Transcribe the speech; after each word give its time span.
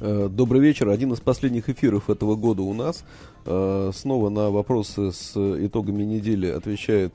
Добрый 0.00 0.60
вечер. 0.60 0.88
Один 0.88 1.12
из 1.12 1.20
последних 1.20 1.68
эфиров 1.68 2.10
этого 2.10 2.36
года 2.36 2.62
у 2.62 2.74
нас. 2.74 3.04
Э, 3.46 3.90
снова 3.94 4.28
на 4.28 4.50
вопросы 4.50 5.12
с 5.12 5.36
итогами 5.36 6.04
недели 6.04 6.46
отвечает 6.46 7.14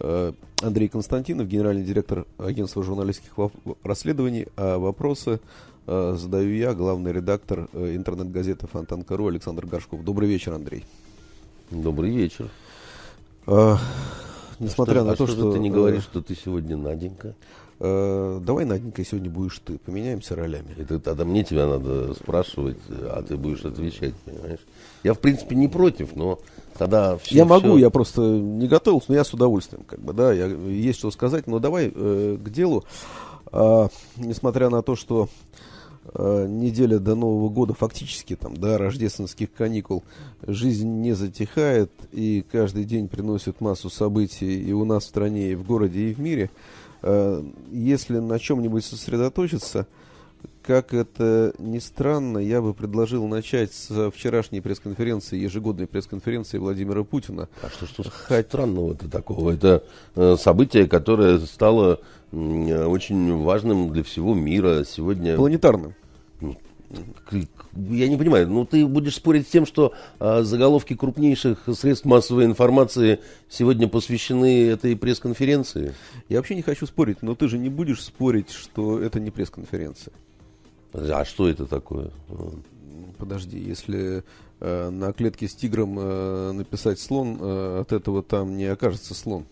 э, 0.00 0.32
Андрей 0.62 0.88
Константинов, 0.88 1.48
генеральный 1.48 1.84
директор 1.84 2.26
агентства 2.38 2.82
журналистских 2.82 3.32
расследований, 3.82 4.46
а 4.56 4.78
вопросы 4.78 5.40
задаю 5.86 6.54
я, 6.54 6.74
главный 6.74 7.12
редактор 7.12 7.68
интернет-газеты 7.72 8.66
Фонтанка.ру 8.68 9.26
Александр 9.26 9.66
Горшков. 9.66 10.04
Добрый 10.04 10.28
вечер, 10.28 10.52
Андрей. 10.52 10.84
Добрый 11.70 12.10
вечер. 12.10 12.48
А, 13.46 13.78
несмотря 14.58 15.00
а 15.00 15.04
на 15.04 15.14
что, 15.14 15.26
то, 15.26 15.32
а 15.32 15.34
что... 15.34 15.40
что 15.40 15.52
ты 15.52 15.58
не 15.58 15.70
говоришь, 15.70 16.02
что 16.02 16.20
ты 16.20 16.34
сегодня 16.34 16.76
Наденька? 16.76 17.34
Э, 17.82 18.40
давай, 18.42 18.66
Наденька, 18.66 19.02
сегодня 19.06 19.30
будешь 19.30 19.58
ты. 19.64 19.78
Поменяемся 19.78 20.36
ролями. 20.36 20.74
Это 20.76 21.00
тогда 21.00 21.24
мне 21.24 21.42
тебя 21.44 21.66
надо 21.66 22.12
спрашивать, 22.12 22.76
а 22.90 23.22
ты 23.22 23.38
будешь 23.38 23.64
отвечать, 23.64 24.14
понимаешь? 24.26 24.60
Я, 25.02 25.14
в 25.14 25.18
принципе, 25.18 25.56
не 25.56 25.66
против, 25.66 26.14
но 26.14 26.38
тогда 26.76 27.16
все, 27.16 27.36
Я 27.36 27.44
могу, 27.46 27.68
все... 27.68 27.78
я 27.78 27.88
просто 27.88 28.20
не 28.20 28.68
готовился, 28.68 29.06
но 29.08 29.14
я 29.14 29.24
с 29.24 29.32
удовольствием, 29.32 29.84
как 29.84 29.98
бы, 30.00 30.12
да, 30.12 30.30
я, 30.30 30.46
есть 30.46 30.98
что 30.98 31.10
сказать, 31.10 31.46
но 31.46 31.58
давай 31.58 31.90
э, 31.94 32.36
к 32.38 32.50
делу. 32.50 32.84
А, 33.46 33.88
несмотря 34.18 34.68
на 34.68 34.82
то, 34.82 34.94
что 34.94 35.30
э, 36.12 36.46
неделя 36.50 36.98
до 36.98 37.14
Нового 37.14 37.48
года, 37.48 37.72
фактически 37.72 38.36
там, 38.36 38.58
до 38.58 38.76
рождественских 38.76 39.54
каникул, 39.54 40.04
жизнь 40.46 41.00
не 41.00 41.14
затихает, 41.14 41.90
и 42.12 42.44
каждый 42.52 42.84
день 42.84 43.08
приносит 43.08 43.62
массу 43.62 43.88
событий 43.88 44.62
и 44.62 44.70
у 44.72 44.84
нас 44.84 45.04
в 45.04 45.08
стране, 45.08 45.52
и 45.52 45.54
в 45.54 45.64
городе, 45.66 46.10
и 46.10 46.12
в 46.12 46.20
мире– 46.20 46.50
Э, 46.60 46.79
если 47.02 48.18
на 48.18 48.38
чем-нибудь 48.38 48.84
сосредоточиться, 48.84 49.86
как 50.62 50.94
это 50.94 51.52
ни 51.58 51.78
странно, 51.78 52.38
я 52.38 52.60
бы 52.60 52.74
предложил 52.74 53.26
начать 53.26 53.72
с 53.72 54.10
вчерашней 54.10 54.60
пресс-конференции, 54.60 55.38
ежегодной 55.38 55.86
пресс-конференции 55.86 56.58
Владимира 56.58 57.02
Путина. 57.02 57.48
А 57.62 57.68
что, 57.68 57.86
что 57.86 58.04
Хоть... 58.04 58.46
странного-то 58.46 59.10
такого? 59.10 59.50
Это 59.52 59.82
э, 60.16 60.36
событие, 60.38 60.86
которое 60.86 61.38
стало 61.40 62.00
очень 62.32 63.42
важным 63.42 63.92
для 63.92 64.04
всего 64.04 64.34
мира 64.34 64.84
сегодня. 64.84 65.36
Планетарным. 65.36 65.94
Я 67.72 68.08
не 68.08 68.16
понимаю, 68.16 68.48
ну 68.48 68.64
ты 68.64 68.84
будешь 68.86 69.14
спорить 69.14 69.46
с 69.46 69.50
тем, 69.50 69.64
что 69.64 69.94
а, 70.18 70.42
заголовки 70.42 70.96
крупнейших 70.96 71.68
средств 71.74 72.04
массовой 72.04 72.46
информации 72.46 73.20
сегодня 73.48 73.86
посвящены 73.86 74.66
этой 74.66 74.96
пресс-конференции? 74.96 75.94
Я 76.28 76.38
вообще 76.38 76.56
не 76.56 76.62
хочу 76.62 76.86
спорить, 76.86 77.22
но 77.22 77.34
ты 77.34 77.48
же 77.48 77.58
не 77.58 77.68
будешь 77.68 78.02
спорить, 78.02 78.50
что 78.50 79.00
это 79.00 79.20
не 79.20 79.30
пресс-конференция. 79.30 80.12
А 80.92 81.24
что 81.24 81.48
это 81.48 81.66
такое? 81.66 82.10
Подожди, 83.18 83.58
если 83.58 84.24
э, 84.60 84.90
на 84.90 85.12
клетке 85.12 85.46
с 85.46 85.54
тигром 85.54 85.96
э, 85.98 86.52
написать 86.52 86.98
слон, 86.98 87.38
э, 87.40 87.80
от 87.82 87.92
этого 87.92 88.22
там 88.22 88.56
не 88.56 88.64
окажется 88.64 89.14
слон. 89.14 89.46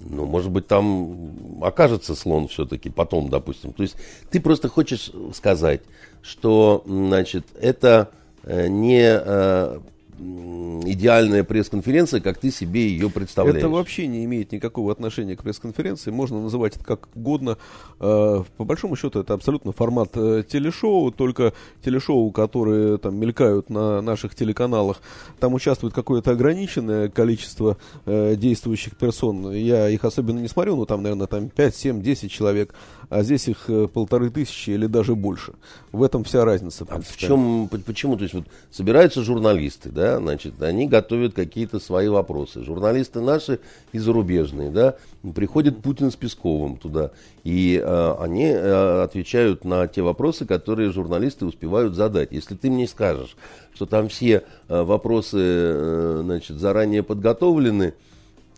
Ну, 0.00 0.24
может 0.24 0.50
быть, 0.50 0.66
там 0.66 1.62
окажется 1.62 2.14
слон 2.14 2.48
все-таки 2.48 2.88
потом, 2.88 3.28
допустим. 3.28 3.72
То 3.72 3.82
есть 3.82 3.96
ты 4.30 4.40
просто 4.40 4.68
хочешь 4.68 5.10
сказать, 5.34 5.82
что, 6.22 6.82
значит, 6.86 7.46
это 7.60 8.10
э, 8.44 8.68
не 8.68 9.02
э, 9.02 9.78
идеальная 10.20 11.44
пресс-конференция, 11.44 12.20
как 12.20 12.38
ты 12.38 12.50
себе 12.50 12.88
ее 12.88 13.10
представляешь. 13.10 13.58
Это 13.58 13.68
вообще 13.68 14.06
не 14.06 14.24
имеет 14.24 14.52
никакого 14.52 14.92
отношения 14.92 15.36
к 15.36 15.42
пресс-конференции. 15.42 16.10
Можно 16.10 16.40
называть 16.42 16.76
это 16.76 16.84
как 16.84 17.08
угодно. 17.14 17.56
Э, 18.00 18.42
по 18.56 18.64
большому 18.64 18.96
счету, 18.96 19.20
это 19.20 19.34
абсолютно 19.34 19.72
формат 19.72 20.10
э, 20.14 20.44
телешоу, 20.46 21.10
только 21.10 21.54
телешоу, 21.84 22.30
которые 22.32 22.98
там 22.98 23.16
мелькают 23.16 23.70
на 23.70 24.00
наших 24.02 24.34
телеканалах. 24.34 25.00
Там 25.38 25.54
участвует 25.54 25.94
какое-то 25.94 26.32
ограниченное 26.32 27.08
количество 27.08 27.78
э, 28.04 28.36
действующих 28.36 28.96
персон. 28.96 29.52
Я 29.52 29.88
их 29.88 30.04
особенно 30.04 30.38
не 30.38 30.48
смотрю, 30.48 30.76
но 30.76 30.84
там, 30.84 31.02
наверное, 31.02 31.26
там 31.26 31.48
5, 31.48 31.74
7, 31.74 32.02
10 32.02 32.30
человек. 32.30 32.74
А 33.10 33.22
здесь 33.22 33.48
их 33.48 33.68
полторы 33.92 34.30
тысячи 34.30 34.70
или 34.70 34.86
даже 34.86 35.14
больше. 35.14 35.52
В 35.92 36.02
этом 36.02 36.24
вся 36.24 36.44
разница. 36.44 36.86
А 36.88 37.00
в 37.00 37.16
чем, 37.16 37.68
почему? 37.84 38.16
То 38.16 38.22
есть 38.22 38.34
вот 38.34 38.44
собираются 38.70 39.22
журналисты, 39.22 39.90
да, 39.90 40.18
значит, 40.18 40.62
они 40.62 40.86
готовят 40.86 41.34
какие-то 41.34 41.80
свои 41.80 42.08
вопросы. 42.08 42.64
Журналисты 42.64 43.20
наши 43.20 43.58
и 43.92 43.98
зарубежные, 43.98 44.70
да, 44.70 44.94
приходит 45.34 45.82
Путин 45.82 46.10
с 46.10 46.16
Песковым 46.16 46.76
туда, 46.76 47.10
и 47.44 47.82
э, 47.82 48.14
они 48.20 48.46
э, 48.46 49.02
отвечают 49.02 49.64
на 49.64 49.86
те 49.88 50.02
вопросы, 50.02 50.46
которые 50.46 50.92
журналисты 50.92 51.46
успевают 51.46 51.94
задать. 51.94 52.32
Если 52.32 52.54
ты 52.54 52.70
мне 52.70 52.86
скажешь, 52.86 53.36
что 53.74 53.86
там 53.86 54.08
все 54.08 54.44
э, 54.68 54.82
вопросы, 54.82 55.38
э, 55.40 56.20
значит, 56.22 56.58
заранее 56.58 57.02
подготовлены, 57.02 57.94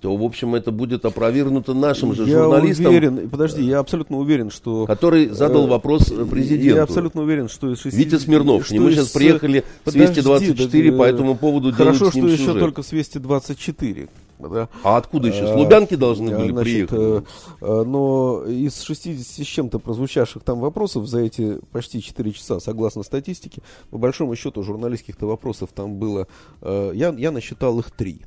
то, 0.02 0.16
в 0.16 0.24
общем, 0.24 0.56
это 0.56 0.72
будет 0.72 1.04
опровергнуто 1.04 1.74
нашим 1.74 2.12
же 2.12 2.24
я 2.24 2.42
журналистам. 2.42 2.86
Уверен, 2.88 3.30
подожди, 3.30 3.62
я 3.62 3.78
абсолютно 3.78 4.18
уверен, 4.18 4.50
что... 4.50 4.84
Который 4.84 5.28
задал 5.28 5.66
э, 5.66 5.68
вопрос 5.68 6.12
президенту. 6.28 6.74
Я 6.74 6.82
абсолютно 6.82 7.22
уверен, 7.22 7.48
что 7.48 7.72
из 7.72 7.78
60... 7.78 8.00
Витя 8.00 8.18
Смирнов. 8.18 8.66
Что 8.66 8.74
мы 8.74 8.90
сейчас 8.90 9.10
приехали 9.10 9.64
подожди, 9.84 10.20
с 10.20 10.24
224 10.24 10.90
да, 10.90 10.98
по 10.98 11.02
этому 11.04 11.36
поводу 11.36 11.72
Хорошо, 11.72 12.10
что 12.10 12.20
сюжет. 12.20 12.40
еще 12.40 12.58
только 12.58 12.82
с 12.82 12.88
224. 12.88 14.08
Да? 14.40 14.68
А 14.82 14.96
откуда 14.96 15.28
еще? 15.28 15.46
С 15.46 15.54
Лубянки 15.54 15.94
должны 15.94 16.36
были 16.36 16.50
Значит, 16.50 16.88
приехать? 16.88 16.98
Э, 16.98 17.22
э, 17.60 17.84
но 17.84 18.42
из 18.44 18.82
60 18.82 19.24
с 19.24 19.48
чем-то 19.48 19.78
прозвучавших 19.78 20.42
там 20.42 20.58
вопросов 20.58 21.06
за 21.06 21.20
эти 21.20 21.60
почти 21.70 22.02
4 22.02 22.32
часа, 22.32 22.58
согласно 22.58 23.04
статистике, 23.04 23.62
по 23.90 23.98
большому 23.98 24.34
счету 24.34 24.64
журналистских-то 24.64 25.26
вопросов 25.26 25.70
там 25.72 25.94
было, 25.94 26.26
я, 26.60 27.14
я 27.16 27.30
насчитал 27.30 27.78
их 27.78 27.92
три. 27.92 28.22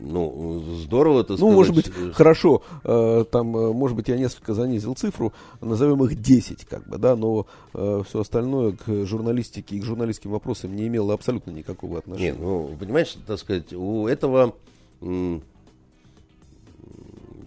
Ну, 0.00 0.62
здорово, 0.82 1.20
это 1.20 1.36
Ну, 1.38 1.52
может 1.52 1.74
быть, 1.74 1.90
хорошо, 2.14 2.62
э, 2.84 3.24
там, 3.30 3.56
э, 3.56 3.72
может 3.72 3.96
быть, 3.96 4.08
я 4.08 4.16
несколько 4.16 4.54
занизил 4.54 4.94
цифру, 4.94 5.32
назовем 5.60 6.02
их 6.04 6.20
10, 6.20 6.64
как 6.64 6.88
бы, 6.88 6.98
да, 6.98 7.16
но 7.16 7.46
э, 7.74 8.02
все 8.08 8.20
остальное 8.20 8.72
к 8.72 9.06
журналистике 9.06 9.76
и 9.76 9.80
к 9.80 9.84
журналистским 9.84 10.30
вопросам 10.30 10.74
не 10.74 10.86
имело 10.86 11.14
абсолютно 11.14 11.50
никакого 11.50 11.98
отношения. 11.98 12.32
Нет, 12.32 12.40
ну, 12.40 12.74
понимаешь, 12.78 13.16
так 13.26 13.38
сказать, 13.38 13.72
у 13.72 14.06
этого 14.06 14.54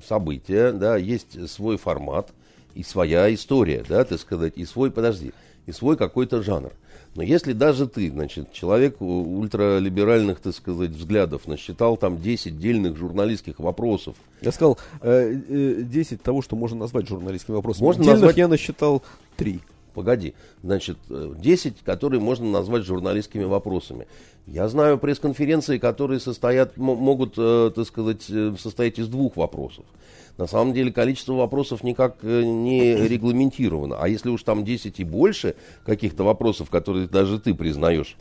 события, 0.07 0.71
да, 0.71 0.97
есть 0.97 1.49
свой 1.49 1.77
формат 1.77 2.31
и 2.75 2.83
своя 2.83 3.33
история, 3.33 3.83
да, 3.87 4.03
так 4.03 4.19
сказать, 4.19 4.53
и 4.57 4.65
свой, 4.65 4.91
подожди, 4.91 5.33
и 5.65 5.71
свой 5.71 5.97
какой-то 5.97 6.41
жанр. 6.41 6.73
Но 7.15 7.21
если 7.21 7.53
даже 7.53 7.87
ты, 7.87 8.09
значит, 8.09 8.51
человек 8.53 8.99
ультралиберальных, 8.99 10.39
так 10.39 10.55
сказать, 10.55 10.91
взглядов, 10.91 11.47
насчитал 11.47 11.95
там 11.95 12.19
10 12.19 12.59
дельных 12.59 12.97
журналистских 12.97 13.59
вопросов. 13.59 14.15
Я 14.41 14.51
сказал, 14.51 14.79
э, 15.01 15.39
э, 15.47 15.81
10 15.83 16.21
того, 16.21 16.41
что 16.41 16.55
можно 16.55 16.79
назвать 16.79 17.07
журналистским 17.07 17.53
вопросом. 17.53 17.85
Можно 17.85 18.03
Дельных 18.03 18.21
назвать... 18.21 18.37
я 18.37 18.47
насчитал 18.47 19.03
3. 19.37 19.59
Погоди, 19.93 20.33
значит, 20.63 20.97
10, 21.07 21.81
которые 21.85 22.19
можно 22.19 22.49
назвать 22.49 22.83
журналистскими 22.83 23.43
вопросами. 23.43 24.07
Я 24.47 24.67
знаю 24.67 24.97
пресс-конференции, 24.97 25.77
которые 25.77 26.19
состоят, 26.19 26.77
могут, 26.77 27.35
э, 27.37 27.71
так 27.73 27.87
сказать, 27.87 28.25
э, 28.29 28.55
состоять 28.59 28.99
из 28.99 29.07
двух 29.07 29.37
вопросов. 29.37 29.85
На 30.37 30.47
самом 30.47 30.73
деле 30.73 30.91
количество 30.91 31.33
вопросов 31.33 31.83
никак 31.83 32.17
э, 32.23 32.43
не 32.43 32.95
регламентировано. 32.95 33.97
А 33.99 34.07
если 34.07 34.29
уж 34.29 34.43
там 34.43 34.63
10 34.65 34.99
и 34.99 35.03
больше 35.03 35.55
каких-то 35.85 36.23
вопросов, 36.23 36.69
которые 36.69 37.07
даже 37.07 37.39
ты 37.39 37.53
признаешь 37.53 38.17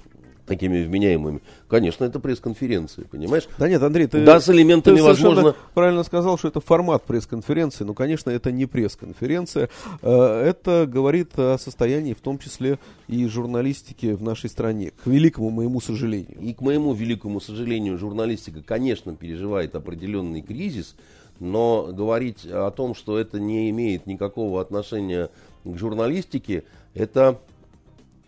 такими 0.47 0.83
вменяемыми. 0.83 1.41
Конечно, 1.69 2.05
это 2.05 2.19
пресс-конференция, 2.19 3.05
понимаешь? 3.07 3.49
Да 3.59 3.69
нет, 3.69 3.83
Андрей, 3.83 4.07
ты, 4.07 4.25
да, 4.25 4.41
с 4.41 4.49
элементами 4.51 4.97
ты 4.97 5.03
возможно... 5.03 5.55
правильно 5.75 6.03
сказал, 6.03 6.37
что 6.37 6.49
это 6.49 6.61
формат 6.61 7.05
пресс-конференции, 7.05 7.85
но, 7.85 7.95
конечно, 7.95 8.31
это 8.31 8.51
не 8.51 8.67
пресс-конференция. 8.67 9.71
Э, 10.03 10.43
это 10.45 10.87
говорит 10.87 11.39
о 11.39 11.57
состоянии, 11.59 12.13
в 12.13 12.21
том 12.21 12.39
числе 12.39 12.79
и 13.09 13.27
журналистики 13.27 14.13
в 14.13 14.23
нашей 14.23 14.51
стране, 14.51 14.91
к 14.91 15.07
великому 15.07 15.51
моему 15.51 15.81
сожалению. 15.81 16.39
И 16.41 16.53
к 16.53 16.61
моему 16.61 16.93
великому 16.93 17.41
сожалению, 17.41 17.97
журналистика, 17.97 18.63
конечно, 18.63 19.15
переживает 19.15 19.75
определенный 19.75 20.43
кризис, 20.43 20.97
но 21.41 21.89
говорить 21.93 22.47
о 22.47 22.71
том, 22.71 22.95
что 22.95 23.19
это 23.19 23.41
не 23.41 23.71
имеет 23.71 24.07
никакого 24.07 24.61
отношения 24.61 25.31
к 25.65 25.77
журналистике, 25.77 26.65
это 26.95 27.39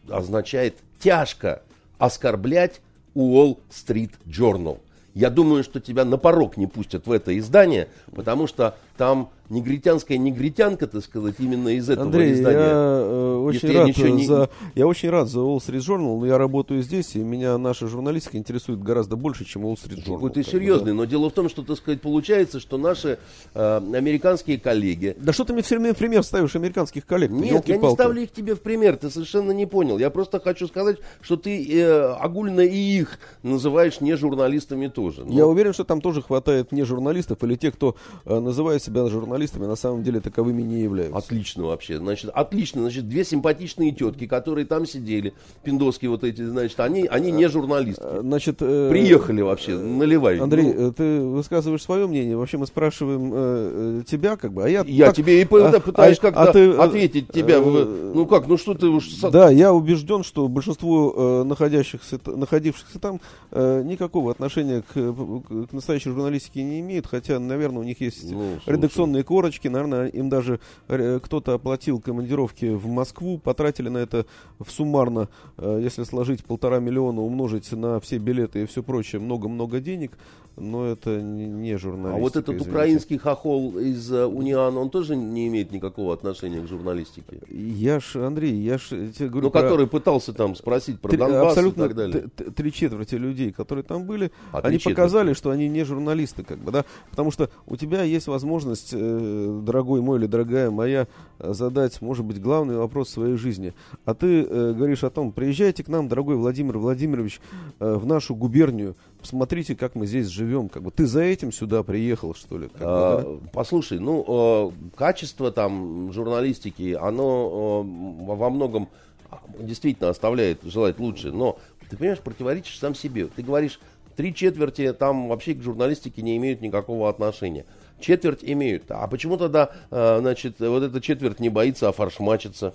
означает 0.08 0.76
тяжко 0.98 1.62
оскорблять 1.98 2.80
Уолл 3.14 3.60
Стрит 3.70 4.12
Journal. 4.26 4.78
Я 5.14 5.30
думаю, 5.30 5.62
что 5.62 5.80
тебя 5.80 6.04
на 6.04 6.18
порог 6.18 6.56
не 6.56 6.66
пустят 6.66 7.06
в 7.06 7.12
это 7.12 7.36
издание, 7.38 7.88
потому 8.14 8.46
что 8.48 8.76
там 8.96 9.30
негритянская 9.50 10.16
негритянка, 10.18 10.86
так 10.86 11.04
сказать, 11.04 11.34
именно 11.38 11.68
из 11.68 11.88
этого 11.90 12.06
Андрей, 12.06 12.32
издания. 12.32 12.58
Я, 12.58 12.72
э, 12.72 13.36
очень 13.36 13.54
Если 13.54 13.72
я 13.72 13.78
рад 13.80 13.88
ничего 13.88 14.08
не- 14.08 14.26
за, 14.26 14.50
я 14.74 14.86
очень 14.86 15.10
рад 15.10 15.28
за 15.28 15.40
Wall 15.40 15.58
Street 15.58 15.80
Journal, 15.80 16.18
но 16.18 16.26
я 16.26 16.38
работаю 16.38 16.82
здесь, 16.82 17.14
и 17.14 17.18
меня 17.18 17.58
наша 17.58 17.86
журналистика 17.86 18.38
интересует 18.38 18.82
гораздо 18.82 19.16
больше, 19.16 19.44
чем 19.44 19.66
Wall 19.66 19.74
Street 19.74 20.04
Journal. 20.04 20.18
Ой, 20.22 20.30
ты 20.30 20.42
серьезный, 20.42 20.92
да. 20.92 20.94
но 20.94 21.04
дело 21.04 21.28
в 21.28 21.32
том, 21.32 21.48
что, 21.48 21.62
так 21.62 21.76
сказать, 21.76 22.00
получается, 22.00 22.58
что 22.58 22.78
наши 22.78 23.18
э, 23.54 23.76
американские 23.76 24.58
коллеги... 24.58 25.14
Да 25.18 25.32
что 25.32 25.44
ты 25.44 25.52
мне 25.52 25.62
все 25.62 25.78
время 25.78 25.94
пример 25.94 26.22
ставишь 26.22 26.56
американских 26.56 27.04
коллег? 27.04 27.30
Нет, 27.30 27.68
я 27.68 27.76
не 27.76 27.90
ставлю 27.90 28.22
их 28.22 28.32
тебе 28.32 28.54
в 28.54 28.60
пример, 28.60 28.96
ты 28.96 29.10
совершенно 29.10 29.52
не 29.52 29.66
понял. 29.66 29.98
Я 29.98 30.10
просто 30.10 30.40
хочу 30.40 30.66
сказать, 30.68 30.98
что 31.20 31.36
ты 31.36 31.80
э, 31.80 32.14
огульно 32.14 32.60
и 32.60 32.76
их 32.76 33.18
называешь 33.42 34.00
не 34.00 34.14
журналистами 34.14 34.86
тоже. 34.86 35.24
Ну, 35.24 35.32
Я 35.36 35.46
уверен, 35.46 35.74
что 35.74 35.84
там 35.84 36.00
тоже 36.00 36.22
хватает 36.22 36.72
не 36.72 36.82
журналистов 36.84 37.42
или 37.44 37.56
тех, 37.56 37.74
кто 37.74 37.96
э, 38.24 38.38
называет 38.38 38.82
себя 38.84 39.06
журналистами, 39.06 39.64
а 39.64 39.68
на 39.68 39.76
самом 39.76 40.02
деле 40.02 40.20
таковыми 40.20 40.62
не 40.62 40.80
являются. 40.82 41.16
Отлично 41.16 41.64
вообще. 41.64 41.98
Значит, 41.98 42.30
отлично. 42.34 42.82
Значит, 42.82 43.08
две 43.08 43.24
симпатичные 43.24 43.92
тетки, 43.92 44.26
которые 44.26 44.66
там 44.66 44.86
сидели, 44.86 45.34
пиндоски 45.62 46.06
вот 46.06 46.24
эти, 46.24 46.42
значит, 46.42 46.78
они, 46.80 47.06
они 47.06 47.30
не 47.32 47.48
журналисты. 47.48 48.02
Э, 48.04 48.20
Значит, 48.22 48.56
э, 48.60 48.88
Приехали 48.90 49.42
вообще, 49.42 49.76
наливай. 49.78 50.38
Андрей, 50.38 50.72
Ну, 50.74 50.88
э, 50.88 50.92
ты 50.92 51.20
высказываешь 51.20 51.82
свое 51.82 52.06
мнение. 52.06 52.36
Вообще 52.36 52.58
мы 52.58 52.66
спрашиваем 52.66 53.30
э, 53.32 54.00
э, 54.00 54.02
тебя, 54.06 54.36
как 54.36 54.52
бы, 54.52 54.64
а 54.64 54.68
я. 54.68 54.84
я 54.86 55.06
так- 55.06 55.16
тебе 55.16 55.40
и 55.40 55.44
а- 55.44 55.80
пытаюсь 55.80 56.18
а- 56.18 56.20
как-то 56.20 56.42
а 56.42 56.52
ты, 56.52 56.58
э, 56.58 56.76
ответить 56.78 57.28
тебя. 57.32 57.56
э, 57.58 58.12
ну 58.14 58.26
как, 58.26 58.46
ну 58.46 58.56
что 58.56 58.74
ты 58.74 58.86
уж... 58.86 59.08
Да, 59.32 59.50
я 59.50 59.72
убежден, 59.72 60.22
что 60.22 60.48
большинство 60.48 61.14
э, 61.16 61.44
находящихся, 61.44 62.18
находившихся 62.26 62.98
там 62.98 63.20
э, 63.50 63.82
никакого 63.84 64.30
отношения 64.30 64.82
к, 64.82 64.92
к 64.94 65.72
настоящей 65.72 66.10
журналистике 66.10 66.62
не 66.62 66.80
имеют, 66.80 67.06
хотя, 67.06 67.38
наверное, 67.38 67.80
у 67.80 67.84
них 67.84 68.00
есть 68.00 68.30
Ну. 68.30 68.58
Редакционные 68.76 69.22
корочки, 69.24 69.68
наверное, 69.68 70.06
им 70.08 70.28
даже 70.28 70.60
э, 70.88 71.20
кто-то 71.22 71.54
оплатил 71.54 72.00
командировки 72.00 72.66
в 72.66 72.86
Москву, 72.86 73.38
потратили 73.38 73.88
на 73.88 73.98
это 73.98 74.26
в 74.58 74.70
суммарно, 74.70 75.28
э, 75.58 75.80
если 75.82 76.04
сложить 76.04 76.44
полтора 76.44 76.78
миллиона, 76.80 77.20
умножить 77.22 77.72
на 77.72 78.00
все 78.00 78.18
билеты 78.18 78.62
и 78.62 78.66
все 78.66 78.82
прочее, 78.82 79.20
много-много 79.20 79.80
денег, 79.80 80.12
но 80.56 80.86
это 80.86 81.20
не, 81.20 81.76
журналистика. 81.76 82.16
А 82.16 82.20
вот 82.20 82.36
этот 82.36 82.48
извините. 82.50 82.70
украинский 82.70 83.18
хохол 83.18 83.76
из 83.78 84.12
э, 84.12 84.24
Униана, 84.24 84.78
он 84.78 84.88
тоже 84.90 85.16
не 85.16 85.48
имеет 85.48 85.72
никакого 85.72 86.14
отношения 86.14 86.60
к 86.60 86.68
журналистике? 86.68 87.40
Я 87.50 87.98
ж, 87.98 88.16
Андрей, 88.16 88.54
я 88.54 88.78
ж 88.78 88.88
тебе 88.88 89.28
говорю 89.28 89.46
Ну, 89.46 89.50
про- 89.50 89.62
который 89.62 89.86
пытался 89.88 90.32
там 90.32 90.54
спросить 90.54 91.00
про 91.00 91.08
Три- 91.08 91.18
Донбасс 91.18 91.48
абсолютно 91.48 91.82
и 91.82 91.86
так 91.88 91.96
далее. 91.96 92.28
три 92.54 92.72
четверти 92.72 93.16
людей, 93.16 93.52
которые 93.52 93.82
там 93.82 94.04
были, 94.04 94.30
А 94.52 94.60
они 94.60 94.78
показали, 94.78 95.32
что 95.32 95.50
они 95.50 95.68
не 95.68 95.82
журналисты, 95.84 96.44
как 96.44 96.58
бы, 96.58 96.70
да, 96.70 96.84
потому 97.10 97.32
что 97.32 97.50
у 97.66 97.76
тебя 97.76 98.02
есть 98.04 98.28
возможность, 98.28 98.63
э, 98.92 99.60
дорогой 99.62 100.00
мой 100.00 100.18
или 100.18 100.26
дорогая 100.26 100.70
моя, 100.70 101.06
э, 101.38 101.52
задать, 101.52 102.00
может 102.00 102.24
быть, 102.24 102.40
главный 102.40 102.76
вопрос 102.76 103.10
своей 103.10 103.36
жизни. 103.36 103.74
А 104.04 104.14
ты 104.14 104.42
э, 104.42 104.72
говоришь 104.72 105.04
о 105.04 105.10
том, 105.10 105.32
приезжайте 105.32 105.84
к 105.84 105.88
нам, 105.88 106.08
дорогой 106.08 106.36
Владимир 106.36 106.78
Владимирович, 106.78 107.40
э, 107.80 107.94
в 107.94 108.06
нашу 108.06 108.34
губернию, 108.34 108.96
посмотрите, 109.20 109.74
как 109.74 109.94
мы 109.94 110.06
здесь 110.06 110.26
живем, 110.28 110.68
как 110.68 110.82
бы. 110.82 110.90
Ты 110.90 111.06
за 111.06 111.22
этим 111.22 111.52
сюда 111.52 111.82
приехал, 111.82 112.34
что 112.34 112.58
ли? 112.58 112.68
как 112.68 112.78
бы, 112.80 112.84
А, 112.86 113.22
да? 113.22 113.48
Послушай, 113.52 113.98
ну, 113.98 114.24
э, 114.26 114.96
качество 114.96 115.50
там 115.50 116.12
журналистики, 116.12 116.96
оно 117.00 117.84
э, 117.84 118.34
во 118.34 118.50
многом 118.50 118.88
а, 119.30 119.40
действительно 119.58 120.10
оставляет 120.10 120.62
желать 120.62 120.98
лучше, 120.98 121.32
но 121.32 121.58
ты 121.88 121.96
понимаешь, 121.96 122.20
противоречишь 122.20 122.78
сам 122.78 122.94
себе. 122.94 123.26
Ты 123.26 123.42
говоришь, 123.42 123.80
три 124.16 124.34
четверти 124.34 124.92
там 124.92 125.28
вообще 125.28 125.54
к 125.54 125.62
журналистике 125.62 126.22
не 126.22 126.36
имеют 126.36 126.60
никакого 126.60 127.08
отношения. 127.08 127.64
Четверть 128.04 128.40
имеют. 128.42 128.84
А 128.90 129.06
почему 129.06 129.38
тогда, 129.38 129.70
э, 129.90 130.18
значит, 130.20 130.60
вот 130.60 130.82
эта 130.82 131.00
четверть 131.00 131.40
не 131.40 131.48
боится 131.48 131.88
офаршмачиться? 131.88 132.74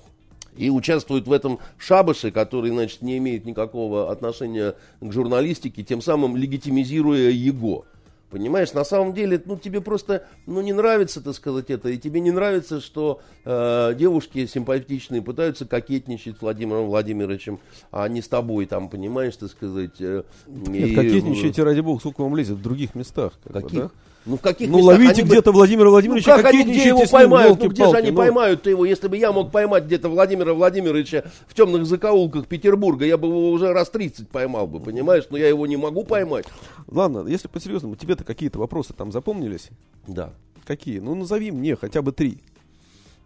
И 0.58 0.72
участвует 0.72 1.28
в 1.28 1.32
этом 1.32 1.60
шабаше, 1.78 2.32
который, 2.32 2.72
значит, 2.72 3.04
не 3.04 3.20
имеет 3.20 3.46
никакого 3.46 4.12
отношения 4.12 4.74
к 5.00 5.12
журналистике, 5.12 5.84
тем 5.84 6.02
самым 6.02 6.36
легитимизируя 6.36 7.30
его. 7.30 7.86
Понимаешь, 8.32 8.74
на 8.74 8.84
самом 8.84 9.14
деле, 9.14 9.42
ну 9.46 9.56
тебе 9.58 9.82
просто, 9.82 10.26
ну 10.48 10.62
не 10.62 10.74
нравится, 10.74 11.22
так 11.22 11.34
сказать, 11.36 11.70
это, 11.70 11.90
и 11.90 11.98
тебе 11.98 12.20
не 12.20 12.32
нравится, 12.32 12.80
что 12.82 13.22
э, 13.46 13.94
девушки 13.98 14.46
симпатичные 14.48 15.22
пытаются 15.22 15.66
кокетничать 15.66 16.38
с 16.38 16.42
Владимиром 16.42 16.88
Владимировичем, 16.88 17.60
а 17.92 18.08
не 18.08 18.22
с 18.22 18.28
тобой, 18.28 18.66
там, 18.66 18.90
понимаешь, 18.90 19.36
так 19.36 19.50
сказать. 19.50 20.00
э, 20.00 20.24
Нет, 20.48 20.90
и, 20.90 20.96
кокетничайте, 20.96 21.64
ради 21.64 21.80
бога, 21.80 22.00
сколько 22.00 22.22
вам 22.22 22.36
лезет 22.36 22.58
в 22.58 22.62
других 22.62 22.94
местах. 22.96 23.34
как 23.44 23.54
бы, 23.54 23.62
Каких? 23.62 23.80
да? 23.80 23.90
Ну, 24.26 24.38
в 24.38 24.42
каких 24.42 24.70
Ну, 24.70 24.78
местах 24.80 24.94
ловите 24.96 25.12
они 25.14 25.22
бы- 25.24 25.28
где-то 25.30 25.52
Владимира 25.52 25.86
Ну, 25.86 25.92
Владимировича, 25.92 26.36
как 26.36 26.46
они 26.54 26.64
где 26.64 26.88
его 26.90 27.04
поймают? 27.10 27.60
Ну, 27.64 27.70
где 27.70 27.86
же 27.90 27.96
они 27.98 28.12
ну. 28.12 28.18
поймают-то 28.18 28.70
его? 28.70 28.86
Если 28.86 29.08
бы 29.08 29.18
я 29.18 29.32
мог 29.32 29.52
поймать 29.52 29.86
где-то 29.86 30.10
Владимира 30.10 30.54
Владимировича 30.54 31.24
в 31.48 31.54
темных 31.54 31.86
закоулках 31.86 32.46
Петербурга, 32.48 33.06
я 33.06 33.18
бы 33.18 33.28
его 33.30 33.50
уже 33.50 33.72
раз 33.74 33.90
30 33.90 34.28
поймал 34.30 34.68
бы, 34.68 34.80
понимаешь? 34.82 35.24
Но 35.30 35.38
я 35.38 35.48
его 35.48 35.66
не 35.68 35.78
могу 35.78 36.04
поймать. 36.04 36.46
Ладно, 36.88 37.26
если 37.28 37.48
по-серьезному, 37.48 37.96
тебе-то 37.96 38.24
какие-то 38.24 38.60
вопросы 38.60 38.94
там 38.94 39.12
запомнились? 39.12 39.70
Да. 40.06 40.34
Какие? 40.68 41.00
Ну, 41.00 41.16
назови 41.16 41.50
мне 41.52 41.76
хотя 41.76 42.02
бы 42.02 42.12
три. 42.12 42.40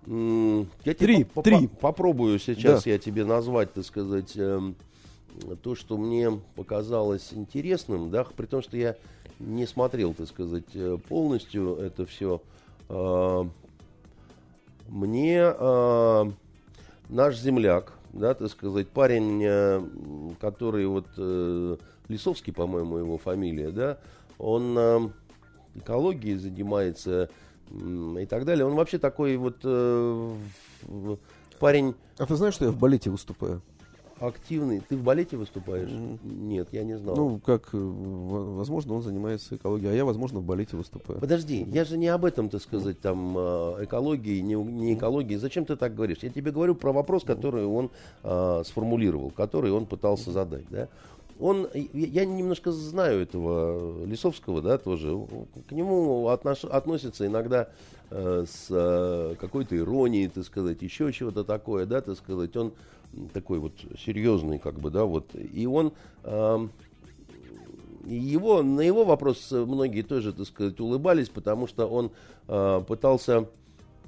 Я 0.05 0.93
Три, 0.93 1.23
по- 1.23 1.41
по- 1.41 1.43
три. 1.43 1.67
попробую 1.79 2.37
сейчас 2.39 2.83
Да. 2.83 2.89
я 2.91 2.97
тебе 2.97 3.23
назвать, 3.23 3.73
так 3.73 3.85
сказать, 3.85 4.33
эм, 4.35 4.75
то, 5.61 5.75
что 5.75 5.97
мне 5.97 6.29
показалось 6.55 7.29
интересным, 7.31 8.11
да, 8.11 8.25
при 8.25 8.45
том, 8.45 8.61
что 8.61 8.75
я 8.75 8.95
не 9.45 9.65
смотрел, 9.65 10.13
так 10.13 10.27
сказать, 10.27 10.75
э, 10.75 10.97
полностью 11.07 11.75
это 11.75 12.05
все. 12.05 12.41
Мне 14.87 15.41
э, 15.41 16.31
наш 17.09 17.37
земляк, 17.37 17.93
да, 18.11 18.33
так 18.33 18.49
сказать, 18.49 18.87
парень, 18.89 19.41
э, 19.43 19.81
который 20.39 20.85
вот 20.85 21.07
э, 21.17 21.77
Лисовский, 22.09 22.53
по-моему, 22.53 22.97
его 22.97 23.17
фамилия, 23.17 23.71
да, 23.71 23.97
он 24.37 25.13
экологией 25.75 26.35
занимается 26.35 27.29
и 27.71 28.25
так 28.27 28.45
далее. 28.45 28.65
Он 28.65 28.75
вообще 28.75 28.99
такой 28.99 29.37
вот 29.37 29.61
парень 31.59 31.95
А 32.17 32.25
ты 32.25 32.35
знаешь, 32.35 32.53
что 32.55 32.65
я 32.65 32.71
в 32.71 32.77
балете 32.77 33.09
выступаю? 33.09 33.61
Активный. 34.27 34.81
Ты 34.87 34.95
в 34.97 35.03
балете 35.03 35.37
выступаешь? 35.37 35.89
Нет, 36.23 36.69
я 36.71 36.83
не 36.83 36.97
знал. 36.97 37.15
Ну, 37.15 37.39
как, 37.39 37.69
э, 37.73 37.77
возможно, 37.77 38.95
он 38.95 39.01
занимается 39.01 39.55
экологией, 39.55 39.91
а 39.91 39.95
я, 39.95 40.05
возможно, 40.05 40.39
в 40.39 40.43
балете 40.43 40.77
выступаю. 40.77 41.19
Подожди, 41.19 41.65
я 41.71 41.83
же 41.85 41.97
не 41.97 42.07
об 42.07 42.25
этом, 42.25 42.49
так 42.49 42.61
сказать, 42.61 42.99
там, 43.01 43.35
э, 43.37 43.83
экологии, 43.83 44.39
не, 44.39 44.55
не 44.55 44.93
экологии. 44.93 45.35
Зачем 45.35 45.65
ты 45.65 45.75
так 45.75 45.95
говоришь? 45.95 46.19
Я 46.21 46.29
тебе 46.29 46.51
говорю 46.51 46.75
про 46.75 46.91
вопрос, 46.91 47.23
который 47.23 47.65
он 47.65 47.91
э, 48.23 48.63
сформулировал, 48.65 49.31
который 49.31 49.71
он 49.71 49.85
пытался 49.85 50.31
задать, 50.31 50.65
да. 50.69 50.87
Он, 51.39 51.67
я 51.73 52.25
немножко 52.25 52.71
знаю 52.71 53.21
этого 53.21 54.05
Лисовского, 54.05 54.61
да, 54.61 54.77
тоже. 54.77 55.17
К 55.67 55.71
нему 55.71 56.27
отнош- 56.29 56.69
относятся 56.69 57.25
иногда 57.25 57.69
э, 58.11 58.45
с 58.47 58.67
э, 58.69 59.35
какой-то 59.39 59.75
иронией, 59.75 60.27
так 60.27 60.45
сказать, 60.45 60.81
еще 60.81 61.11
чего-то 61.11 61.43
такое, 61.43 61.85
да, 61.87 62.01
так 62.01 62.17
сказать. 62.17 62.55
Он 62.55 62.71
такой 63.33 63.59
вот 63.59 63.73
серьезный, 64.03 64.59
как 64.59 64.79
бы, 64.79 64.89
да, 64.89 65.05
вот. 65.05 65.35
И 65.35 65.65
он 65.65 65.93
и 68.05 68.15
его, 68.15 68.63
на 68.63 68.81
его 68.81 69.05
вопрос 69.05 69.51
э, 69.51 69.63
многие 69.65 70.01
тоже, 70.01 70.33
так 70.33 70.45
сказать, 70.47 70.79
улыбались, 70.79 71.29
потому 71.29 71.67
что 71.67 71.87
он 71.87 72.11
э, 72.47 72.83
пытался 72.87 73.47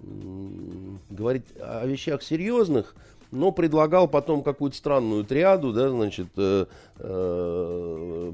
м, 0.03 1.00
говорить 1.09 1.45
о 1.59 1.85
вещах 1.85 2.21
серьезных, 2.21 2.95
но 3.31 3.51
предлагал 3.51 4.07
потом 4.07 4.43
какую-то 4.43 4.75
странную 4.75 5.24
триаду, 5.24 5.71
да, 5.71 5.89
значит, 5.89 6.27
э, 6.35 6.65
э, 6.97 8.33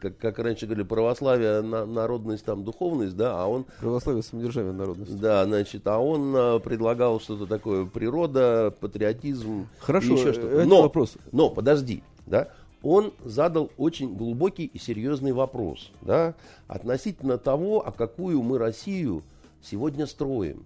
как, 0.00 0.16
как 0.18 0.38
раньше 0.38 0.66
говорили, 0.66 0.86
православие, 0.86 1.60
на- 1.62 1.86
народность, 1.86 2.44
там, 2.44 2.64
духовность, 2.64 3.16
да, 3.16 3.42
а 3.42 3.46
он 3.46 3.66
Православие 3.80 4.22
самодержавие 4.22 4.72
народности. 4.72 5.12
да, 5.12 5.44
значит, 5.44 5.86
а 5.86 5.98
он 5.98 6.34
э, 6.34 6.60
предлагал 6.60 7.20
что-то 7.20 7.46
такое 7.46 7.84
природа, 7.86 8.74
патриотизм. 8.80 9.68
Хорошо, 9.80 10.14
еще 10.14 10.32
что-то. 10.32 10.64
Но, 10.64 10.82
вопрос. 10.82 11.16
но 11.32 11.50
подожди, 11.50 12.02
да, 12.26 12.48
он 12.82 13.12
задал 13.24 13.70
очень 13.76 14.14
глубокий 14.14 14.66
и 14.66 14.78
серьезный 14.78 15.32
вопрос, 15.32 15.90
да, 16.02 16.34
относительно 16.68 17.38
того, 17.38 17.86
а 17.86 17.90
какую 17.92 18.42
мы 18.42 18.58
Россию 18.58 19.22
сегодня 19.62 20.06
строим. 20.06 20.64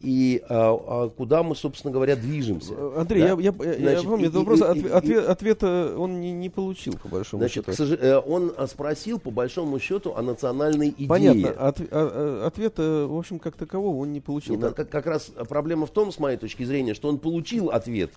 И 0.00 0.42
а, 0.48 0.74
а 0.74 1.08
куда 1.08 1.42
мы, 1.42 1.56
собственно 1.56 1.92
говоря, 1.92 2.14
движемся. 2.14 2.74
Андрей, 2.96 3.22
да? 3.22 3.28
я, 3.28 3.36
я, 3.40 3.52
Значит, 3.52 4.02
я 4.02 4.02
помню, 4.02 4.26
этот 4.26 4.36
вопрос, 4.36 4.60
и, 4.60 4.64
ответ, 4.64 4.86
и, 4.86 4.90
ответ, 4.90 5.28
ответа 5.28 5.94
он 5.96 6.20
не, 6.20 6.32
не 6.32 6.50
получил, 6.50 6.94
по 7.02 7.08
большому 7.08 7.40
Значит, 7.40 7.64
счету. 7.64 7.72
К 7.72 7.74
сожалению, 7.74 8.20
он 8.20 8.52
спросил, 8.68 9.18
по 9.18 9.30
большому 9.30 9.78
счету, 9.80 10.14
о 10.14 10.22
национальной 10.22 10.90
идее. 10.90 11.08
Понятно, 11.08 11.50
от, 11.50 11.80
а, 11.90 12.46
ответа, 12.46 13.06
в 13.08 13.16
общем, 13.16 13.38
как 13.40 13.56
такового 13.56 14.02
он 14.02 14.12
не 14.12 14.20
получил. 14.20 14.56
Нет, 14.56 14.74
как, 14.74 14.88
как 14.88 15.06
раз 15.06 15.32
проблема 15.48 15.86
в 15.86 15.90
том, 15.90 16.12
с 16.12 16.18
моей 16.18 16.36
точки 16.36 16.62
зрения, 16.62 16.94
что 16.94 17.08
он 17.08 17.18
получил 17.18 17.70
ответ, 17.70 18.10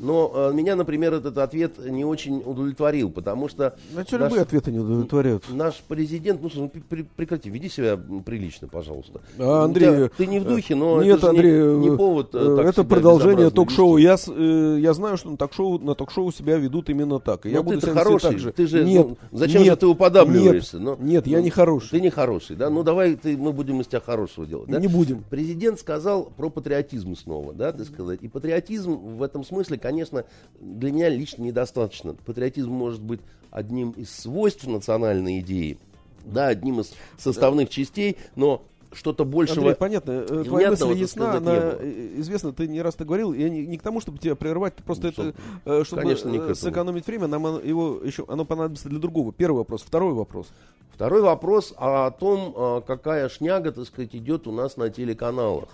но 0.00 0.32
а, 0.34 0.52
меня, 0.52 0.74
например, 0.74 1.14
этот 1.14 1.38
ответ 1.38 1.78
не 1.78 2.04
очень 2.04 2.42
удовлетворил, 2.44 3.10
потому 3.10 3.48
что... 3.48 3.76
А 3.96 4.04
что 4.04 4.18
любые 4.18 4.42
ответы 4.42 4.72
не 4.72 4.80
удовлетворяют? 4.80 5.44
Наш 5.50 5.76
президент, 5.86 6.42
ну, 6.42 6.50
ну 6.54 6.68
прекрати, 7.16 7.48
веди 7.48 7.68
себя 7.68 7.96
прилично, 7.96 8.66
пожалуйста. 8.66 9.20
А, 9.38 9.64
Андрей... 9.64 10.08
Ты 10.16 10.26
не 10.26 10.40
в 10.40 10.44
духе, 10.44 10.74
но 10.74 11.02
нет, 11.02 11.18
это 11.18 11.27
Андрей, 11.28 11.76
не, 11.76 11.90
не 11.90 11.96
повод 11.96 12.30
э, 12.34 12.64
Это 12.66 12.84
продолжение 12.84 13.50
ток-шоу. 13.50 13.96
Я, 13.96 14.16
э, 14.26 14.78
я 14.80 14.94
знаю, 14.94 15.16
что 15.16 15.30
на 15.30 15.36
ток-шоу, 15.36 15.78
на 15.78 15.94
ток-шоу 15.94 16.32
себя 16.32 16.56
ведут 16.56 16.88
именно 16.90 17.20
так. 17.20 17.46
И 17.46 17.50
но 17.50 17.56
я 17.56 17.62
буду 17.62 17.80
ты 17.80 17.90
хороший. 17.90 18.30
Так 18.30 18.38
же. 18.38 18.52
Ты 18.52 18.66
же, 18.66 18.84
нет, 18.84 19.06
ну, 19.06 19.16
зачем 19.32 19.62
нет, 19.62 19.72
же 19.72 19.76
ты 19.76 19.86
уподабливаешься? 19.86 20.78
Нет, 20.78 20.84
но, 20.84 20.96
нет 21.00 21.26
я 21.26 21.38
ну, 21.38 21.44
не 21.44 21.50
хороший. 21.50 21.90
Ты 21.90 22.00
не 22.00 22.10
хороший, 22.10 22.56
да? 22.56 22.70
Ну 22.70 22.82
давай 22.82 23.16
ты, 23.16 23.36
мы 23.36 23.52
будем 23.52 23.80
из 23.80 23.86
тебя 23.86 24.00
хорошего 24.00 24.46
делать. 24.46 24.68
Да? 24.68 24.78
Не 24.78 24.88
будем. 24.88 25.24
Президент 25.28 25.78
сказал 25.78 26.24
про 26.36 26.50
патриотизм 26.50 27.14
снова, 27.14 27.52
да, 27.52 27.72
так 27.72 27.86
сказать. 27.86 28.20
И 28.22 28.28
патриотизм 28.28 28.94
в 29.16 29.22
этом 29.22 29.44
смысле, 29.44 29.78
конечно, 29.78 30.24
для 30.60 30.92
меня 30.92 31.08
лично 31.08 31.42
недостаточно. 31.42 32.14
Патриотизм 32.14 32.70
может 32.70 33.02
быть 33.02 33.20
одним 33.50 33.90
из 33.92 34.10
свойств 34.10 34.66
национальной 34.66 35.40
идеи, 35.40 35.78
да, 36.24 36.48
одним 36.48 36.80
из 36.80 36.92
составных 37.16 37.70
частей, 37.70 38.16
но 38.36 38.62
что-то 38.92 39.24
большего. 39.24 39.60
Андрей, 39.60 39.74
понятно, 39.76 40.10
э, 40.28 40.44
твоя 40.44 40.70
мысль 40.70 40.92
ясна, 40.92 41.34
она 41.34 41.52
э, 41.54 42.14
известна, 42.16 42.52
ты 42.52 42.66
не 42.68 42.80
раз 42.80 42.94
ты 42.94 43.04
говорил, 43.04 43.32
я 43.32 43.48
не, 43.48 43.66
не 43.66 43.78
к 43.78 43.82
тому, 43.82 44.00
чтобы 44.00 44.18
тебя 44.18 44.34
прервать, 44.34 44.74
просто 44.76 45.12
ну, 45.16 45.32
это, 45.64 45.84
чтобы 45.84 46.02
конечно, 46.02 46.28
не 46.28 46.54
сэкономить 46.54 47.06
время, 47.06 47.26
нам 47.26 47.64
его 47.64 48.00
еще, 48.02 48.24
оно 48.28 48.44
понадобится 48.44 48.88
для 48.88 48.98
другого. 48.98 49.32
Первый 49.32 49.58
вопрос, 49.58 49.82
второй 49.82 50.12
вопрос. 50.14 50.48
Второй 50.92 51.22
вопрос 51.22 51.72
о 51.76 52.10
том, 52.10 52.82
какая 52.84 53.28
шняга, 53.28 53.70
так 53.70 53.86
сказать, 53.86 54.16
идет 54.16 54.48
у 54.48 54.52
нас 54.52 54.76
на 54.76 54.90
телеканалах. 54.90 55.68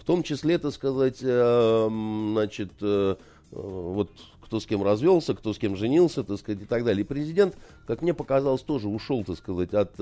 В 0.00 0.04
том 0.04 0.22
числе, 0.22 0.58
так 0.58 0.72
сказать, 0.72 1.18
э, 1.22 1.88
значит, 2.32 2.72
вот 3.50 4.10
кто 4.42 4.58
с 4.58 4.66
кем 4.66 4.82
развелся, 4.82 5.34
кто 5.34 5.52
с 5.52 5.58
кем 5.58 5.76
женился, 5.76 6.24
так 6.24 6.38
сказать, 6.38 6.62
и 6.62 6.64
так 6.64 6.84
далее. 6.84 7.04
И 7.04 7.06
президент, 7.06 7.56
как 7.86 8.02
мне 8.02 8.14
показалось, 8.14 8.62
тоже 8.62 8.88
ушел, 8.88 9.22
так 9.22 9.36
сказать, 9.36 9.72
от 9.74 9.92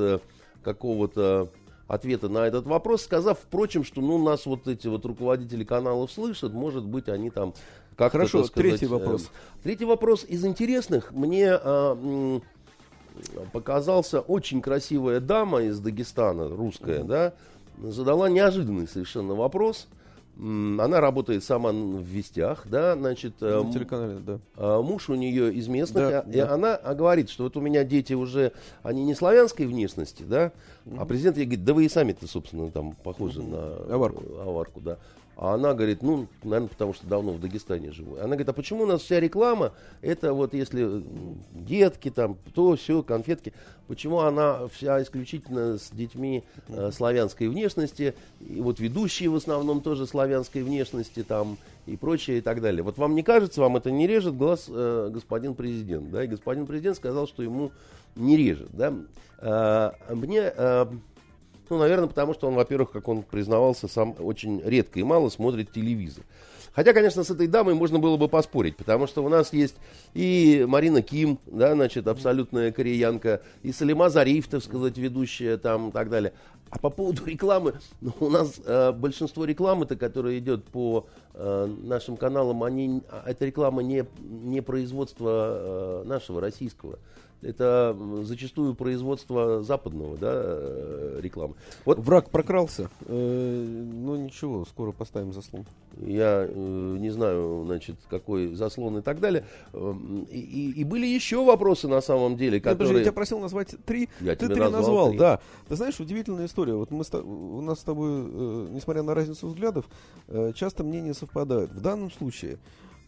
какого-то 0.62 1.50
ответа 1.92 2.30
на 2.30 2.46
этот 2.46 2.66
вопрос, 2.66 3.02
сказав, 3.02 3.38
впрочем, 3.38 3.84
что 3.84 4.00
ну, 4.00 4.16
нас 4.16 4.46
вот 4.46 4.66
эти 4.66 4.88
вот 4.88 5.04
руководители 5.04 5.62
каналов 5.62 6.10
слышат, 6.10 6.54
может 6.54 6.84
быть, 6.84 7.08
они 7.10 7.28
там 7.28 7.52
как 7.96 8.12
Хорошо, 8.12 8.44
сказать, 8.44 8.54
третий 8.54 8.86
вопрос. 8.86 9.24
Э, 9.24 9.62
третий 9.62 9.84
вопрос 9.84 10.24
из 10.24 10.42
интересных. 10.46 11.12
Мне 11.12 11.52
э, 11.52 12.40
показался 13.52 14.20
очень 14.20 14.62
красивая 14.62 15.20
дама 15.20 15.64
из 15.64 15.78
Дагестана, 15.80 16.48
русская, 16.48 17.00
mm-hmm. 17.00 17.06
да, 17.06 17.34
задала 17.78 18.30
неожиданный 18.30 18.88
совершенно 18.88 19.34
вопрос– 19.34 19.86
она 20.38 21.00
работает 21.00 21.44
сама 21.44 21.70
в 21.72 22.02
вестях, 22.02 22.66
да, 22.66 22.96
значит, 22.96 23.40
на 23.40 23.70
телеканале, 23.72 24.18
да. 24.18 24.38
А, 24.56 24.82
муж 24.82 25.10
у 25.10 25.14
нее 25.14 25.52
из 25.52 25.68
местных, 25.68 26.10
да, 26.10 26.20
и 26.20 26.38
да. 26.38 26.52
она 26.52 26.76
говорит, 26.76 27.28
что 27.28 27.44
вот 27.44 27.56
у 27.56 27.60
меня 27.60 27.84
дети 27.84 28.14
уже, 28.14 28.52
они 28.82 29.04
не 29.04 29.14
славянской 29.14 29.66
внешности, 29.66 30.22
да, 30.22 30.52
mm-hmm. 30.86 30.96
а 30.98 31.04
президент 31.04 31.36
ей 31.36 31.44
говорит, 31.44 31.64
да 31.64 31.74
вы 31.74 31.84
и 31.84 31.88
сами-то, 31.88 32.26
собственно, 32.26 32.70
там 32.70 32.96
похожи 33.04 33.40
mm-hmm. 33.40 33.86
на 33.88 33.94
аварку. 33.94 34.24
аварку, 34.40 34.80
да. 34.80 34.98
А 35.42 35.54
она 35.54 35.74
говорит, 35.74 36.04
ну, 36.04 36.28
наверное, 36.44 36.68
потому 36.68 36.94
что 36.94 37.04
давно 37.04 37.32
в 37.32 37.40
Дагестане 37.40 37.90
живу. 37.90 38.14
Она 38.14 38.28
говорит, 38.28 38.48
а 38.48 38.52
почему 38.52 38.84
у 38.84 38.86
нас 38.86 39.02
вся 39.02 39.18
реклама, 39.18 39.72
это 40.00 40.34
вот 40.34 40.54
если 40.54 41.02
детки 41.52 42.12
там, 42.12 42.36
то, 42.54 42.76
все, 42.76 43.02
конфетки, 43.02 43.52
почему 43.88 44.20
она 44.20 44.68
вся 44.68 45.02
исключительно 45.02 45.78
с 45.78 45.90
детьми 45.90 46.44
э, 46.68 46.92
славянской 46.92 47.48
внешности, 47.48 48.14
и 48.38 48.60
вот 48.60 48.78
ведущие 48.78 49.30
в 49.30 49.34
основном 49.34 49.80
тоже 49.80 50.06
славянской 50.06 50.62
внешности 50.62 51.24
там 51.24 51.58
и 51.86 51.96
прочее 51.96 52.38
и 52.38 52.40
так 52.40 52.60
далее. 52.60 52.84
Вот 52.84 52.96
вам 52.96 53.16
не 53.16 53.24
кажется, 53.24 53.62
вам 53.62 53.76
это 53.76 53.90
не 53.90 54.06
режет 54.06 54.36
глаз 54.36 54.66
э, 54.68 55.10
господин 55.12 55.56
президент, 55.56 56.08
да? 56.12 56.22
И 56.22 56.28
господин 56.28 56.66
президент 56.66 56.98
сказал, 56.98 57.26
что 57.26 57.42
ему 57.42 57.72
не 58.14 58.36
режет, 58.36 58.68
да? 58.70 58.94
Э, 59.38 59.90
мне... 60.14 60.52
Э, 60.56 60.86
ну, 61.72 61.78
наверное, 61.78 62.06
потому 62.06 62.34
что 62.34 62.48
он, 62.48 62.54
во-первых, 62.54 62.90
как 62.90 63.08
он 63.08 63.22
признавался, 63.22 63.88
сам 63.88 64.14
очень 64.18 64.60
редко 64.62 65.00
и 65.00 65.02
мало 65.02 65.30
смотрит 65.30 65.72
телевизор. 65.72 66.22
Хотя, 66.74 66.92
конечно, 66.92 67.24
с 67.24 67.30
этой 67.30 67.46
дамой 67.46 67.72
можно 67.72 67.98
было 67.98 68.18
бы 68.18 68.28
поспорить, 68.28 68.76
потому 68.76 69.06
что 69.06 69.24
у 69.24 69.30
нас 69.30 69.54
есть 69.54 69.76
и 70.12 70.66
Марина 70.68 71.00
Ким, 71.00 71.38
да, 71.46 71.72
значит, 71.72 72.08
абсолютная 72.08 72.72
кореянка, 72.72 73.40
и 73.62 73.72
Салима 73.72 74.10
Зариф, 74.10 74.48
так 74.48 74.62
сказать, 74.62 74.98
ведущая 74.98 75.56
там 75.56 75.88
и 75.88 75.92
так 75.92 76.10
далее. 76.10 76.34
А 76.68 76.78
по 76.78 76.90
поводу 76.90 77.24
рекламы, 77.24 77.72
ну, 78.02 78.12
у 78.20 78.28
нас 78.28 78.60
э, 78.66 78.92
большинство 78.92 79.46
рекламы-то, 79.46 79.96
которая 79.96 80.36
идет 80.38 80.64
по 80.64 81.06
э, 81.32 81.74
нашим 81.84 82.18
каналам, 82.18 82.64
они, 82.64 83.00
а, 83.10 83.24
эта 83.24 83.46
реклама 83.46 83.82
не, 83.82 84.04
не 84.20 84.60
производство 84.60 86.02
э, 86.02 86.04
нашего, 86.04 86.42
российского 86.42 86.98
это 87.42 87.96
зачастую 88.22 88.74
производство 88.74 89.62
западного 89.62 90.16
да, 90.16 90.30
э, 90.32 91.18
рекламы. 91.20 91.54
Вот 91.84 91.98
враг 91.98 92.30
прокрался, 92.30 92.88
э, 93.06 93.86
ну 93.92 94.16
ничего, 94.16 94.64
скоро 94.64 94.92
поставим 94.92 95.32
заслон. 95.32 95.66
Я 95.98 96.46
э, 96.48 96.96
не 96.98 97.10
знаю, 97.10 97.64
значит, 97.66 97.96
какой 98.08 98.54
заслон 98.54 98.98
и 98.98 99.02
так 99.02 99.20
далее. 99.20 99.44
Э, 99.72 99.94
и, 100.30 100.72
и 100.76 100.84
были 100.84 101.06
еще 101.06 101.44
вопросы 101.44 101.88
на 101.88 102.00
самом 102.00 102.36
деле, 102.36 102.60
которые... 102.60 102.78
Подожди, 102.78 102.98
я 102.98 103.04
тебя 103.04 103.12
просил 103.12 103.40
назвать 103.40 103.74
три, 103.84 104.08
я 104.20 104.36
ты 104.36 104.46
три 104.46 104.60
назвал, 104.60 104.70
назвал, 104.70 105.08
три. 105.10 105.18
да. 105.18 105.40
Ты 105.68 105.76
знаешь, 105.76 105.98
удивительная 105.98 106.46
история. 106.46 106.74
Вот 106.74 106.90
мы 106.90 107.04
у 107.22 107.60
нас 107.60 107.80
с 107.80 107.82
тобой, 107.82 108.08
несмотря 108.70 109.02
на 109.02 109.14
разницу 109.14 109.48
взглядов, 109.48 109.86
часто 110.54 110.84
мнения 110.84 111.14
совпадают. 111.14 111.72
В 111.72 111.80
данном 111.80 112.10
случае 112.10 112.58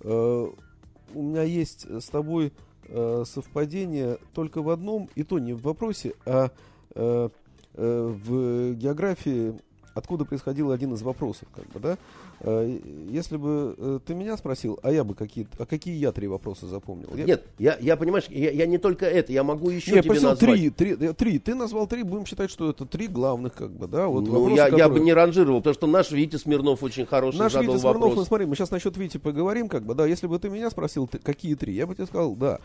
у 0.03 1.23
меня 1.23 1.43
есть 1.43 1.87
с 1.89 2.09
тобой 2.09 2.53
э, 2.89 3.25
совпадение 3.27 4.19
только 4.35 4.63
в 4.63 4.71
одном, 4.71 5.09
и 5.15 5.23
то 5.23 5.39
не 5.39 5.53
в 5.53 5.63
вопросе, 5.63 6.15
а 6.27 6.51
э, 6.95 7.29
э, 7.75 8.17
в 8.25 8.75
географии, 8.75 9.55
откуда 9.95 10.25
происходил 10.25 10.71
один 10.71 10.95
из 10.95 11.03
вопросов, 11.03 11.49
как 11.55 11.67
бы, 11.69 11.81
да. 11.81 11.99
Э, 12.47 12.79
если 13.11 13.39
бы 13.39 13.75
э, 13.79 13.99
ты 14.05 14.15
меня 14.15 14.37
спросил, 14.37 14.79
а 14.83 14.93
я 14.93 15.03
бы 15.03 15.15
какие, 15.15 15.49
а 15.59 15.65
какие 15.65 15.97
я 15.97 16.13
три 16.13 16.29
вопроса 16.29 16.67
запомнил? 16.67 17.09
Нет, 17.15 17.47
я, 17.59 17.79
я 17.81 17.97
понимаешь, 17.97 18.27
я, 18.29 18.51
я 18.51 18.67
не 18.67 18.77
только 18.77 19.07
это, 19.07 19.33
я 19.33 19.43
могу 19.43 19.71
еще 19.71 19.93
Нет, 19.93 20.05
тебе 20.05 20.15
назвать. 20.15 20.39
Три, 20.39 20.69
три, 20.69 20.95
три, 21.15 21.39
ты 21.39 21.55
назвал 21.55 21.87
три, 21.87 22.03
будем 22.03 22.27
считать, 22.27 22.51
что 22.51 22.69
это 22.69 22.85
три 22.85 23.07
главных, 23.07 23.55
как 23.55 23.71
бы, 23.71 23.87
да, 23.87 24.09
вот 24.09 24.27
ну, 24.27 24.33
вопросы, 24.33 24.57
я, 24.57 24.65
которые... 24.65 24.79
я 24.79 24.89
бы 24.91 25.01
не 25.01 25.15
ранжировал, 25.15 25.61
потому 25.61 25.75
что 25.75 25.87
наш 25.87 26.11
Витя 26.11 26.37
Смирнов 26.37 26.83
очень 26.83 27.07
хороший 27.07 27.39
наш 27.39 27.53
задал 27.53 27.75
Витя 27.75 27.81
Смирнов, 27.81 28.03
вопрос. 28.03 28.17
ну 28.17 28.25
смотри, 28.27 28.47
мы 28.47 28.57
сейчас 28.57 28.71
насчет 28.71 28.95
Вити 28.99 29.17
поговорим, 29.17 29.69
как 29.69 29.85
бы, 29.85 29.95
да, 29.95 30.05
если 30.05 30.27
бы 30.27 30.39
ты 30.39 30.51
меня 30.51 30.71
спросил, 30.71 31.07
ты, 31.07 31.19
какие 31.19 31.55
три, 31.55 31.73
я 31.73 31.87
бы 31.87 31.95
тебе 31.95 32.07
сказал, 32.07 32.35
да, 32.35 32.59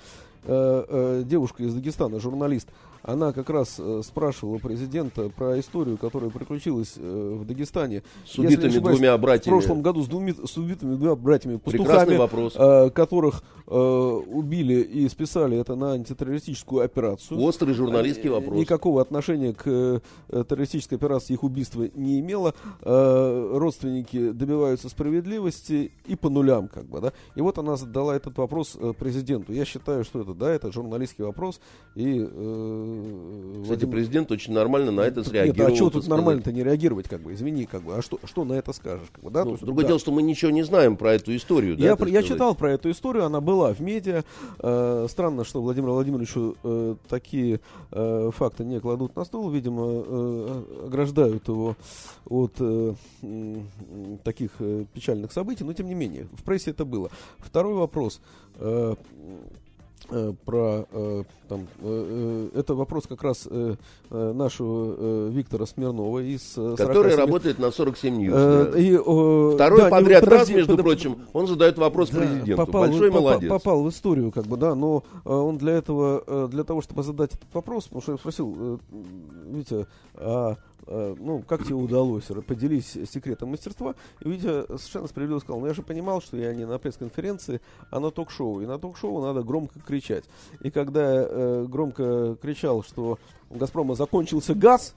э, 0.44 0.86
э, 0.90 1.24
девушка 1.26 1.64
из 1.64 1.74
Дагестана, 1.74 2.20
журналист, 2.20 2.68
она 3.02 3.32
как 3.32 3.50
раз 3.50 3.76
э, 3.80 4.02
спрашивала 4.04 4.58
президента 4.58 5.30
про 5.30 5.60
историю, 5.60 5.98
которая 5.98 6.30
приключилась 6.30 6.94
э, 6.98 7.38
в 7.40 7.46
Дагестане. 7.46 8.04
С 8.26 8.38
убитыми 8.38 8.78
двумя 8.80 9.18
братьями. 9.18 9.56
Прошлом 9.70 9.84
году 9.84 10.04
с, 10.04 10.08
двуми, 10.08 10.36
с 10.46 10.58
убитыми 10.58 10.96
двумя 10.96 11.16
братьями 11.16 11.58
пастухами, 11.58 12.18
вопрос. 12.18 12.56
Э, 12.56 12.90
которых 12.90 13.44
э, 13.68 13.76
убили 13.76 14.82
и 14.82 15.08
списали 15.10 15.58
это 15.58 15.76
на 15.76 15.92
антитеррористическую 15.94 16.84
операцию. 16.84 17.40
Острый 17.40 17.74
журналистский 17.74 18.30
вопрос. 18.30 18.58
Никакого 18.58 19.02
отношения 19.02 19.54
к 19.54 19.68
э, 19.68 20.00
террористической 20.30 20.98
операции 20.98 21.34
их 21.34 21.44
убийство 21.44 21.88
не 21.94 22.20
имело. 22.20 22.56
Э, 22.82 23.58
родственники 23.58 24.32
добиваются 24.32 24.90
справедливости 24.90 25.92
и 26.08 26.16
по 26.16 26.30
нулям, 26.30 26.68
как 26.68 26.86
бы, 26.86 27.00
да. 27.00 27.14
И 27.36 27.42
вот 27.42 27.60
она 27.60 27.76
задала 27.76 28.16
этот 28.16 28.38
вопрос 28.38 28.76
э, 28.80 28.94
президенту. 28.98 29.54
Я 29.54 29.66
считаю, 29.66 30.04
что 30.04 30.22
это, 30.22 30.34
да, 30.34 30.50
это 30.50 30.72
журналистский 30.72 31.24
вопрос. 31.24 31.62
И, 31.96 32.28
э, 32.28 33.60
Кстати, 33.62 33.68
Владимир... 33.68 33.92
президент 33.92 34.32
очень 34.32 34.54
нормально 34.54 34.92
на 34.92 35.02
это 35.02 35.24
среагировал. 35.24 35.70
Нет, 35.70 35.74
а 35.74 35.76
что 35.76 35.90
тут 35.92 36.08
нормально-то 36.08 36.52
не 36.52 36.64
реагировать, 36.64 37.08
как 37.08 37.22
бы, 37.22 37.34
извини, 37.34 37.66
как 37.66 37.84
бы, 37.84 37.96
а 37.96 38.02
что, 38.02 38.20
что 38.24 38.44
на 38.46 38.54
это 38.54 38.74
скажешь, 38.74 39.10
как 39.12 39.24
бы, 39.24 39.30
да? 39.30 39.46
Ну, 39.46 39.59
есть, 39.60 39.66
другое 39.66 39.84
да. 39.84 39.90
дело, 39.90 40.00
что 40.00 40.12
мы 40.12 40.22
ничего 40.22 40.52
не 40.52 40.64
знаем 40.64 40.98
про 40.98 41.14
эту 41.14 41.36
историю. 41.36 41.78
Я, 41.78 41.96
да, 41.96 42.08
я 42.08 42.24
читал 42.24 42.56
про 42.56 42.72
эту 42.72 42.90
историю, 42.92 43.26
она 43.26 43.42
была 43.42 43.74
в 43.74 43.80
медиа. 43.80 44.24
Э, 44.60 45.08
странно, 45.10 45.44
что 45.44 45.62
Владимир 45.62 45.90
Владимировичу 45.90 46.56
э, 46.64 46.96
такие 47.08 47.60
э, 47.92 48.32
факты 48.34 48.64
не 48.64 48.80
кладут 48.80 49.16
на 49.16 49.26
стол, 49.26 49.50
видимо, 49.50 49.86
э, 49.86 50.64
ограждают 50.88 51.48
его 51.48 51.76
от 52.26 52.54
э, 52.60 52.94
э, 53.22 53.56
таких 54.24 54.52
э, 54.60 54.86
печальных 54.94 55.32
событий, 55.32 55.64
но 55.64 55.74
тем 55.74 55.88
не 55.88 55.96
менее, 55.96 56.28
в 56.34 56.44
прессе 56.44 56.72
это 56.72 56.86
было. 56.86 57.10
Второй 57.40 57.74
вопрос. 57.74 58.22
Э, 58.56 58.70
Э, 58.70 58.96
про 60.46 60.86
э, 60.92 61.24
там, 61.48 61.68
э, 61.82 62.50
это 62.56 62.74
вопрос 62.74 63.06
как 63.08 63.24
раз 63.24 63.48
нашего 64.10 65.30
Виктора 65.30 65.66
Смирнова 65.66 66.20
из 66.20 66.54
который 66.78 67.16
работает 67.16 67.60
на 67.60 67.72
47 67.72 68.16
News. 68.16 68.80
И, 68.80 68.98
Второй 69.56 69.82
да, 69.82 69.90
подряд 69.90 70.24
подожди, 70.24 70.54
раз, 70.54 70.58
между 70.58 70.76
под... 70.76 70.86
прочим, 70.86 71.18
он 71.34 71.48
задает 71.48 71.78
вопрос 71.78 72.10
да, 72.10 72.20
президенту. 72.20 72.66
Попал, 72.66 72.82
Большой 72.88 73.10
попал, 73.10 73.24
молодец. 73.24 73.50
Попал 73.50 73.84
в 73.84 73.90
историю, 73.90 74.32
как 74.32 74.46
бы, 74.46 74.58
да, 74.58 74.76
но 74.76 75.04
он 75.26 75.58
для 75.58 75.74
этого, 75.74 76.48
для 76.48 76.64
того, 76.64 76.82
чтобы 76.82 77.04
задать 77.04 77.34
этот 77.34 77.54
вопрос, 77.54 77.86
потому 77.86 78.02
что 78.02 78.12
я 78.14 78.18
спросил, 78.18 78.80
Витя, 79.48 79.86
а 80.16 80.40
Э, 80.40 80.56
ну, 80.88 81.44
как 81.48 81.64
тебе 81.64 81.76
удалось, 81.76 82.26
поделись 82.48 82.98
секретом 83.10 83.50
мастерства. 83.50 83.96
И 84.22 84.30
Витя 84.30 84.66
совершенно 84.78 85.08
справедливо 85.08 85.40
сказал, 85.40 85.60
ну 85.60 85.68
я 85.68 85.74
же 85.74 85.84
понимал, 85.84 86.22
что 86.22 86.38
я 86.38 86.54
не 86.54 86.66
на 86.66 86.78
пресс-конференции, 86.78 87.62
а 87.92 88.00
на 88.00 88.12
ток-шоу. 88.12 88.62
И 88.62 88.66
на 88.66 88.80
ток-шоу 88.80 89.22
надо 89.22 89.44
громко 89.44 89.80
кричать. 89.80 90.26
И 90.62 90.72
когда 90.72 91.02
э, 91.04 91.66
громко 91.68 92.38
кричал, 92.42 92.84
что 92.84 93.20
у 93.50 93.58
«Газпрома» 93.58 93.96
закончился 93.96 94.54
газ, 94.54 94.96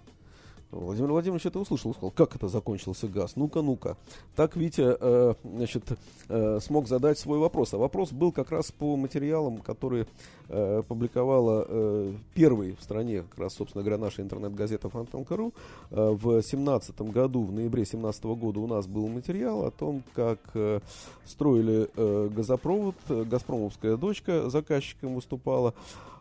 Владимир 0.72 1.10
Владимирович 1.10 1.44
это 1.44 1.58
услышал 1.58 1.92
сказал, 1.92 2.10
как 2.10 2.34
это 2.34 2.48
закончился 2.48 3.06
газ? 3.06 3.36
Ну-ка, 3.36 3.60
ну-ка. 3.60 3.98
Так 4.34 4.56
Витя 4.56 4.96
э, 4.98 5.34
значит, 5.44 5.84
э, 6.28 6.58
смог 6.60 6.88
задать 6.88 7.18
свой 7.18 7.38
вопрос. 7.38 7.74
А 7.74 7.78
вопрос 7.78 8.10
был 8.12 8.32
как 8.32 8.50
раз 8.50 8.72
по 8.72 8.96
материалам, 8.96 9.58
которые 9.58 10.06
э, 10.48 10.82
публиковала 10.88 11.66
э, 11.68 12.14
первый 12.34 12.74
в 12.74 12.82
стране, 12.82 13.22
как 13.22 13.38
раз, 13.38 13.54
собственно 13.54 13.84
говоря, 13.84 13.98
наша 13.98 14.22
интернет-газета 14.22 14.88
Фонтанка.ру. 14.88 15.52
Э, 15.90 16.10
в 16.10 16.22
2017 16.22 17.02
году, 17.02 17.44
в 17.44 17.52
ноябре 17.52 17.82
2017 17.82 18.24
года 18.24 18.60
у 18.60 18.66
нас 18.66 18.86
был 18.86 19.08
материал 19.08 19.66
о 19.66 19.70
том, 19.70 20.02
как 20.14 20.38
э, 20.54 20.80
строили 21.26 21.90
э, 21.94 22.30
газопровод, 22.34 22.96
э, 23.10 23.24
Газпромовская 23.24 23.96
дочка 23.98 24.48
заказчиком 24.48 25.16
выступала. 25.16 25.74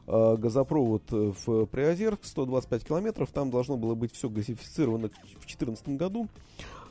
Газопровод 0.08 1.04
э, 1.12 1.32
в 1.46 1.66
Приозерск, 1.68 2.26
125 2.26 2.84
километров, 2.84 3.30
там 3.32 3.50
должно 3.52 3.78
было 3.78 3.96
быть 3.96 4.14
все 4.14 4.30
газифицировано 4.30 5.10
в 5.10 5.46
2014 5.46 5.90
году. 5.90 6.28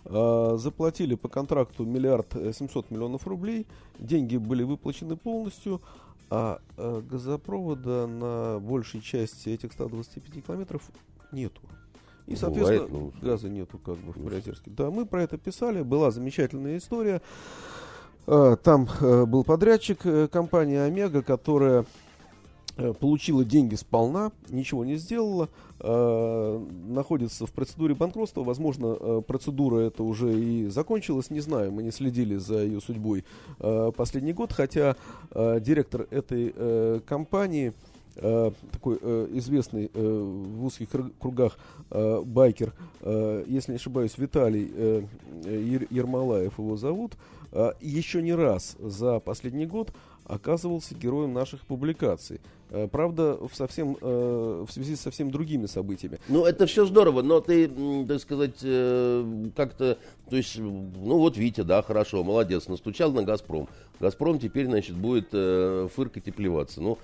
Э, 0.04 0.56
заплатили 0.56 1.14
по 1.16 1.28
контракту 1.28 1.84
миллиард 1.84 2.32
700 2.32 2.90
миллионов 2.90 3.26
рублей, 3.26 3.66
деньги 3.98 4.36
были 4.36 4.62
выплачены 4.62 5.16
полностью, 5.16 5.80
а 6.32 6.60
газопровода 6.76 8.06
на 8.06 8.60
большей 8.60 9.00
части 9.00 9.48
этих 9.48 9.72
125 9.72 10.46
километров 10.46 10.82
нету. 11.32 11.60
И, 12.28 12.36
соответственно, 12.36 12.86
Бывает, 12.86 13.12
ну, 13.20 13.28
газа 13.28 13.48
нету 13.48 13.78
как 13.78 13.96
бы 13.96 14.12
в 14.12 14.24
Приозерске. 14.24 14.70
Да, 14.70 14.92
мы 14.92 15.06
про 15.06 15.24
это 15.24 15.38
писали, 15.38 15.82
была 15.82 16.12
замечательная 16.12 16.78
история. 16.78 17.20
Там 18.26 18.88
был 19.00 19.42
подрядчик 19.42 20.30
компания 20.30 20.82
Омега, 20.82 21.22
которая 21.22 21.84
Э, 21.84 21.84
получила 23.00 23.44
деньги 23.44 23.74
сполна, 23.74 24.32
ничего 24.48 24.84
не 24.84 24.96
сделала, 24.96 25.48
э, 25.80 26.66
находится 26.88 27.46
в 27.46 27.52
процедуре 27.52 27.94
банкротства. 27.94 28.42
Возможно, 28.42 28.96
э, 28.98 29.22
процедура 29.26 29.80
эта 29.80 30.02
уже 30.02 30.38
и 30.38 30.68
закончилась, 30.68 31.30
не 31.30 31.40
знаю, 31.40 31.72
мы 31.72 31.82
не 31.82 31.90
следили 31.90 32.36
за 32.36 32.62
ее 32.62 32.80
судьбой 32.80 33.24
э, 33.58 33.92
последний 33.96 34.32
год, 34.32 34.52
хотя 34.52 34.96
э, 35.30 35.60
директор 35.60 36.06
этой 36.10 36.52
э, 36.54 37.00
компании 37.06 37.72
Uh, 38.16 38.52
такой 38.72 38.96
uh, 38.96 39.38
известный 39.38 39.86
uh, 39.86 40.56
в 40.58 40.64
узких 40.64 40.88
кругах 41.20 41.56
байкер, 41.90 42.74
если 43.46 43.70
не 43.70 43.76
ошибаюсь, 43.76 44.18
Виталий 44.18 45.06
Ермолаев 45.90 46.58
его 46.58 46.76
зовут, 46.76 47.12
еще 47.80 48.20
не 48.20 48.34
раз 48.34 48.76
за 48.80 49.20
последний 49.20 49.64
год 49.64 49.92
оказывался 50.24 50.94
героем 50.96 51.32
наших 51.32 51.60
публикаций. 51.62 52.40
Э, 52.72 52.88
правда, 52.90 53.36
в, 53.36 53.54
совсем, 53.54 53.96
э, 54.00 54.64
в 54.66 54.72
связи 54.72 54.94
с 54.94 55.00
совсем 55.00 55.30
другими 55.30 55.66
событиями. 55.66 56.18
Ну, 56.28 56.44
это 56.44 56.66
все 56.66 56.86
здорово, 56.86 57.22
но 57.22 57.40
ты, 57.40 57.68
так 58.06 58.20
сказать, 58.20 58.58
э, 58.62 59.50
как-то, 59.56 59.98
то 60.28 60.36
есть, 60.36 60.56
ну 60.56 61.18
вот 61.18 61.36
Витя, 61.36 61.62
да, 61.62 61.82
хорошо, 61.82 62.22
молодец, 62.22 62.68
настучал 62.68 63.12
на 63.12 63.24
«Газпром». 63.24 63.68
«Газпром» 63.98 64.38
теперь, 64.38 64.66
значит, 64.66 64.96
будет 64.96 65.30
фыркать 65.92 66.28
и 66.28 66.30
плеваться. 66.30 66.80
Ну, 66.80 66.98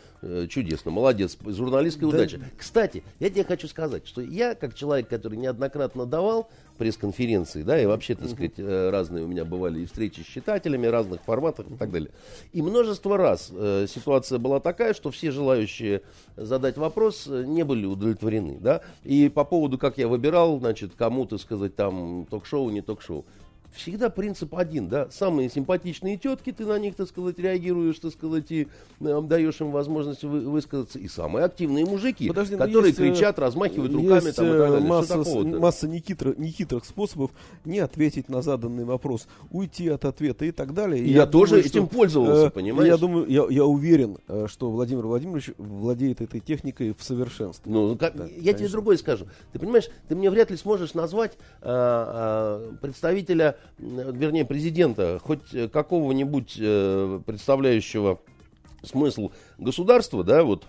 чудесно, 0.49 0.91
молодец, 0.91 1.37
журналистская 1.45 2.11
да. 2.11 2.17
удача. 2.17 2.41
Кстати, 2.57 3.03
я 3.19 3.29
тебе 3.29 3.45
хочу 3.45 3.69
сказать, 3.69 4.07
что 4.07 4.23
я, 4.23 4.55
как 4.55 4.75
человек, 4.75 5.09
который 5.09 5.37
неоднократно 5.37 6.07
давал 6.07 6.49
пресс-конференции, 6.77 7.63
да, 7.63 7.81
и 7.81 7.87
вообще, 7.87 8.15
так 8.15 8.29
сказать, 8.29 8.59
разные 8.59 9.25
у 9.25 9.27
меня 9.27 9.45
бывали 9.45 9.81
и 9.81 9.87
встречи 9.87 10.21
с 10.21 10.27
читателями, 10.27 10.87
разных 10.87 11.23
форматах 11.23 11.71
и 11.71 11.75
так 11.75 11.91
далее. 11.91 12.11
И 12.53 12.63
множество 12.63 13.17
раз 13.17 13.53
ситуация 13.89 14.39
была 14.39 14.61
такая, 14.61 14.95
что 14.95 15.11
все 15.11 15.31
желающие 15.31 16.03
задать 16.37 16.77
вопрос 16.77 17.27
э, 17.27 17.45
не 17.47 17.65
были 17.65 17.87
удовлетворены. 17.87 18.59
Да? 18.61 18.83
И 19.05 19.29
по 19.29 19.45
поводу, 19.45 19.79
как 19.79 19.99
я 19.99 20.09
выбирал, 20.09 20.59
значит, 20.59 20.93
кому-то 20.97 21.39
сказать 21.39 21.75
там 21.77 22.27
ток-шоу, 22.31 22.71
не 22.71 22.83
ток-шоу 22.83 23.25
всегда 23.73 24.11
принцип 24.11 24.55
один, 24.55 24.89
да, 24.89 25.09
самые 25.11 25.51
симпатичные 25.51 26.17
тетки, 26.17 26.53
ты 26.53 26.65
на 26.65 26.79
них, 26.79 26.95
так 26.95 27.09
сказать, 27.09 27.39
реагируешь, 27.39 27.99
так 27.99 28.13
сказать, 28.13 28.51
и 28.51 28.69
э, 29.01 29.23
даешь 29.23 29.61
им 29.61 29.71
возможность 29.71 30.25
вы, 30.25 30.41
высказаться, 30.41 30.99
и 30.99 31.09
самые 31.09 31.45
активные 31.45 31.85
мужики, 31.85 32.29
Подожди, 32.29 32.57
которые 32.57 32.89
есть, 32.89 33.01
э, 33.01 33.11
кричат, 33.11 33.39
размахивают 33.39 33.93
руками 33.93 34.31
там, 34.31 34.31
и 34.31 34.33
так 34.33 34.59
далее. 34.59 34.81
Масса, 34.81 35.17
масса 35.17 35.89
нехитрых, 35.89 36.39
нехитрых 36.39 36.85
способов 36.85 37.31
не 37.65 37.79
ответить 37.79 38.29
на 38.29 38.43
заданный 38.43 38.85
вопрос, 38.85 39.27
уйти 39.51 39.89
от 39.89 40.05
ответа 40.05 40.45
и 40.45 40.53
так 40.53 40.75
далее. 40.75 41.03
И 41.03 41.11
я, 41.11 41.23
я 41.23 41.27
тоже 41.27 41.57
думаю, 41.57 41.67
этим 41.67 41.87
что, 41.87 41.97
пользовался, 41.97 42.47
э, 42.47 42.51
понимаешь? 42.51 42.89
Я 42.89 42.97
думаю, 42.97 43.27
я, 43.29 43.47
я 43.49 43.65
уверен, 43.65 44.19
э, 44.29 44.47
что 44.49 44.71
Владимир 44.71 45.07
Владимирович 45.07 45.51
владеет 45.59 46.21
этой 46.21 46.41
техникой 46.41 46.95
в 46.97 47.03
совершенстве. 47.03 47.71
Ну, 47.71 47.97
как, 47.97 48.17
да, 48.17 48.25
я 48.25 48.31
конечно. 48.31 48.59
тебе 48.59 48.69
другое 48.69 48.97
скажу. 48.97 49.27
Ты 49.53 49.59
понимаешь, 49.59 49.89
ты 50.09 50.15
мне 50.15 50.31
вряд 50.31 50.51
ли 50.51 50.57
сможешь 50.57 50.95
назвать 50.95 51.33
э, 51.63 51.69
э, 51.69 52.73
представителя 52.81 53.56
вернее, 53.79 54.45
президента, 54.45 55.21
хоть 55.23 55.71
какого-нибудь 55.73 56.57
э, 56.59 57.21
представляющего 57.27 58.21
смысл 58.83 59.31
государства, 59.59 60.25
да, 60.25 60.43
вот, 60.43 60.65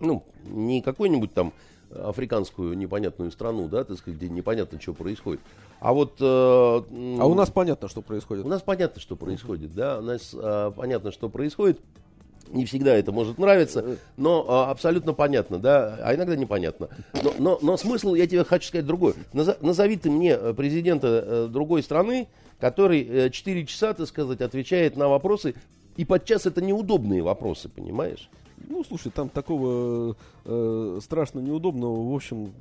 ну, 0.00 0.24
не 0.44 0.80
какой-нибудь 0.82 1.34
там 1.34 1.52
африканскую 1.94 2.76
непонятную 2.76 3.30
страну, 3.30 3.68
да, 3.68 3.84
так 3.84 3.98
сказать, 3.98 4.18
где 4.18 4.28
непонятно, 4.28 4.80
что 4.80 4.94
происходит. 4.94 5.40
А 5.80 5.92
вот... 5.92 6.16
Э, 6.20 6.24
а 6.24 7.26
у 7.26 7.34
нас 7.34 7.50
понятно, 7.50 7.88
что 7.88 8.02
происходит. 8.02 8.44
У 8.44 8.48
нас 8.48 8.62
понятно, 8.62 9.00
что 9.00 9.16
происходит, 9.16 9.74
да, 9.74 9.98
у 9.98 10.02
нас 10.02 10.30
э, 10.32 10.72
понятно, 10.74 11.12
что 11.12 11.28
происходит. 11.28 11.80
Не 12.48 12.64
всегда 12.66 12.94
это 12.94 13.12
может 13.12 13.38
нравиться, 13.38 13.96
но 14.16 14.44
а, 14.48 14.70
абсолютно 14.70 15.12
понятно, 15.12 15.58
да, 15.58 15.98
а 16.02 16.14
иногда 16.14 16.36
непонятно. 16.36 16.88
Но, 17.22 17.34
но, 17.38 17.58
но 17.62 17.76
смысл, 17.76 18.14
я 18.14 18.26
тебе 18.26 18.44
хочу 18.44 18.68
сказать 18.68 18.86
другой. 18.86 19.14
Назови 19.32 19.96
ты 19.96 20.10
мне 20.10 20.32
э, 20.32 20.52
президента 20.52 21.24
э, 21.24 21.48
другой 21.50 21.82
страны, 21.82 22.28
который 22.60 23.02
э, 23.02 23.30
4 23.30 23.66
часа, 23.66 23.94
так 23.94 24.06
сказать, 24.06 24.40
отвечает 24.40 24.96
на 24.96 25.08
вопросы, 25.08 25.54
и 25.96 26.04
подчас 26.04 26.46
это 26.46 26.62
неудобные 26.62 27.22
вопросы, 27.22 27.68
понимаешь? 27.68 28.28
Ну, 28.68 28.84
слушай, 28.84 29.10
там 29.10 29.28
такого 29.28 30.16
э, 30.44 30.98
страшно 31.02 31.40
неудобного, 31.40 32.10
в 32.10 32.14
общем, 32.14 32.52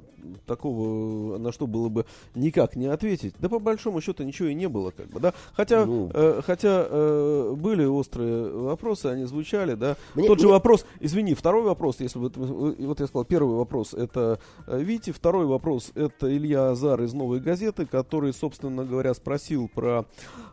такого, 0.46 1.38
на 1.38 1.52
что 1.52 1.68
было 1.68 1.90
бы 1.90 2.06
никак 2.36 2.76
не 2.76 2.86
ответить. 2.86 3.36
Да 3.40 3.50
по 3.50 3.60
большому 3.60 4.02
счету 4.02 4.24
ничего 4.24 4.50
и 4.50 4.54
не 4.54 4.68
было, 4.68 4.92
как 4.92 5.08
бы, 5.08 5.20
да. 5.20 5.34
Хотя, 5.54 5.86
ну, 5.86 6.10
э, 6.14 6.42
хотя 6.46 6.86
э, 6.88 7.54
были 7.58 7.86
острые 7.86 8.50
вопросы, 8.52 9.08
они 9.08 9.26
звучали, 9.26 9.74
да. 9.76 9.98
Мне, 10.16 10.28
Тот 10.28 10.40
же 10.40 10.46
мне... 10.46 10.54
вопрос, 10.54 10.86
извини, 11.00 11.34
второй 11.34 11.64
вопрос, 11.64 12.00
если 12.00 12.20
вот, 12.20 12.38
вот 12.38 13.00
я 13.00 13.08
сказал, 13.08 13.26
первый 13.26 13.56
вопрос 13.56 13.94
это 13.94 14.40
э, 14.68 14.82
Вити, 14.82 15.12
второй 15.12 15.46
вопрос 15.46 15.92
это 15.96 16.36
Илья 16.36 16.70
Азар 16.72 17.02
из 17.02 17.14
Новой 17.14 17.40
газеты, 17.40 17.86
который, 17.86 18.34
собственно 18.34 18.86
говоря, 18.86 19.14
спросил 19.14 19.70
про 19.74 20.06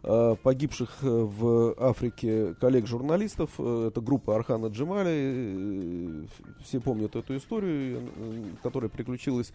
э, 0.02 0.36
погибших 0.42 0.90
э, 1.02 1.06
в 1.08 1.74
Африке 1.78 2.54
коллег-журналистов. 2.60 3.50
Э, 3.58 3.88
это 3.88 4.00
группа 4.00 4.36
Архана 4.36 4.66
Джемали. 4.66 6.26
Все 6.64 6.80
помнят 6.80 7.16
эту 7.18 7.36
историю, 7.36 8.02
которая 8.62 8.88
приключилась 8.88 9.52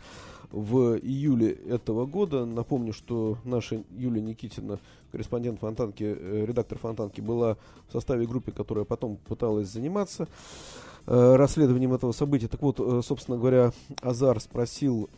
в 0.51 0.97
июле 0.97 1.51
этого 1.51 2.05
года. 2.05 2.45
Напомню, 2.45 2.93
что 2.93 3.37
наша 3.43 3.83
Юлия 3.91 4.21
Никитина, 4.21 4.79
корреспондент 5.11 5.59
Фонтанки, 5.59 6.03
э, 6.03 6.45
редактор 6.45 6.77
Фонтанки, 6.77 7.21
была 7.21 7.57
в 7.87 7.91
составе 7.91 8.27
группы, 8.27 8.51
которая 8.51 8.85
потом 8.85 9.17
пыталась 9.17 9.67
заниматься 9.67 10.27
э, 11.07 11.35
расследованием 11.35 11.93
этого 11.93 12.11
события. 12.11 12.47
Так 12.47 12.61
вот, 12.61 12.79
э, 12.79 13.01
собственно 13.03 13.37
говоря, 13.37 13.71
Азар 14.01 14.39
спросил 14.39 15.09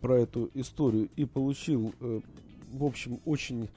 про 0.00 0.18
эту 0.18 0.50
историю 0.54 1.08
и 1.14 1.24
получил, 1.24 1.92
в 2.72 2.84
общем, 2.84 3.20
очень 3.24 3.68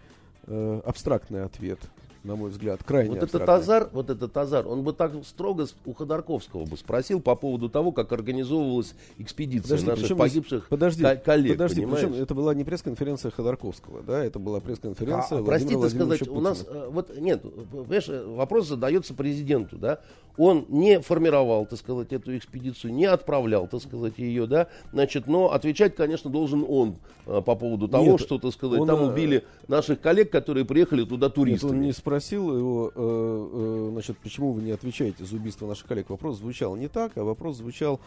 абстрактный 0.48 1.44
ответ. 1.44 1.80
На 2.24 2.36
мой 2.36 2.50
взгляд, 2.50 2.82
крайне 2.84 3.10
Вот 3.12 3.18
этот 3.18 3.36
абстрактное. 3.36 3.56
азар, 3.56 3.90
вот 3.94 4.10
этот 4.10 4.36
азар, 4.38 4.68
он 4.68 4.84
бы 4.84 4.94
так 4.94 5.14
строго 5.26 5.66
у 5.86 5.94
Ходорковского 5.94 6.66
бы 6.66 6.76
спросил 6.78 7.22
по 7.22 7.36
поводу 7.36 7.70
того, 7.70 7.92
как 7.92 8.12
организовывалась 8.12 8.96
экспедиция 9.18 9.70
Подожди, 9.78 9.88
наших 9.88 10.04
причем 10.04 10.18
погибших 10.18 10.68
подожди, 10.68 11.04
ко- 11.04 11.16
коллег, 11.16 11.54
подожди, 11.54 11.82
понимаешь? 11.82 12.06
причем 12.08 12.22
это 12.24 12.36
была 12.36 12.54
не 12.54 12.64
пресс-конференция 12.64 13.32
Ходорковского, 13.32 14.02
да, 14.04 14.24
это 14.24 14.40
была 14.40 14.60
пресс-конференция 14.60 15.40
А, 15.40 15.42
Владимира 15.42 15.80
простите 15.80 15.90
сказать, 16.18 16.28
у 16.28 16.42
нас 16.42 16.58
Путина. 16.60 16.78
э, 16.78 16.90
вот 16.90 17.18
нет, 17.18 17.42
понимаешь, 17.72 18.08
вопрос 18.08 18.68
задается 18.68 19.14
президенту, 19.14 19.78
да, 19.78 20.00
он 20.38 20.66
не 20.70 21.00
формировал, 21.00 21.66
так 21.66 21.80
сказать, 21.80 22.14
эту 22.14 22.38
экспедицию, 22.38 22.94
не 22.94 23.06
отправлял, 23.06 23.68
так 23.68 23.82
сказать, 23.82 24.20
ее, 24.20 24.46
да, 24.46 24.68
значит, 24.92 25.26
но 25.28 25.52
отвечать, 25.52 25.96
конечно, 25.96 26.30
должен 26.30 26.64
он 26.68 26.98
э, 27.26 27.42
по 27.42 27.56
поводу 27.56 27.88
того, 27.88 28.12
Нет, 28.12 28.22
что, 28.22 28.38
так 28.38 28.54
сказать, 28.54 28.82
он, 28.82 28.88
там 28.88 29.00
э, 29.02 29.08
убили 29.12 29.44
наших 29.68 30.00
коллег, 30.00 30.32
которые 30.32 30.64
приехали 30.66 31.04
туда 31.06 31.26
Нет, 31.28 31.34
туристами. 31.36 31.72
он 31.72 31.82
не 31.82 31.92
спросил 32.08 32.58
его, 32.58 32.90
э, 32.96 32.96
э, 32.96 33.90
значит, 33.92 34.18
почему 34.20 34.54
вы 34.54 34.62
не 34.62 34.72
отвечаете 34.72 35.26
за 35.26 35.36
убийство 35.36 35.68
наших 35.68 35.88
коллег. 35.88 36.10
Вопрос 36.10 36.38
звучал 36.38 36.78
не 36.78 36.88
так, 36.88 37.18
а 37.18 37.26
вопрос 37.26 37.58
звучал 37.58 38.00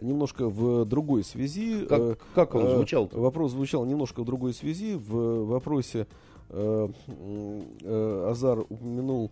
немножко 0.00 0.48
в 0.48 0.84
другой 0.84 1.24
связи. 1.24 1.84
Как- 1.88 2.00
Э, 2.00 2.14
как 2.36 2.54
он 2.54 2.66
э, 2.66 2.74
звучал-то? 2.76 3.18
Вопрос 3.18 3.50
звучал 3.50 3.84
немножко 3.84 4.22
в 4.22 4.24
другой 4.24 4.54
связи. 4.54 4.94
В 4.94 5.46
вопросе 5.46 6.06
Азар 6.50 8.60
упомянул 8.60 9.30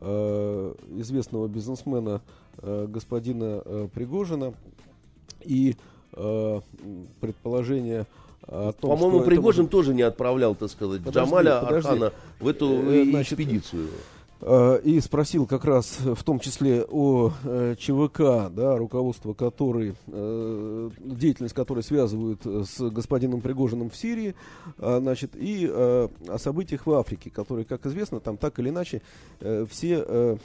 известного 0.00 1.46
бизнесмена 1.46 2.22
господина 2.60 3.88
Пригожина 3.94 4.52
и 5.44 5.76
предположение 7.20 8.06
том, 8.46 8.72
По-моему, 8.90 9.18
это 9.18 9.26
Пригожин 9.26 9.62
может- 9.64 9.70
тоже 9.72 9.94
не 9.94 10.02
отправлял, 10.02 10.54
так 10.54 10.70
сказать, 10.70 11.02
Подожди, 11.02 11.28
Джамаля 11.30 11.60
подожди. 11.60 11.88
Архана 11.88 12.12
в 12.40 12.48
эту 12.48 12.66
Э, 12.82 13.02
э, 13.02 13.04
значит, 13.10 13.32
экспедицию. 13.38 13.88
Э, 14.40 14.78
и 14.84 15.00
спросил 15.00 15.46
как 15.46 15.64
раз 15.64 15.98
в 16.00 16.22
том 16.22 16.38
числе 16.40 16.84
о 16.84 17.32
ЧВК, 17.78 18.52
да, 18.54 18.76
руководство 18.76 19.32
которой, 19.32 19.94
деятельность 20.06 21.54
которой 21.54 21.82
связывают 21.82 22.44
с 22.44 22.78
господином 22.90 23.40
Пригожиным 23.40 23.88
в 23.90 23.96
Сирии, 23.96 24.34
значит, 24.78 25.32
и 25.34 25.66
о 25.66 26.08
событиях 26.38 26.86
в 26.86 26.92
Африке, 26.92 27.30
которые, 27.30 27.64
как 27.64 27.86
известно, 27.86 28.20
там 28.20 28.36
так 28.36 28.58
или 28.58 28.68
иначе 28.68 29.00
все 29.70 30.38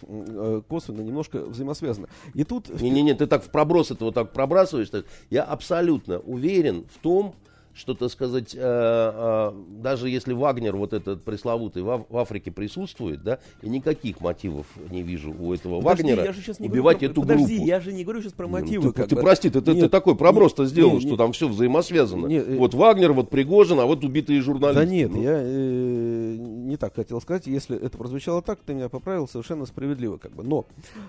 косвенно 0.69 1.01
немножко 1.01 1.43
взаимосвязаны. 1.43 2.07
И 2.33 2.45
тут 2.45 2.69
Не-не-не, 2.81 3.13
ты 3.13 3.27
так 3.27 3.43
в 3.43 3.49
проброс 3.49 3.91
этого 3.91 4.11
так 4.13 4.31
пробрасываешь. 4.31 4.89
так. 4.89 5.05
Я 5.29 5.43
абсолютно 5.43 6.19
уверен 6.19 6.85
в 6.95 6.97
том, 6.99 7.31
что, 7.31 7.35
так 7.75 8.11
сказать, 8.11 8.53
э, 8.55 8.59
э, 8.61 9.51
даже 9.81 10.09
если 10.09 10.33
Вагнер, 10.33 10.75
вот 10.75 10.93
этот 10.93 11.23
пресловутый, 11.23 11.83
в, 11.83 12.05
в 12.09 12.17
Африке 12.17 12.51
присутствует, 12.51 13.23
да, 13.23 13.39
и 13.61 13.69
никаких 13.69 14.19
мотивов 14.21 14.65
не 14.89 15.01
вижу 15.03 15.33
у 15.37 15.53
этого 15.53 15.81
Подожди, 15.81 16.03
Вагнера 16.03 16.23
я 16.25 16.33
же 16.33 16.41
сейчас 16.41 16.59
не 16.59 16.67
убивать 16.67 16.97
говорю 16.97 17.11
эту 17.11 17.21
подожди, 17.21 17.55
группу. 17.55 17.67
я 17.67 17.79
же 17.79 17.93
не 17.93 18.03
говорю 18.03 18.21
сейчас 18.21 18.33
про 18.33 18.47
Ну, 18.47 18.51
мотивы. 18.53 18.87
ты, 18.89 18.93
как 18.93 19.07
ты 19.07 19.15
бы. 19.15 19.21
прости, 19.21 19.49
ты, 19.49 19.61
ты- 19.61 19.73
ты 19.75 19.89
такой 19.89 20.15
проброс-то 20.15 20.65
сделал, 20.65 20.93
нет, 20.93 21.01
что 21.01 21.09
нет. 21.11 21.17
там 21.17 21.31
все 21.31 21.47
взаимосвязано. 21.47 22.27
Нет, 22.27 22.47
э, 22.47 22.57
вот 22.57 22.73
Вагнер, 22.73 23.13
вот 23.13 23.29
Пригожин, 23.29 23.79
а 23.79 23.85
вот 23.85 24.03
убитые 24.03 24.41
журналисты. 24.41 24.85
Да 24.85 24.91
нет, 24.91 25.11
Ну, 25.11 25.21
я 25.21 25.39
э, 25.41 26.35
не 26.37 26.77
так 26.77 26.95
хотел 26.95 27.21
сказать. 27.21 27.47
Если 27.47 27.77
это 27.77 27.97
прозвучало 27.97 28.41
так, 28.41 28.59
ты 28.65 28.73
меня 28.73 28.89
поправил 28.89 29.27
совершенно 29.27 29.65
справедливо, 29.65 30.17
как 30.17 30.33
бы. 30.33 30.43
Но, 30.43 30.65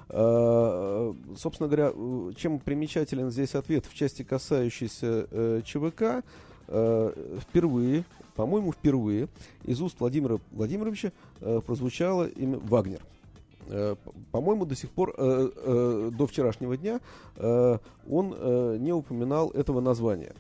э, 0.09 1.13
собственно 1.37 1.69
говоря, 1.69 1.93
э, 1.95 2.33
чем 2.37 2.59
примечателен 2.59 3.31
здесь 3.31 3.55
ответ 3.55 3.87
в 3.87 3.95
части 3.95 4.23
касающейся 4.23 5.27
э, 5.31 5.63
ЧВК, 5.65 6.25
э, 6.73 7.13
впервые, 7.41 8.05
по-моему, 8.35 8.73
впервые 8.73 9.29
из 9.65 9.81
уст 9.81 9.97
Владимира 10.01 10.39
Владимировича 10.51 11.13
э, 11.41 11.61
прозвучало 11.65 12.27
имя 12.27 12.59
Вагнер. 12.59 13.01
Э, 13.69 13.95
По-моему, 14.33 14.65
до 14.65 14.75
сих 14.75 14.91
пор, 14.91 15.15
э, 15.17 15.51
э, 15.55 16.11
до 16.13 16.27
вчерашнего 16.27 16.77
дня, 16.77 17.01
э, 17.37 17.79
он 18.11 18.35
э, 18.37 18.77
не 18.81 18.93
упоминал 18.93 19.51
этого 19.51 19.81
названия. 19.81 20.33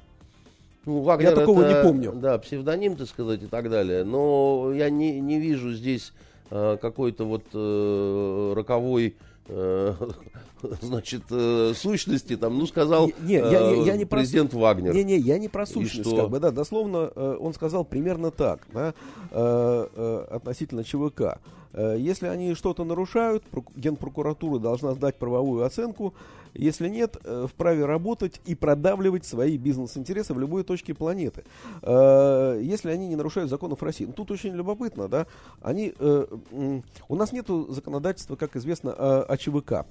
Ну, 0.85 1.03
Вагнер 1.03 1.35
такого 1.35 1.62
это, 1.62 1.77
не 1.79 1.83
помню. 1.85 2.12
Да, 2.12 2.38
псевдоним, 2.38 2.97
так 2.97 3.09
сказать, 3.09 3.42
и 3.42 3.47
так 3.47 3.71
далее. 3.71 4.03
Но 4.05 4.73
я 4.75 4.90
не, 4.90 5.21
не 5.21 5.38
вижу 5.38 5.73
здесь 5.73 6.12
э, 6.51 6.77
какой-то 6.81 7.25
вот 7.25 7.45
э, 7.55 8.53
роковой 8.57 9.14
значит, 10.81 11.23
э, 11.31 11.73
сущности, 11.77 12.37
там, 12.37 12.59
ну, 12.59 12.67
сказал 12.67 13.07
Не- 13.09 13.15
не, 13.23 13.33
я- 13.35 13.51
я- 13.51 13.85
я 13.85 13.95
э, 13.95 13.97
не 13.99 14.05
про- 14.05 14.19
президент 14.19 14.55
Вагнер. 14.55 14.95
Не-не, 14.95 15.17
я 15.17 15.38
не 15.38 15.49
про 15.49 15.67
сущность, 15.67 16.09
что? 16.09 16.17
как 16.17 16.31
бы, 16.31 16.41
да, 16.41 16.51
дословно 16.51 17.11
э, 17.15 17.37
он 17.41 17.53
сказал 17.55 17.85
примерно 17.85 18.31
так, 18.31 18.67
да, 18.73 18.95
э, 19.31 19.87
э, 19.95 20.27
относительно 20.31 20.85
ЧВК. 20.85 21.38
Э, 21.73 21.97
если 21.99 22.27
они 22.27 22.55
что-то 22.55 22.85
нарушают, 22.85 23.45
прок- 23.51 23.73
Генпрокуратура 23.77 24.59
должна 24.59 24.93
сдать 24.95 25.17
правовую 25.17 25.65
оценку, 25.65 26.15
если 26.55 26.89
нет, 26.89 27.17
э, 27.25 27.47
вправе 27.49 27.87
работать 27.87 28.41
и 28.45 28.55
продавливать 28.55 29.25
свои 29.25 29.57
бизнес-интересы 29.57 30.35
в 30.35 30.39
любой 30.39 30.65
точке 30.65 30.95
планеты. 30.95 31.45
Э, 31.83 32.61
если 32.63 32.91
они 32.91 33.09
не 33.09 33.17
нарушают 33.17 33.49
законов 33.49 33.83
России. 33.83 34.05
Ну, 34.05 34.13
тут 34.13 34.31
очень 34.31 34.55
любопытно, 34.55 35.09
да, 35.09 35.27
они, 35.61 35.95
у 37.09 37.15
нас 37.15 37.33
нету 37.33 37.73
законодательства, 37.73 38.37
как 38.37 38.57
известно, 38.57 38.93
о, 38.93 39.37
ЧВК. 39.37 39.87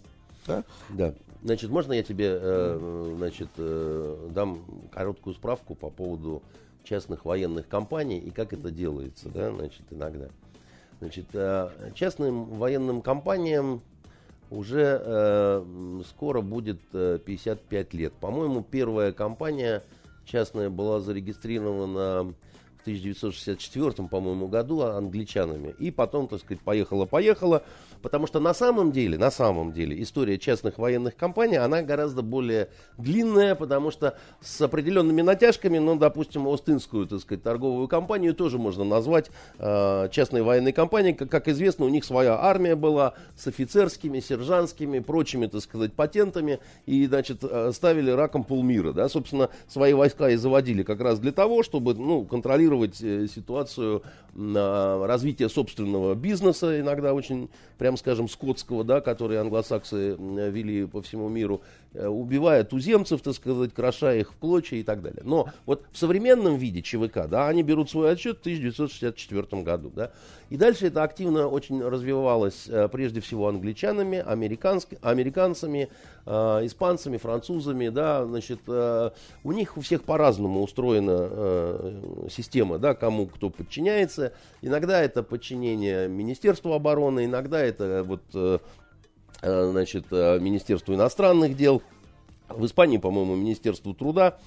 Да? 0.48 0.64
Да. 0.90 1.14
Значит, 1.44 1.70
можно 1.70 1.94
я 1.94 2.04
тебе, 2.04 2.40
значит, 3.18 3.50
дам 4.34 4.60
короткую 4.92 5.34
справку 5.36 5.76
по 5.76 5.90
поводу 5.90 6.42
частных 6.84 7.26
военных 7.26 7.68
компаний 7.68 8.20
и 8.20 8.30
как 8.32 8.54
это 8.54 8.72
делается, 8.72 9.30
да, 9.30 9.52
значит, 9.52 9.84
иногда. 9.90 10.28
Значит, 11.02 11.26
э, 11.34 11.70
частным 11.96 12.46
военным 12.46 13.02
компаниям 13.02 13.82
уже 14.52 15.02
э, 15.04 16.02
скоро 16.08 16.42
будет 16.42 16.80
э, 16.94 17.18
55 17.26 17.94
лет. 17.96 18.14
По-моему, 18.14 18.62
первая 18.62 19.12
компания 19.12 19.82
частная 20.26 20.70
была 20.70 21.00
зарегистрирована 21.00 22.36
в 22.78 22.82
1964, 22.82 24.08
по-моему, 24.10 24.48
году 24.48 24.82
англичанами. 24.82 25.74
И 25.80 25.90
потом, 25.90 26.28
так 26.28 26.40
сказать, 26.40 26.62
поехала-поехала. 26.62 27.64
Потому 28.02 28.28
что 28.28 28.40
на 28.40 28.54
самом 28.54 28.92
деле, 28.92 29.18
на 29.18 29.32
самом 29.32 29.72
деле, 29.72 30.02
история 30.02 30.38
частных 30.38 30.78
военных 30.78 31.16
компаний, 31.16 31.58
она 31.58 31.82
гораздо 31.82 32.22
более 32.22 32.70
длинная, 32.98 33.56
потому 33.56 33.92
что 33.92 34.18
с 34.42 34.62
определенными 34.62 35.22
натяжками, 35.22 35.78
ну, 35.78 35.96
допустим, 35.96 36.48
Остинскую, 36.48 37.08
так 37.08 37.20
сказать, 37.20 37.44
торговую 37.44 37.88
компанию 37.88 38.34
тоже 38.34 38.58
можно 38.58 38.84
назвать 38.84 39.32
э, 39.60 40.10
частной 40.12 40.42
военной 40.42 40.72
компанией. 40.72 41.14
Как, 41.14 41.30
как 41.30 41.48
известно, 41.48 41.86
у 41.86 41.90
них 41.90 42.06
своя 42.06 42.40
армия 42.40 42.76
была 42.76 43.14
с 43.36 43.48
офицерскими, 43.48 44.20
сержантскими, 44.20 45.00
прочими, 45.00 45.48
так 45.48 45.62
сказать, 45.62 45.94
патентами. 45.94 46.60
И, 46.86 47.06
значит, 47.08 47.44
э, 47.44 47.72
ставили 47.74 48.12
раком 48.12 48.44
полмира. 48.44 48.94
Да? 48.94 49.10
Собственно, 49.10 49.50
свои 49.68 49.94
войска 49.94 50.30
и 50.30 50.36
заводили 50.36 50.84
как 50.84 51.02
раз 51.02 51.20
для 51.20 51.32
того, 51.32 51.64
чтобы, 51.64 51.94
ну, 51.94 52.26
контролировать 52.26 53.02
э, 53.02 53.28
ситуацию 53.28 54.04
на 54.34 55.06
развитие 55.08 55.50
собственного 55.50 56.16
бизнеса, 56.16 56.80
иногда 56.80 57.14
очень, 57.14 57.50
прям 57.78 57.91
скажем, 57.98 58.28
скотского, 58.28 58.84
да, 58.84 59.02
который 59.02 59.40
англосаксы 59.40 60.16
вели 60.18 60.86
по 60.86 61.02
всему 61.02 61.30
миру, 61.30 61.62
убивая 61.94 62.64
туземцев, 62.64 63.22
так 63.22 63.34
сказать, 63.34 63.74
кроша 63.74 64.14
их 64.14 64.32
в 64.32 64.38
клочья 64.38 64.78
и 64.78 64.84
так 64.84 65.02
далее. 65.02 65.22
Но 65.24 65.50
вот 65.66 65.84
в 65.92 65.98
современном 65.98 66.58
виде 66.58 66.82
ЧВК, 66.82 67.28
да, 67.28 67.48
они 67.48 67.64
берут 67.64 67.90
свой 67.90 68.12
отчет 68.12 68.38
в 68.38 68.42
1964 68.42 69.62
году, 69.64 69.92
да, 69.94 70.12
и 70.50 70.58
дальше 70.58 70.88
это 70.88 71.04
активно 71.04 71.48
очень 71.48 71.82
развивалось, 71.82 72.68
э, 72.68 72.90
прежде 72.92 73.22
всего, 73.22 73.48
англичанами, 73.48 74.20
американцами, 74.20 75.90
э, 76.26 76.32
испанцами, 76.66 77.18
французами, 77.18 77.88
да, 77.90 78.26
значит, 78.26 78.60
э, 78.68 79.12
у 79.44 79.52
них 79.54 79.78
у 79.78 79.82
всех 79.82 80.04
по-разному 80.04 80.62
устроена 80.62 81.30
э, 81.32 82.28
система, 82.30 82.80
да, 82.80 82.94
кому 82.96 83.28
кто 83.28 83.50
подчиняется. 83.50 84.34
Иногда 84.62 85.02
это 85.02 85.24
подчинение 85.24 86.08
Министерству 86.08 86.74
обороны, 86.74 87.26
иногда 87.26 87.62
это 87.62 88.04
вот, 88.04 88.22
э, 88.34 88.42
э, 88.42 88.60
значит, 89.42 90.06
э, 90.12 90.40
Министерству 90.40 90.94
иностранных 90.94 91.56
дел, 91.56 91.82
в 92.50 92.66
Испании, 92.66 92.98
по-моему, 92.98 93.36
Министерству 93.36 93.94
труда, 93.94 94.38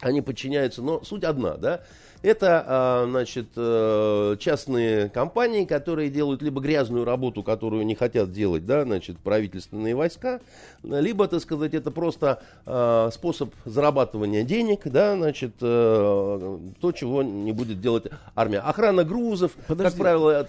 они 0.00 0.22
подчиняются, 0.22 0.82
но 0.82 1.02
суть 1.02 1.24
одна, 1.24 1.56
да, 1.56 1.80
это, 2.22 2.64
а, 2.66 3.06
значит, 3.08 3.46
э, 3.56 4.36
частные 4.40 5.08
компании, 5.08 5.64
которые 5.64 6.10
делают 6.10 6.42
либо 6.42 6.60
грязную 6.60 7.04
работу, 7.04 7.44
которую 7.44 7.86
не 7.86 7.94
хотят 7.94 8.32
делать, 8.32 8.66
да, 8.66 8.82
значит, 8.82 9.18
правительственные 9.18 9.94
войска, 9.94 10.40
либо, 10.82 11.28
так 11.28 11.40
сказать, 11.40 11.74
это 11.74 11.92
просто 11.92 12.42
а, 12.66 13.10
способ 13.12 13.54
зарабатывания 13.64 14.42
денег, 14.42 14.80
да, 14.84 15.14
значит, 15.14 15.52
э, 15.60 16.58
то, 16.80 16.92
чего 16.92 17.22
не 17.22 17.52
будет 17.52 17.80
делать 17.80 18.06
армия. 18.34 18.58
Охрана 18.58 19.04
грузов, 19.04 19.52
Подожди. 19.68 19.90
как 19.90 20.00
правило, 20.00 20.44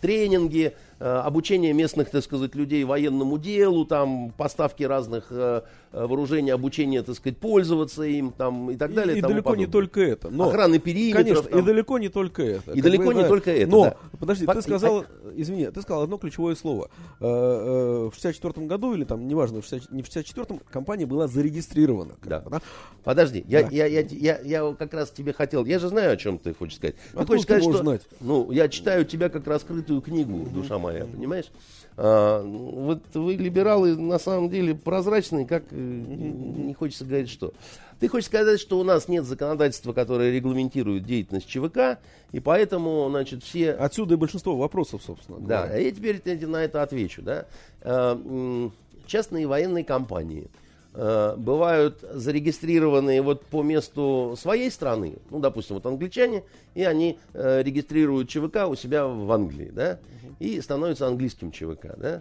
тренинги, 0.00 0.72
э, 0.72 0.72
обучение 1.04 1.72
местных, 1.72 2.10
так 2.10 2.22
сказать, 2.24 2.54
людей 2.54 2.84
военному 2.84 3.38
делу, 3.38 3.84
там, 3.84 4.30
поставки 4.36 4.82
разных 4.84 5.26
э, 5.30 5.62
э, 5.92 6.06
вооружений, 6.06 6.50
обучение, 6.50 7.02
так 7.02 7.14
сказать, 7.16 7.38
пользоваться 7.38 8.02
им, 8.04 8.30
там, 8.32 8.70
и 8.70 8.76
так 8.76 8.94
далее. 8.94 9.18
И, 9.18 9.20
тому 9.20 9.34
далеко 9.34 9.50
не 9.56 9.66
подобное. 9.66 9.72
только 9.72 10.00
это. 10.02 10.30
Но, 10.30 10.48
охраны 10.48 10.78
периметров. 10.78 11.24
Конечно, 11.24 11.42
там. 11.50 11.58
и 11.58 11.62
далеко 11.62 11.98
не 11.98 12.08
только 12.08 12.42
это. 12.42 12.70
И 12.72 12.74
Как 12.80 12.82
далеко 12.82 13.04
бы, 13.04 13.14
не 13.14 13.22
да. 13.22 13.28
только 13.28 13.50
это, 13.50 13.70
Но, 13.70 13.84
да. 13.84 13.96
подожди, 14.18 14.46
Фак- 14.46 14.56
ты 14.56 14.62
сказал, 14.62 15.04
извини, 15.34 15.66
ты 15.70 15.82
сказал 15.82 16.02
одно 16.02 16.18
ключевое 16.18 16.54
слово. 16.54 16.90
Э, 17.20 17.24
э, 17.26 18.10
В 18.10 18.14
64 18.14 18.66
году, 18.66 18.94
или 18.94 19.04
там, 19.04 19.26
неважно, 19.26 19.60
в 19.60 19.64
60 19.66 19.90
не 19.92 20.02
в 20.02 20.08
64-м, 20.08 20.60
компания 20.70 21.06
была 21.06 21.26
зарегистрирована. 21.28 22.14
Да. 22.22 22.40
бы, 22.40 22.50
да? 22.50 22.60
Подожди, 23.04 23.44
я, 23.48 23.62
Да. 23.62 23.68
я, 23.70 23.86
я, 23.86 24.00
я, 24.08 24.40
я 24.40 24.74
как 24.78 24.94
раз 24.94 25.10
тебе 25.10 25.32
хотел, 25.32 25.64
я 25.64 25.78
же 25.78 25.88
знаю, 25.88 26.12
о 26.12 26.16
чем 26.16 26.38
ты 26.38 26.54
хочешь 26.54 26.76
сказать. 26.76 26.94
Ты 26.96 27.00
Откуда 27.18 27.26
хочешь 27.26 27.40
ты 27.40 27.46
сказать, 27.46 27.64
можешь 27.64 27.78
что, 27.80 27.84
знать? 27.84 28.02
ну, 28.20 28.50
я 28.52 28.68
читаю 28.68 29.04
тебя 29.04 29.28
как 29.28 29.46
раскрытую 29.46 30.00
книгу, 30.00 30.46
душа 30.52 30.78
моя, 30.78 30.91
понимаешь? 31.00 31.50
А, 31.96 32.42
вот 32.42 33.02
вы 33.14 33.34
либералы 33.34 33.96
на 33.96 34.18
самом 34.18 34.48
деле 34.48 34.74
прозрачные, 34.74 35.46
как 35.46 35.64
э, 35.70 35.76
не 35.76 36.74
хочется 36.74 37.04
говорить 37.04 37.30
что. 37.30 37.52
Ты 38.00 38.08
хочешь 38.08 38.26
сказать, 38.26 38.58
что 38.58 38.78
у 38.80 38.82
нас 38.82 39.06
нет 39.06 39.24
законодательства, 39.24 39.92
которое 39.92 40.32
регламентирует 40.32 41.04
деятельность 41.04 41.46
ЧВК, 41.48 41.98
и 42.32 42.40
поэтому, 42.40 43.06
значит, 43.10 43.44
все 43.44 43.72
Отсюда 43.72 44.14
и 44.14 44.16
большинство 44.16 44.56
вопросов, 44.56 45.02
собственно. 45.06 45.38
да, 45.38 45.62
говоря. 45.62 45.74
а 45.74 45.78
я 45.78 45.90
теперь 45.92 46.46
на 46.46 46.64
это 46.64 46.82
отвечу. 46.82 47.22
Да? 47.22 47.46
М, 47.82 48.72
Частные 49.06 49.46
военные 49.46 49.84
компании 49.84 50.48
э, 50.94 51.34
бывают 51.36 51.98
зарегистрированные 52.12 53.20
вот 53.22 53.44
по 53.46 53.62
месту 53.62 54.34
своей 54.38 54.70
страны, 54.70 55.14
ну, 55.30 55.38
допустим, 55.38 55.76
вот 55.76 55.86
англичане, 55.86 56.44
и 56.74 56.82
они 56.84 57.18
э, 57.34 57.62
регистрируют 57.62 58.28
ЧВК 58.28 58.68
у 58.68 58.74
себя 58.74 59.06
в 59.06 59.30
Англии, 59.30 59.70
да, 59.72 59.98
и 60.42 60.60
становятся 60.60 61.06
английским 61.06 61.52
ЧВК, 61.52 61.96
да. 61.96 62.20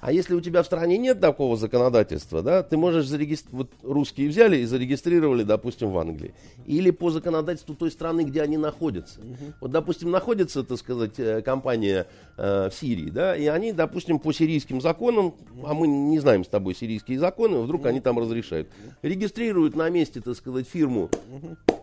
А 0.00 0.12
если 0.12 0.34
у 0.34 0.40
тебя 0.40 0.62
в 0.62 0.66
стране 0.66 0.96
нет 0.98 1.20
такого 1.20 1.56
законодательства, 1.56 2.42
да, 2.42 2.62
ты 2.62 2.76
можешь 2.76 3.06
зарегистрировать, 3.06 3.70
вот 3.82 3.92
русские 3.92 4.28
взяли 4.28 4.58
и 4.58 4.64
зарегистрировали, 4.64 5.42
допустим, 5.42 5.90
в 5.90 5.98
Англии. 5.98 6.34
Или 6.66 6.90
по 6.90 7.10
законодательству 7.10 7.74
той 7.74 7.90
страны, 7.90 8.22
где 8.22 8.42
они 8.42 8.56
находятся. 8.56 9.20
Вот, 9.60 9.70
допустим, 9.70 10.10
находится, 10.10 10.64
так 10.64 10.78
сказать, 10.78 11.18
э, 11.18 11.42
компания 11.42 12.06
э, 12.36 12.70
в 12.70 12.74
Сирии, 12.74 13.10
да, 13.10 13.36
и 13.36 13.46
они, 13.46 13.72
допустим, 13.72 14.18
по 14.18 14.32
сирийским 14.32 14.80
законам, 14.80 15.34
а 15.64 15.74
мы 15.74 15.86
не 15.86 16.18
знаем 16.18 16.44
с 16.44 16.48
тобой 16.48 16.74
сирийские 16.74 17.18
законы, 17.18 17.58
вдруг 17.58 17.86
они 17.86 18.00
там 18.00 18.18
разрешают, 18.18 18.68
регистрируют 19.02 19.76
на 19.76 19.88
месте, 19.90 20.20
так 20.20 20.34
сказать, 20.34 20.66
фирму 20.66 21.10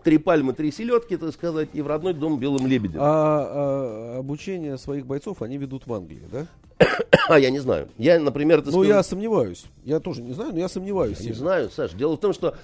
три 0.04 0.18
пальмы, 0.18 0.54
три 0.54 0.72
селедки, 0.72 1.18
так 1.18 1.34
сказать, 1.34 1.70
и 1.74 1.82
в 1.82 1.88
родной 1.88 2.14
дом 2.14 2.40
белым 2.40 2.66
лебедем. 2.66 3.00
А, 3.02 4.16
а 4.16 4.20
обучение 4.20 4.78
своих 4.78 5.06
бойцов 5.06 5.42
они 5.42 5.58
ведут 5.58 5.86
в 5.86 5.94
Англии, 5.94 6.24
да? 6.32 6.48
А 7.30 7.40
я 7.40 7.50
не 7.50 7.60
знаю. 7.60 7.90
Я, 7.98 8.20
например, 8.20 8.60
так 8.60 8.68
Ну, 8.68 8.84
сказать, 8.84 8.88
я 8.90 9.04
сомневаюсь. 9.04 9.66
Я 9.84 10.00
тоже 10.00 10.22
не 10.22 10.34
знаю, 10.34 10.54
но 10.54 10.60
я 10.60 10.70
сомневаюсь. 10.70 11.20
Я 11.20 11.30
не 11.30 11.36
знаю, 11.36 11.70
Саш. 11.70 11.92
Дело 11.94 12.16
в 12.16 12.20
том, 12.20 12.34
что 12.34 12.56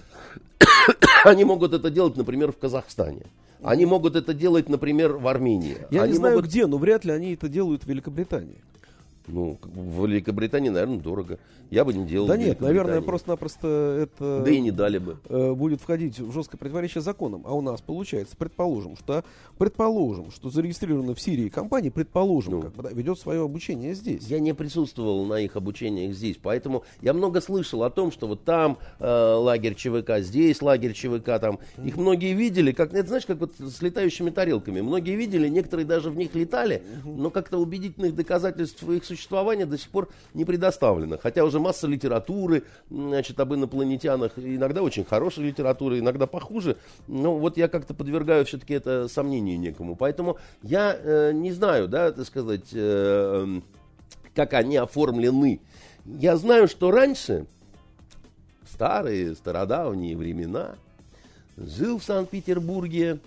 они 1.26 1.44
могут 1.44 1.74
это 1.74 1.90
делать, 1.90 2.16
например, 2.16 2.52
в 2.52 2.58
Казахстане. 2.58 3.24
Они 3.62 3.86
могут 3.86 4.16
это 4.16 4.34
делать, 4.34 4.68
например, 4.70 5.14
в 5.14 5.28
Армении. 5.28 5.78
Я 5.90 6.04
они 6.04 6.12
не 6.14 6.18
знаю 6.18 6.36
могут... 6.36 6.50
где, 6.50 6.66
но 6.68 6.78
вряд 6.78 7.06
ли 7.06 7.12
они 7.12 7.34
это 7.34 7.48
делают 7.48 7.84
в 7.84 7.88
Великобритании. 7.88 8.58
Ну, 9.28 9.58
в 9.64 10.06
Великобритании, 10.06 10.70
наверное, 10.70 11.00
дорого. 11.00 11.40
Я 11.70 11.86
бы 11.86 11.94
не 11.94 12.06
делал. 12.06 12.28
Да 12.28 12.38
нет, 12.38 12.60
наверное, 12.62 13.02
просто-напросто 13.02 13.68
это 14.04 14.44
Да 14.46 14.52
и 14.52 14.60
не 14.60 14.70
дали 14.72 14.98
бы. 14.98 15.18
э, 15.30 15.54
будет 15.54 15.82
входить 15.82 16.20
в 16.20 16.32
жесткое 16.32 16.58
противоречие 16.58 17.02
законам. 17.02 17.42
А 17.46 17.54
у 17.56 17.62
нас 17.62 17.82
получается, 17.82 18.36
предположим, 18.38 18.96
что 18.98 19.24
предположим, 19.58 20.30
что 20.32 20.50
зарегистрирована 20.50 21.16
в 21.16 21.22
Сирии 21.22 21.50
компания, 21.50 21.90
предположим, 21.90 22.54
Ну. 22.56 22.62
как 22.62 22.76
бы, 22.76 22.84
да, 22.84 22.90
ведет 22.90 23.18
свое 23.18 23.44
обучение 23.44 23.94
здесь. 23.96 24.28
Я 24.28 24.40
не 24.40 24.54
присутствовал 24.54 25.26
на 25.26 25.40
их 25.40 25.56
обучениях 25.56 26.14
здесь, 26.14 26.38
поэтому 26.42 26.84
я 27.02 27.14
много 27.14 27.40
слышал 27.42 27.84
о 27.84 27.90
том, 27.90 28.12
что 28.12 28.28
вот 28.28 28.44
там 28.44 28.78
э, 29.00 29.06
лагерь 29.08 29.76
ЧВК, 29.76 30.20
здесь 30.20 30.62
лагерь 30.62 30.94
ЧВК, 30.94 31.40
там 31.40 31.60
их 31.84 31.96
многие 31.98 32.34
видели, 32.34 32.72
как 32.72 32.94
это 32.94 33.08
знаешь, 33.08 33.26
как 33.26 33.40
вот 33.40 33.54
с 33.58 33.82
летающими 33.82 34.30
тарелками. 34.32 34.82
Многие 34.82 35.16
видели, 35.16 35.48
некоторые 35.48 35.86
даже 35.86 36.12
в 36.12 36.18
них 36.18 36.36
летали, 36.36 36.84
но 37.06 37.30
как-то 37.30 37.58
убедительных 37.58 38.16
доказательств 38.16 38.84
их 38.90 39.06
существования 39.16 39.66
до 39.66 39.78
сих 39.78 39.90
пор 39.90 40.10
не 40.34 40.46
предоставлено. 40.46 41.18
Хотя 41.18 41.44
уже 41.44 41.60
масса 41.60 41.88
литературы, 41.88 42.64
значит, 42.90 43.40
об 43.40 43.54
инопланетянах, 43.54 44.34
иногда 44.38 44.82
очень 44.82 45.06
хорошей 45.06 45.46
литературы, 45.46 46.00
иногда 46.00 46.28
похуже. 46.28 46.78
Но 47.08 47.38
вот 47.38 47.58
я 47.58 47.68
как-то 47.68 47.94
подвергаю 47.94 48.46
все-таки 48.46 48.74
это 48.74 49.08
сомнению 49.08 49.60
некому. 49.60 49.96
Поэтому 49.96 50.38
я 50.62 50.96
э, 50.98 51.32
не 51.34 51.52
знаю, 51.52 51.88
да, 51.88 52.12
так 52.12 52.26
сказать, 52.26 52.70
э, 52.74 53.42
эм, 53.44 53.64
как 54.36 54.54
они 54.54 54.78
оформлены. 54.78 55.60
Я 56.06 56.38
знаю, 56.38 56.68
что 56.68 56.92
раньше, 56.92 57.46
в 58.64 58.74
старые, 58.74 59.36
стародавние 59.36 60.18
времена, 60.18 60.76
жил 61.58 62.00
в 62.00 62.04
Санкт-Петербурге, 62.04 63.20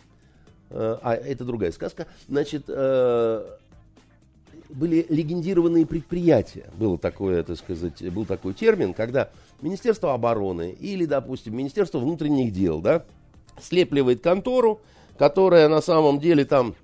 э, 0.70 0.98
а 1.02 1.14
это 1.14 1.44
другая 1.44 1.72
сказка, 1.72 2.06
значит, 2.28 2.64
э, 2.68 3.46
были 4.70 5.06
легендированные 5.08 5.86
предприятия. 5.86 6.70
Было 6.78 6.98
такое, 6.98 7.42
так 7.42 7.56
сказать, 7.58 8.02
был 8.12 8.24
такой 8.24 8.54
термин, 8.54 8.94
когда 8.94 9.30
Министерство 9.60 10.14
обороны 10.14 10.76
или, 10.78 11.04
допустим, 11.04 11.56
Министерство 11.56 11.98
внутренних 11.98 12.52
дел, 12.52 12.80
да, 12.80 13.04
слепливает 13.60 14.20
контору, 14.20 14.80
которая 15.18 15.68
на 15.68 15.80
самом 15.80 16.20
деле 16.20 16.44
там, 16.44 16.74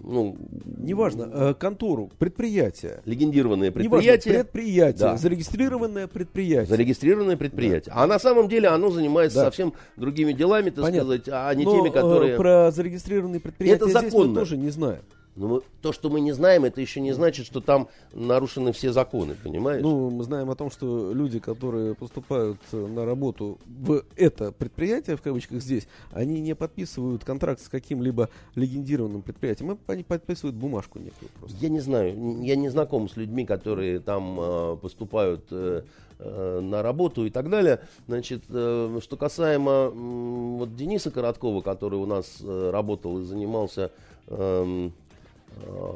ну, 0.00 0.36
Неважно, 0.76 1.28
э, 1.32 1.54
контору, 1.54 2.10
предприятие. 2.20 3.00
легендированное 3.04 3.70
Неважно, 3.70 3.90
предприятие, 3.90 4.34
предприятие, 4.44 4.98
Да. 5.00 5.16
зарегистрированное 5.16 6.06
предприятие. 6.06 6.66
зарегистрированное 6.66 7.36
предприятие. 7.36 7.92
А 7.96 8.06
на 8.06 8.20
самом 8.20 8.48
деле 8.48 8.68
оно 8.68 8.90
занимается 8.90 9.38
Да. 9.40 9.44
совсем 9.46 9.72
другими 9.96 10.32
делами, 10.32 10.70
так 10.70 10.84
Понятно. 10.84 11.16
сказать, 11.16 11.28
а 11.32 11.52
не 11.54 11.64
Но, 11.64 11.72
теми, 11.76 11.88
э, 11.88 11.92
которые... 11.92 12.36
про 12.36 12.70
зарегистрированные 12.70 13.40
предприятия 13.40 13.76
Это 13.86 13.88
здесь 13.90 14.02
мы 14.04 14.10
законно. 14.10 14.34
тоже 14.38 14.56
не 14.56 14.70
знаем. 14.70 15.02
Ну, 15.38 15.46
мы- 15.48 15.60
то, 15.82 15.92
что 15.92 16.10
мы 16.10 16.20
не 16.20 16.32
знаем, 16.32 16.64
это 16.64 16.80
еще 16.80 17.00
не 17.00 17.12
значит, 17.12 17.46
что 17.46 17.60
там 17.60 17.88
нарушены 18.12 18.72
все 18.72 18.92
законы, 18.92 19.36
понимаешь? 19.42 19.82
Ну, 19.82 20.10
мы 20.10 20.24
знаем 20.24 20.50
о 20.50 20.56
том, 20.56 20.68
что 20.68 21.12
люди, 21.12 21.38
которые 21.38 21.94
поступают 21.94 22.58
э, 22.72 22.76
на 22.86 23.04
работу 23.04 23.58
в 23.66 24.02
это 24.16 24.50
предприятие, 24.50 25.16
в 25.16 25.22
кавычках 25.22 25.62
здесь, 25.62 25.86
они 26.12 26.40
не 26.40 26.56
подписывают 26.56 27.24
контракт 27.24 27.60
с 27.62 27.68
каким-либо 27.68 28.28
легендированным 28.56 29.22
предприятием, 29.22 29.78
они 29.86 30.02
подписывают 30.02 30.56
бумажку 30.56 30.98
некую 30.98 31.28
просто. 31.38 31.56
Я 31.60 31.68
не 31.68 31.80
знаю, 31.80 32.42
я 32.42 32.56
не 32.56 32.68
знаком 32.68 33.08
с 33.08 33.16
людьми, 33.16 33.46
которые 33.46 34.00
там 34.00 34.38
э, 34.40 34.76
поступают 34.82 35.44
э, 35.52 35.82
э, 36.18 36.60
на 36.60 36.82
работу 36.82 37.24
и 37.26 37.30
так 37.30 37.48
далее. 37.48 37.78
Значит, 38.08 38.42
э, 38.48 38.98
что 39.00 39.16
касаемо 39.16 39.70
м, 39.94 40.58
вот 40.58 40.74
Дениса 40.74 41.12
Короткова, 41.12 41.60
который 41.60 42.00
у 42.00 42.06
нас 42.06 42.38
э, 42.42 42.70
работал 42.72 43.20
и 43.20 43.22
занимался 43.22 43.92
э, 44.26 44.90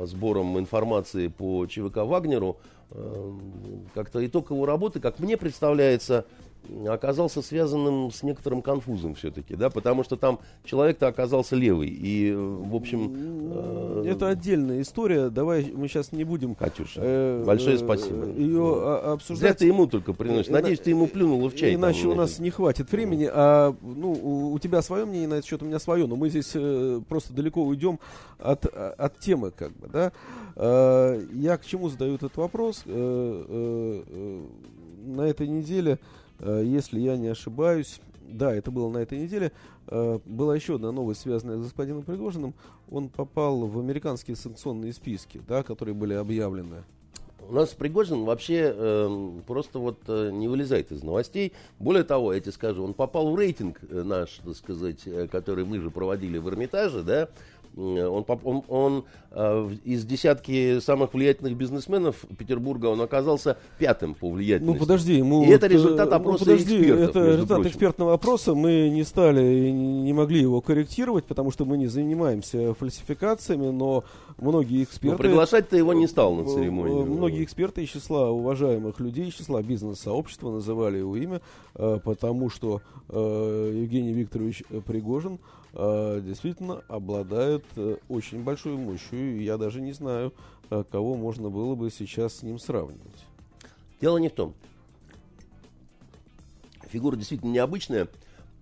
сбором 0.05 0.59
информации 0.59 1.29
по 1.29 1.67
ЧВК 1.67 1.99
Вагнеру, 1.99 2.59
э, 2.91 3.33
как-то 3.95 4.25
итог 4.25 4.51
его 4.51 4.67
работы, 4.67 5.01
как 5.01 5.19
мне 5.19 5.37
представляется, 5.37 6.27
оказался 6.89 7.43
связанным 7.43 8.11
с 8.11 8.23
некоторым 8.23 8.63
конфузом 8.63 9.15
все-таки, 9.15 9.55
да, 9.57 9.69
потому 9.71 10.05
что 10.05 10.17
там 10.17 10.39
человек-то 10.65 11.09
оказался 11.09 11.57
левый, 11.57 11.89
и, 11.89 12.31
э, 12.31 12.37
в 12.37 12.75
общем... 12.75 13.13
э, 13.53 14.05
Это 14.09 14.29
отдельная 14.29 14.81
история, 14.83 15.29
давай 15.31 15.73
мы 15.75 15.89
сейчас 15.89 16.13
не 16.13 16.25
будем 16.25 16.55
Катюша, 16.55 17.01
э, 17.03 17.45
большое 17.45 17.77
э, 17.77 17.79
спасибо. 17.79 18.27
ее 18.27 18.59
Ну, 18.59 18.75
а- 18.77 19.01
Зря 19.03 19.13
обсуждать. 19.13 19.59
ты 19.59 19.67
ему 19.67 19.87
только 19.87 20.13
приносишь. 20.13 20.49
Ина- 20.49 20.61
Надеюсь, 20.61 20.81
ты 20.81 20.91
ему 20.91 21.07
плюнула 21.07 21.51
в 21.51 21.57
чай. 21.57 21.75
Иначе 21.75 22.03
там, 22.03 22.11
у 22.13 22.15
нас 22.15 22.31
значит. 22.31 22.43
не 22.45 22.51
хватит 22.51 22.93
времени, 22.93 23.29
а 23.33 23.75
ну, 23.83 24.13
у, 24.13 24.53
у 24.53 24.59
тебя 24.59 24.83
свое 24.83 25.05
мнение 25.05 25.29
на 25.29 25.35
этот 25.35 25.47
счет, 25.47 25.63
у 25.63 25.67
меня 25.67 25.79
свое, 25.79 26.07
но 26.07 26.17
мы 26.17 26.31
здесь 26.31 26.53
э, 26.55 27.01
просто 27.09 27.33
далеко 27.33 27.63
уйдем 27.65 27.99
от, 28.39 28.67
от 28.67 29.19
темы, 29.19 29.51
как 29.51 29.73
бы, 29.77 29.89
да. 29.89 30.13
Э, 30.57 31.21
я 31.33 31.57
к 31.57 31.65
чему 31.65 31.89
задаю 31.89 32.15
этот 32.15 32.37
вопрос? 32.37 32.83
Э, 32.87 33.45
э, 33.49 34.03
э, 34.07 34.43
на 35.05 35.23
этой 35.23 35.49
неделе, 35.49 35.93
э, 35.93 36.22
если 36.43 37.01
я 37.01 37.17
не 37.17 37.29
ошибаюсь, 37.29 38.01
да, 38.33 38.55
это 38.55 38.71
было 38.71 38.91
на 38.91 38.99
этой 38.99 39.19
неделе, 39.19 39.53
э, 39.89 40.19
была 40.25 40.57
еще 40.57 40.77
одна 40.77 40.93
новость, 40.93 41.23
связанная 41.23 41.59
с 41.59 41.63
господином 41.63 42.03
Пригожиным. 42.03 42.55
Он 42.91 43.09
попал 43.09 43.67
в 43.67 43.79
американские 43.79 44.37
санкционные 44.37 44.93
списки, 44.93 45.41
да, 45.47 45.63
которые 45.63 45.95
были 45.95 46.15
объявлены. 46.15 46.85
У 47.49 47.55
нас 47.55 47.71
Пригожин 47.71 48.25
вообще 48.25 48.73
эм, 48.75 49.43
просто 49.47 49.79
вот 49.79 49.99
э, 50.07 50.31
не 50.33 50.47
вылезает 50.47 50.93
из 50.93 51.03
новостей. 51.03 51.53
Более 51.79 52.05
того, 52.05 52.33
я 52.33 52.41
тебе 52.41 52.53
скажу, 52.53 52.85
он 52.85 52.95
попал 52.95 53.33
в 53.33 53.39
рейтинг 53.39 53.81
э, 53.83 54.03
наш, 54.03 54.41
так 54.45 54.57
сказать, 54.57 55.01
э, 55.07 55.27
который 55.27 55.65
мы 55.65 55.81
же 55.81 55.91
проводили 55.91 56.39
в 56.39 56.49
Эрмитаже, 56.49 57.03
да, 57.03 57.29
Он, 57.77 58.25
он, 58.45 58.63
он 58.69 59.05
из 59.85 60.05
десятки 60.05 60.79
самых 60.81 61.15
влиятельных 61.15 61.57
бизнесменов 61.57 62.27
Петербурга 62.37 62.87
он 62.87 63.01
оказался 63.01 63.57
пятым 63.79 64.15
по 64.15 64.31
влиятельности. 64.31 64.79
Ну 64.79 64.79
подожди, 64.79 65.15
ему 65.17 65.45
и 65.45 65.49
это 65.49 65.69
результат 65.69 66.11
ну, 66.11 66.17
опроса 66.17 66.45
ну, 66.45 66.53
подожди, 66.53 66.77
экспертов. 66.77 67.09
Это 67.09 67.27
результат 67.27 67.57
прочим. 67.57 67.71
экспертного 67.71 68.13
опроса. 68.15 68.55
Мы 68.55 68.91
не 68.91 69.05
стали 69.05 69.69
и 69.69 69.73
не 69.73 70.13
могли 70.13 70.41
его 70.41 70.61
корректировать, 70.61 71.25
потому 71.25 71.51
что 71.51 71.65
мы 71.65 71.79
не 71.79 71.87
занимаемся 71.87 72.75
фальсификациями, 72.75 73.71
но 73.71 74.05
многие 74.37 74.83
эксперты... 74.83 75.17
Но 75.17 75.29
приглашать-то 75.29 75.77
его 75.77 75.95
не 75.95 76.07
стал 76.07 76.35
на 76.35 76.45
церемонию. 76.45 77.07
Многие 77.07 77.43
эксперты 77.43 77.83
из 77.85 77.89
числа 77.89 78.31
уважаемых 78.31 79.01
людей, 79.01 79.29
из 79.29 79.35
числа 79.35 79.63
бизнес-сообщества 79.63 80.51
называли 80.51 80.99
его 80.99 81.17
имя, 81.17 81.41
потому 81.73 82.51
что 82.51 82.83
Евгений 83.09 84.13
Викторович 84.13 84.65
Пригожин 84.87 85.35
э, 85.35 85.39
действительно 85.75 86.83
обладает 86.89 87.65
э, 87.77 87.97
очень 88.09 88.43
большой 88.43 88.77
мощью. 88.77 89.39
И 89.39 89.45
я 89.45 89.57
даже 89.57 89.81
не 89.81 89.93
знаю, 89.93 90.35
э, 90.71 90.85
кого 90.91 91.17
можно 91.17 91.49
было 91.49 91.75
бы 91.75 91.91
сейчас 91.91 92.37
с 92.37 92.43
ним 92.43 92.59
сравнивать. 92.59 93.25
Дело 94.01 94.19
не 94.19 94.29
в 94.29 94.33
том. 94.33 94.55
Фигура 96.89 97.17
действительно 97.17 97.53
необычная. 97.53 98.09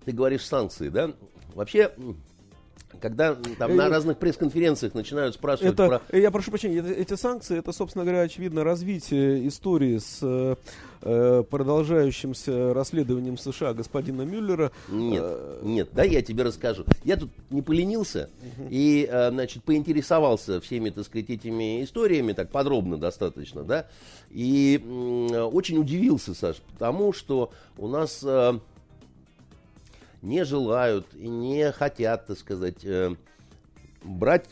Ты 0.04 0.12
говоришь 0.12 0.46
санкции, 0.46 0.88
да? 0.88 1.12
Вообще, 1.54 1.92
когда 3.00 3.36
там 3.58 3.76
на 3.76 3.88
разных 3.88 4.18
пресс-конференциях 4.18 4.94
начинают 4.94 5.34
спрашивать 5.34 5.74
это, 5.74 6.00
про... 6.08 6.18
Я 6.18 6.30
прошу 6.30 6.50
прощения, 6.50 6.80
эти 6.80 7.14
санкции, 7.14 7.58
это, 7.58 7.72
собственно 7.72 8.04
говоря, 8.04 8.22
очевидно, 8.22 8.64
развитие 8.64 9.46
истории 9.46 9.98
с 9.98 10.18
э, 10.22 10.56
э 11.02 11.44
продолжающимся 11.48 12.74
расследованием 12.74 13.38
США 13.38 13.74
господина 13.74 14.22
Мюллера. 14.22 14.72
Нет, 14.88 15.22
э, 15.24 15.60
нет, 15.62 15.88
да, 15.92 16.04
я 16.04 16.22
тебе 16.22 16.44
расскажу. 16.44 16.84
Я 17.04 17.16
тут 17.16 17.30
не 17.50 17.62
поленился 17.62 18.28
угу. 18.40 18.68
и, 18.70 19.08
э, 19.10 19.30
значит, 19.30 19.62
поинтересовался 19.64 20.60
всеми, 20.60 20.90
так 20.90 21.04
сказать, 21.04 21.30
этими 21.30 21.84
историями, 21.84 22.32
так 22.32 22.50
подробно 22.50 22.98
достаточно, 22.98 23.62
да, 23.62 23.86
и 24.30 24.82
э, 24.82 25.40
очень 25.40 25.78
удивился, 25.78 26.34
Саш, 26.34 26.56
потому 26.72 27.12
что 27.12 27.50
у 27.78 27.88
нас... 27.88 28.20
Э, 28.24 28.58
не 30.22 30.44
желают 30.44 31.06
и 31.14 31.28
не 31.28 31.72
хотят, 31.72 32.26
так 32.26 32.38
сказать, 32.38 32.84
э, 32.84 33.14
брать 34.02 34.46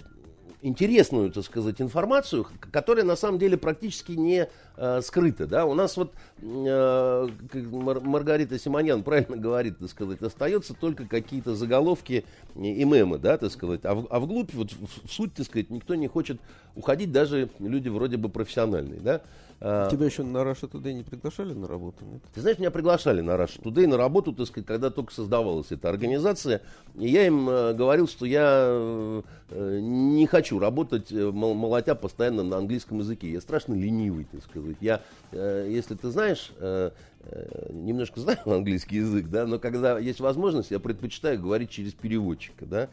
интересную, 0.61 1.31
так 1.31 1.45
сказать, 1.45 1.81
информацию, 1.81 2.47
которая 2.73 3.05
на 3.05 3.17
самом 3.17 3.39
деле 3.39 3.57
практически 3.57 4.13
не 4.13 4.49
э, 4.77 5.01
скрыта. 5.03 5.47
Да? 5.47 5.67
У 5.67 5.75
нас 5.75 5.97
вот 5.97 6.13
э, 6.43 7.29
Маргарита 7.63 8.59
Симонян 8.59 9.03
правильно 9.03 9.37
говорит, 9.37 9.79
так 9.79 9.89
сказать, 9.89 10.21
остается 10.21 10.75
только 10.75 11.07
какие-то 11.07 11.55
заголовки 11.55 12.25
и 12.57 12.85
мемы, 12.85 13.19
да, 13.19 13.39
так 13.39 13.53
сказать. 13.53 13.85
А, 13.85 13.95
в, 13.95 14.07
а 14.11 14.19
вглубь, 14.19 14.53
вот 14.53 14.73
в 14.73 15.13
суть, 15.13 15.35
так 15.35 15.47
сказать, 15.47 15.71
никто 15.71 15.95
не 15.95 16.09
хочет 16.09 16.41
уходить, 16.75 17.13
даже 17.13 17.51
люди 17.61 17.89
вроде 17.89 18.17
бы 18.17 18.29
профессиональные. 18.29 19.01
Да? 19.01 19.23
А, 19.61 19.91
Тебя 19.91 20.07
еще 20.07 20.23
на 20.23 20.39
Russia 20.39 20.71
Today 20.71 20.93
не 20.93 21.03
приглашали 21.03 21.53
на 21.53 21.67
работу? 21.67 22.05
Нет? 22.05 22.23
Ты 22.33 22.41
знаешь, 22.43 22.59
меня 22.59 22.71
приглашали 22.71 23.21
на 23.21 23.33
Russia 23.33 23.61
Today 23.61 23.89
на 23.89 23.97
работу, 23.97 24.33
так 24.33 24.47
сказать, 24.47 24.67
когда 24.67 24.91
только 24.91 25.13
создавалась 25.13 25.73
эта 25.73 25.89
организация. 25.89 26.63
И 26.95 27.09
я 27.09 27.27
им 27.27 27.49
э, 27.49 27.75
говорил, 27.75 28.07
что 28.07 28.25
я 28.25 28.67
э, 28.69 29.79
не 29.81 30.27
хочу 30.27 30.61
работать, 30.61 31.11
э, 31.11 31.31
молотя 31.33 31.97
постоянно 31.97 32.45
на 32.45 32.59
английском 32.59 33.01
языке. 33.01 33.33
Я 33.33 33.41
страшно 33.41 33.75
ленивый, 33.75 34.29
так 34.31 34.45
сказать. 34.45 34.77
Я, 34.81 35.03
если 35.33 35.97
ты 35.97 36.11
знаешь, 36.11 36.53
немножко 37.71 38.21
знаю 38.21 38.39
английский 38.47 38.99
язык, 38.99 39.27
да, 39.29 39.45
но 39.47 39.59
когда 39.59 39.99
есть 39.99 40.21
возможность, 40.21 40.71
я 40.71 40.79
предпочитаю 40.79 41.41
говорить 41.41 41.71
через 41.71 41.93
переводчика, 41.95 42.65
да. 42.65 42.89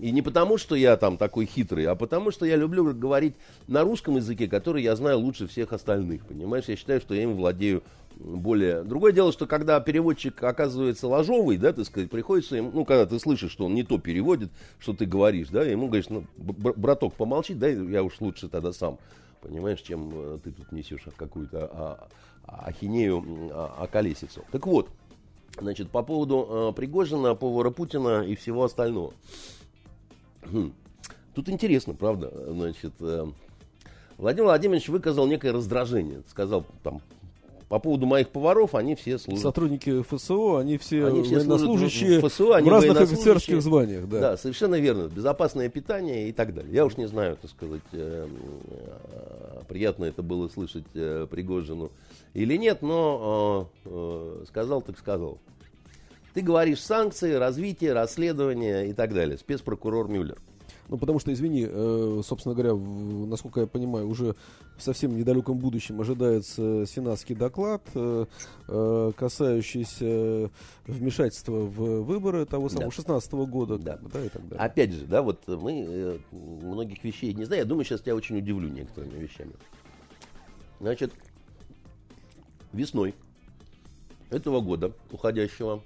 И 0.00 0.12
не 0.12 0.22
потому, 0.22 0.56
что 0.56 0.74
я 0.74 0.96
там 0.96 1.18
такой 1.18 1.44
хитрый, 1.44 1.84
а 1.84 1.94
потому, 1.94 2.30
что 2.30 2.46
я 2.46 2.56
люблю 2.56 2.94
говорить 2.94 3.34
на 3.68 3.82
русском 3.82 4.16
языке, 4.16 4.48
который 4.48 4.82
я 4.82 4.96
знаю 4.96 5.18
лучше 5.18 5.46
всех 5.46 5.74
остальных. 5.74 6.24
Понимаешь, 6.26 6.64
я 6.68 6.76
считаю, 6.76 7.00
что 7.00 7.14
я 7.14 7.24
им 7.24 7.36
владею 7.36 7.82
более... 8.16 8.82
Другое 8.82 9.12
дело, 9.12 9.30
что 9.30 9.46
когда 9.46 9.78
переводчик 9.78 10.42
оказывается 10.42 11.06
ложовый, 11.06 11.58
да, 11.58 11.74
так 11.74 11.84
сказать, 11.84 12.10
приходится 12.10 12.56
ему, 12.56 12.70
ну, 12.72 12.84
когда 12.86 13.04
ты 13.04 13.18
слышишь, 13.18 13.52
что 13.52 13.66
он 13.66 13.74
не 13.74 13.82
то 13.82 13.98
переводит, 13.98 14.50
что 14.78 14.94
ты 14.94 15.04
говоришь, 15.04 15.48
да, 15.48 15.64
ему 15.64 15.86
говоришь, 15.86 16.08
ну, 16.08 16.24
браток, 16.36 17.14
помолчи, 17.14 17.52
да, 17.52 17.68
я 17.68 18.02
уж 18.02 18.20
лучше 18.20 18.48
тогда 18.48 18.72
сам, 18.72 18.98
понимаешь, 19.42 19.82
чем 19.82 20.10
э, 20.14 20.38
ты 20.42 20.50
тут 20.50 20.72
несешь 20.72 21.04
какую-то 21.16 21.70
а, 21.72 22.08
а, 22.46 22.64
ахинею, 22.68 23.22
а, 23.52 23.86
а. 23.92 24.42
Так 24.50 24.66
вот, 24.66 24.88
значит, 25.58 25.90
по 25.90 26.02
поводу 26.02 26.46
а, 26.48 26.72
Пригожина, 26.72 27.34
повара 27.34 27.70
Путина 27.70 28.22
и 28.22 28.34
всего 28.34 28.64
остального. 28.64 29.12
Хм. 30.42 30.72
Тут 31.34 31.48
интересно, 31.48 31.94
правда. 31.94 32.32
Значит, 32.48 32.92
э, 33.00 33.26
Владимир 34.18 34.46
Владимирович 34.46 34.88
выказал 34.88 35.26
некое 35.26 35.52
раздражение. 35.52 36.22
Сказал 36.28 36.66
там 36.82 37.00
по 37.68 37.78
поводу 37.78 38.04
моих 38.04 38.30
поваров, 38.30 38.74
они 38.74 38.96
все 38.96 39.16
служат. 39.16 39.42
Сотрудники 39.42 40.02
ФСО, 40.02 40.58
они 40.58 40.76
все, 40.76 41.06
они 41.06 41.22
все 41.22 41.36
военнослужащие 41.36 42.20
в, 42.20 42.28
ФСО, 42.28 42.56
они 42.56 42.68
в 42.68 42.72
разных 42.72 43.00
офицерских 43.00 43.62
званиях. 43.62 44.08
Да. 44.08 44.20
да, 44.20 44.36
совершенно 44.36 44.74
верно. 44.74 45.08
Безопасное 45.08 45.68
питание 45.68 46.28
и 46.28 46.32
так 46.32 46.52
далее. 46.52 46.74
Я 46.74 46.84
уж 46.84 46.96
не 46.96 47.06
знаю, 47.06 47.38
так 47.40 47.48
сказать, 47.48 47.82
э, 47.92 48.26
э, 48.66 49.62
приятно 49.68 50.04
это 50.06 50.24
было 50.24 50.48
слышать 50.48 50.84
Пригожину 50.92 51.92
или 52.34 52.56
нет, 52.56 52.82
но 52.82 53.70
сказал 54.48 54.82
так 54.82 54.98
сказал. 54.98 55.38
Ты 56.40 56.46
говоришь 56.46 56.80
санкции, 56.80 57.34
развитие, 57.34 57.92
расследование 57.92 58.88
и 58.88 58.94
так 58.94 59.12
далее. 59.12 59.36
Спецпрокурор 59.36 60.08
Мюллер. 60.08 60.38
Ну, 60.88 60.96
потому 60.96 61.18
что, 61.18 61.30
извини, 61.34 61.66
э, 61.68 62.22
собственно 62.24 62.54
говоря, 62.54 62.72
в, 62.72 63.26
насколько 63.26 63.60
я 63.60 63.66
понимаю, 63.66 64.08
уже 64.08 64.36
в 64.78 64.82
совсем 64.82 65.14
недалеком 65.14 65.58
будущем 65.58 66.00
ожидается 66.00 66.86
сенатский 66.86 67.34
доклад, 67.34 67.82
э, 67.94 68.24
э, 68.68 69.12
касающийся 69.18 70.50
вмешательства 70.86 71.58
в 71.58 72.04
выборы 72.04 72.46
того 72.46 72.70
самого 72.70 72.88
да. 72.88 72.96
16 72.96 73.32
-го 73.34 73.46
года. 73.46 73.76
Да. 73.76 73.98
да, 74.10 74.24
и 74.24 74.30
так 74.30 74.48
далее. 74.48 74.64
Опять 74.64 74.92
же, 74.94 75.04
да, 75.04 75.20
вот 75.20 75.46
мы 75.46 75.84
э, 75.86 76.18
многих 76.32 77.04
вещей 77.04 77.34
не 77.34 77.44
знаем. 77.44 77.64
Я 77.64 77.68
думаю, 77.68 77.84
сейчас 77.84 78.00
тебя 78.00 78.14
очень 78.16 78.38
удивлю 78.38 78.70
некоторыми 78.70 79.18
вещами. 79.18 79.52
Значит, 80.80 81.12
весной 82.72 83.14
этого 84.30 84.62
года, 84.62 84.92
уходящего, 85.10 85.82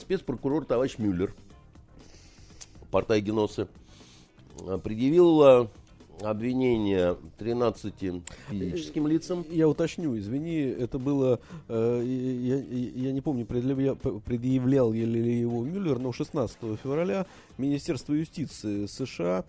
спецпрокурор 0.00 0.64
товарищ 0.64 0.98
Мюллер, 0.98 1.34
портай 2.90 3.20
Геносы, 3.20 3.68
э, 4.66 4.78
предъявил 4.82 5.42
э, 5.42 5.68
обвинение 6.22 7.16
13 7.38 8.22
физическим 8.50 9.06
лицам. 9.06 9.44
Я 9.48 9.68
уточню, 9.68 10.18
извини, 10.18 10.60
это 10.60 10.98
было, 10.98 11.40
э, 11.68 12.02
я, 12.04 12.56
я 13.06 13.12
не 13.12 13.20
помню, 13.20 13.46
предъявлял, 13.46 14.92
ли 14.92 15.40
его 15.40 15.64
Мюллер, 15.64 15.98
но 15.98 16.12
16 16.12 16.58
февраля 16.82 17.26
Министерство 17.58 18.12
юстиции 18.12 18.86
США 18.86 19.44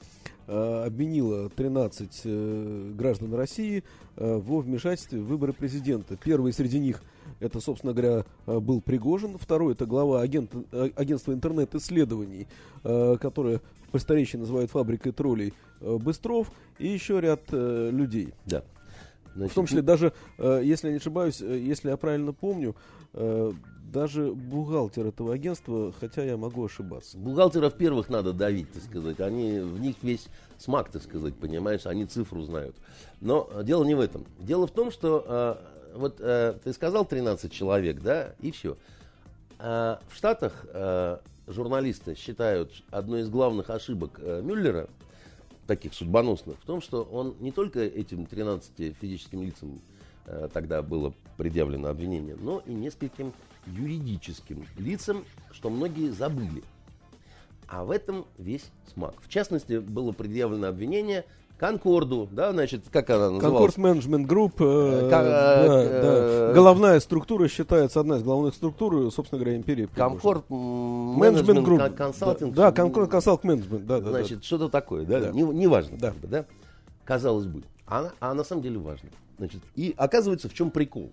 э, 0.48 0.84
обвинило 0.86 1.50
13 1.50 2.22
э, 2.24 2.92
граждан 2.96 3.34
России 3.34 3.84
э, 4.16 4.38
во 4.38 4.60
вмешательстве 4.60 5.20
в 5.20 5.26
выборы 5.26 5.54
президента. 5.54 6.16
Первый 6.16 6.54
среди 6.54 6.80
них 6.80 7.02
это, 7.39 7.60
собственно 7.60 7.94
говоря, 7.94 8.26
э, 8.48 8.60
был 8.60 8.82
Пригожин. 8.82 9.38
Второй 9.38 9.74
это 9.74 9.86
глава 9.86 10.22
агент, 10.22 10.52
э, 10.72 10.89
агентства 10.96 11.34
интернет-исследований, 11.34 12.48
э, 12.84 13.17
которое 13.20 13.60
в 13.88 13.91
просторечии 13.91 14.38
называют 14.38 14.72
фабрикой 14.72 15.12
троллей 15.12 15.54
Быстров. 15.80 16.52
И 16.78 16.88
еще 16.88 17.20
ряд 17.20 17.41
людей. 17.52 18.34
Да. 18.46 18.63
Значит, 19.36 19.52
в 19.52 19.56
том 19.56 19.65
числе 19.65 19.82
даже, 19.82 20.13
если 20.38 20.88
я 20.88 20.91
не 20.91 20.98
ошибаюсь, 20.98 21.39
если 21.41 21.89
я 21.89 21.98
правильно 21.98 22.34
помню, 22.34 22.76
даже 23.91 24.32
бухгалтер 24.32 25.08
этого 25.08 25.34
агентства, 25.34 25.94
хотя 26.00 26.24
я 26.24 26.38
могу 26.38 26.65
ошибаться. 26.65 27.17
Бухгалтеров 27.17 27.74
первых 27.74 28.10
надо 28.10 28.32
давить, 28.32 28.72
так 28.72 28.84
сказать. 28.84 29.20
Они, 29.20 29.60
в 29.60 29.80
них 29.80 29.96
весь 30.02 30.28
смак, 30.58 30.89
так 30.89 31.04
сказать, 31.04 31.36
понимаешь, 31.36 31.86
они 31.86 32.06
цифру 32.06 32.41
знают. 32.44 32.76
Но 33.20 33.50
дело 33.63 33.84
не 33.84 33.96
в 33.96 34.00
этом. 34.00 34.26
Дело 34.39 34.67
в 34.67 34.72
том, 34.72 34.91
что 34.91 35.60
вот 35.95 36.17
э, 36.19 36.56
ты 36.63 36.73
сказал 36.73 37.06
13 37.06 37.51
человек, 37.51 38.01
да, 38.01 38.34
и 38.39 38.51
все. 38.51 38.77
А 39.60 40.01
в 40.10 40.15
Штатах 40.15 40.65
э, 40.69 41.17
журналисты 41.47 42.15
считают 42.15 42.84
одной 42.89 43.21
из 43.21 43.30
главных 43.30 43.69
ошибок 43.69 44.19
э, 44.21 44.41
Мюллера, 44.43 44.88
таких 45.67 45.93
судьбоносных, 45.93 46.60
в 46.60 46.65
том, 46.65 46.82
что 46.82 47.04
он 47.04 47.36
не 47.39 47.51
только 47.51 47.80
этим 47.80 48.25
13 48.25 48.95
физическим 48.97 49.43
лицам 49.43 49.82
э, 50.25 50.49
тогда 50.51 50.82
было 50.82 51.13
предъявлено 51.38 51.89
обвинение, 51.89 52.36
но 52.36 52.62
и 52.65 52.73
нескольким 52.73 53.34
юридическим 53.67 54.65
лицам, 54.77 55.23
что 55.51 55.69
многие 55.69 56.10
забыли. 56.10 56.63
А 57.67 57.86
в 57.86 57.91
этом 57.91 58.25
весь 58.38 58.69
смак. 58.93 59.15
В 59.21 59.30
частности, 59.30 59.77
было 59.77 60.12
предъявлено 60.12 60.67
обвинение 60.67 61.25
Конкорду, 61.62 62.28
да, 62.32 62.54
значит, 62.54 62.86
как 62.91 63.12
она 63.12 63.30
называлась? 63.30 63.76
Конкорд 63.76 63.78
Management 63.78 64.26
Group, 64.26 64.54
э, 64.62 65.10
э, 65.12 66.47
да. 66.47 66.54
головная 66.56 67.00
структура 67.00 67.47
считается 67.47 68.00
одна 68.00 68.17
из 68.17 68.24
главных 68.24 68.56
структур, 68.56 69.12
собственно 69.12 69.39
говоря, 69.39 69.56
империи. 69.56 69.88
Конкорд 69.93 70.50
Management 70.50 71.63
Group. 71.63 71.93
Консалтинг. 71.93 72.56
Да, 72.56 72.71
Конкорд 72.71 73.12
Консалт 73.12 73.43
Менеджмент, 73.43 73.86
да, 73.86 74.00
да. 74.00 74.10
Значит, 74.10 74.43
что-то 74.43 74.69
такое, 74.69 75.06
да, 75.06 75.19
да. 75.19 75.30
Не, 75.30 75.43
не 75.43 75.67
важно, 75.67 76.00
да. 76.00 76.15
Да, 76.24 76.45
казалось 77.06 77.45
бы. 77.45 77.62
А, 77.86 78.10
а 78.19 78.34
на 78.34 78.43
самом 78.43 78.63
деле 78.63 78.80
важно. 78.80 79.10
Значит, 79.38 79.62
и 79.76 79.93
оказывается, 79.97 80.50
в 80.50 80.56
чем 80.56 80.71
прикол. 80.71 81.12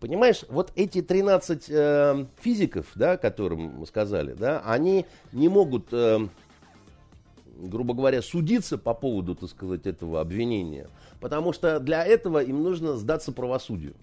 Понимаешь, 0.00 0.44
вот 0.48 0.72
эти 0.74 1.00
13 1.00 1.66
э, 1.68 2.26
физиков, 2.40 2.86
да, 2.96 3.16
которым 3.16 3.78
мы 3.78 3.86
сказали, 3.86 4.32
да, 4.32 4.64
они 4.66 5.06
не 5.32 5.48
могут 5.48 5.92
э, 5.92 6.26
грубо 7.58 7.94
говоря, 7.94 8.22
судиться 8.22 8.78
по 8.78 8.94
поводу, 8.94 9.34
так 9.34 9.50
сказать, 9.50 9.86
этого 9.86 10.20
обвинения. 10.20 10.88
Потому 11.20 11.52
что 11.52 11.80
для 11.80 12.04
этого 12.04 12.42
им 12.42 12.62
нужно 12.62 12.96
сдаться 12.96 13.32
правосудию. 13.32 13.94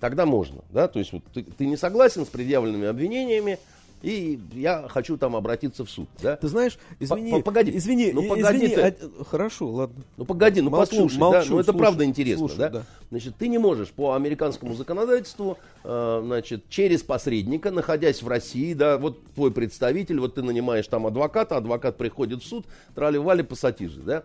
Тогда 0.00 0.24
можно, 0.24 0.62
да, 0.70 0.88
то 0.88 0.98
есть 0.98 1.12
вот 1.12 1.22
ты, 1.34 1.42
ты 1.42 1.66
не 1.66 1.76
согласен 1.76 2.24
с 2.24 2.28
предъявленными 2.28 2.86
обвинениями, 2.86 3.58
и 4.02 4.40
я 4.52 4.86
хочу 4.88 5.16
там 5.18 5.36
обратиться 5.36 5.84
в 5.84 5.90
суд, 5.90 6.08
да? 6.22 6.36
Ты 6.36 6.48
знаешь, 6.48 6.78
извини, 6.98 7.42
погоди, 7.42 7.76
извини, 7.76 8.12
ну 8.12 8.28
погоди, 8.28 8.58
извини, 8.58 8.74
ты. 8.74 8.80
А, 8.80 9.24
хорошо, 9.24 9.68
ладно. 9.68 10.04
Ну 10.16 10.24
погоди, 10.24 10.60
ну 10.62 10.70
молчу, 10.70 10.90
послушай, 10.90 11.18
молчу, 11.18 11.38
да, 11.38 11.44
ну 11.50 11.58
это 11.58 11.72
слушай, 11.72 11.78
правда 11.78 12.04
интересно, 12.04 12.48
слушай, 12.48 12.58
да? 12.58 12.68
да? 12.70 12.82
Значит, 13.10 13.36
ты 13.36 13.48
не 13.48 13.58
можешь 13.58 13.90
по 13.90 14.14
американскому 14.14 14.74
законодательству, 14.74 15.58
э, 15.84 16.22
значит, 16.24 16.68
через 16.70 17.02
посредника, 17.02 17.70
находясь 17.70 18.22
в 18.22 18.28
России, 18.28 18.72
да, 18.72 18.96
вот 18.96 19.22
твой 19.34 19.50
представитель, 19.50 20.18
вот 20.18 20.34
ты 20.34 20.42
нанимаешь 20.42 20.86
там 20.86 21.06
адвоката, 21.06 21.56
адвокат 21.56 21.98
приходит 21.98 22.42
в 22.42 22.46
суд, 22.46 22.64
трали-вали, 22.94 23.42
пассатижи, 23.42 24.00
да? 24.00 24.24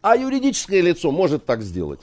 А 0.00 0.16
юридическое 0.16 0.80
лицо 0.80 1.10
может 1.10 1.44
так 1.44 1.62
сделать. 1.62 2.00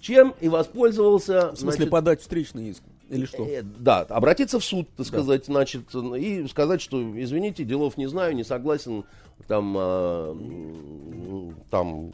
Чем 0.00 0.34
и 0.40 0.48
воспользовался... 0.48 1.52
В 1.52 1.56
смысле, 1.56 1.76
значит, 1.76 1.90
подать 1.90 2.20
встречный 2.20 2.70
иск? 2.70 2.82
Или 3.08 3.26
что? 3.26 3.44
Э, 3.44 3.62
да, 3.62 4.00
обратиться 4.00 4.58
в 4.58 4.64
суд, 4.64 4.88
так 4.96 4.98
да. 4.98 5.04
сказать, 5.04 5.46
значит, 5.46 5.94
и 5.94 6.46
сказать, 6.48 6.80
что, 6.80 7.02
извините, 7.20 7.64
делов 7.64 7.96
не 7.96 8.06
знаю, 8.06 8.34
не 8.34 8.44
согласен, 8.44 9.04
там, 9.46 9.74
э, 9.78 11.50
там, 11.70 12.10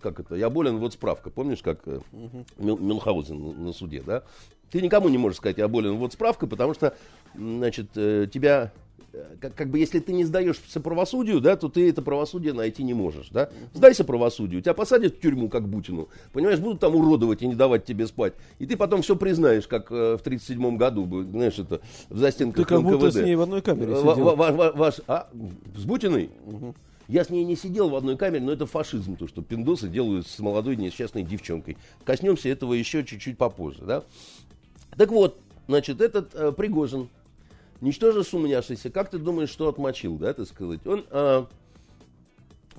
как 0.00 0.20
это, 0.20 0.36
я 0.36 0.50
болен, 0.50 0.78
вот 0.78 0.92
справка, 0.92 1.30
помнишь, 1.30 1.62
как 1.62 1.86
угу. 1.86 2.44
Мюнхгаузен 2.58 3.64
на 3.64 3.72
суде, 3.72 4.02
да? 4.06 4.22
Ты 4.70 4.80
никому 4.80 5.08
не 5.08 5.18
можешь 5.18 5.38
сказать, 5.38 5.58
я 5.58 5.66
болен, 5.66 5.96
вот 5.96 6.12
справка, 6.12 6.46
потому 6.46 6.74
что, 6.74 6.94
значит, 7.34 7.90
э, 7.96 8.28
тебя 8.32 8.72
как, 9.40 9.54
как 9.54 9.70
бы 9.70 9.78
если 9.78 9.98
ты 9.98 10.12
не 10.12 10.24
сдаешься 10.24 10.80
правосудию, 10.80 11.40
да, 11.40 11.56
то 11.56 11.68
ты 11.68 11.88
это 11.88 12.02
правосудие 12.02 12.52
найти 12.52 12.82
не 12.82 12.94
можешь, 12.94 13.28
да. 13.30 13.50
Сдайся 13.74 14.04
правосудию, 14.04 14.62
тебя 14.62 14.74
посадят 14.74 15.16
в 15.16 15.20
тюрьму, 15.20 15.48
как 15.48 15.68
Бутину, 15.68 16.08
понимаешь, 16.32 16.58
будут 16.58 16.80
там 16.80 16.94
уродовать 16.94 17.42
и 17.42 17.46
не 17.46 17.54
давать 17.54 17.84
тебе 17.84 18.06
спать. 18.06 18.34
И 18.58 18.66
ты 18.66 18.76
потом 18.76 19.02
все 19.02 19.16
признаешь, 19.16 19.66
как 19.66 19.90
э, 19.90 20.16
в 20.16 20.22
37 20.22 20.76
году, 20.76 21.24
знаешь, 21.24 21.58
это, 21.58 21.80
в 22.08 22.18
застенках 22.18 22.66
Ты 22.66 22.74
как 22.74 22.82
НКВД. 22.82 22.92
будто 22.92 23.10
с 23.10 23.16
ней 23.16 23.34
в 23.34 23.40
одной 23.42 23.62
камере 23.62 23.96
сидел. 23.96 24.14
Ва- 24.14 24.34
ва- 24.34 24.52
ва- 24.52 24.72
ваш, 24.74 25.00
а, 25.06 25.28
с 25.76 25.84
Бутиной? 25.84 26.30
Угу. 26.46 26.74
Я 27.08 27.24
с 27.24 27.30
ней 27.30 27.42
не 27.44 27.56
сидел 27.56 27.88
в 27.88 27.96
одной 27.96 28.16
камере, 28.16 28.44
но 28.44 28.52
это 28.52 28.66
фашизм, 28.66 29.16
то, 29.16 29.26
что 29.26 29.42
пиндосы 29.42 29.88
делают 29.88 30.28
с 30.28 30.38
молодой 30.38 30.76
несчастной 30.76 31.24
девчонкой. 31.24 31.76
Коснемся 32.04 32.48
этого 32.48 32.72
еще 32.74 33.04
чуть-чуть 33.04 33.36
попозже, 33.36 33.82
да. 33.84 34.04
Так 34.96 35.10
вот, 35.10 35.38
значит, 35.66 36.00
этот 36.00 36.32
э, 36.34 36.52
Пригожин, 36.52 37.08
Ничтоже 37.80 38.24
сумняшися, 38.24 38.90
как 38.90 39.10
ты 39.10 39.18
думаешь, 39.18 39.48
что 39.48 39.68
отмочил, 39.68 40.16
да, 40.16 40.34
так 40.34 40.46
сказать? 40.46 40.86
Он, 40.86 41.04
а, 41.10 41.46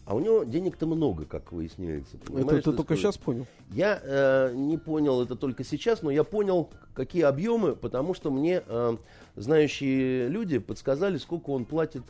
а 0.05 0.15
у 0.15 0.19
него 0.19 0.43
денег-то 0.43 0.85
много, 0.85 1.25
как 1.25 1.51
выясняется. 1.51 2.17
Это 2.35 2.57
ты 2.57 2.61
только 2.61 2.83
сказать? 2.83 2.99
сейчас 2.99 3.17
понял? 3.17 3.47
Я 3.71 3.99
э, 4.03 4.53
не 4.53 4.77
понял 4.77 5.21
это 5.21 5.35
только 5.35 5.63
сейчас, 5.63 6.01
но 6.01 6.11
я 6.11 6.23
понял, 6.23 6.69
какие 6.93 7.23
объемы, 7.23 7.75
потому 7.75 8.13
что 8.13 8.29
мне 8.29 8.61
э, 8.65 8.97
знающие 9.35 10.27
люди 10.27 10.59
подсказали, 10.59 11.17
сколько 11.17 11.51
он 11.51 11.65
платит 11.65 12.03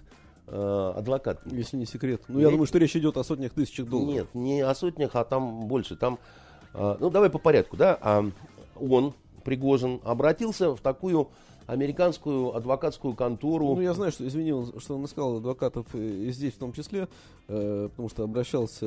э, 0.47 0.93
адвокат. 0.97 1.41
Если 1.45 1.77
не 1.77 1.85
секрет. 1.85 2.23
Ну, 2.27 2.39
я, 2.39 2.45
я 2.45 2.51
думаю, 2.51 2.65
что 2.65 2.77
речь 2.77 2.95
идет 2.95 3.17
о 3.17 3.23
сотнях 3.23 3.53
тысячах 3.53 3.87
долларов. 3.87 4.13
Нет, 4.13 4.27
не 4.33 4.61
о 4.61 4.73
сотнях, 4.73 5.11
а 5.15 5.23
там 5.23 5.67
больше. 5.67 5.95
Там, 5.95 6.19
э, 6.73 6.97
ну, 6.99 7.09
давай 7.09 7.29
по 7.29 7.39
порядку, 7.39 7.77
да. 7.77 7.97
А 8.01 8.25
он, 8.79 9.13
Пригожин, 9.43 10.01
обратился 10.03 10.75
в 10.75 10.81
такую 10.81 11.29
американскую 11.71 12.53
адвокатскую 12.53 13.15
контору. 13.15 13.75
Ну, 13.75 13.81
я 13.81 13.93
знаю, 13.93 14.11
что, 14.11 14.27
извини, 14.27 14.51
что 14.79 14.97
он 14.97 15.05
искал 15.05 15.37
адвокатов 15.37 15.85
и 15.95 16.29
здесь 16.31 16.53
в 16.53 16.57
том 16.57 16.73
числе, 16.73 17.07
э, 17.47 17.87
потому 17.89 18.09
что 18.09 18.23
обращался 18.23 18.85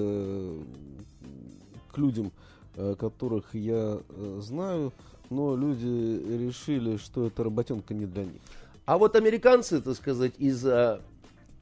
к 1.90 1.96
людям, 1.96 2.30
э, 2.76 2.94
которых 2.98 3.54
я 3.54 4.00
э, 4.06 4.40
знаю, 4.42 4.92
но 5.30 5.56
люди 5.56 6.46
решили, 6.46 6.98
что 6.98 7.26
эта 7.26 7.42
работенка 7.42 7.94
не 7.94 8.04
для 8.04 8.24
них. 8.24 8.42
А 8.84 8.98
вот 8.98 9.16
американцы, 9.16 9.80
так 9.80 9.96
сказать, 9.96 10.34
из 10.36 10.62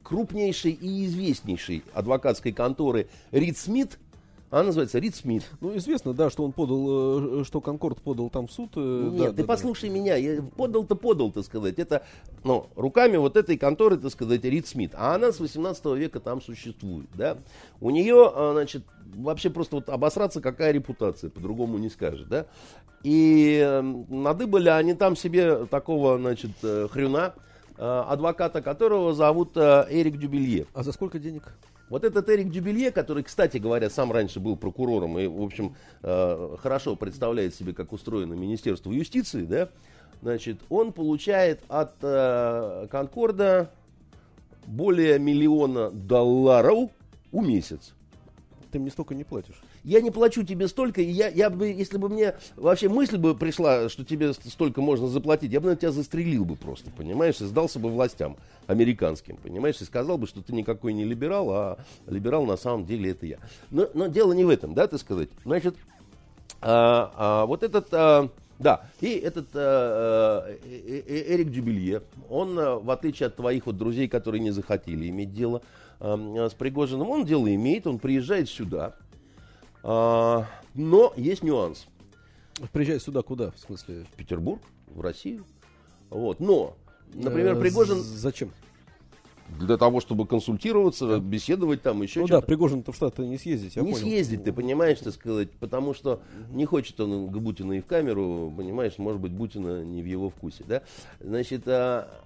крупнейшей 0.03 0.73
и 0.73 1.05
известнейшей 1.05 1.83
адвокатской 1.93 2.51
конторы 2.51 3.07
Рид 3.31 3.57
Смит 3.57 3.97
она 4.53 4.65
называется 4.65 4.99
Рид 4.99 5.15
Смит. 5.15 5.49
Ну, 5.61 5.75
известно, 5.77 6.13
да, 6.13 6.29
что 6.29 6.43
он 6.45 6.51
подал, 6.51 7.41
э, 7.41 7.43
что 7.43 7.59
Конкорд 7.59 7.99
подал 8.03 8.29
там 8.29 8.45
в 8.45 8.51
суд. 8.51 8.69
Э, 8.75 9.09
Нет, 9.11 9.19
да, 9.19 9.29
ты 9.29 9.41
да, 9.41 9.43
послушай 9.45 9.89
да. 9.89 9.95
меня, 9.95 10.15
я 10.15 10.43
подал-то 10.43 10.95
подал, 10.95 11.31
так 11.31 11.43
сказать. 11.43 11.79
Это, 11.79 12.03
ну, 12.43 12.67
руками 12.75 13.17
вот 13.17 13.35
этой 13.35 13.57
конторы, 13.57 13.97
так 13.97 14.11
сказать, 14.11 14.43
Рид 14.43 14.67
Смит. 14.67 14.91
А 14.93 15.15
она 15.15 15.31
с 15.31 15.39
18 15.39 15.83
века 15.97 16.19
там 16.19 16.39
существует, 16.39 17.07
да. 17.15 17.37
У 17.81 17.89
нее, 17.89 18.31
а, 18.31 18.51
значит, 18.53 18.83
вообще 19.15 19.49
просто 19.49 19.77
вот 19.77 19.89
обосраться 19.89 20.39
какая 20.39 20.71
репутация, 20.71 21.31
по-другому 21.31 21.79
не 21.79 21.89
скажешь, 21.89 22.27
да. 22.29 22.45
И 23.01 23.57
эм, 23.57 24.05
надыбали 24.07 24.69
они 24.69 24.93
там 24.93 25.15
себе 25.15 25.65
такого, 25.65 26.19
значит, 26.19 26.51
э, 26.61 26.87
хрюна, 26.91 27.33
адвоката 27.75 28.61
которого 28.61 29.15
зовут 29.15 29.57
Эрик 29.57 30.19
Дюбелье. 30.19 30.67
А 30.75 30.83
за 30.83 30.91
сколько 30.91 31.17
денег? 31.17 31.55
Вот 31.93 32.03
этот 32.03 32.27
Эрик 32.27 32.49
Дюбелье, 32.49 32.89
который, 32.91 33.21
кстати 33.21 33.59
говоря, 33.59 33.87
сам 33.87 34.11
раньше 34.11 34.39
был 34.39 34.57
прокурором 34.57 35.19
и, 35.19 35.27
в 35.27 35.43
общем, 35.43 35.75
э, 36.01 36.55
хорошо 36.59 36.95
представляет 36.95 37.53
себе, 37.53 37.71
как 37.71 37.93
устроено 37.93 38.33
Министерство 38.33 38.91
юстиции, 38.91 39.43
да, 39.43 39.69
значит, 40.23 40.57
он 40.69 40.91
получает 40.91 41.61
от 41.67 41.93
э, 42.01 42.87
Конкорда 42.89 43.69
более 44.65 45.19
миллиона 45.19 45.91
долларов 45.91 46.89
в 47.31 47.45
месяц. 47.45 47.93
Ты 48.71 48.79
мне 48.79 48.89
столько 48.89 49.13
не 49.13 49.23
платишь 49.23 49.61
я 49.83 50.01
не 50.01 50.11
плачу 50.11 50.43
тебе 50.43 50.67
столько, 50.67 51.01
и 51.01 51.09
я, 51.09 51.27
я 51.27 51.49
бы, 51.49 51.67
если 51.67 51.97
бы 51.97 52.09
мне 52.09 52.35
вообще 52.55 52.89
мысль 52.89 53.17
бы 53.17 53.35
пришла, 53.35 53.89
что 53.89 54.05
тебе 54.05 54.33
столько 54.33 54.81
можно 54.81 55.07
заплатить, 55.07 55.51
я 55.51 55.59
бы 55.59 55.69
на 55.69 55.75
тебя 55.75 55.91
застрелил 55.91 56.45
бы 56.45 56.55
просто, 56.55 56.89
понимаешь, 56.91 57.41
и 57.41 57.45
сдался 57.45 57.79
бы 57.79 57.89
властям 57.89 58.37
американским, 58.67 59.37
понимаешь, 59.37 59.81
и 59.81 59.85
сказал 59.85 60.17
бы, 60.17 60.27
что 60.27 60.41
ты 60.41 60.53
никакой 60.53 60.93
не 60.93 61.03
либерал, 61.03 61.51
а 61.51 61.77
либерал 62.07 62.45
на 62.45 62.57
самом 62.57 62.85
деле 62.85 63.11
это 63.11 63.25
я. 63.25 63.37
Но, 63.71 63.89
но 63.93 64.07
дело 64.07 64.33
не 64.33 64.45
в 64.45 64.49
этом, 64.49 64.73
да, 64.73 64.87
ты 64.87 64.97
сказать. 64.97 65.29
Значит, 65.43 65.75
а, 66.61 67.11
а, 67.15 67.45
вот 67.45 67.63
этот... 67.63 67.87
А, 67.93 68.29
да, 68.59 68.85
и 69.01 69.09
этот 69.15 69.47
а, 69.55 70.45
э, 70.63 71.01
э, 71.07 71.33
Эрик 71.33 71.49
Дюбелье, 71.49 72.03
он, 72.29 72.57
а, 72.57 72.75
в 72.75 72.89
отличие 72.91 73.27
от 73.27 73.35
твоих 73.35 73.65
вот 73.65 73.77
друзей, 73.77 74.07
которые 74.07 74.39
не 74.39 74.51
захотели 74.51 75.09
иметь 75.09 75.33
дело 75.33 75.63
э, 75.99 76.47
с 76.49 76.53
Пригожиным, 76.53 77.09
он 77.09 77.25
дело 77.25 77.53
имеет, 77.53 77.87
он 77.87 77.99
приезжает 77.99 78.47
сюда, 78.47 78.95
а, 79.83 80.47
но 80.73 81.13
есть 81.17 81.43
нюанс. 81.43 81.85
Приезжать 82.71 83.01
сюда 83.01 83.21
куда, 83.21 83.51
в 83.51 83.59
смысле? 83.59 84.05
В 84.11 84.15
Петербург, 84.15 84.61
в 84.87 85.01
Россию. 85.01 85.45
Вот. 86.09 86.39
Но, 86.39 86.75
например, 87.13 87.57
э, 87.57 87.59
Пригожин... 87.59 87.99
Зачем? 87.99 88.51
Для 89.59 89.77
того, 89.77 89.99
чтобы 89.99 90.25
консультироваться, 90.25 91.07
да. 91.07 91.19
беседовать 91.19 91.81
там, 91.81 92.01
еще 92.01 92.21
ну 92.21 92.27
что-то. 92.27 92.41
да, 92.41 92.47
Пригожин-то 92.47 92.91
в 92.91 92.95
Штаты 92.95 93.23
не 93.23 93.37
съездить, 93.37 93.75
Не 93.75 93.81
понял. 93.81 93.97
съездить, 93.97 94.43
ты 94.43 94.53
понимаешь, 94.53 94.99
так 94.99 95.13
сказать, 95.13 95.51
потому 95.51 95.93
что 95.93 96.21
не 96.51 96.65
хочет 96.65 96.99
он 96.99 97.27
к 97.29 97.37
Бутину 97.37 97.73
и 97.73 97.81
в 97.81 97.85
камеру, 97.85 98.51
понимаешь, 98.55 98.97
может 98.97 99.21
быть, 99.21 99.31
Бутина 99.31 99.83
не 99.83 100.01
в 100.01 100.05
его 100.05 100.29
вкусе, 100.29 100.63
да. 100.65 100.81
Значит, 101.19 101.67
а, 101.67 102.23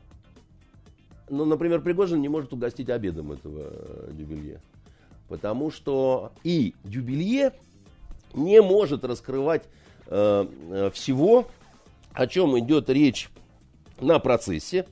ну, 1.29 1.43
например, 1.45 1.81
Пригожин 1.81 2.21
не 2.21 2.29
может 2.29 2.53
угостить 2.53 2.89
обедом 2.89 3.31
этого 3.31 3.71
э, 3.71 4.11
Дюбелье. 4.13 4.61
Потому 5.27 5.71
что 5.71 6.31
и 6.43 6.73
Дюбелье 6.83 7.53
не 8.33 8.61
может 8.61 9.03
раскрывать 9.03 9.63
э, 10.07 10.47
э, 10.69 10.91
всего, 10.93 11.47
о 12.13 12.27
чем 12.27 12.57
идет 12.59 12.89
речь 12.89 13.29
на 13.99 14.19
процессе, 14.19 14.85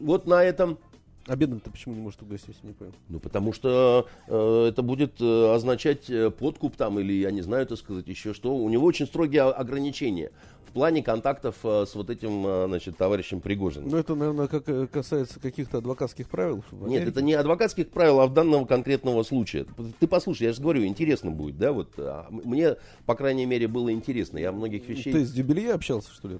вот 0.00 0.26
на 0.26 0.42
этом, 0.42 0.78
А 1.26 1.36
бедным-то 1.36 1.70
почему 1.70 1.94
не 1.94 2.00
может 2.02 2.20
угостить, 2.22 2.56
не 2.62 2.72
понял. 2.72 2.92
Ну, 3.08 3.18
потому 3.18 3.52
что 3.52 4.06
э, 4.28 4.66
это 4.68 4.82
будет 4.82 5.20
э, 5.20 5.54
означать 5.54 6.10
э, 6.10 6.30
подкуп 6.30 6.76
там, 6.76 6.98
или, 6.98 7.14
я 7.14 7.30
не 7.30 7.40
знаю, 7.40 7.66
так 7.66 7.78
сказать, 7.78 8.06
еще 8.08 8.34
что. 8.34 8.54
У 8.54 8.68
него 8.68 8.84
очень 8.86 9.06
строгие 9.06 9.42
ограничения 9.42 10.32
в 10.68 10.72
плане 10.72 11.02
контактов 11.02 11.56
э, 11.64 11.84
с 11.86 11.94
вот 11.94 12.10
этим, 12.10 12.46
э, 12.46 12.66
значит, 12.68 12.96
товарищем 12.96 13.40
Пригожиным. 13.40 13.88
Ну, 13.88 13.96
это, 13.96 14.14
наверное, 14.14 14.46
как 14.46 14.68
э, 14.68 14.86
касается 14.86 15.40
каких-то 15.40 15.78
адвокатских 15.78 16.28
правил. 16.28 16.64
Нет, 16.72 17.08
это 17.08 17.22
не 17.22 17.34
адвокатских 17.34 17.90
правил, 17.90 18.20
а 18.20 18.26
в 18.26 18.34
данного 18.34 18.64
конкретного 18.64 19.22
случая. 19.22 19.66
Ты 20.00 20.06
послушай, 20.06 20.44
я 20.44 20.52
же 20.52 20.60
говорю, 20.60 20.84
интересно 20.84 21.30
будет, 21.30 21.58
да, 21.58 21.72
вот. 21.72 21.90
А, 21.98 22.26
мне, 22.30 22.76
по 23.06 23.14
крайней 23.14 23.46
мере, 23.46 23.68
было 23.68 23.92
интересно. 23.92 24.38
Я 24.38 24.52
многих 24.52 24.88
вещей... 24.88 25.12
Ты 25.12 25.24
с 25.24 25.32
Дюбелье 25.32 25.72
общался, 25.72 26.12
что 26.12 26.28
ли? 26.28 26.38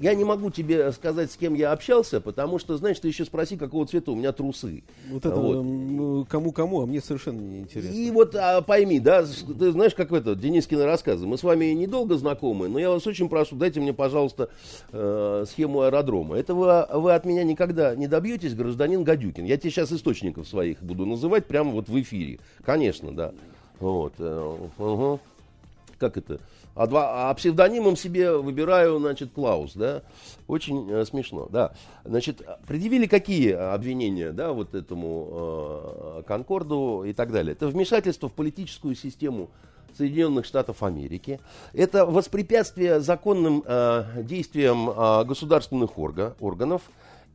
Я, 0.00 0.10
я 0.10 0.14
не 0.14 0.24
могу 0.24 0.50
тебе 0.50 0.90
сказать, 0.92 1.30
с 1.30 1.36
кем 1.36 1.54
я 1.54 1.72
общался, 1.72 2.20
потому 2.20 2.58
что, 2.58 2.76
знаешь, 2.76 2.98
ты 2.98 3.08
еще 3.08 3.24
спроси, 3.24 3.56
какого 3.56 3.86
цвета 3.86 4.12
у 4.12 4.16
меня 4.16 4.32
трусы. 4.32 4.82
Вот 5.10 5.24
это 5.24 5.36
вот. 5.36 6.28
Кому-кому, 6.28 6.82
а 6.82 6.86
мне 6.86 7.00
совершенно 7.00 7.40
не 7.40 7.60
интересно. 7.60 7.94
И 7.94 8.10
вот 8.10 8.34
а, 8.34 8.62
пойми, 8.62 9.00
да, 9.00 9.24
ты 9.24 9.72
знаешь, 9.72 9.94
как 9.94 10.12
это, 10.12 10.34
Денискины 10.34 10.84
рассказы. 10.84 11.26
Мы 11.26 11.38
с 11.38 11.42
вами 11.42 11.66
недолго 11.66 12.16
знакомы, 12.16 12.68
но 12.68 12.78
я 12.78 12.90
вас 12.90 13.06
очень 13.06 13.28
прошу, 13.28 13.49
дайте 13.56 13.80
мне, 13.80 13.92
пожалуйста, 13.92 14.48
э, 14.92 15.44
схему 15.48 15.82
аэродрома. 15.82 16.36
Это 16.36 16.54
вы, 16.54 16.86
вы 17.00 17.14
от 17.14 17.24
меня 17.24 17.44
никогда 17.44 17.94
не 17.94 18.06
добьетесь, 18.06 18.54
гражданин 18.54 19.04
Гадюкин. 19.04 19.44
Я 19.44 19.56
тебе 19.56 19.70
сейчас 19.70 19.92
источников 19.92 20.48
своих 20.48 20.82
буду 20.82 21.06
называть 21.06 21.46
прямо 21.46 21.70
вот 21.70 21.88
в 21.88 22.00
эфире. 22.00 22.38
Конечно, 22.64 23.12
да. 23.12 23.32
Вот. 23.78 24.14
Э, 24.18 24.56
угу. 24.78 25.20
Как 25.98 26.16
это? 26.16 26.40
А, 26.74 26.86
два, 26.86 27.28
а 27.30 27.34
псевдонимом 27.34 27.96
себе 27.96 28.32
выбираю, 28.36 28.98
значит, 29.00 29.32
Клаус, 29.32 29.72
да. 29.74 30.02
Очень 30.46 30.90
э, 30.90 31.04
смешно, 31.04 31.48
да. 31.50 31.72
Значит, 32.04 32.42
предъявили 32.66 33.06
какие 33.06 33.52
обвинения, 33.52 34.32
да, 34.32 34.52
вот 34.52 34.74
этому 34.74 35.28
э, 35.30 36.22
Конкорду 36.26 37.04
и 37.04 37.12
так 37.12 37.32
далее. 37.32 37.52
Это 37.52 37.68
вмешательство 37.68 38.28
в 38.28 38.32
политическую 38.32 38.94
систему 38.94 39.50
Соединенных 40.00 40.46
Штатов 40.46 40.82
Америки. 40.82 41.40
Это 41.74 42.06
воспрепятствие 42.06 43.00
законным 43.00 43.62
э, 43.66 44.22
действиям 44.22 44.88
э, 44.88 45.24
государственных 45.24 45.98
орга, 45.98 46.36
органов. 46.40 46.82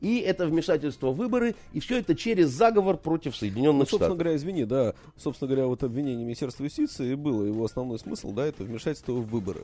И 0.01 0.17
это 0.19 0.47
вмешательство 0.47 1.11
в 1.11 1.15
выборы, 1.15 1.55
и 1.73 1.79
все 1.79 1.99
это 1.99 2.15
через 2.15 2.49
заговор 2.49 2.97
против 2.97 3.35
Соединенных 3.35 3.73
ну, 3.73 3.85
собственно 3.85 3.99
Штатов. 3.99 4.17
говоря, 4.17 4.35
извини, 4.35 4.65
да, 4.65 4.93
собственно 5.15 5.47
говоря, 5.47 5.67
вот 5.67 5.83
обвинение 5.83 6.25
Министерства 6.25 6.63
юстиции 6.63 7.15
было, 7.15 7.43
его 7.43 7.63
основной 7.63 7.97
смысл, 7.99 8.31
да, 8.31 8.45
это 8.45 8.63
вмешательство 8.63 9.13
в 9.13 9.29
выборы, 9.29 9.61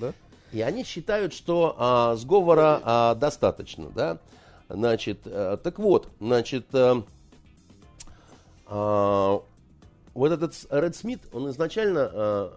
да? 0.00 0.12
И 0.52 0.60
они 0.60 0.84
считают, 0.84 1.32
что 1.32 1.74
а, 1.78 2.14
сговора 2.14 2.80
а, 2.84 3.14
достаточно, 3.16 3.88
да. 3.88 4.20
Значит, 4.68 5.20
а, 5.24 5.56
так 5.56 5.78
вот, 5.80 6.08
значит, 6.20 6.66
а, 6.72 7.02
а, 8.66 9.42
вот 10.14 10.32
этот 10.32 10.54
Ред 10.70 10.96
Смит, 10.96 11.20
он 11.32 11.50
изначально, 11.50 12.10
э, 12.12 12.50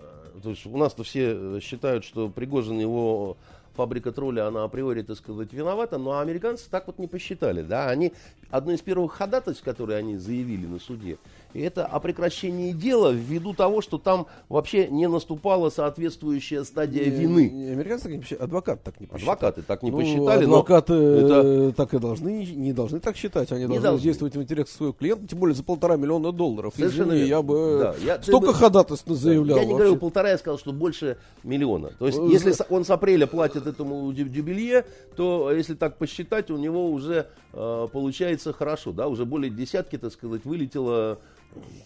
то 0.44 0.50
есть 0.50 0.66
у 0.66 0.78
нас-то 0.78 1.04
все 1.04 1.60
считают, 1.60 2.04
что 2.04 2.30
Пригожин 2.30 2.80
его 2.80 3.38
фабрика 3.76 4.12
тролля, 4.12 4.48
она 4.48 4.64
априори, 4.64 5.04
так 5.04 5.18
сказать, 5.18 5.54
виновата, 5.54 5.98
но 5.98 6.20
американцы 6.20 6.66
так 6.70 6.88
вот 6.88 6.98
не 6.98 7.08
посчитали, 7.08 7.62
да, 7.62 7.90
они, 7.90 8.12
одно 8.50 8.74
из 8.74 8.82
первых 8.82 9.14
ходатайств, 9.14 9.64
которые 9.64 10.00
они 10.00 10.18
заявили 10.18 10.66
на 10.66 10.80
суде, 10.80 11.18
и 11.58 11.62
это 11.62 11.88
о 11.88 12.00
прекращении 12.00 12.72
дела 12.72 13.12
ввиду 13.12 13.52
того, 13.56 13.82
что 13.82 13.98
там 13.98 14.28
вообще 14.48 14.88
не 14.90 15.08
наступала 15.08 15.72
соответствующая 15.72 16.64
стадия 16.64 17.06
не, 17.06 17.10
вины. 17.10 17.50
Не, 17.50 17.70
американцы 17.70 18.12
не 18.12 18.20
посчитали, 18.20 18.44
адвокат 18.44 18.84
так 18.84 19.00
не 19.00 19.08
посчитали. 19.08 19.32
Адвокаты 19.32 19.62
так 19.64 19.82
не 19.82 19.90
ну, 19.90 19.98
посчитали. 19.98 20.44
Адвокаты 20.44 20.94
это... 20.94 21.74
так 21.76 21.96
и 21.96 22.00
должны, 22.00 22.46
не 22.46 22.74
должны 22.74 23.00
так 23.00 23.18
считать. 23.18 23.52
Они 23.52 23.66
должны, 23.66 23.82
должны 23.82 24.04
действовать 24.04 24.36
в 24.36 24.42
интересах 24.44 24.70
своего 24.70 24.94
клиента, 24.94 25.28
тем 25.28 25.40
более 25.40 25.56
за 25.56 25.64
полтора 25.64 25.98
миллиона 25.98 26.32
долларов. 26.32 26.74
Совершенно 26.76 27.14
Извини, 27.14 27.28
я 27.28 27.42
бы 27.42 27.80
да, 27.80 27.96
я, 28.06 28.22
столько 28.22 28.48
бы... 28.48 28.54
ходатайств 28.54 29.10
заявлял. 29.10 29.58
Я 29.58 29.66
не 29.66 29.72
вообще. 29.72 29.86
говорил 29.86 29.98
полтора, 29.98 30.30
я 30.30 30.38
сказал, 30.38 30.60
что 30.60 30.72
больше 30.72 31.18
миллиона. 31.44 31.90
То 31.98 32.06
есть, 32.06 32.20
если 32.20 32.54
он 32.70 32.86
с 32.86 32.92
апреля 32.92 33.26
платит 33.26 33.66
этому 33.66 34.14
дюбелье, 34.14 34.86
то 35.16 35.52
если 35.52 35.74
так 35.74 35.98
посчитать, 35.98 36.52
у 36.52 36.58
него 36.58 36.92
уже 36.92 37.26
э, 37.54 37.88
получается 37.92 38.54
хорошо, 38.54 38.92
да, 38.92 39.08
уже 39.08 39.26
более 39.26 39.50
десятки, 39.50 39.98
так 39.98 40.14
сказать, 40.14 40.46
вылетело 40.46 41.18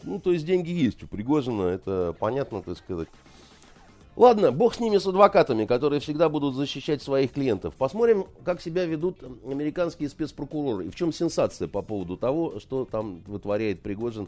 ну, 0.04 0.20
то 0.20 0.32
есть 0.32 0.46
деньги 0.46 0.70
есть 0.70 1.04
у 1.04 1.08
Пригожина, 1.08 1.64
это 1.64 2.16
понятно, 2.20 2.62
так 2.62 2.78
сказать. 2.78 3.08
Ладно, 4.18 4.52
бог 4.52 4.76
с 4.76 4.80
ними, 4.80 4.98
с 4.98 5.08
адвокатами, 5.08 5.66
которые 5.66 6.02
всегда 6.02 6.28
будут 6.28 6.56
защищать 6.56 7.02
своих 7.02 7.32
клиентов. 7.32 7.74
Посмотрим, 7.76 8.26
как 8.44 8.62
себя 8.62 8.86
ведут 8.86 9.18
американские 9.46 10.10
спецпрокуроры. 10.10 10.88
И 10.88 10.90
в 10.90 10.96
чем 10.96 11.14
сенсация 11.14 11.70
по 11.70 11.82
поводу 11.82 12.18
того, 12.18 12.60
что 12.60 12.84
там 12.84 13.22
вытворяет 13.26 13.82
Пригожин 13.82 14.28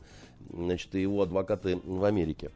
значит, 0.51 0.95
и 0.95 1.01
его 1.01 1.21
адвокаты 1.21 1.81
в 1.83 2.05
Америке. 2.05 2.51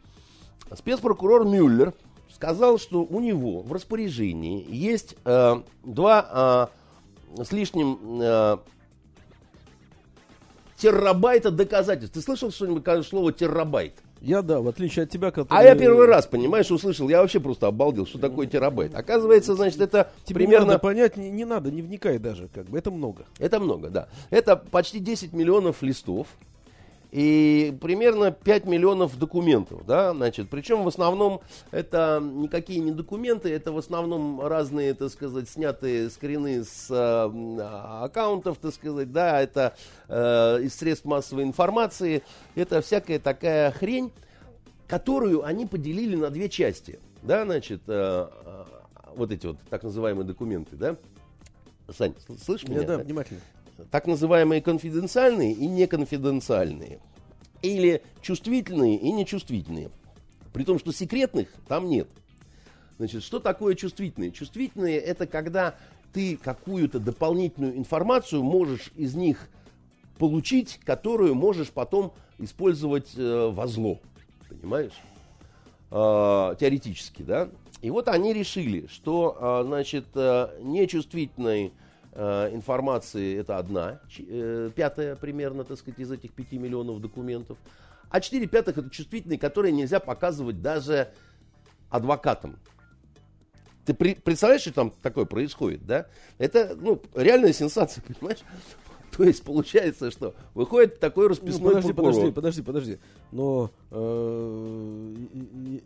Спецпрокурор 0.74 1.46
Мюллер 1.46 1.94
сказал, 2.34 2.78
что 2.78 3.04
у 3.04 3.20
него 3.20 3.62
в 3.62 3.74
распоряжении 3.74 4.66
есть 4.70 5.16
э, 5.26 5.62
два 5.84 6.70
э, 7.38 7.44
с 7.44 7.52
лишним 7.52 8.22
э, 8.22 8.58
террабайта 10.78 11.52
доказательств. 11.52 12.14
Ты 12.14 12.22
слышал 12.22 12.52
что-нибудь 12.52 13.06
слово 13.06 13.34
террабайт? 13.34 13.94
Я 14.22 14.42
да, 14.42 14.62
в 14.62 14.68
отличие 14.68 15.04
от 15.04 15.10
тебя, 15.10 15.32
который... 15.32 15.60
А 15.60 15.64
я 15.64 15.76
первый 15.76 16.08
раз, 16.08 16.26
понимаешь, 16.26 16.72
услышал. 16.72 17.08
Я 17.08 17.22
вообще 17.22 17.40
просто 17.40 17.68
обалдел, 17.68 18.08
что 18.08 18.18
такое 18.18 18.48
террабайт. 18.48 18.96
Оказывается, 18.96 19.56
значит, 19.56 19.80
это 19.80 20.12
Тебе 20.26 20.40
примерно... 20.40 20.68
надо 20.68 20.80
понять, 20.80 21.18
не, 21.18 21.30
не 21.30 21.46
надо, 21.46 21.72
не 21.72 21.82
вникай 21.82 22.18
даже, 22.18 22.48
как 22.48 22.66
бы, 22.66 22.78
это 22.78 22.90
много. 22.90 23.26
Это 23.38 23.60
много, 23.60 23.90
да. 23.90 24.08
Это 24.30 24.56
почти 24.56 25.00
10 25.00 25.34
миллионов 25.34 25.82
листов 25.82 26.28
и 27.12 27.76
примерно 27.80 28.32
5 28.32 28.66
миллионов 28.66 29.18
документов, 29.18 29.86
да, 29.86 30.14
значит, 30.14 30.50
причем 30.50 30.84
в 30.84 30.88
основном 30.88 31.42
это 31.72 32.22
никакие 32.22 32.80
не 32.80 32.92
документы, 32.92 33.50
это 33.50 33.72
в 33.72 33.78
основном 33.78 34.42
разные, 34.42 34.94
так 34.94 35.10
сказать, 35.10 35.50
снятые 35.50 36.10
скрины 36.10 36.64
с 36.66 36.88
э, 36.90 37.62
аккаунтов, 38.04 38.58
так 38.58 38.74
сказать, 38.74 39.12
да, 39.12 39.42
это 39.42 39.76
э, 40.10 40.62
из 40.64 40.76
средств 40.76 41.06
массовой 41.06 41.44
информации, 41.44 42.24
это 42.56 42.82
всякая 42.82 43.20
такая 43.20 43.72
хрень, 43.72 44.12
которую 44.88 45.46
они 45.46 45.66
поделили 45.66 46.16
на 46.16 46.30
две 46.30 46.50
части, 46.50 47.00
да, 47.22 47.46
значит, 47.46 47.84
э, 47.88 48.28
э, 48.46 48.66
вот 49.16 49.32
эти 49.32 49.46
вот 49.46 49.58
так 49.70 49.84
называемые 49.84 50.26
документы, 50.26 50.76
да, 50.76 50.98
Сань, 51.90 52.16
слышишь 52.44 52.68
меня? 52.68 52.82
Да, 52.82 52.98
да, 52.98 53.04
внимательно 53.04 53.40
так 53.92 54.08
называемые 54.08 54.62
конфиденциальные 54.62 55.54
и 55.54 55.68
неконфиденциальные. 55.68 57.00
Или 57.62 58.04
чувствительные 58.22 58.98
и 58.98 59.12
нечувствительные. 59.12 59.90
При 60.54 60.64
том, 60.64 60.80
что 60.80 60.92
секретных 60.92 61.50
там 61.68 61.88
нет. 61.90 62.08
Значит, 62.98 63.24
что 63.24 63.40
такое 63.40 63.76
чувствительные? 63.76 64.32
Чувствительные 64.32 64.98
это 64.98 65.28
когда 65.28 65.76
ты 66.14 66.38
какую-то 66.38 67.00
дополнительную 67.00 67.78
информацию 67.78 68.44
можешь 68.44 68.92
из 68.96 69.14
них 69.16 69.50
получить, 70.18 70.80
которую 70.84 71.36
можешь 71.36 71.70
потом 71.70 72.14
использовать 72.40 73.12
э, 73.16 73.50
во 73.52 73.68
зло. 73.68 74.00
Понимаешь? 74.50 74.94
Э, 75.92 76.56
теоретически, 76.60 77.22
да? 77.22 77.50
И 77.82 77.92
вот 77.92 78.08
они 78.08 78.34
решили, 78.34 78.88
что, 78.88 79.38
э, 79.40 79.64
значит, 79.66 80.06
э, 80.16 80.50
нечувствительный 80.62 81.74
информации 82.18 83.40
это 83.40 83.58
одна, 83.58 84.00
э, 84.18 84.72
пятая 84.76 85.16
примерно, 85.16 85.64
так 85.64 85.78
сказать, 85.78 86.00
из 86.00 86.12
этих 86.12 86.34
5 86.34 86.54
миллионов 86.54 87.00
документов. 87.02 87.58
А 88.10 88.22
4 88.22 88.48
пятых 88.48 88.78
это 88.78 88.90
чувствительные, 88.90 89.38
которые 89.38 89.72
нельзя 89.72 90.00
показывать 90.00 90.62
даже 90.62 91.10
адвокатам. 91.90 92.58
Ты 93.86 93.94
представляешь, 93.94 94.62
что 94.62 94.74
там 94.74 94.94
такое 95.02 95.26
происходит, 95.26 95.86
да? 95.86 96.08
Это, 96.38 96.76
ну, 96.76 97.02
реальная 97.16 97.54
сенсация, 97.54 98.04
понимаешь? 98.20 98.40
То 99.18 99.24
есть 99.24 99.44
получается, 99.44 100.12
что 100.12 100.36
выходит 100.54 101.00
такой 101.00 101.28
расписной 101.28 101.74
ну, 101.74 101.82
подожди, 101.82 101.94
прокурор. 101.94 102.14
Подожди, 102.14 102.32
подожди, 102.32 102.62
подожди. 102.62 102.98
Но 103.32 103.72
э, 103.90 105.16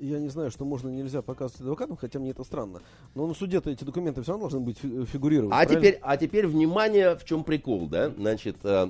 я 0.01 0.19
не 0.19 0.27
знаю, 0.27 0.51
что 0.51 0.65
можно 0.65 0.89
нельзя 0.89 1.21
показывать 1.21 1.61
адвокатам, 1.61 1.95
хотя 1.95 2.19
мне 2.19 2.31
это 2.31 2.43
странно. 2.43 2.81
Но 3.15 3.25
на 3.25 3.33
суде-то 3.33 3.69
эти 3.69 3.85
документы 3.85 4.21
все 4.21 4.33
равно 4.33 4.49
должны 4.49 4.59
быть 4.59 4.79
фигурировать. 4.79 5.55
А 5.57 5.65
теперь, 5.65 5.97
а 6.01 6.17
теперь 6.17 6.45
внимание, 6.45 7.15
в 7.15 7.23
чем 7.23 7.45
прикол, 7.45 7.87
да? 7.87 8.09
Значит, 8.09 8.57
э, 8.63 8.89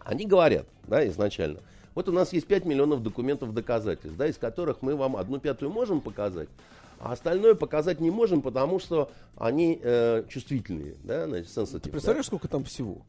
они 0.00 0.24
говорят, 0.24 0.66
да, 0.88 1.06
изначально. 1.08 1.60
Вот 1.94 2.08
у 2.08 2.12
нас 2.12 2.32
есть 2.32 2.46
5 2.46 2.64
миллионов 2.64 3.02
документов 3.02 3.52
доказательств, 3.52 4.16
да, 4.16 4.26
из 4.26 4.38
которых 4.38 4.80
мы 4.80 4.96
вам 4.96 5.16
одну 5.16 5.38
пятую 5.38 5.70
можем 5.70 6.00
показать, 6.00 6.48
а 6.98 7.12
остальное 7.12 7.54
показать 7.54 8.00
не 8.00 8.10
можем, 8.10 8.40
потому 8.40 8.78
что 8.78 9.10
они 9.36 9.78
э, 9.82 10.24
чувствительные, 10.30 10.94
да, 11.04 11.26
значит, 11.26 11.48
sensitive. 11.48 11.80
Ты 11.80 11.90
представляешь, 11.90 12.24
да? 12.24 12.28
сколько 12.28 12.48
там 12.48 12.64
всего? 12.64 13.02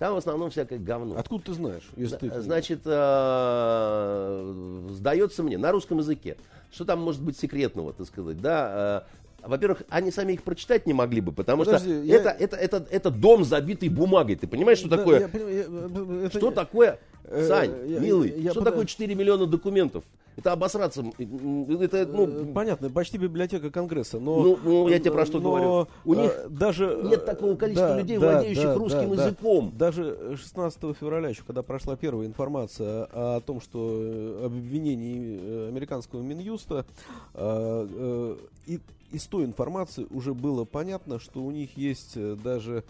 Там 0.00 0.14
в 0.14 0.16
основном 0.16 0.48
всякое 0.48 0.78
говно. 0.78 1.18
Откуда 1.18 1.44
ты 1.44 1.52
знаешь? 1.52 1.90
Если 1.94 2.16
ты... 2.16 2.40
Значит, 2.40 2.80
э, 2.86 4.52
сдается 4.92 5.42
мне 5.42 5.58
на 5.58 5.72
русском 5.72 5.98
языке. 5.98 6.38
Что 6.72 6.86
там 6.86 7.02
может 7.02 7.20
быть 7.20 7.36
секретного, 7.36 7.92
так 7.92 8.06
сказать, 8.06 8.40
да? 8.40 9.04
Э, 9.42 9.48
во-первых, 9.48 9.82
они 9.88 10.10
сами 10.10 10.34
их 10.34 10.42
прочитать 10.42 10.86
не 10.86 10.92
могли 10.92 11.20
бы, 11.20 11.32
потому 11.32 11.64
Подожди, 11.64 11.88
что 11.90 12.02
я- 12.02 12.16
это, 12.16 12.30
это, 12.30 12.56
это, 12.56 12.86
это 12.90 13.10
дом, 13.10 13.44
забитый 13.44 13.88
бумагой. 13.88 14.36
Ты 14.36 14.46
понимаешь, 14.46 14.78
что 14.78 14.88
Да, 14.88 14.98
такое? 14.98 15.20
я 15.20 15.48
я- 15.50 16.26
это 16.26 16.38
Что 16.38 16.50
такое, 16.50 16.98
Э, 17.24 17.46
Сань, 17.46 17.70
я- 17.88 18.00
милый, 18.00 18.32
я 18.40 18.50
что 18.50 18.60
под- 18.60 18.70
такое 18.70 18.86
4 18.86 19.14
миллиона 19.14 19.46
документов? 19.46 20.02
Это 20.36 20.52
обосраться, 20.52 21.04
это, 21.18 21.96
Э, 21.98 22.06
ну, 22.06 22.52
Понятно, 22.54 22.88
почти 22.88 23.18
библиотека 23.18 23.70
Конгресса, 23.70 24.18
но... 24.18 24.40
Ну, 24.42 24.58
ну, 24.64 24.88
я 24.88 24.98
тебе 24.98 25.12
про 25.12 25.26
что 25.26 25.38
но, 25.38 25.50
говорю. 25.50 25.88
У 26.04 26.14
них 26.14 26.32
э, 26.34 26.48
даже, 26.48 27.00
нет 27.04 27.22
э, 27.22 27.26
такого 27.26 27.56
количества 27.56 27.98
людей, 27.98 28.16
владеющих 28.16 28.74
русским 28.74 29.12
языком. 29.12 29.72
Даже 29.76 30.36
16 30.36 30.94
февраля, 30.94 31.28
еще 31.28 31.42
когда 31.46 31.62
прошла 31.62 31.94
первая 31.96 32.26
информация 32.26 33.04
о 33.12 33.40
том, 33.40 33.60
что 33.60 33.90
э, 33.92 34.46
об 34.46 34.52
обвинении 34.52 35.38
э, 35.42 35.68
американского 35.68 36.22
Минюста, 36.22 36.86
э, 37.34 37.86
э, 37.90 38.36
и 38.66 38.80
из 39.12 39.26
той 39.26 39.44
информации 39.44 40.06
уже 40.10 40.34
было 40.34 40.64
понятно, 40.64 41.18
что 41.18 41.42
у 41.42 41.50
них 41.50 41.76
есть 41.76 42.12
э, 42.16 42.36
даже 42.42 42.84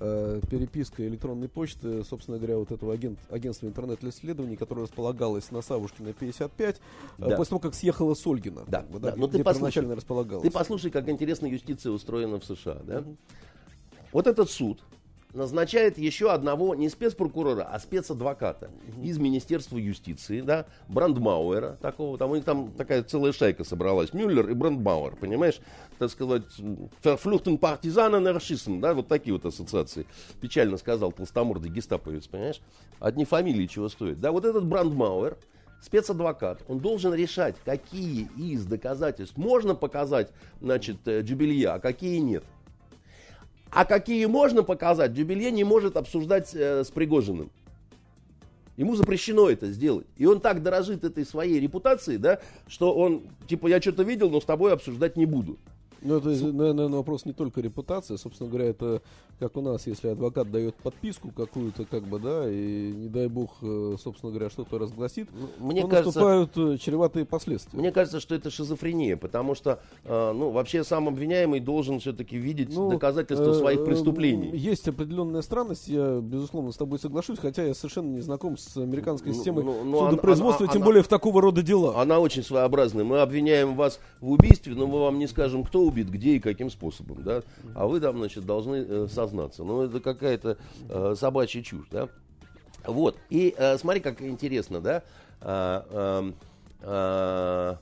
э, 0.00 0.40
переписка 0.50 1.06
электронной 1.06 1.48
почты, 1.48 2.04
собственно 2.04 2.38
говоря, 2.38 2.58
вот 2.58 2.70
этого 2.72 2.92
агент, 2.92 3.18
агентства 3.30 3.66
интернет-исследований, 3.66 4.56
которое 4.56 4.82
располагалось 4.82 5.50
на 5.50 5.62
Савушкина 5.62 6.12
55, 6.12 6.76
э, 6.76 7.28
Да. 7.28 7.36
после 7.36 7.50
того, 7.50 7.60
как 7.60 7.74
съехала 7.74 8.14
с 8.14 8.26
Ольгина. 8.26 8.64
Да, 8.66 8.80
как 8.80 8.90
бы, 8.90 8.98
да, 9.00 9.14
но 9.16 9.26
ты 9.26 9.34
где 9.38 9.44
послушай. 9.44 9.86
располагалось. 9.94 10.42
Ты 10.44 10.50
послушай, 10.50 10.90
как 10.90 11.08
интересно 11.08 11.46
юстиция 11.46 11.92
устроена 11.92 12.40
в 12.40 12.44
США. 12.44 12.80
Да? 12.84 13.04
Вот 14.12 14.26
этот 14.26 14.50
суд 14.50 14.80
назначает 15.34 15.98
еще 15.98 16.30
одного 16.30 16.74
не 16.74 16.88
спецпрокурора, 16.88 17.64
а 17.64 17.78
спецадвоката 17.78 18.70
из 19.02 19.18
Министерства 19.18 19.76
юстиции, 19.76 20.40
да, 20.40 20.66
Брандмауэра, 20.88 21.76
такого, 21.82 22.16
там. 22.16 22.30
У 22.30 22.36
них 22.36 22.44
там 22.44 22.70
такая 22.72 23.02
целая 23.02 23.32
шайка 23.32 23.64
собралась, 23.64 24.14
Мюллер 24.14 24.48
и 24.48 24.54
Брандмауэр, 24.54 25.16
понимаешь, 25.16 25.60
так 25.98 26.10
сказать, 26.10 26.44
Verfluchten 27.02 27.58
Partisanen 27.58 28.26
Erschießen, 28.26 28.80
да, 28.80 28.94
вот 28.94 29.08
такие 29.08 29.34
вот 29.34 29.44
ассоциации, 29.44 30.06
печально 30.40 30.76
сказал 30.76 31.12
толстомордый 31.12 31.70
гестаповец, 31.70 32.26
понимаешь, 32.26 32.60
одни 33.00 33.24
фамилии 33.24 33.66
чего 33.66 33.88
стоят, 33.88 34.20
да, 34.20 34.30
вот 34.30 34.44
этот 34.44 34.64
Брандмауэр, 34.64 35.36
спецадвокат, 35.82 36.62
он 36.68 36.78
должен 36.78 37.12
решать, 37.12 37.56
какие 37.64 38.28
из 38.36 38.64
доказательств 38.64 39.36
можно 39.36 39.74
показать, 39.74 40.30
значит, 40.60 40.96
э, 41.06 41.20
Джубилья, 41.20 41.74
а 41.74 41.78
какие 41.78 42.18
нет. 42.18 42.44
А 43.74 43.84
какие 43.84 44.24
можно 44.26 44.62
показать, 44.62 45.12
Дюбелье 45.12 45.50
не 45.50 45.64
может 45.64 45.96
обсуждать 45.96 46.54
э, 46.54 46.84
с 46.84 46.92
Пригожиным. 46.92 47.50
Ему 48.76 48.94
запрещено 48.94 49.50
это 49.50 49.66
сделать. 49.72 50.06
И 50.16 50.26
он 50.26 50.40
так 50.40 50.62
дорожит 50.62 51.02
этой 51.02 51.26
своей 51.26 51.58
репутацией, 51.58 52.18
да, 52.18 52.38
что 52.68 52.94
он, 52.94 53.22
типа, 53.48 53.66
я 53.66 53.80
что-то 53.80 54.04
видел, 54.04 54.30
но 54.30 54.40
с 54.40 54.44
тобой 54.44 54.72
обсуждать 54.72 55.16
не 55.16 55.26
буду. 55.26 55.58
Ну, 56.04 56.18
это, 56.18 56.28
наверное, 56.28 56.88
вопрос 56.88 57.24
не 57.24 57.32
только 57.32 57.60
репутации. 57.60 58.16
Собственно 58.16 58.50
говоря, 58.50 58.66
это 58.68 59.02
как 59.40 59.56
у 59.56 59.60
нас, 59.62 59.86
если 59.86 60.08
адвокат 60.08 60.50
дает 60.50 60.74
подписку 60.76 61.30
какую-то, 61.32 61.84
как 61.86 62.04
бы, 62.04 62.20
да, 62.20 62.48
и 62.48 62.92
не 62.92 63.08
дай 63.08 63.26
бог, 63.26 63.50
э, 63.62 63.96
собственно 64.00 64.30
говоря, 64.30 64.48
что-то 64.48 64.78
разгласит, 64.78 65.28
Мне 65.58 65.82
то 65.82 65.88
кажется, 65.88 66.06
наступают 66.20 66.56
э, 66.56 66.78
чреватые 66.78 67.24
последствия. 67.24 67.76
мне 67.78 67.90
кажется, 67.90 68.20
что 68.20 68.34
это 68.36 68.50
шизофрения, 68.50 69.16
потому 69.16 69.54
что, 69.56 69.80
э, 70.04 70.32
ну, 70.32 70.50
вообще 70.50 70.84
сам 70.84 71.08
обвиняемый 71.08 71.58
должен 71.58 71.98
все-таки 71.98 72.36
видеть 72.36 72.68
Ну, 72.74 72.90
доказательства 72.90 73.50
э, 73.50 73.54
своих 73.54 73.80
э, 73.80 73.84
преступлений. 73.84 74.56
Есть 74.56 74.86
определенная 74.86 75.42
странность, 75.42 75.88
я, 75.88 76.20
безусловно, 76.20 76.70
с 76.70 76.76
тобой 76.76 76.98
соглашусь, 77.00 77.38
хотя 77.40 77.64
я 77.64 77.74
совершенно 77.74 78.10
не 78.14 78.20
знаком 78.20 78.56
с 78.56 78.76
американской 78.76 79.32
Ну, 79.32 79.34
системой 79.36 79.64
ну, 79.64 79.82
ну, 79.84 79.98
судопроизводства, 80.10 80.66
она- 80.66 80.72
тем 80.72 80.82
она- 80.82 80.86
более 80.86 81.02
в 81.02 81.08
такого 81.08 81.40
рода 81.42 81.62
дела. 81.62 82.00
Она 82.00 82.20
очень 82.20 82.44
своеобразная. 82.44 83.04
Мы 83.04 83.18
обвиняем 83.20 83.74
вас 83.74 83.98
в 84.20 84.30
убийстве, 84.30 84.74
но 84.74 84.86
мы 84.86 85.00
вам 85.00 85.18
не 85.18 85.26
скажем, 85.26 85.64
кто 85.64 85.84
убит, 85.94 86.10
где 86.10 86.36
и 86.36 86.40
каким 86.40 86.70
способом, 86.70 87.22
да. 87.22 87.42
А 87.74 87.86
вы 87.86 88.00
там, 88.00 88.18
значит, 88.18 88.44
должны 88.44 88.84
э, 88.86 89.06
сознаться. 89.08 89.62
Ну, 89.62 89.82
это 89.82 90.00
какая-то 90.00 90.58
э, 90.88 91.14
собачья 91.16 91.62
чушь, 91.62 91.86
да. 91.90 92.08
Вот. 92.84 93.16
И 93.30 93.54
э, 93.56 93.78
смотри, 93.78 94.00
как 94.00 94.20
интересно, 94.20 94.80
да. 94.80 95.02
А, 95.40 96.32
э, 96.82 97.76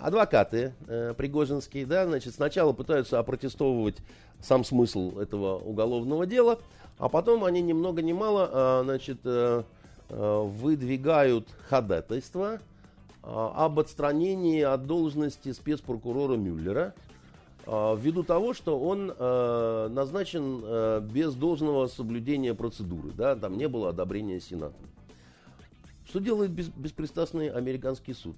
адвокаты 0.00 0.74
э, 0.88 1.14
пригожинские, 1.16 1.86
да, 1.86 2.06
значит, 2.06 2.34
сначала 2.34 2.72
пытаются 2.72 3.18
опротестовывать 3.18 3.98
сам 4.40 4.64
смысл 4.64 5.18
этого 5.18 5.58
уголовного 5.58 6.26
дела, 6.26 6.58
а 6.98 7.08
потом 7.08 7.44
они 7.44 7.62
ни 7.62 7.72
много 7.72 8.02
ни 8.02 8.12
мало, 8.12 8.50
а, 8.52 8.82
значит, 8.84 9.18
э, 9.24 9.62
э, 10.08 10.42
выдвигают 10.44 11.48
ходатайство 11.68 12.60
об 13.22 13.78
отстранении 13.78 14.62
от 14.62 14.86
должности 14.86 15.52
спецпрокурора 15.52 16.36
Мюллера 16.36 16.94
а, 17.66 17.94
ввиду 17.94 18.24
того, 18.24 18.54
что 18.54 18.78
он 18.78 19.12
э, 19.16 19.88
назначен 19.92 20.60
э, 20.64 21.00
без 21.00 21.34
должного 21.34 21.86
соблюдения 21.86 22.54
процедуры, 22.54 23.12
да, 23.16 23.36
там 23.36 23.56
не 23.56 23.68
было 23.68 23.90
одобрения 23.90 24.40
Сенатом. 24.40 24.84
Что 26.04 26.18
делает 26.18 26.50
бес- 26.50 26.72
беспристрастный 26.74 27.48
американский 27.48 28.14
суд? 28.14 28.34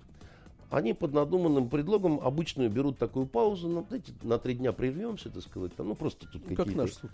Они 0.70 0.92
под 0.92 1.14
надуманным 1.14 1.70
предлогом 1.70 2.20
обычную 2.20 2.68
берут 2.68 2.98
такую 2.98 3.26
паузу, 3.26 3.68
ну, 3.68 3.84
знаете, 3.88 4.12
на 4.22 4.38
три 4.38 4.54
дня 4.54 4.72
прервемся, 4.72 5.30
так 5.30 5.42
сказать, 5.42 5.74
там, 5.74 5.88
ну, 5.88 5.94
просто 5.94 6.26
тут 6.30 6.42
Ну, 6.50 6.56
как 6.56 6.74
наш 6.74 6.92
суд. 6.92 7.10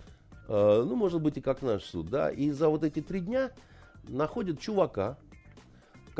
Э, 0.48 0.82
ну, 0.84 0.96
может 0.96 1.22
быть, 1.22 1.36
и 1.36 1.40
как 1.40 1.62
наш 1.62 1.84
суд, 1.84 2.10
да. 2.10 2.30
И 2.30 2.50
за 2.50 2.68
вот 2.68 2.82
эти 2.82 3.00
три 3.00 3.20
дня 3.20 3.52
находят 4.08 4.58
чувака, 4.58 5.16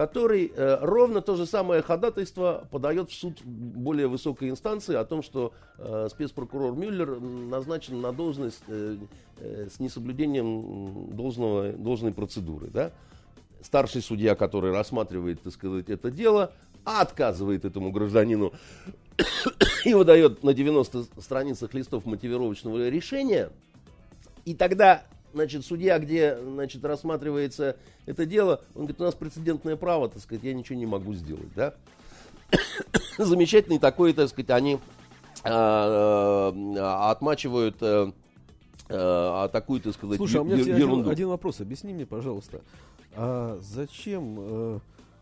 который 0.01 0.51
э, 0.57 0.78
ровно 0.80 1.20
то 1.20 1.36
же 1.36 1.44
самое 1.44 1.82
ходатайство 1.82 2.66
подает 2.70 3.11
в 3.11 3.12
суд 3.12 3.38
более 3.44 4.09
высокой 4.09 4.48
инстанции 4.48 4.94
о 4.94 5.05
том, 5.05 5.22
что 5.22 5.53
э, 5.76 6.09
спецпрокурор 6.11 6.72
Мюллер 6.72 7.20
назначен 7.20 8.01
на 8.01 8.11
должность 8.11 8.62
э, 8.68 8.96
э, 9.40 9.68
с 9.70 9.78
несоблюдением 9.78 11.14
должного, 11.14 11.72
должной 11.72 12.14
процедуры, 12.14 12.68
да. 12.68 12.92
Старший 13.61 14.01
судья, 14.01 14.34
который 14.36 14.72
рассматривает, 14.72 15.42
так 15.42 15.53
сказать, 15.53 15.90
это 15.90 16.11
дело, 16.11 16.55
отказывает 16.84 17.66
этому 17.66 17.92
гражданину 17.92 18.55
и 19.84 19.92
выдает 19.92 20.42
на 20.42 20.55
90 20.55 21.20
страницах 21.20 21.74
листов 21.74 22.07
мотивировочного 22.07 22.88
решения. 22.88 23.51
И 24.46 24.55
тогда, 24.55 25.03
значит, 25.33 25.64
судья, 25.64 25.99
где, 25.99 26.39
значит, 26.39 26.85
рассматривается 26.85 27.76
это 28.07 28.26
дело, 28.26 28.62
он 28.74 28.83
говорит, 28.83 29.01
у 29.01 29.05
нас 29.05 29.14
прецедентное 29.14 29.76
право, 29.76 30.09
так 30.09 30.22
сказать, 30.22 30.45
я 30.45 30.55
ничего 30.55 30.78
не 30.78 30.87
могу 30.87 31.14
сделать, 31.14 31.53
да. 31.55 31.74
Замечательный 33.18 33.78
такой, 33.78 34.12
так 34.12 34.28
сказать, 34.28 34.51
они 34.51 34.78
а, 35.45 36.53
а, 36.55 37.11
отмачивают 37.11 37.76
а, 37.81 38.12
а, 38.89 39.49
такую, 39.49 39.81
так 39.81 39.95
сказать, 39.95 40.16
Слушай, 40.16 40.37
а 40.39 40.43
у 40.43 40.45
меня 40.45 40.57
один, 40.57 41.09
один 41.09 41.28
вопрос. 41.28 41.61
Объясни 41.61 41.93
мне, 41.93 42.07
пожалуйста, 42.07 42.61
а 43.14 43.59
зачем 43.62 44.37
э, 44.39 44.78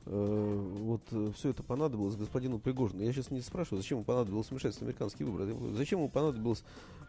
э, 0.06 0.68
вот 0.80 1.02
все 1.36 1.50
это 1.50 1.62
понадобилось 1.62 2.16
господину 2.16 2.58
Пригожину? 2.58 3.02
Я 3.02 3.12
сейчас 3.12 3.30
не 3.30 3.40
спрашиваю, 3.40 3.82
зачем 3.82 3.98
ему 3.98 4.04
понадобилось 4.04 4.50
вмешательство 4.50 4.84
в 4.84 4.88
американские 4.88 5.28
выборы. 5.28 5.54
Зачем 5.74 6.00
ему 6.00 6.08
понадобилось 6.08 6.64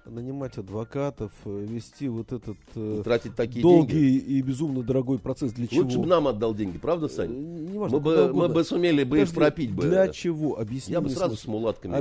нанимать 0.06 0.58
адвокатов, 0.58 1.32
э, 1.46 1.66
вести 1.68 2.08
вот 2.08 2.32
этот 2.32 2.58
э, 2.76 3.02
Тратить 3.04 3.36
такие 3.36 3.62
долгий 3.62 4.20
деньги. 4.20 4.24
и 4.34 4.42
безумно 4.42 4.82
дорогой 4.82 5.20
процесс 5.20 5.52
для 5.54 5.68
чего? 5.68 5.84
Лучше 5.84 6.00
бы 6.00 6.08
нам 6.08 6.28
отдал 6.28 6.56
деньги, 6.56 6.78
правда, 6.78 7.06
Э, 7.08 7.10
Сань? 7.10 7.32
неважно, 7.72 7.98
Мы 7.98 8.04
бы, 8.04 8.34
мы 8.34 8.50
бы 8.50 8.64
сумели 8.64 9.04
бы 9.04 9.18
их 9.18 9.30
Подожди, 9.30 9.36
пропить 9.36 9.72
бы. 9.74 9.84
Для 9.84 10.08
чего? 10.08 10.58
Объясни 10.60 10.94
Я 10.94 11.02
бы 11.02 11.10
сразу 11.10 11.36
смысл. 11.36 11.44
с 11.44 11.48
мулатками. 11.48 11.96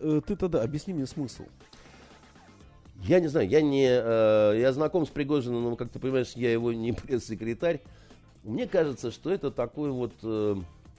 Э, 0.00 0.20
ты 0.26 0.36
тогда 0.36 0.62
объясни 0.62 0.94
мне 0.94 1.06
смысл. 1.06 1.44
Я 3.04 3.18
не 3.20 3.26
знаю, 3.28 3.48
я 3.48 3.60
не, 3.60 3.88
э, 3.88 4.58
я 4.60 4.72
знаком 4.72 5.04
с 5.04 5.08
Пригожиным, 5.10 5.62
но, 5.64 5.76
как 5.76 5.90
ты 5.90 5.98
понимаешь, 5.98 6.32
я 6.36 6.52
его 6.52 6.72
не 6.72 6.92
пресс-секретарь. 6.92 7.80
Мне 8.44 8.66
кажется, 8.66 9.10
что 9.10 9.30
это 9.30 9.50
такой 9.50 9.90
вот 9.90 10.12
э, 10.22 10.56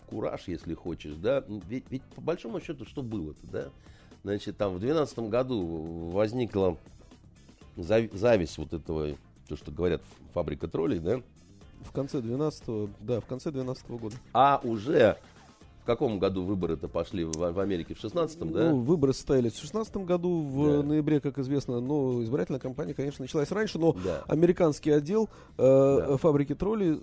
кураж, 0.07 0.43
если 0.47 0.73
хочешь, 0.73 1.13
да. 1.15 1.43
Ведь, 1.69 1.85
ведь 1.89 2.03
по 2.15 2.21
большому 2.21 2.59
счету, 2.59 2.85
что 2.85 3.01
было-то, 3.01 3.47
да? 3.51 3.69
Значит, 4.23 4.57
там 4.57 4.73
в 4.73 4.79
2012 4.79 5.19
году 5.29 6.09
возникла 6.11 6.77
зави- 7.75 8.15
зависть 8.15 8.57
вот 8.57 8.71
этого, 8.73 9.09
то, 9.49 9.57
что 9.57 9.69
говорят, 9.71 10.01
фабрика 10.33 10.67
троллей, 10.69 10.99
да? 10.99 11.21
В 11.81 11.91
конце 11.91 12.21
12 12.21 12.89
да, 13.01 13.19
в 13.19 13.25
конце 13.25 13.51
12 13.51 13.85
года. 13.89 14.15
А 14.31 14.61
уже 14.63 15.17
в 15.83 15.85
каком 15.85 16.17
году 16.17 16.43
выборы-то 16.45 16.87
пошли 16.87 17.25
в, 17.25 17.31
в 17.51 17.59
Америке? 17.59 17.93
В 17.93 18.01
16-м, 18.01 18.53
да? 18.53 18.69
Ну, 18.71 18.79
выборы 18.79 19.11
состоялись 19.11 19.51
в 19.51 19.55
2016 19.59 19.97
году, 19.97 20.41
в 20.41 20.77
Да. 20.77 20.83
ноябре, 20.83 21.19
как 21.19 21.37
известно, 21.39 21.81
но 21.81 22.23
избирательная 22.23 22.61
кампания, 22.61 22.93
конечно, 22.93 23.21
началась 23.23 23.51
раньше, 23.51 23.77
но 23.79 23.91
Да. 24.01 24.23
американский 24.27 24.91
отдел 24.91 25.29
э, 25.57 26.05
Да. 26.07 26.17
фабрики 26.17 26.55
троллей, 26.55 27.01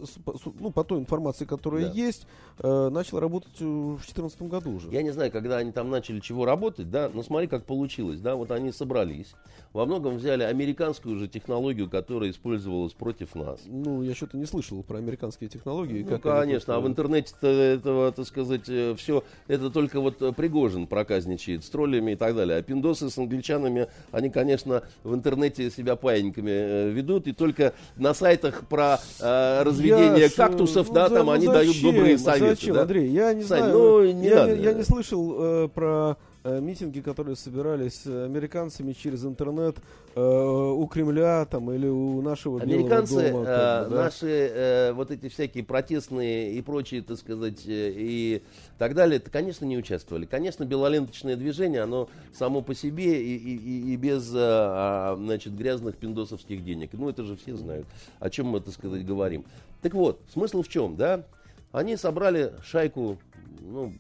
ну, 0.59 0.71
по 0.71 0.83
той 0.83 0.99
информации, 0.99 1.45
которая 1.45 1.85
Да. 1.85 1.93
есть, 1.93 2.27
э, 2.59 2.89
начал 2.89 3.21
работать 3.21 3.53
э, 3.61 3.65
в 3.65 3.97
2014 3.97 4.49
году 4.49 4.71
уже. 4.73 4.89
Я 4.91 5.03
не 5.03 5.11
знаю, 5.11 5.31
когда 5.31 5.59
они 5.59 5.73
там 5.73 5.91
начали 5.91 6.21
чего 6.21 6.47
работать, 6.47 6.91
да, 6.91 7.11
но 7.13 7.23
смотри, 7.23 7.49
как 7.49 7.67
получилось, 7.67 8.21
да, 8.21 8.35
вот 8.35 8.51
они 8.51 8.73
собрались, 8.73 9.35
во 9.75 9.85
многом 9.85 10.17
взяли 10.17 10.43
американскую 10.43 11.19
же 11.19 11.29
технологию, 11.29 11.91
которая 11.91 12.31
использовалась 12.31 12.95
против 12.95 13.35
нас. 13.35 13.61
Ну, 13.67 14.03
я 14.03 14.15
что-то 14.15 14.39
не 14.39 14.47
слышал 14.47 14.83
про 14.83 14.97
американские 14.97 15.51
технологии. 15.51 16.03
Ну, 16.03 16.19
конечно, 16.19 16.77
а 16.77 16.81
в 16.81 16.87
э, 16.87 16.89
интернете 16.89 17.35
этого, 17.43 18.11
так 18.13 18.27
сказать, 18.27 18.70
э, 18.71 18.95
все 18.97 19.25
это 19.49 19.71
только 19.71 20.01
вот 20.01 20.23
э, 20.23 20.33
Пригожин 20.33 20.87
проказничает 20.87 21.65
с 21.65 21.69
троллями 21.71 22.13
и 22.13 22.17
так 22.17 22.35
далее. 22.35 22.59
А 22.59 22.63
пиндосы 22.63 23.11
с 23.11 23.19
англичанами, 23.19 23.89
они, 24.13 24.31
конечно, 24.31 24.83
в 25.05 25.15
интернете 25.15 25.71
себя 25.71 25.97
паиньками 25.97 26.51
э, 26.51 26.91
ведут, 26.91 27.27
и 27.27 27.33
только 27.33 27.75
на 27.97 28.15
сайтах 28.15 28.67
про 28.69 28.99
э, 29.21 29.63
разведение 29.63 30.21
Я 30.23 30.31
кактусов, 30.31 30.89
ну, 30.89 30.95
да, 30.95 31.09
за- 31.09 31.17
там 31.17 31.27
ну 31.27 31.33
они 31.33 31.47
зачем? 31.47 31.55
дают 31.61 31.83
добрые 31.83 32.19
советы. 32.19 32.55
Зачем, 32.57 32.75
да. 32.75 32.83
Андрей, 32.83 33.09
я 33.11 33.33
не 33.35 33.43
Сань, 33.43 33.59
знаю. 33.65 33.73
ну, 33.79 34.13
не 34.13 34.29
я, 34.29 34.35
надо. 34.37 34.57
не, 34.57 34.63
я 34.65 34.73
не 34.73 34.83
слышал 34.85 35.37
э, 35.39 35.69
про 35.69 36.17
митинги, 36.45 37.01
которые 37.01 37.37
собирались 37.37 38.03
э, 38.07 38.25
американцами 38.25 38.93
через 38.95 39.25
интернет 39.27 39.77
э, 40.15 40.21
у 40.23 40.87
Кремля 40.87 41.45
там 41.45 41.71
или 41.71 41.87
у 41.87 42.23
нашего 42.23 42.63
Американцы, 42.63 43.15
Белого 43.29 43.33
дома. 43.33 43.43
э, 43.43 43.81
как 43.81 43.89
бы, 43.91 43.95
да. 43.97 44.03
наши 44.05 44.27
э, 44.29 44.93
вот 44.95 45.11
эти 45.11 45.29
всякие 45.29 45.65
протестные 45.65 46.55
и 46.55 46.63
прочие, 46.63 47.03
так 47.03 47.19
сказать, 47.19 47.67
э, 47.67 47.93
и 47.95 48.43
так 48.79 48.95
далее, 48.95 49.19
это, 49.19 49.31
конечно, 49.31 49.67
не 49.67 49.77
участвовали. 49.77 50.25
Конечно, 50.25 50.65
белоленточное 50.65 51.37
движение, 51.37 51.83
оно 51.83 52.09
само 52.33 52.63
по 52.63 52.75
себе 52.75 53.23
и, 53.23 53.37
и- 53.37 53.57
и- 53.57 53.93
и 53.93 53.97
без, 53.97 54.31
э, 54.35 54.39
а, 54.39 55.17
значит, 55.19 55.55
грязных 55.55 55.99
пиндосовских 55.99 56.65
денег. 56.65 56.91
Ну, 56.95 57.11
это 57.11 57.23
же 57.25 57.37
все 57.37 57.55
знают, 57.55 57.87
о 58.19 58.31
чем 58.31 58.47
мы, 58.47 58.61
так 58.61 58.73
сказать, 58.73 59.05
говорим. 59.05 59.45
Так 59.83 59.93
вот, 59.93 60.21
смысл 60.33 60.63
в 60.63 60.69
чем, 60.69 60.97
да? 60.97 61.23
Они 61.71 61.97
собрали 61.99 62.55
шайку, 62.65 63.19
ну, 63.61 63.93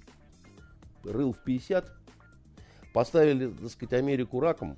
рыл 1.04 1.32
в 1.32 1.38
50, 1.44 1.84
поставили, 2.92 3.48
так 3.48 3.70
сказать, 3.70 3.92
Америку 3.94 4.40
раком, 4.40 4.76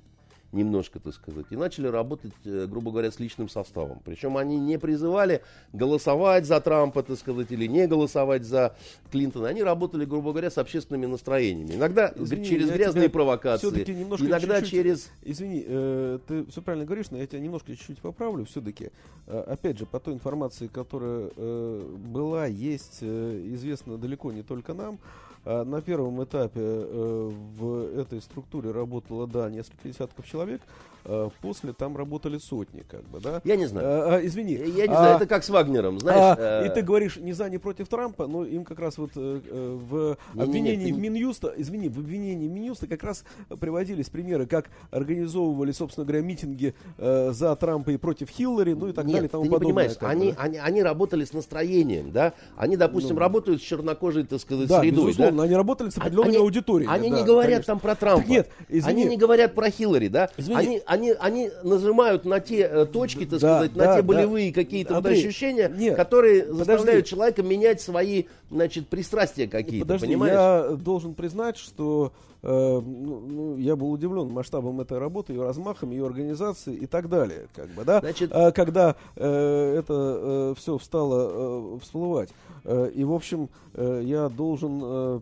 немножко, 0.53 0.99
так 0.99 1.13
сказать, 1.13 1.47
и 1.49 1.55
начали 1.55 1.87
работать, 1.87 2.31
э, 2.45 2.67
грубо 2.69 2.91
говоря, 2.91 3.11
с 3.11 3.19
личным 3.19 3.49
составом. 3.49 3.99
Причем 4.05 4.37
они 4.37 4.59
не 4.59 4.77
призывали 4.77 5.41
голосовать 5.73 6.45
за 6.45 6.61
Трампа, 6.61 7.03
так 7.03 7.17
сказать, 7.17 7.51
или 7.51 7.65
не 7.65 7.87
голосовать 7.87 8.43
за 8.43 8.75
Клинтона. 9.11 9.47
Они 9.47 9.63
работали, 9.63 10.05
грубо 10.05 10.31
говоря, 10.31 10.51
с 10.51 10.57
общественными 10.57 11.07
настроениями. 11.07 11.73
Иногда 11.73 12.13
Извини, 12.15 12.45
через 12.45 12.69
грязные 12.69 13.09
провокации, 13.09 13.67
иногда 13.67 14.61
чуть-чуть- 14.61 14.69
через... 14.69 15.09
Извини, 15.23 15.63
э, 15.65 16.19
ты 16.27 16.45
все 16.45 16.61
правильно 16.61 16.85
говоришь, 16.85 17.09
но 17.09 17.17
я 17.17 17.25
тебя 17.25 17.39
немножко 17.39 17.75
чуть-чуть 17.75 17.99
поправлю. 17.99 18.45
Все-таки, 18.45 18.91
опять 19.25 19.79
же, 19.79 19.85
по 19.85 19.99
той 19.99 20.13
информации, 20.13 20.67
которая 20.67 21.31
э, 21.35 21.95
была, 22.05 22.45
есть, 22.45 22.99
э, 23.01 23.41
известна 23.53 23.97
далеко 23.97 24.31
не 24.31 24.43
только 24.43 24.73
нам. 24.73 24.99
А 25.45 25.63
на 25.63 25.81
первом 25.81 26.23
этапе 26.23 26.59
э, 26.61 27.31
в 27.57 27.99
этой 27.99 28.21
структуре 28.21 28.71
работало, 28.71 29.27
да, 29.27 29.49
несколько 29.49 29.87
десятков 29.87 30.25
человек. 30.25 30.61
А 31.05 31.29
после 31.41 31.73
там 31.73 31.97
работали 31.97 32.37
сотни, 32.37 32.83
как 32.87 33.03
бы, 33.09 33.19
да. 33.19 33.41
Я 33.43 33.55
не 33.55 33.65
знаю. 33.65 33.87
А, 33.87 34.15
а, 34.15 34.25
извини. 34.25 34.53
Я 34.53 34.87
не 34.87 34.93
а, 34.93 34.97
знаю, 34.97 35.15
это 35.17 35.25
как 35.25 35.43
с 35.43 35.49
Вагнером, 35.49 35.99
знаешь. 35.99 36.37
а, 36.39 36.63
э, 36.63 36.67
и 36.67 36.73
ты 36.73 36.81
говоришь 36.81 37.17
не 37.17 37.33
за, 37.33 37.49
не 37.49 37.57
против 37.57 37.87
Трампа, 37.87 38.27
но 38.27 38.45
им 38.45 38.63
как 38.63 38.79
раз 38.79 38.97
вот 38.97 39.11
э, 39.15 39.41
э, 39.45 39.77
в 39.89 40.17
обвинении 40.39 40.91
в 40.91 40.97
Минюста, 40.97 41.53
извини, 41.57 41.89
в 41.89 41.99
обвинении 41.99 42.47
Минюста 42.47 42.87
как 42.87 43.03
раз 43.03 43.23
приводились 43.59 44.09
примеры, 44.09 44.45
как 44.45 44.69
организовывали, 44.91 45.71
собственно 45.71 46.05
говоря, 46.05 46.23
митинги 46.23 46.73
э, 46.97 47.31
за 47.33 47.55
Трампа 47.55 47.91
и 47.91 47.97
против 47.97 48.29
Хиллари, 48.29 48.73
ну 48.73 48.87
и 48.87 48.93
так 48.93 49.05
Нет, 49.05 49.13
далее, 49.15 49.27
и 49.27 49.31
тому 49.31 49.43
ты 49.43 49.49
не 49.49 49.53
подобное. 49.53 49.73
понимаешь, 49.89 49.97
бы, 49.97 50.07
они, 50.07 50.31
да. 50.31 50.41
они, 50.41 50.57
они 50.57 50.83
работали 50.83 51.25
с 51.25 51.33
настроением, 51.33 52.11
да? 52.11 52.33
Они, 52.57 52.77
допустим, 52.77 53.15
Ну. 53.15 53.19
работают 53.21 53.61
с 53.61 53.65
чернокожей, 53.65 54.23
так 54.25 54.39
сказать, 54.39 54.67
Да, 54.67 54.79
средой, 54.79 55.07
безусловно, 55.07 55.37
да? 55.39 55.43
они 55.43 55.55
работали 55.55 55.89
с 55.89 55.97
А- 55.97 56.01
определенной 56.01 56.29
они- 56.29 56.37
аудиторией. 56.37 56.89
Они 56.89 57.09
да, 57.09 57.17
не 57.17 57.23
говорят 57.23 57.51
конечно. 57.65 57.73
там 57.73 57.79
про 57.79 57.95
Трампа. 57.95 58.21
Так 58.21 58.29
нет, 58.29 58.49
извини. 58.69 59.01
Они 59.01 59.09
не 59.11 59.17
говорят 59.17 59.53
про 59.53 59.69
Хиллари, 59.69 60.07
да? 60.07 60.29
Извини. 60.37 60.57
Они, 60.57 60.81
они, 60.93 61.11
они 61.19 61.51
нажимают 61.63 62.25
на 62.25 62.39
те 62.39 62.61
э, 62.61 62.85
точки, 62.85 63.25
так 63.25 63.39
Да, 63.39 63.57
сказать, 63.57 63.73
да, 63.73 63.85
на 63.85 63.95
те 63.95 64.01
да. 64.01 64.07
болевые 64.07 64.53
какие-то 64.53 64.95
вот 64.95 65.05
ощущения, 65.05 65.69
нет, 65.75 65.95
которые 65.95 66.43
подожди. 66.43 66.57
заставляют 66.65 67.05
человека 67.05 67.43
менять 67.43 67.81
свои, 67.81 68.23
значит, 68.49 68.87
пристрастия 68.87 69.47
какие-то, 69.47 69.85
Подожди, 69.85 70.07
понимаешь? 70.07 70.33
я 70.33 70.75
должен 70.77 71.13
признать, 71.13 71.57
что 71.57 72.13
э, 72.41 72.47
ну, 72.49 73.19
ну, 73.19 73.57
я 73.57 73.75
был 73.75 73.91
удивлен 73.91 74.29
масштабом 74.29 74.79
этой 74.81 74.97
работы, 74.97 75.33
ее 75.33 75.43
размахом, 75.43 75.91
ее 75.91 76.05
организацией 76.05 76.77
и 76.77 76.85
так 76.85 77.09
далее, 77.09 77.47
как 77.55 77.67
бы, 77.69 77.83
да. 77.83 77.99
Значит- 77.99 78.31
А 78.31 78.51
когда 78.51 78.95
э, 79.15 79.75
это 79.79 80.53
все 80.57 80.77
встало 80.77 81.75
э, 81.75 81.79
всплывать, 81.81 82.29
Э, 82.65 82.89
и 82.95 83.03
в 83.03 83.11
общем 83.11 83.49
э, 83.73 84.01
я 84.05 84.29
должен 84.29 84.79
э, 84.81 85.19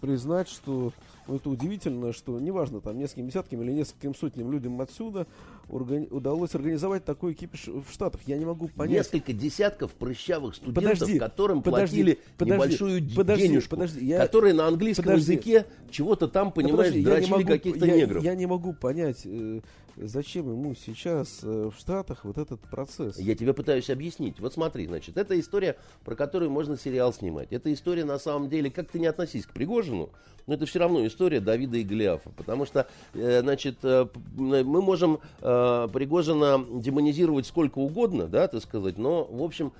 признать, 0.00 0.48
что 0.48 0.92
ну, 1.32 1.36
это 1.38 1.48
удивительно, 1.48 2.12
что 2.12 2.38
неважно, 2.38 2.80
там 2.82 2.98
нескольким 2.98 3.28
десяткам 3.28 3.62
или 3.62 3.72
нескольким 3.72 4.14
сотням 4.14 4.52
людям 4.52 4.78
отсюда 4.82 5.26
органи- 5.68 6.06
удалось 6.10 6.54
организовать 6.54 7.04
такой 7.06 7.32
кипиш 7.32 7.68
в 7.68 7.90
Штатах. 7.90 8.20
Я 8.26 8.36
не 8.36 8.44
могу 8.44 8.68
понять. 8.68 8.98
Несколько 8.98 9.32
десятков 9.32 9.92
прыщавых 9.92 10.54
студентов, 10.54 10.98
Подожди, 10.98 11.18
которым 11.18 11.62
подожди, 11.62 11.96
платили 12.02 12.18
подожди, 12.36 12.54
небольшую 12.54 13.02
подожди, 13.16 13.48
денежку, 13.48 13.70
подожди, 13.70 14.04
я- 14.04 14.18
которые 14.18 14.52
на 14.52 14.66
английском 14.66 15.04
подожди. 15.06 15.32
языке 15.32 15.66
чего-то 15.90 16.28
там, 16.28 16.52
понимаешь, 16.52 16.92
подожди, 16.92 17.02
дрочили 17.02 17.44
каких-то 17.44 17.86
я- 17.86 17.96
негров. 17.96 18.22
Я 18.22 18.34
не 18.34 18.44
могу 18.46 18.74
понять, 18.74 19.22
э, 19.24 19.60
зачем 19.96 20.50
ему 20.50 20.74
сейчас 20.74 21.40
э, 21.42 21.70
в 21.74 21.78
Штатах 21.78 22.24
вот 22.24 22.38
этот 22.38 22.60
процесс. 22.60 23.18
Я 23.18 23.34
тебе 23.34 23.52
пытаюсь 23.52 23.90
объяснить. 23.90 24.40
Вот 24.40 24.54
смотри, 24.54 24.86
значит, 24.86 25.16
это 25.16 25.38
история, 25.38 25.76
про 26.04 26.14
которую 26.14 26.50
можно 26.50 26.76
сериал 26.76 27.12
снимать. 27.12 27.52
Это 27.52 27.72
история, 27.72 28.04
на 28.04 28.18
самом 28.18 28.48
деле, 28.48 28.70
как 28.70 28.90
ты 28.90 28.98
не 28.98 29.06
относись 29.06 29.46
к 29.46 29.52
Пригожину, 29.52 30.10
но 30.46 30.54
это 30.54 30.66
все 30.66 30.78
равно 30.78 31.06
история 31.06 31.40
Давида 31.40 31.78
и 31.78 31.84
Голиафа. 31.84 32.30
Потому 32.30 32.66
что, 32.66 32.86
э, 33.14 33.40
значит, 33.40 33.78
э, 33.82 34.06
мы 34.34 34.62
можем 34.64 35.20
Пригожина 35.40 36.64
демонизировать 36.80 37.46
сколько 37.46 37.78
угодно, 37.78 38.26
да, 38.26 38.48
так 38.48 38.62
сказать, 38.62 38.98
но, 38.98 39.24
в 39.24 39.42
общем, 39.42 39.72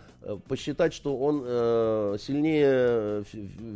посчитать, 0.49 0.95
что 0.95 1.17
он 1.17 1.43
э, 1.45 2.17
сильнее 2.21 3.25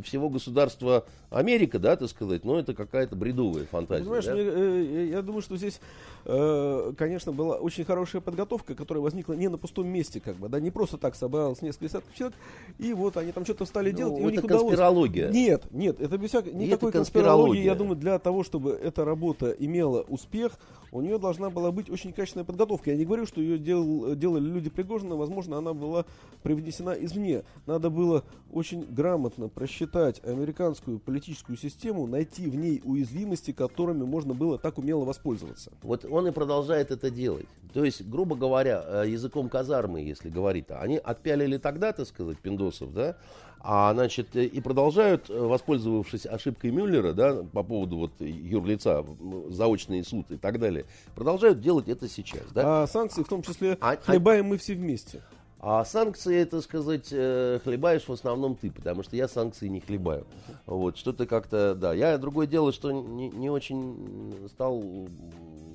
всего 0.03 0.29
государства 0.29 1.05
Америка, 1.31 1.79
да, 1.79 1.97
так 1.97 2.09
сказать, 2.09 2.45
ну, 2.45 2.57
это 2.57 2.75
какая-то 2.75 3.17
бредовая 3.17 3.67
фантазия. 3.67 4.05
Понимаешь, 4.05 4.25
да? 4.27 4.35
мне, 4.35 4.43
э, 4.45 5.09
я 5.11 5.23
думаю, 5.23 5.43
что 5.43 5.57
здесь, 5.57 5.81
э, 6.25 6.93
конечно, 6.97 7.33
была 7.33 7.57
очень 7.57 7.85
хорошая 7.85 8.23
подготовка, 8.23 8.75
которая 8.75 9.03
возникла 9.03 9.33
не 9.35 9.49
на 9.49 9.59
пустом 9.59 9.89
месте, 9.89 10.21
как 10.21 10.37
бы, 10.37 10.49
да, 10.49 10.61
не 10.61 10.71
просто 10.71 10.99
так 10.99 11.15
собралось 11.17 11.63
несколько 11.63 11.87
десятков 11.87 12.15
человек, 12.15 12.37
и 12.79 12.93
вот 12.93 13.17
они 13.17 13.33
там 13.33 13.45
что-то 13.45 13.65
стали 13.65 13.91
Ну, 13.91 13.97
делать, 13.97 14.19
и 14.19 14.23
у 14.23 14.27
это 14.27 14.37
них 14.37 14.45
удалось. 14.45 14.63
конспирология. 14.65 15.31
Нет, 15.31 15.65
нет, 15.73 16.01
это 16.01 16.17
без 16.17 16.29
всякой, 16.31 16.53
никакой 16.53 16.91
это 16.91 16.99
конспирологии, 16.99 17.63
я 17.63 17.75
думаю, 17.75 17.97
для 17.97 18.19
того, 18.19 18.45
чтобы 18.45 18.73
эта 18.73 19.05
работа 19.05 19.51
имела 19.51 20.03
успех, 20.03 20.53
у 20.97 21.01
нее 21.01 21.19
должна 21.19 21.51
была 21.51 21.71
быть 21.71 21.91
очень 21.91 22.13
качественная 22.13 22.45
подготовка. 22.45 22.91
Я 22.91 22.97
не 22.97 23.05
говорю, 23.05 23.27
что 23.27 23.41
ее 23.41 23.59
делал, 23.59 24.15
делали 24.15 24.45
люди 24.45 24.71
Пригожина, 24.71 25.17
возможно, 25.17 25.59
она 25.59 25.75
была 25.75 26.05
привнесена 26.43 26.91
извне. 26.91 27.45
Надо 27.67 27.91
было 27.91 28.25
очень 28.51 28.85
грамотно 28.85 29.49
просчитать 29.49 30.25
американскую 30.25 30.99
политическую 30.99 31.57
систему, 31.57 32.07
найти 32.07 32.49
в 32.49 32.57
ней 32.57 32.81
уязвимости, 32.85 33.53
которыми 33.53 34.05
можно 34.05 34.35
было 34.35 34.59
так 34.59 34.79
умело 34.79 35.05
воспользоваться. 35.05 35.73
Вот 35.83 36.05
он 36.05 36.29
и 36.29 36.31
продолжает 36.31 36.91
это 36.91 37.11
делать. 37.11 37.47
То 37.73 37.85
есть, 37.85 38.07
грубо 38.09 38.37
говоря, 38.37 38.83
э, 38.87 39.05
языком 39.09 39.51
казармы, 39.51 40.01
если 40.01 40.31
говорить, 40.31 40.67
они 40.71 40.97
отпялили 40.97 41.59
тогда, 41.59 41.93
так 41.93 42.07
сказать, 42.07 42.39
пиндосов, 42.39 42.95
да, 42.95 43.17
а, 43.61 43.93
значит, 43.95 44.37
э, 44.37 44.45
и 44.45 44.61
продолжают, 44.61 45.29
э, 45.29 45.39
воспользовавшись 45.39 46.27
ошибкой 46.27 46.71
Мюллера, 46.71 47.13
да, 47.13 47.43
по 47.53 47.63
поводу 47.63 47.97
вот 47.97 48.13
юрлица, 48.21 49.05
заочный 49.49 50.05
суд 50.05 50.31
и 50.31 50.37
так 50.37 50.59
далее, 50.59 50.85
продолжают 51.15 51.61
делать 51.61 51.89
это 51.89 52.09
сейчас, 52.09 52.45
да. 52.53 52.83
А 52.83 52.87
санкции, 52.87 53.23
в 53.23 53.29
том 53.29 53.43
числе, 53.43 53.77
А- 53.81 53.97
хлебаем 53.97 54.47
мы 54.47 54.57
все 54.59 54.75
вместе. 54.75 55.23
А 55.59 55.85
санкции, 55.85 56.37
это 56.37 56.61
сказать, 56.61 57.09
э, 57.11 57.59
хлебаешь 57.65 58.07
в 58.07 58.13
основном 58.13 58.55
ты, 58.57 58.71
потому 58.71 59.03
что 59.03 59.17
я 59.17 59.27
санкции 59.27 59.67
не 59.69 59.81
хлебаю. 59.81 60.27
Вот, 60.67 60.97
что-то 60.97 61.27
как-то, 61.27 61.75
да. 61.75 61.93
Я 61.93 62.19
другое 62.19 62.47
дело, 62.47 62.73
что 62.73 62.93
не, 62.93 63.31
не 63.31 63.51
очень 63.51 64.49
стал 64.49 65.09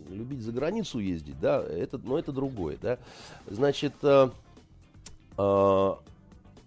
любить 0.09 0.41
за 0.41 0.51
границу 0.51 0.99
ездить, 0.99 1.39
да, 1.39 1.61
это, 1.61 1.97
но 1.97 2.17
это 2.19 2.31
другое, 2.31 2.77
да. 2.81 2.99
Значит, 3.47 3.93
э, 4.03 4.29
э, 5.37 5.93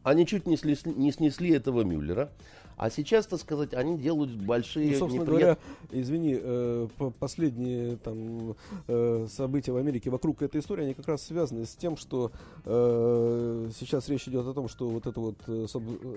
они 0.04 0.26
чуть 0.26 0.46
не, 0.46 0.56
снесли, 0.56 0.92
не 0.92 1.10
снесли 1.10 1.50
этого 1.50 1.82
Мюллера, 1.82 2.30
а 2.76 2.90
сейчас, 2.90 3.26
так 3.26 3.40
сказать, 3.40 3.74
они 3.74 3.96
делают 3.98 4.30
большие 4.32 4.92
Ну, 4.92 4.98
собственно 4.98 5.22
неприят- 5.24 5.40
говоря, 5.40 5.58
извини, 5.92 6.38
э, 6.40 6.88
по- 6.98 7.10
последние 7.10 7.96
там 7.96 8.56
э, 8.88 9.26
события 9.30 9.72
в 9.72 9.76
Америке 9.76 10.10
вокруг 10.10 10.42
этой 10.42 10.60
истории, 10.60 10.84
они 10.84 10.94
как 10.94 11.06
раз 11.08 11.22
связаны 11.22 11.64
с 11.66 11.74
тем, 11.76 11.96
что 11.96 12.30
э, 12.64 13.68
сейчас 13.78 14.08
речь 14.08 14.26
идет 14.28 14.46
о 14.46 14.54
том, 14.54 14.68
что 14.68 14.88
вот 14.88 15.06
эта 15.06 15.20
вот 15.20 15.36
э, 15.46 15.66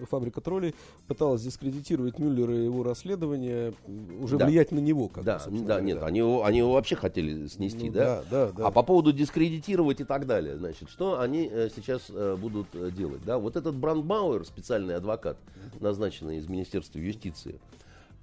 фабрика 0.10 0.42
троллей 0.42 0.74
пыталась 1.08 1.42
дискредитировать 1.42 2.20
Мюллера 2.20 2.56
и 2.56 2.64
его 2.66 2.84
расследование, 2.84 3.74
уже 4.22 4.38
Да. 4.38 4.46
влиять 4.46 4.72
на 4.72 4.80
него. 4.80 5.08
Как 5.10 5.24
Да, 5.24 5.40
да, 5.46 5.52
говоря, 5.52 5.82
нет, 5.82 6.04
они 6.04 6.20
его, 6.20 6.44
они 6.44 6.60
его 6.60 6.74
вообще 6.74 6.96
хотели 6.96 7.48
снести, 7.48 7.88
Ну, 7.88 7.94
да? 7.94 8.24
да, 8.30 8.46
да, 8.48 8.52
да. 8.54 8.68
А 8.68 8.72
по 8.72 8.84
поводу 8.84 9.14
дискредитировать 9.14 10.02
и 10.02 10.04
так 10.04 10.26
далее, 10.26 10.58
значит, 10.58 10.90
что 10.90 11.20
они 11.20 11.50
э, 11.52 11.70
сейчас 11.76 12.04
э, 12.10 12.36
будут 12.40 12.68
делать, 12.96 13.24
да? 13.26 13.38
Вот 13.38 13.56
этот 13.56 13.76
Брандбауэр, 13.76 14.46
специальный 14.46 14.96
адвокат, 14.96 15.38
назначенный 15.80 16.38
из 16.38 16.47
Министерства 16.50 17.00
юстиции, 17.00 17.60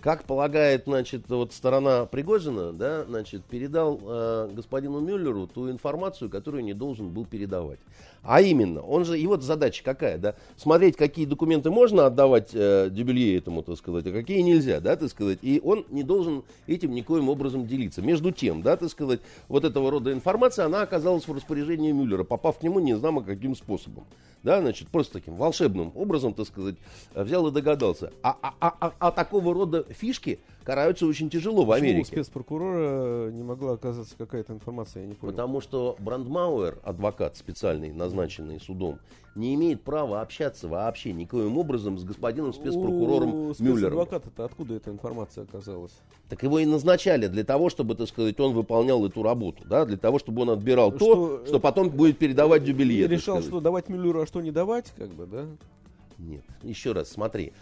как 0.05 0.25
полагает, 0.25 0.83
значит, 0.85 1.23
вот 1.31 1.55
сторона 1.55 2.05
Пригожина, 2.05 2.75
да, 2.75 3.07
значит, 3.07 3.43
передал 3.45 3.99
э, 4.03 4.51
господину 4.53 5.01
Мюллеру 5.01 5.47
ту 5.47 5.71
информацию, 5.71 6.29
которую 6.29 6.63
не 6.63 6.75
должен 6.75 7.09
был 7.09 7.25
передавать. 7.25 7.79
А 8.23 8.43
именно, 8.43 8.83
он 8.83 9.07
же, 9.07 9.17
его 9.17 9.39
задача 9.39 9.83
какая, 9.83 10.19
да, 10.19 10.35
смотреть, 10.59 10.97
какие 10.97 11.25
документы 11.25 11.71
можно 11.71 12.05
отдавать 12.05 12.51
э, 12.53 12.89
Дюбелье 12.91 13.39
этому, 13.39 13.63
так 13.63 13.79
сказать, 13.79 14.07
а 14.07 14.13
какие 14.13 14.43
нельзя, 14.43 14.81
да, 14.81 14.95
так 14.97 15.09
сказать, 15.09 15.39
и 15.41 15.59
он 15.65 15.87
не 15.89 16.03
должен 16.03 16.43
этим 16.67 16.95
никоим 16.95 17.31
образом 17.31 17.67
делиться. 17.67 18.03
Между 18.03 18.31
тем, 18.31 18.61
да, 18.61 18.77
так 18.77 18.91
сказать, 18.91 19.21
вот 19.49 19.65
этого 19.65 19.91
рода 19.91 20.13
информация, 20.13 20.67
она 20.67 20.83
оказалась 20.83 21.27
в 21.27 21.35
распоряжении 21.35 21.93
Мюллера, 21.93 22.25
попав 22.25 22.59
к 22.59 22.63
нему 22.63 22.79
не 22.81 22.95
знамо 22.95 23.23
каким 23.23 23.57
способом, 23.57 24.05
да, 24.43 24.61
значит, 24.61 24.89
просто 24.89 25.15
таким 25.15 25.37
волшебным 25.37 25.93
образом, 25.95 26.35
так 26.35 26.47
сказать, 26.47 26.77
взял 27.15 27.47
и 27.47 27.51
догадался. 27.51 28.11
А, 28.23 28.37
а, 28.43 28.55
а, 28.61 28.75
а, 28.81 28.93
а 28.99 29.11
такого 29.11 29.53
рода 29.55 29.85
фишки 29.95 30.41
караются 30.65 31.07
очень 31.07 31.31
тяжело 31.31 31.65
в 31.65 31.73
Америке. 31.73 32.03
Почему 32.03 32.21
у 32.21 32.25
спецпрокурора 32.25 33.31
не 33.31 33.43
могла 33.43 33.73
оказаться 33.73 34.15
какая-то 34.17 34.53
информация, 34.53 35.03
я 35.03 35.09
не 35.09 35.15
понял. 35.15 35.33
Потому 35.33 35.61
что 35.61 35.97
Брандмауэр, 35.99 36.79
адвокат 36.83 37.37
специальный, 37.37 37.93
назначенный 37.93 38.61
судом, 38.61 38.99
не 39.35 39.55
имеет 39.55 39.83
права 39.83 40.21
общаться 40.21 40.69
вообще 40.69 41.13
никоим 41.13 41.59
образом 41.59 41.99
с 41.99 42.05
господином 42.05 42.53
спецпрокурором 42.53 43.35
у 43.35 43.55
Мюллером. 43.59 43.99
адвоката-то 43.99 44.45
откуда 44.45 44.75
эта 44.75 44.91
информация 44.91 45.45
оказалась? 45.45 45.93
Так 46.29 46.43
его 46.43 46.59
и 46.59 46.67
назначали 46.67 47.27
для 47.27 47.45
того, 47.45 47.69
чтобы, 47.69 47.95
так 47.95 48.09
сказать, 48.09 48.39
он 48.41 48.55
выполнял 48.55 49.05
эту 49.05 49.23
работу, 49.23 49.65
да, 49.67 49.85
для 49.85 49.97
того, 49.97 50.19
чтобы 50.19 50.43
он 50.43 50.51
отбирал 50.51 50.95
Что, 50.95 51.39
то, 51.39 51.47
что 51.47 51.61
потом 51.61 51.91
будет 51.91 52.19
передавать 52.19 52.65
Дюбелье. 52.65 53.01
И 53.01 53.03
так 53.03 53.13
решал, 53.13 53.37
сказать. 53.37 53.51
что 53.51 53.61
давать 53.61 53.89
Мюллеру, 53.89 54.23
а 54.23 54.27
что 54.27 54.41
не 54.41 54.51
давать, 54.51 54.93
как 54.97 55.09
бы, 55.11 55.27
да? 55.27 55.47
Нет, 56.19 56.45
еще 56.63 56.93
раз, 56.93 57.11
смотри. 57.11 57.53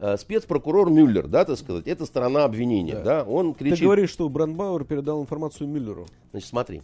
Э, 0.00 0.16
Спецпрокурор 0.16 0.90
Мюллер, 0.90 1.26
да, 1.26 1.44
так 1.44 1.58
сказать, 1.58 1.86
это 1.88 2.06
сторона 2.06 2.44
обвинения, 2.44 2.94
Да. 2.94 3.02
да, 3.02 3.22
он 3.24 3.52
Ты 3.54 3.64
кричит... 3.64 3.82
говоришь, 3.84 4.10
что 4.10 4.28
Брандбауэр 4.28 4.84
передал 4.84 5.20
информацию 5.20 5.68
Мюллеру. 5.68 6.06
Значит, 6.30 6.48
смотри. 6.48 6.82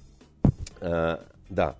Э, 0.81 1.19
да. 1.49 1.77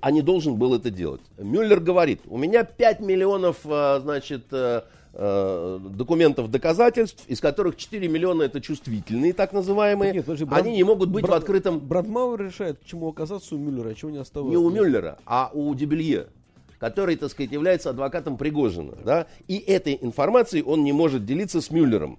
А 0.00 0.10
не 0.10 0.22
должен 0.22 0.56
был 0.56 0.74
это 0.74 0.90
делать. 0.90 1.20
Мюллер 1.38 1.80
говорит, 1.80 2.20
у 2.26 2.36
меня 2.38 2.64
5 2.64 3.00
миллионов, 3.00 3.58
э, 3.64 4.00
значит, 4.02 4.44
э, 4.50 4.82
документов 5.14 6.50
доказательств, 6.50 7.24
из 7.28 7.38
которых 7.40 7.76
4 7.76 8.08
миллиона 8.08 8.44
это 8.44 8.62
чувствительные, 8.62 9.34
так 9.34 9.52
называемые. 9.52 10.12
Нет, 10.14 10.24
подожди, 10.24 10.44
Бранд- 10.46 10.58
Они 10.60 10.72
не 10.76 10.84
могут 10.84 11.10
быть 11.10 11.24
в 11.24 11.28
Бранд- 11.28 11.36
открытом... 11.36 11.80
Брандмауэр 11.80 12.46
решает, 12.46 12.82
чему 12.84 13.08
оказаться 13.10 13.54
у 13.54 13.58
Мюллера, 13.58 13.90
а 13.90 13.94
чего 13.94 14.10
не 14.10 14.16
оставаться. 14.18 14.50
Не 14.50 14.56
у 14.56 14.70
Мюллера, 14.70 15.18
а 15.26 15.50
у 15.52 15.74
Дебелье, 15.74 16.28
который, 16.82 17.14
так 17.14 17.30
сказать, 17.30 17.52
является 17.52 17.90
адвокатом 17.90 18.36
Пригожина. 18.36 18.94
Да? 19.04 19.28
И 19.46 19.56
этой 19.56 19.96
информацией 20.00 20.64
он 20.64 20.82
не 20.82 20.92
может 20.92 21.24
делиться 21.24 21.60
с 21.60 21.70
Мюллером. 21.70 22.18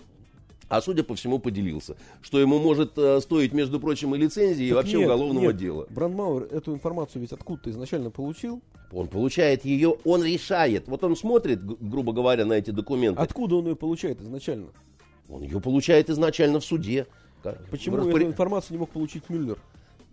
А 0.70 0.82
судя 0.82 1.04
по 1.04 1.16
всему, 1.16 1.38
поделился. 1.38 1.98
Что 2.22 2.40
ему 2.40 2.60
может 2.60 2.98
э, 2.98 3.20
стоить, 3.20 3.52
между 3.52 3.82
прочим, 3.82 4.16
и 4.16 4.18
лицензии, 4.18 4.68
и 4.68 4.70
Так 4.70 4.78
вообще 4.78 5.00
нет, 5.00 5.08
уголовного 5.08 5.48
нет, 5.48 5.58
дела. 5.58 5.86
Брандмауэр 5.90 6.44
эту 6.44 6.74
информацию 6.74 7.22
ведь 7.22 7.34
откуда-то 7.34 7.72
изначально 7.72 8.10
получил. 8.10 8.62
Он 8.94 9.10
получает 9.10 9.66
ее, 9.66 9.98
он 10.06 10.24
решает. 10.24 10.88
Вот 10.88 11.04
он 11.04 11.18
смотрит, 11.18 11.62
грубо 11.62 12.14
говоря, 12.14 12.46
на 12.46 12.54
эти 12.54 12.72
документы. 12.72 13.20
Откуда 13.20 13.58
он 13.58 13.68
ее 13.68 13.76
получает 13.76 14.22
изначально? 14.22 14.68
Он 15.28 15.42
ее 15.44 15.60
получает 15.60 16.10
изначально 16.10 16.62
в 16.62 16.66
суде. 16.66 17.06
Почему 17.70 17.98
в 17.98 18.00
распоряд- 18.00 18.22
эту 18.22 18.32
информацию 18.32 18.72
не 18.76 18.80
мог 18.80 18.92
получить 18.92 19.30
Мюллер? 19.30 19.58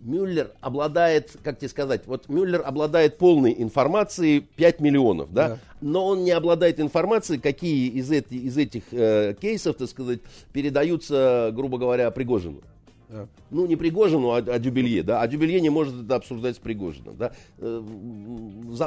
Мюллер 0.03 0.51
обладает, 0.61 1.31
как 1.43 1.59
тебе 1.59 1.69
сказать, 1.69 2.07
вот 2.07 2.27
Мюллер 2.27 2.63
обладает 2.65 3.17
полной 3.17 3.53
информацией 3.57 4.39
5 4.55 4.79
миллионов, 4.79 5.31
да? 5.33 5.49
Да. 5.49 5.59
но 5.81 6.05
он 6.07 6.23
не 6.23 6.31
обладает 6.31 6.79
информацией, 6.79 7.39
какие 7.39 7.87
из, 7.89 8.09
эти- 8.11 8.33
из 8.33 8.57
этих 8.57 8.83
э, 8.91 9.35
кейсов, 9.39 9.77
так 9.77 9.89
сказать, 9.89 10.19
передаются, 10.53 11.51
грубо 11.53 11.77
говоря, 11.77 12.09
Пригожину. 12.11 12.61
А. 13.09 13.27
Ну, 13.49 13.67
не 13.67 13.75
Пригожину, 13.75 14.31
а, 14.31 14.37
а 14.37 14.59
Дюбелье, 14.59 15.03
да, 15.03 15.21
а 15.21 15.27
Дюбелье 15.27 15.59
не 15.61 15.69
может 15.69 16.05
это 16.05 16.15
обсуждать 16.15 16.55
с 16.55 16.59
Пригожиным, 16.59 17.15
да. 17.17 17.31
Э, 17.59 17.81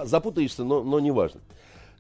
запутаешься, 0.05 0.65
но, 0.65 0.83
но 0.83 0.99
не 1.01 1.11
важно. 1.11 1.41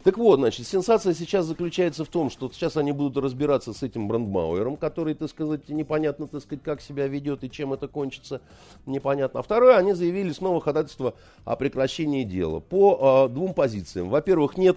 Так 0.04 0.18
вот, 0.18 0.38
значит, 0.38 0.66
сенсация 0.66 1.14
сейчас 1.14 1.46
заключается 1.46 2.04
в 2.04 2.08
том, 2.08 2.28
что 2.28 2.50
сейчас 2.52 2.76
они 2.76 2.92
будут 2.92 3.16
разбираться 3.22 3.72
с 3.72 3.82
этим 3.82 4.06
Брандмауэром, 4.06 4.76
который, 4.76 5.14
так 5.14 5.30
сказать, 5.30 5.70
непонятно, 5.70 6.26
так 6.28 6.42
сказать, 6.42 6.62
как 6.62 6.82
себя 6.82 7.08
ведет 7.08 7.42
и 7.42 7.50
чем 7.50 7.72
это 7.72 7.88
кончится, 7.88 8.42
непонятно. 8.84 9.40
А 9.40 9.42
второе, 9.42 9.78
они 9.78 9.94
заявили 9.94 10.32
снова 10.32 10.60
ходатайство 10.60 11.14
о 11.46 11.56
прекращении 11.56 12.22
дела 12.22 12.60
по 12.60 13.26
э, 13.26 13.32
двум 13.32 13.54
позициям. 13.54 14.10
Во-первых, 14.10 14.58
нет 14.58 14.76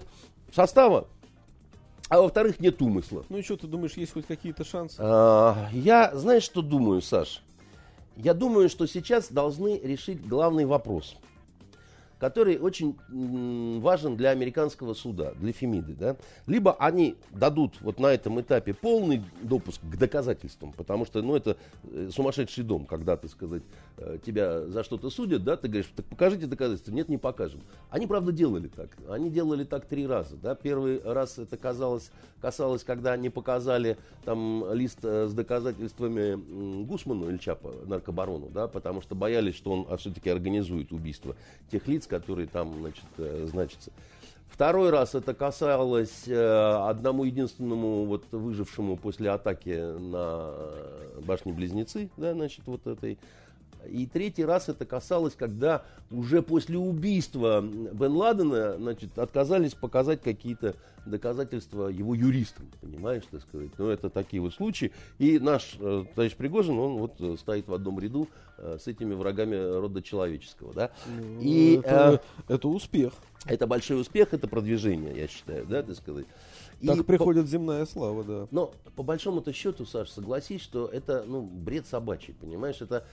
состава, 0.56 1.08
а 2.08 2.22
во-вторых, 2.22 2.62
нет 2.62 2.82
умысла. 2.82 3.26
Ну 3.28 3.38
и 3.40 3.42
что, 3.42 3.58
ты 3.58 3.68
думаешь, 3.68 3.98
есть 3.98 4.14
хоть 4.14 4.26
какие-то 4.26 4.64
шансы? 4.64 4.96
А, 5.00 5.68
Я, 5.74 6.16
знаешь, 6.16 6.44
что 6.44 6.62
думаю, 6.62 7.02
Саш? 7.02 7.44
Я 8.16 8.34
думаю, 8.34 8.70
что 8.70 8.88
сейчас 8.88 9.30
должны 9.30 9.78
решить 9.84 10.26
главный 10.26 10.66
вопрос, 10.66 11.18
который 12.20 12.58
очень 12.58 12.96
важен 13.80 14.18
для 14.18 14.32
американского 14.32 14.94
суда, 14.94 15.34
для 15.40 15.52
Фемиды. 15.52 15.94
Да? 15.94 16.16
Либо 16.46 16.74
они 16.80 17.16
дадут 17.32 17.76
вот 17.82 18.00
на 18.00 18.08
этом 18.08 18.40
этапе 18.42 18.74
полный 18.74 19.24
допуск 19.42 19.82
к 19.82 19.98
доказательствам, 19.98 20.74
потому 20.74 21.06
что 21.06 21.22
ну, 21.22 21.36
это 21.36 21.58
э, 21.84 22.10
сумасшедший 22.12 22.64
дом, 22.64 22.86
когда, 22.86 23.18
так 23.18 23.30
сказать, 23.30 23.64
э, 23.98 24.18
тебя 24.26 24.66
за 24.68 24.84
что-то 24.84 25.10
судят, 25.10 25.44
да, 25.44 25.58
ты 25.58 25.68
говоришь, 25.68 25.92
так 25.96 26.06
покажите 26.06 26.48
доказательства. 26.48 26.92
Нет, 26.92 27.10
не 27.10 27.18
покажем. 27.18 27.62
Они, 27.90 28.08
правда, 28.08 28.32
делали 28.32 28.68
так. 28.68 28.90
Они 29.10 29.30
делали 29.30 29.64
так 29.64 29.86
три 29.86 30.08
раза. 30.08 30.36
Да? 30.38 30.56
Первый 30.56 31.02
раз 31.04 31.38
это 31.38 31.58
казалось, 31.58 32.12
касалось, 32.42 32.84
когда 32.84 33.14
они 33.14 33.30
показали 33.30 33.98
там 34.26 34.66
лист 34.74 35.00
э, 35.04 35.28
с 35.28 35.34
доказательствами 35.34 36.84
Гусману 36.84 37.30
или 37.30 37.38
Чапа, 37.38 37.74
наркобарону, 37.86 38.50
да, 38.50 38.68
потому 38.68 39.02
что 39.02 39.16
боялись, 39.16 39.56
что 39.56 39.72
он 39.72 39.88
а, 39.90 39.98
все-таки 39.98 40.30
организует 40.30 40.92
убийство 40.92 41.36
тех 41.72 41.88
лиц, 41.88 42.07
которые 42.08 42.48
там, 42.48 42.74
значит, 42.80 43.06
э, 43.18 43.46
значатся. 43.50 43.92
Второй 44.50 44.90
раз 44.90 45.14
это 45.14 45.36
касалось 45.36 46.28
э, 46.28 46.90
одному 46.90 47.26
единственному 47.26 48.06
вот 48.06 48.26
выжившему 48.32 48.98
после 48.98 49.30
атаки 49.30 49.70
на 50.00 50.52
э, 50.52 51.22
башни-близнецы, 51.22 52.10
да, 52.18 52.34
значит, 52.34 52.66
вот 52.66 52.88
этой. 52.88 53.20
И 53.88 54.06
третий 54.06 54.46
раз 54.46 54.70
это 54.70 54.86
касалось, 54.86 55.34
когда 55.36 55.84
уже 56.12 56.42
после 56.42 56.78
убийства 56.78 57.62
Бен 57.62 58.12
Ладена, 58.14 58.78
значит, 58.78 59.18
отказались 59.18 59.74
показать 59.74 60.22
какие-то 60.22 60.76
доказательства 61.06 61.88
его 61.88 62.14
юристам, 62.16 62.68
понимаешь, 62.82 63.24
так 63.32 63.42
сказать. 63.42 63.70
Ну, 63.78 63.90
это 63.90 64.10
такие 64.10 64.42
вот 64.42 64.54
случаи. 64.54 64.92
И 65.20 65.40
наш 65.40 65.78
э, 65.80 66.06
товарищ 66.16 66.36
Пригожин, 66.36 66.78
он 66.78 66.98
вот 66.98 67.14
э, 67.20 67.36
стоит 67.40 67.68
в 67.68 67.74
одном 67.74 68.00
ряду 68.00 68.28
э, 68.58 68.78
с 68.80 68.88
этими 68.88 69.14
врагами 69.14 69.56
рода 69.56 70.02
человеческого, 70.02 70.74
да. 70.74 70.92
И, 71.42 71.76
Ну, 71.78 71.80
это, 71.82 72.22
э, 72.48 72.54
это 72.54 72.68
успех. 72.68 73.14
это 73.46 73.68
большой 73.68 74.02
успех, 74.02 74.34
это 74.34 74.48
продвижение, 74.48 75.16
я 75.16 75.28
считаю, 75.28 75.66
да, 75.66 75.82
так 75.82 75.96
сказать. 75.96 76.26
И 76.82 76.88
Так 76.88 76.98
по- 76.98 77.04
приходит 77.06 77.48
земная 77.48 77.86
слава, 77.88 78.24
да. 78.24 78.48
но 78.52 78.72
по 78.96 79.02
большому-то 79.02 79.52
счету, 79.54 79.86
Саш, 79.86 80.10
согласись, 80.10 80.62
что 80.62 80.86
это 80.88 81.24
ну, 81.26 81.42
бред 81.42 81.88
собачий, 81.88 82.36
понимаешь? 82.40 82.82
Это 82.82 83.04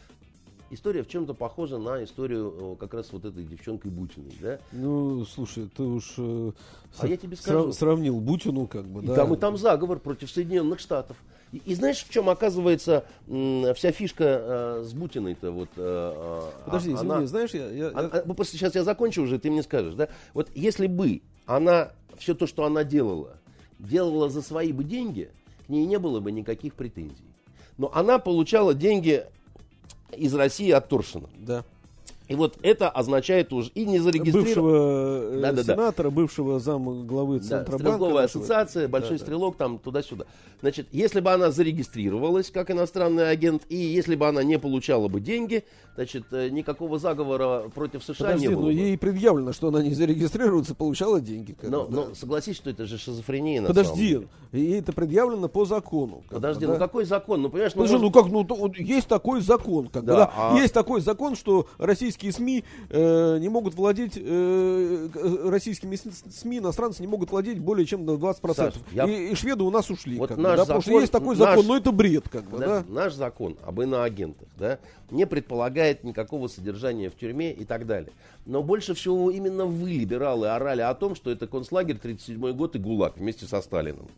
история 0.71 1.03
в 1.03 1.09
чем-то 1.09 1.35
похожа 1.35 1.79
на 1.79 2.03
историю 2.05 2.73
о, 2.73 2.77
как 2.77 2.95
раз 2.95 3.13
вот 3.13 3.25
этой 3.25 3.45
девчонкой 3.45 3.91
Бутиной, 3.91 4.33
да? 4.41 4.59
Ну, 4.73 5.25
слушай, 5.25 5.69
ты 5.77 5.83
уж 5.83 6.15
э, 6.19 6.53
А 6.99 7.07
с- 7.07 7.09
я 7.09 7.17
тебе 7.17 7.37
скажу. 7.37 7.73
сравнил 7.73 8.19
Бутину, 8.21 8.67
как 8.67 8.87
бы, 8.87 9.03
И 9.03 9.07
да. 9.07 9.15
там 9.15 9.35
и 9.35 9.37
там 9.37 9.57
заговор 9.57 9.99
против 9.99 10.31
Соединенных 10.31 10.81
Штатов. 10.81 11.17
И, 11.53 11.59
и 11.67 11.75
знаешь, 11.75 11.99
в 12.05 12.11
чем 12.11 12.29
оказывается 12.29 13.05
м, 13.29 13.73
вся 13.75 13.93
фишка 13.93 14.25
э, 14.25 14.85
с 14.85 14.93
Бутиной-то? 14.93 15.53
Вот, 15.53 15.69
э, 15.77 16.13
э, 16.17 16.65
Подожди, 16.65 16.91
а- 16.91 16.95
извини, 16.97 17.13
она- 17.13 17.27
знаешь, 17.27 17.51
я, 17.55 17.71
я- 17.71 17.89
А- 17.95 18.03
я- 18.03 18.09
а, 18.09 18.23
ну, 18.27 18.35
просто 18.35 18.57
сейчас 18.57 18.75
я 18.75 18.83
закончу 18.85 19.23
уже, 19.23 19.39
ты 19.39 19.51
мне 19.51 19.63
скажешь, 19.63 19.95
да? 19.95 20.09
Вот 20.33 20.51
если 20.55 20.87
бы 20.89 21.21
она 21.47 21.93
все 22.19 22.35
то, 22.35 22.47
что 22.47 22.65
она 22.65 22.83
делала, 22.85 23.37
делала 23.79 24.29
за 24.29 24.43
свои 24.43 24.73
бы 24.73 24.83
деньги, 24.83 25.31
к 25.67 25.69
ней 25.69 25.87
не 25.87 25.99
было 25.99 26.21
бы 26.21 26.33
никаких 26.33 26.75
претензий. 26.75 27.25
Но 27.79 27.91
она 27.95 28.19
получала 28.19 28.73
деньги 28.75 29.25
из 30.13 30.35
России 30.35 30.71
от 30.71 30.89
Торшина. 30.89 31.29
да. 31.37 31.65
И 32.27 32.35
вот 32.37 32.57
это 32.63 32.89
означает 32.89 33.53
уже 33.53 33.71
и 33.75 33.85
не 33.85 33.99
зарегистрировать. 33.99 34.47
бывшего 34.47 35.35
э, 35.35 35.41
Да-да-да. 35.43 35.75
сенатора, 35.75 36.09
бывшего 36.11 36.59
зама 36.59 37.05
главы 37.05 37.39
Да, 37.41 37.45
Центробанка. 37.45 37.79
стрелковая 37.97 38.25
ассоциация, 38.25 38.89
большой 38.89 39.11
Да, 39.13 39.19
да. 39.19 39.25
стрелок, 39.25 39.57
там 39.57 39.79
туда-сюда. 39.79 40.25
Значит, 40.63 40.87
если 40.91 41.21
бы 41.21 41.31
она 41.33 41.51
зарегистрировалась 41.51 42.51
как 42.51 42.71
иностранный 42.71 43.29
агент, 43.29 43.65
и 43.69 43.77
если 43.77 44.15
бы 44.17 44.27
она 44.27 44.43
не 44.43 44.59
получала 44.59 45.09
бы 45.09 45.21
деньги, 45.21 45.65
значит, 45.97 46.25
э, 46.33 46.49
никакого 46.49 46.99
заговора 46.99 47.65
против 47.75 48.03
США 48.03 48.15
Подожди, 48.29 48.47
не 48.49 48.55
было. 48.55 48.61
но 48.63 48.67
бы. 48.69 48.73
ей 48.73 48.97
предъявлено, 48.97 49.53
что 49.53 49.69
она 49.69 49.83
не 49.83 49.93
зарегистрируется, 49.93 50.75
получала 50.75 51.21
деньги. 51.21 51.55
Но, 51.63 51.87
да. 51.87 51.95
но 52.09 52.15
согласись, 52.15 52.57
что 52.57 52.71
это 52.71 52.87
же 52.87 52.97
шизофрения 52.97 53.61
на 53.61 53.69
самом 53.69 53.83
Подожди, 53.85 54.09
деле. 54.09 54.29
ей 54.53 54.79
это 54.81 54.95
предъявлено 54.95 55.49
по 55.49 55.67
закону. 55.67 56.23
как 56.27 56.37
Подожди, 56.37 56.65
да. 56.65 56.73
ну 56.73 56.79
какой 56.79 57.05
закон? 57.05 57.43
Ну, 57.43 57.51
понимаешь, 57.51 57.75
ну, 57.75 57.83
Подожди, 57.83 57.97
может- 58.03 58.15
ну 58.17 58.23
как, 58.23 58.33
ну 58.33 58.45
то- 58.45 58.55
вот 58.55 58.77
есть 58.79 59.09
такой 59.09 59.43
закон, 59.43 59.89
как 59.89 60.03
бы, 60.05 60.13
Да, 60.13 60.17
да. 60.17 60.33
а- 60.35 60.57
Есть 60.59 60.73
такой 60.73 61.03
закон, 61.03 61.37
что 61.37 61.67
российские 61.77 62.14
российские 62.15 62.33
СМИ 62.33 62.65
э, 62.91 63.39
не 63.39 63.49
могут 63.49 63.75
владеть, 63.75 64.15
э, 64.17 65.09
российскими 65.45 65.97
СМИ 65.97 66.59
иностранцы 66.59 67.03
не 67.03 67.09
могут 67.09 67.31
владеть 67.31 67.59
более 67.59 67.87
чем 67.87 68.05
на 68.05 68.13
20%. 68.13 68.55
Саш, 68.55 68.75
я... 68.93 69.05
и, 69.05 69.33
и 69.33 69.35
шведы 69.35 69.65
у 69.65 69.71
нас 69.71 69.91
ушли. 69.91 70.19
Вот 70.19 70.29
как 70.29 70.39
наш 70.39 70.53
бы, 70.53 70.57
да, 70.57 70.65
закон, 70.65 70.67
потому 70.67 70.83
что 70.83 71.01
есть 71.01 71.13
такой 71.13 71.37
наш, 71.37 71.49
закон, 71.49 71.67
но 71.67 71.77
это 71.77 71.93
бред, 71.93 72.29
как 72.29 72.45
бы, 72.45 72.59
да, 72.59 72.67
да. 72.67 72.85
Наш 72.89 73.15
закон 73.15 73.57
об 73.65 73.81
иноагентах, 73.81 74.49
да, 74.57 74.79
не 75.11 75.27
предполагает 75.27 76.05
никакого 76.05 76.49
содержания 76.49 77.11
в 77.11 77.17
тюрьме 77.17 77.53
и 77.53 77.65
так 77.65 77.87
далее. 77.87 78.13
Но 78.47 78.63
больше 78.63 78.95
всего 78.95 79.31
именно 79.31 79.65
вы, 79.65 79.91
либералы, 79.91 80.49
орали 80.49 80.83
о 80.83 80.95
том, 80.95 81.15
что 81.15 81.31
это 81.31 81.47
концлагерь 81.47 81.99
37 81.99 82.53
год 82.53 82.77
и 82.77 82.79
ГУЛАГ 82.79 83.17
вместе 83.17 83.47
со 83.47 83.61
Сталиным 83.61 84.09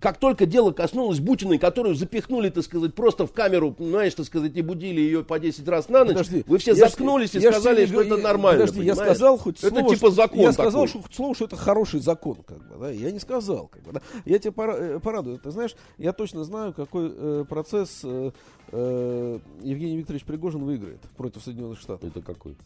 как 0.00 0.16
только 0.18 0.46
дело 0.46 0.72
коснулось 0.72 1.20
Бутиной, 1.20 1.58
которую 1.58 1.94
запихнули, 1.94 2.48
так 2.48 2.64
сказать, 2.64 2.94
просто 2.94 3.26
в 3.26 3.32
камеру, 3.32 3.76
знаешь, 3.78 4.14
так 4.14 4.26
сказать, 4.26 4.56
и 4.56 4.62
будили 4.62 5.00
ее 5.00 5.22
по 5.22 5.38
10 5.38 5.68
раз 5.68 5.88
на 5.88 6.04
ночь, 6.04 6.14
подожди, 6.14 6.44
вы 6.46 6.58
все 6.58 6.74
заткнулись 6.74 7.34
и 7.34 7.40
сказали, 7.40 7.84
что 7.84 8.00
это 8.00 8.16
нормально. 8.16 8.60
Подожди, 8.60 8.80
понимаешь? 8.80 8.98
я 8.98 9.04
сказал 9.04 9.38
хоть 9.38 9.62
это 9.62 9.68
слово, 9.68 9.94
типа 9.94 10.10
закон 10.10 10.40
Я 10.40 10.52
сказал 10.52 10.88
что, 10.88 11.04
слово, 11.12 11.34
что 11.34 11.44
это 11.44 11.56
хороший 11.56 12.00
закон, 12.00 12.38
как 12.46 12.58
бы, 12.58 12.76
да? 12.80 12.90
Я 12.90 13.10
не 13.10 13.18
сказал, 13.18 13.68
как 13.68 13.82
бы, 13.82 13.92
да? 13.92 14.00
Я 14.24 14.38
тебе 14.38 14.54
э, 14.56 15.00
порадую. 15.00 15.38
Ты 15.38 15.50
знаешь, 15.50 15.76
я 15.98 16.12
точно 16.12 16.44
знаю, 16.44 16.72
какой 16.72 17.12
э, 17.14 17.44
процесс 17.46 18.00
э, 18.02 18.30
э, 18.72 19.38
Евгений 19.62 19.98
Викторович 19.98 20.24
Пригожин 20.24 20.64
выиграет 20.64 21.00
против 21.16 21.42
Соединенных 21.42 21.78
Штатов. 21.78 22.08
Это 22.10 22.22
какой? 22.22 22.56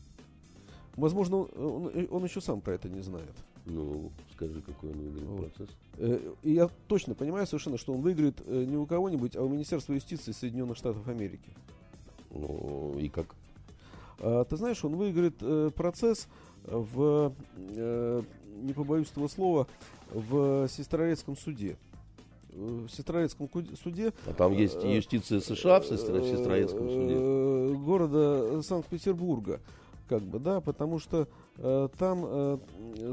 Возможно, 0.97 1.39
он, 1.39 1.87
он, 1.87 2.09
он 2.11 2.25
еще 2.25 2.41
сам 2.41 2.61
про 2.61 2.75
это 2.75 2.89
не 2.89 3.01
знает. 3.01 3.35
Ну, 3.67 4.11
скажи, 4.35 4.61
какой 4.61 4.91
он 4.91 4.99
выиграет 4.99 5.29
вот. 5.29 5.53
процесс. 5.53 5.77
Э, 5.97 6.33
и 6.43 6.53
я 6.53 6.69
точно 6.87 7.15
понимаю 7.15 7.47
совершенно, 7.47 7.79
что 7.79 7.95
он 7.95 8.03
выиграет 8.03 8.37
э, 8.45 8.65
не 8.65 8.77
у 8.77 8.85
кого-нибудь, 8.85 9.37
а 9.37 9.43
у 9.43 9.49
Министерства 9.49 9.95
юстиции 9.95 10.33
Соединенных 10.33 10.77
Штатов 10.77 11.09
Америки. 11.09 11.51
Ну, 12.31 12.99
и 12.99 13.09
как? 13.09 13.35
А, 14.19 14.45
ты 14.45 14.57
знаешь, 14.57 14.85
он 14.85 14.97
выиграет 14.97 15.37
э, 15.41 15.71
процесс 15.75 16.29
в, 16.65 17.35
не 17.67 18.73
побоюсь 18.73 19.11
этого 19.11 19.29
слова, 19.29 19.67
в 20.13 20.69
Сестрорецком 20.69 21.37
суде 21.37 21.77
в 22.55 22.89
Сестрорецком 22.89 23.51
суде. 23.83 24.13
А 24.27 24.33
там 24.33 24.53
есть 24.53 24.83
юстиция 24.85 25.41
США 25.41 25.81
в 25.81 25.87
Сестрорецком 25.87 26.89
суде? 26.89 27.79
Города 27.79 28.63
Санкт-Петербурга 28.63 29.61
как 30.09 30.23
бы, 30.23 30.39
да, 30.39 30.61
потому 30.61 30.99
что 30.99 31.29
там 31.57 32.25
э, 32.25 32.59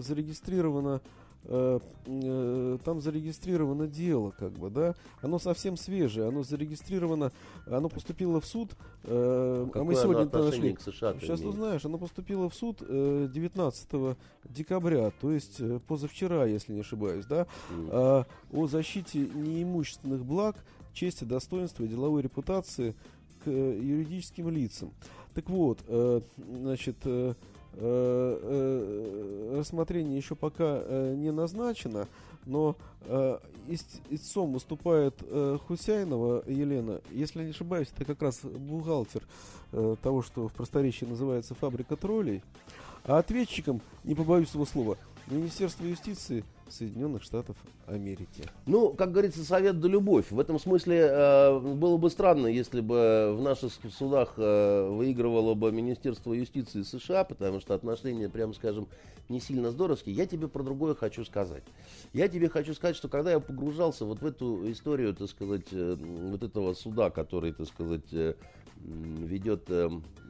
зарегистрировано 0.02 1.02
э, 1.46 1.80
э, 2.06 2.78
там 2.84 3.02
зарегистрировано 3.02 3.88
дело, 3.88 4.32
как 4.38 4.52
бы, 4.54 4.70
да, 4.70 4.96
оно 5.22 5.40
совсем 5.40 5.78
свежее, 5.78 6.28
оно 6.28 6.44
зарегистрировано, 6.44 7.32
оно 7.66 7.90
поступило 7.90 8.40
в 8.40 8.46
суд, 8.46 8.72
э, 9.04 9.68
а 9.74 9.84
мы 9.84 9.96
сегодня 9.96 10.24
это 10.24 10.44
нашли. 10.44 10.74
К 10.74 10.82
США 10.82 11.16
Сейчас 11.20 11.40
ты 11.40 11.48
узнаешь, 11.48 11.86
оно 11.86 11.98
поступило 11.98 12.50
в 12.50 12.56
суд 12.56 12.78
э, 12.82 13.28
19 13.34 14.18
декабря, 14.50 15.12
то 15.22 15.32
есть 15.32 15.60
э, 15.60 15.80
позавчера, 15.88 16.46
если 16.46 16.74
не 16.74 16.82
ошибаюсь, 16.82 17.26
да, 17.26 17.48
mm. 17.72 17.90
э, 17.92 18.56
о 18.56 18.68
защите 18.68 19.20
неимущественных 19.20 20.24
благ, 20.24 20.56
чести, 20.94 21.24
достоинства 21.24 21.84
и 21.84 21.88
деловой 21.88 22.22
репутации 22.22 22.96
к 23.44 23.48
э, 23.48 23.80
юридическим 23.82 24.50
лицам. 24.50 24.92
Так 25.34 25.50
вот, 25.50 25.80
э, 25.88 26.22
значит, 26.38 26.98
э, 27.06 27.34
э, 27.34 27.34
рассмотрение 29.58 30.18
еще 30.18 30.36
пока 30.36 30.84
не 31.16 31.32
назначено, 31.32 32.08
но 32.46 32.76
истцом 34.10 34.54
выступает 34.54 35.16
Хусяинова 35.68 36.44
Елена. 36.48 37.02
Если 37.12 37.44
не 37.44 37.52
ошибаюсь, 37.52 37.92
это 37.96 38.06
как 38.06 38.22
раз 38.22 38.42
бухгалтер 38.44 39.24
того, 40.02 40.22
что 40.22 40.48
в 40.48 40.54
просторечии 40.54 41.06
называется 41.06 41.56
фабрика 41.56 41.96
троллей. 41.96 42.42
А 43.04 43.18
ответчиком, 43.18 43.82
не 44.04 44.14
побоюсь 44.16 44.50
этого 44.50 44.66
слова, 44.66 44.98
Министерство 45.28 45.86
юстиции 45.86 46.44
Соединенных 46.72 47.24
Штатов 47.24 47.58
Америки. 47.88 48.44
Ну, 48.66 48.94
как 48.94 49.12
говорится, 49.12 49.44
совет 49.44 49.80
да 49.80 49.88
любовь. 49.88 50.32
В 50.32 50.40
этом 50.40 50.60
смысле 50.60 51.08
э, 51.12 51.60
было 51.60 51.98
бы 51.98 52.10
странно, 52.10 52.48
если 52.48 52.82
бы 52.82 53.34
в 53.36 53.42
наших 53.42 53.72
судах 53.98 54.34
э, 54.38 54.90
выигрывало 54.90 55.54
бы 55.54 55.72
Министерство 55.72 56.34
юстиции 56.34 56.84
США, 56.84 57.24
потому 57.24 57.60
что 57.60 57.74
отношения, 57.74 58.30
прямо 58.30 58.54
скажем, 58.54 58.88
не 59.30 59.40
сильно 59.40 59.72
здоровские. 59.72 60.16
Я 60.16 60.26
тебе 60.26 60.48
про 60.48 60.64
другое 60.64 60.94
хочу 60.94 61.26
сказать. 61.26 61.64
Я 62.14 62.28
тебе 62.28 62.50
хочу 62.50 62.74
сказать, 62.74 62.96
что 62.96 63.08
когда 63.08 63.32
я 63.32 63.40
погружался 63.40 64.06
вот 64.06 64.22
в 64.22 64.26
эту 64.26 64.70
историю, 64.72 65.16
так 65.16 65.30
сказать, 65.30 65.68
э, 65.72 65.98
вот 66.00 66.44
этого 66.44 66.74
суда, 66.74 67.10
который, 67.10 67.54
так 67.54 67.68
сказать, 67.68 68.12
э, 68.12 68.36
ведет 68.84 69.70
э, 69.70 69.90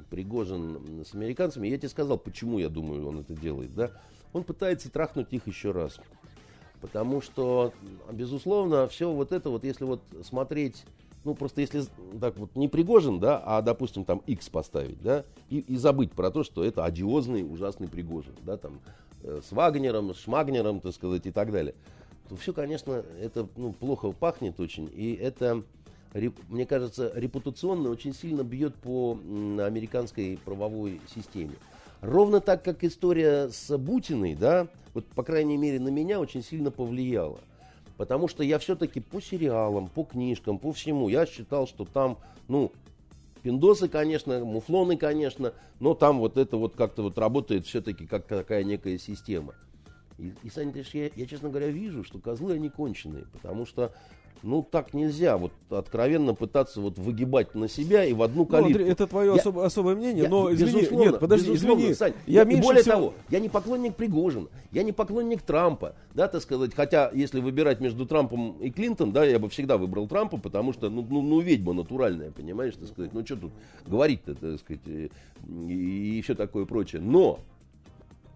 Пригожин 0.09 1.03
с 1.05 1.13
американцами, 1.13 1.67
я 1.67 1.77
тебе 1.77 1.89
сказал, 1.89 2.17
почему 2.17 2.59
я 2.59 2.69
думаю, 2.69 3.07
он 3.07 3.19
это 3.19 3.33
делает, 3.33 3.73
да? 3.73 3.91
Он 4.33 4.43
пытается 4.43 4.89
трахнуть 4.89 5.27
их 5.31 5.47
еще 5.47 5.71
раз. 5.71 5.99
Потому 6.81 7.21
что, 7.21 7.73
безусловно, 8.11 8.87
все 8.87 9.11
вот 9.11 9.31
это 9.31 9.51
вот, 9.51 9.63
если 9.63 9.85
вот 9.85 10.01
смотреть, 10.23 10.83
ну, 11.23 11.35
просто 11.35 11.61
если 11.61 11.83
так 12.19 12.35
вот 12.37 12.55
не 12.55 12.67
Пригожин, 12.67 13.19
да, 13.19 13.41
а, 13.45 13.61
допустим, 13.61 14.03
там 14.03 14.23
X 14.25 14.49
поставить, 14.49 14.99
да, 15.01 15.23
и, 15.49 15.59
и 15.59 15.77
забыть 15.77 16.11
про 16.11 16.31
то, 16.31 16.43
что 16.43 16.63
это 16.63 16.83
одиозный, 16.83 17.43
ужасный 17.43 17.87
Пригожин, 17.87 18.33
да, 18.43 18.57
там, 18.57 18.79
э, 19.23 19.41
с 19.47 19.51
Вагнером, 19.51 20.15
с 20.15 20.17
Шмагнером, 20.17 20.81
так 20.81 20.95
сказать, 20.95 21.27
и 21.27 21.31
так 21.31 21.51
далее, 21.51 21.75
то 22.27 22.35
все, 22.35 22.51
конечно, 22.51 23.03
это, 23.21 23.47
ну, 23.55 23.73
плохо 23.73 24.11
пахнет 24.11 24.59
очень, 24.59 24.89
и 24.91 25.13
это, 25.13 25.61
мне 26.49 26.65
кажется, 26.65 27.11
репутационно 27.13 27.89
очень 27.89 28.15
сильно 28.15 28.41
бьет 28.43 28.73
по 28.73 29.11
американской 29.13 30.39
правовой 30.43 30.99
системе. 31.13 31.53
Ровно 32.01 32.41
так, 32.41 32.63
как 32.63 32.83
история 32.83 33.49
с 33.49 33.77
Бутиной, 33.77 34.33
да, 34.35 34.67
вот, 34.95 35.05
по 35.05 35.23
крайней 35.23 35.57
мере, 35.57 35.79
на 35.79 35.89
меня 35.89 36.19
очень 36.19 36.43
сильно 36.43 36.71
повлияла. 36.71 37.39
Потому 37.95 38.27
что 38.27 38.43
я 38.43 38.57
все-таки 38.57 38.99
по 38.99 39.21
сериалам, 39.21 39.87
по 39.87 40.03
книжкам, 40.03 40.57
по 40.57 40.71
всему, 40.71 41.09
я 41.09 41.27
считал, 41.27 41.67
что 41.67 41.85
там, 41.85 42.17
ну, 42.47 42.71
пиндосы, 43.43 43.87
конечно, 43.87 44.43
муфлоны, 44.43 44.97
конечно, 44.97 45.53
но 45.79 45.93
там 45.93 46.17
вот 46.17 46.37
это 46.37 46.57
вот 46.57 46.75
как-то 46.75 47.03
вот 47.03 47.19
работает 47.19 47.67
все-таки 47.67 48.07
как 48.07 48.25
такая 48.25 48.63
некая 48.63 48.97
система. 48.97 49.53
И, 50.17 50.33
и 50.41 50.49
Саня, 50.49 50.73
я, 50.93 51.11
я, 51.15 51.25
честно 51.27 51.49
говоря, 51.49 51.67
вижу, 51.67 52.03
что 52.03 52.17
козлы, 52.17 52.53
они 52.53 52.69
конченые, 52.69 53.25
потому 53.31 53.67
что 53.67 53.93
ну, 54.43 54.65
так 54.69 54.93
нельзя, 54.93 55.37
вот 55.37 55.51
откровенно 55.69 56.33
пытаться 56.33 56.81
вот 56.81 56.97
выгибать 56.97 57.53
на 57.55 57.67
себя 57.67 58.03
и 58.05 58.13
в 58.13 58.21
одну 58.21 58.45
калитку. 58.45 58.69
Ну, 58.69 58.75
Андрей, 58.75 58.91
это 58.91 59.07
твое 59.07 59.33
я, 59.33 59.39
особ, 59.39 59.57
особое 59.59 59.95
мнение, 59.95 60.23
я, 60.23 60.29
но 60.29 60.51
извини, 60.53 60.87
нет, 60.91 61.19
подожди, 61.19 61.53
извини. 61.53 61.93
Сань, 61.93 62.13
я, 62.25 62.43
я 62.43 62.61
более 62.61 62.81
всего... 62.81 62.95
того, 62.95 63.13
я 63.29 63.39
не 63.39 63.49
поклонник 63.49 63.95
Пригожина, 63.95 64.47
я 64.71 64.83
не 64.83 64.91
поклонник 64.91 65.41
Трампа, 65.41 65.95
да, 66.13 66.27
так 66.27 66.41
сказать, 66.41 66.73
хотя, 66.75 67.11
если 67.13 67.39
выбирать 67.39 67.79
между 67.79 68.05
Трампом 68.05 68.57
и 68.59 68.69
Клинтон, 68.71 69.11
да, 69.11 69.23
я 69.23 69.39
бы 69.39 69.49
всегда 69.49 69.77
выбрал 69.77 70.07
Трампа, 70.07 70.37
потому 70.37 70.73
что, 70.73 70.89
ну, 70.89 71.05
ну, 71.09 71.21
ну 71.21 71.39
ведьма 71.39 71.73
натуральная, 71.73 72.31
понимаешь, 72.31 72.75
так 72.75 72.87
сказать, 72.87 73.13
ну, 73.13 73.25
что 73.25 73.35
тут 73.37 73.51
говорить-то, 73.85 74.35
так 74.35 74.59
сказать, 74.59 74.81
и, 74.87 75.11
и 75.67 76.21
все 76.21 76.35
такое 76.35 76.65
прочее. 76.65 77.01
Но 77.01 77.39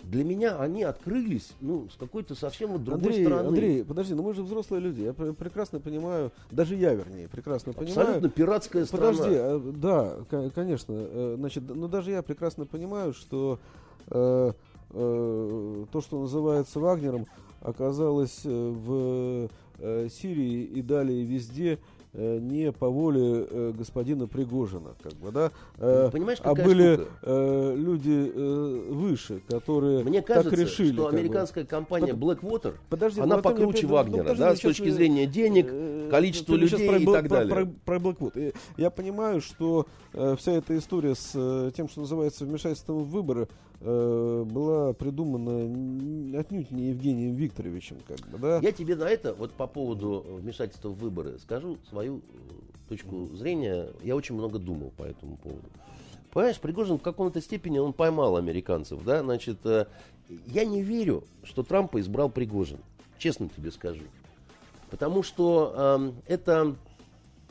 для 0.09 0.23
меня 0.23 0.59
они 0.59 0.83
открылись, 0.83 1.53
ну, 1.61 1.87
с 1.89 1.97
какой-то 1.97 2.35
совсем 2.35 2.71
вот 2.71 2.83
другой 2.83 3.07
Андрей, 3.07 3.25
стороны. 3.25 3.47
Андрей, 3.47 3.83
подожди, 3.83 4.13
ну 4.13 4.23
мы 4.23 4.33
же 4.33 4.43
взрослые 4.43 4.81
люди, 4.81 5.01
я 5.01 5.13
прекрасно 5.13 5.79
понимаю, 5.79 6.31
даже 6.51 6.75
я, 6.75 6.93
вернее, 6.93 7.27
прекрасно 7.27 7.71
Абсолютно 7.71 7.93
понимаю. 7.93 8.17
Абсолютно 8.17 8.29
пиратская 8.29 8.85
страна. 8.85 9.11
Подожди, 9.11 9.35
а, 9.35 9.73
да, 9.75 10.49
конечно, 10.53 10.93
э, 10.93 11.35
значит, 11.37 11.63
ну 11.67 11.87
даже 11.87 12.11
я 12.11 12.21
прекрасно 12.21 12.65
понимаю, 12.65 13.13
что 13.13 13.59
э, 14.09 14.51
э, 14.91 15.85
то, 15.91 16.01
что 16.01 16.21
называется 16.21 16.79
Вагнером, 16.79 17.27
оказалось 17.61 18.41
э, 18.45 18.49
в 18.49 19.49
э, 19.79 20.07
Сирии 20.09 20.63
и 20.63 20.81
далее 20.81 21.23
везде 21.25 21.73
Э, 21.73 21.94
не 22.15 22.71
по 22.71 22.89
воле 22.89 23.45
э, 23.49 23.73
господина 23.77 24.27
Пригожина, 24.27 24.95
как 25.01 25.13
бы, 25.13 25.31
да, 25.31 25.51
э, 25.77 26.09
Понимаешь, 26.11 26.39
а 26.43 26.55
были 26.55 26.99
э, 27.21 27.75
люди 27.75 28.31
э, 28.33 28.91
выше, 28.91 29.41
которые 29.47 30.03
Мне 30.03 30.21
кажется, 30.21 30.49
так 30.49 30.59
решили. 30.59 30.93
что 30.93 31.07
американская 31.07 31.63
бы. 31.63 31.69
компания 31.69 32.13
Blackwater, 32.13 32.75
подожди, 32.89 33.19
она 33.19 33.37
ну, 33.37 33.41
покруче 33.41 33.87
Вагнера, 33.87 34.29
ну, 34.29 34.35
да, 34.35 34.55
с 34.55 34.59
точки 34.59 34.89
зрения 34.89 35.25
денег, 35.25 35.67
э, 35.69 36.07
количества 36.09 36.55
людей 36.55 36.87
про, 36.87 36.97
и 36.97 37.05
так 37.05 37.27
про, 37.27 37.29
далее. 37.29 37.53
Про, 37.85 37.99
про, 37.99 38.09
Blackwater. 38.09 38.55
Я 38.77 38.89
понимаю, 38.89 39.41
что 39.41 39.85
э, 40.13 40.35
вся 40.37 40.53
эта 40.53 40.77
история 40.77 41.15
с 41.15 41.31
э, 41.35 41.71
тем, 41.75 41.89
что 41.89 42.01
называется 42.01 42.45
вмешательством 42.45 43.03
в 43.03 43.09
выборы, 43.09 43.47
э, 43.74 43.74
была 43.85 44.93
придумана 44.93 46.39
отнюдь 46.39 46.71
не 46.71 46.89
Евгением 46.89 47.35
Викторовичем, 47.35 47.97
как 48.07 48.19
бы, 48.29 48.37
да. 48.39 48.59
Я 48.59 48.71
тебе 48.71 48.95
на 48.95 49.03
это, 49.03 49.33
вот 49.33 49.51
по 49.53 49.67
поводу 49.67 50.25
вмешательства 50.27 50.89
в 50.89 50.97
выборы, 50.97 51.37
скажу 51.39 51.77
свою 51.89 52.17
э, 52.17 52.21
точку 52.89 53.25
зрения. 53.35 53.89
Я 54.03 54.15
очень 54.15 54.35
много 54.35 54.59
думал 54.59 54.91
по 54.97 55.03
этому 55.03 55.37
поводу. 55.37 55.67
Понимаешь, 56.31 56.59
Пригожин 56.59 56.97
в 56.97 57.01
каком-то 57.01 57.39
степени 57.41 57.77
он 57.77 57.93
поймал 57.93 58.37
американцев, 58.37 59.03
да, 59.03 59.21
значит, 59.21 59.57
э, 59.65 59.85
я 60.47 60.65
не 60.65 60.81
верю, 60.81 61.23
что 61.43 61.63
Трампа 61.63 61.99
избрал 62.01 62.29
Пригожин, 62.29 62.79
честно 63.17 63.49
тебе 63.49 63.71
скажу. 63.71 64.03
Потому 64.89 65.23
что 65.23 65.73
э, 66.27 66.33
это 66.33 66.75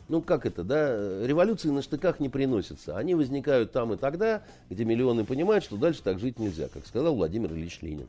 ну 0.08 0.20
как 0.20 0.46
это, 0.46 0.64
да, 0.64 1.26
революции 1.26 1.70
на 1.70 1.82
штыках 1.82 2.20
не 2.20 2.28
приносятся. 2.28 2.96
Они 2.96 3.14
возникают 3.14 3.72
там 3.72 3.92
и 3.92 3.96
тогда, 3.96 4.42
где 4.70 4.84
миллионы 4.84 5.24
понимают, 5.24 5.64
что 5.64 5.76
дальше 5.76 6.02
так 6.02 6.18
жить 6.18 6.38
нельзя, 6.38 6.68
как 6.68 6.86
сказал 6.86 7.14
Владимир 7.14 7.52
Ильич 7.52 7.80
Ленин. 7.82 8.06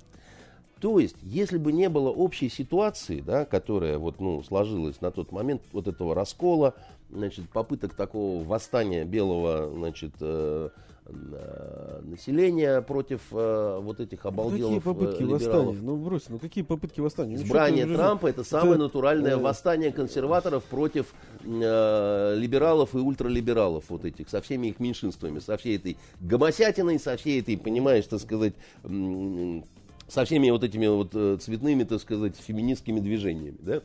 То 0.80 1.00
есть, 1.00 1.16
если 1.24 1.58
бы 1.58 1.72
не 1.72 1.90
было 1.90 2.10
общей 2.10 2.50
ситуации, 2.50 3.22
да, 3.22 3.46
которая 3.46 3.98
вот, 3.98 4.20
ну, 4.20 4.44
сложилась 4.44 5.00
на 5.02 5.10
тот 5.10 5.32
момент, 5.32 5.62
вот 5.72 5.88
этого 5.88 6.14
раскола, 6.14 6.76
значит, 7.10 7.50
попыток 7.50 7.94
такого 7.94 8.44
восстания 8.44 9.06
белого 9.06 9.72
значит, 9.74 10.12
э, 10.20 10.70
населения 11.08 12.82
против 12.82 13.22
э, 13.32 13.80
вот 13.82 14.00
этих 14.00 14.26
обалделов 14.26 14.84
Какие 14.84 14.94
попытки 14.94 15.24
э, 15.24 15.26
восстания? 15.26 15.78
Ну, 15.82 15.98
брось, 15.98 16.24
ну 16.30 16.40
какие 16.40 16.64
попытки 16.64 17.00
восстания? 17.00 17.38
Ну, 17.38 17.44
Избрание 17.44 17.86
ты- 17.86 17.94
Трампа 17.94 18.28
это 18.28 18.44
самое 18.44 18.72
это, 18.72 18.84
натуральное 18.84 19.34
э, 19.34 19.38
восстание 19.38 19.92
консерваторов 19.92 20.64
против 20.64 21.14
э, 21.44 22.36
либералов 22.38 22.96
и 22.96 22.98
ультралибералов 22.98 23.86
вот 23.90 24.06
этих, 24.06 24.30
со 24.30 24.42
всеми 24.42 24.68
их 24.68 24.80
меньшинствами, 24.80 25.40
со 25.40 25.58
всей 25.58 25.78
этой 25.78 25.98
гомосятиной, 26.22 27.00
со 27.00 27.18
всей 27.18 27.42
этой, 27.42 27.58
понимаешь, 27.58 28.06
так 28.06 28.20
сказать, 28.20 28.54
со 28.84 30.26
всеми 30.26 30.50
вот 30.50 30.64
этими 30.64 30.88
вот 30.88 31.12
э, 31.14 31.38
цветными, 31.40 31.84
так 31.84 32.02
сказать, 32.02 32.36
феминистскими 32.36 33.00
движениями, 33.00 33.58
да? 33.60 33.82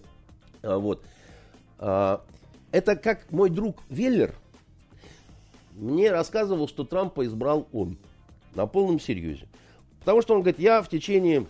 А, 0.63 0.79
вот. 0.79 1.03
А, 1.79 2.23
это 2.73 2.97
как 2.97 3.31
мой 3.31 3.51
друг 3.51 3.83
Веллер 3.89 4.35
мне 5.81 6.13
рассказывал, 6.13 6.69
что 6.69 6.85
Трампа 6.85 7.25
избрал 7.25 7.67
он 7.73 7.97
на 8.55 8.67
полном 8.67 9.01
серьезе. 9.01 9.47
Потому 10.01 10.23
что 10.23 10.35
он 10.35 10.43
говорит, 10.43 10.61
я 10.61 10.83
в 10.83 10.89
течение 10.89 11.47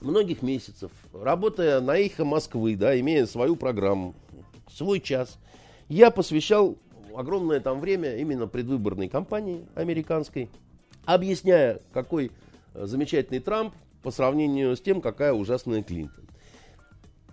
многих 0.00 0.42
месяцев, 0.42 0.90
работая 1.12 1.80
на 1.80 1.96
эхо 1.96 2.24
Москвы, 2.24 2.76
да, 2.76 2.98
имея 3.00 3.26
свою 3.26 3.56
программу, 3.56 4.14
свой 4.70 5.00
час, 5.00 5.38
я 5.88 6.10
посвящал 6.10 6.76
огромное 7.16 7.60
там 7.60 7.80
время 7.80 8.16
именно 8.16 8.46
предвыборной 8.46 9.08
кампании 9.08 9.66
американской, 9.74 10.48
объясняя, 11.04 11.80
какой 11.92 12.30
э, 12.74 12.86
замечательный 12.86 13.40
Трамп 13.40 13.74
по 14.02 14.10
сравнению 14.10 14.76
с 14.76 14.80
тем, 14.80 15.00
какая 15.00 15.32
ужасная 15.32 15.82
Клинтон. 15.82 16.24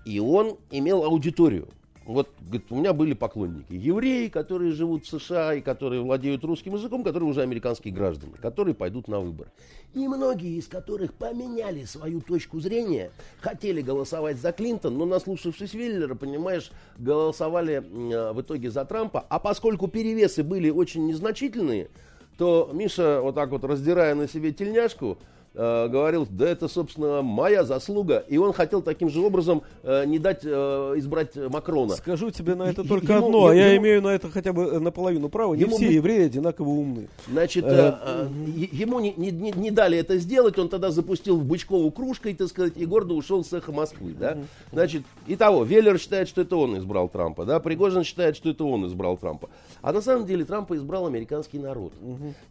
И 0.05 0.19
он 0.19 0.57
имел 0.71 1.03
аудиторию. 1.03 1.67
Вот, 2.07 2.29
говорит, 2.39 2.63
у 2.69 2.75
меня 2.77 2.93
были 2.93 3.13
поклонники. 3.13 3.73
Евреи, 3.73 4.29
которые 4.29 4.71
живут 4.71 5.03
в 5.03 5.09
США 5.09 5.55
и 5.55 5.61
которые 5.61 6.01
владеют 6.01 6.41
русским 6.45 6.75
языком, 6.75 7.03
которые 7.03 7.29
уже 7.29 7.41
американские 7.41 7.93
граждане, 7.93 8.31
которые 8.41 8.73
пойдут 8.75 9.09
на 9.09 9.19
выборы. 9.19 9.51
И 9.93 10.07
многие 10.07 10.57
из 10.57 10.67
которых 10.67 11.13
поменяли 11.13 11.83
свою 11.83 12.21
точку 12.21 12.61
зрения, 12.61 13.11
хотели 13.41 13.81
голосовать 13.81 14.37
за 14.37 14.53
Клинтон, 14.53 14.97
но 14.97 15.05
наслушавшись 15.05 15.73
Веллера, 15.73 16.15
понимаешь, 16.15 16.71
голосовали 16.97 17.83
э, 17.83 18.31
в 18.31 18.41
итоге 18.41 18.71
за 18.71 18.85
Трампа. 18.85 19.25
А 19.27 19.37
поскольку 19.39 19.89
перевесы 19.89 20.43
были 20.43 20.69
очень 20.69 21.07
незначительные, 21.07 21.89
то 22.37 22.69
Миша, 22.71 23.19
вот 23.21 23.35
так 23.35 23.49
вот 23.49 23.65
раздирая 23.65 24.15
на 24.15 24.29
себе 24.29 24.53
тельняшку, 24.53 25.17
э, 25.53 25.87
говорил, 25.87 26.27
да 26.29 26.47
это, 26.47 26.67
собственно, 26.67 27.21
моя 27.21 27.63
заслуга. 27.63 28.23
И 28.27 28.37
он 28.37 28.53
хотел 28.53 28.81
таким 28.81 29.09
же 29.09 29.19
образом 29.21 29.63
э, 29.83 30.05
не 30.05 30.19
дать 30.19 30.41
э, 30.43 30.93
избрать 30.97 31.35
Макрона. 31.35 31.95
Скажу 31.95 32.31
тебе 32.31 32.55
на 32.55 32.63
это 32.63 32.83
только 32.87 33.13
ему- 33.13 33.25
одно, 33.27 33.47
а 33.47 33.55
я 33.55 33.73
ему- 33.73 33.83
имею 33.83 34.01
на 34.01 34.09
это 34.09 34.29
хотя 34.29 34.53
бы 34.53 34.63
э, 34.63 34.79
наполовину 34.79 35.29
права. 35.29 35.53
Не 35.55 35.65
все 35.65 35.85
мы- 35.87 35.91
евреи 35.93 36.25
одинаково 36.25 36.69
умны. 36.69 37.07
Значит, 37.27 37.65
Э, 37.65 37.69
э, 38.01 38.27
э, 38.27 38.65
ему 38.71 38.99
не, 38.99 39.13
не- 39.17 39.31
не- 39.31 39.51
не 39.51 39.71
дали 39.71 39.97
это 39.97 40.17
сделать, 40.17 40.57
он 40.59 40.69
тогда 40.69 40.91
запустил 40.91 41.37
в 41.37 41.43
Бычкову 41.45 41.89
кружкой, 41.91 42.33
так 42.35 42.47
сказать, 42.49 42.73
и 42.75 42.85
гордо 42.85 43.13
ушел 43.13 43.43
с 43.43 43.53
эхо 43.53 43.71
Москвы, 43.71 44.13
да. 44.19 44.37
Значит, 44.71 45.03
итого, 45.27 45.63
Веллер 45.63 45.97
считает, 45.99 46.27
что 46.27 46.41
это 46.41 46.55
он 46.57 46.77
избрал 46.77 47.09
Трампа, 47.09 47.45
да, 47.45 47.59
Пригожин 47.59 48.03
считает, 48.03 48.35
что 48.35 48.49
это 48.49 48.63
он 48.63 48.85
избрал 48.87 49.17
Трампа. 49.17 49.49
А 49.81 49.91
на 49.93 50.01
самом 50.01 50.25
деле 50.25 50.43
Трампа 50.45 50.75
избрал 50.75 51.07
американский 51.07 51.59
народ, 51.59 51.93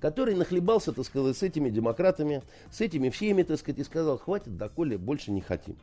который 0.00 0.34
нахлебался, 0.34 0.92
так 0.92 1.04
сказать, 1.04 1.36
с 1.36 1.42
этими 1.42 1.68
демократами, 1.70 2.42
с 2.70 2.80
этими 2.80 2.95
всеми, 3.10 3.42
так 3.42 3.58
сказать, 3.58 3.78
и 3.80 3.84
сказал, 3.84 4.18
хватит, 4.18 4.56
доколе 4.56 4.98
больше 4.98 5.30
не 5.30 5.40
хотим. 5.40 5.76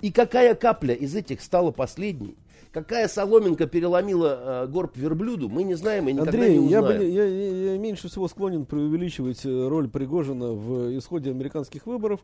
И 0.00 0.10
какая 0.10 0.54
капля 0.54 0.94
из 0.94 1.14
этих 1.14 1.40
стала 1.42 1.70
последней? 1.72 2.36
Какая 2.72 3.08
соломинка 3.08 3.66
переломила 3.66 4.62
э, 4.64 4.66
горб 4.68 4.96
верблюду, 4.96 5.48
мы 5.48 5.64
не 5.64 5.74
знаем 5.74 6.08
и 6.08 6.12
никогда 6.12 6.30
Андрей, 6.38 6.56
не 6.56 6.66
узнаем. 6.66 6.98
бы, 7.00 7.04
я, 7.04 7.24
я- 7.24 7.72
я 7.72 7.78
меньше 7.78 8.08
всего 8.08 8.28
склонен 8.28 8.64
преувеличивать 8.64 9.44
э, 9.44 9.68
роль 9.68 9.88
Пригожина 9.88 10.52
в 10.52 10.96
исходе 10.96 11.30
американских 11.30 11.84
выборов 11.86 12.20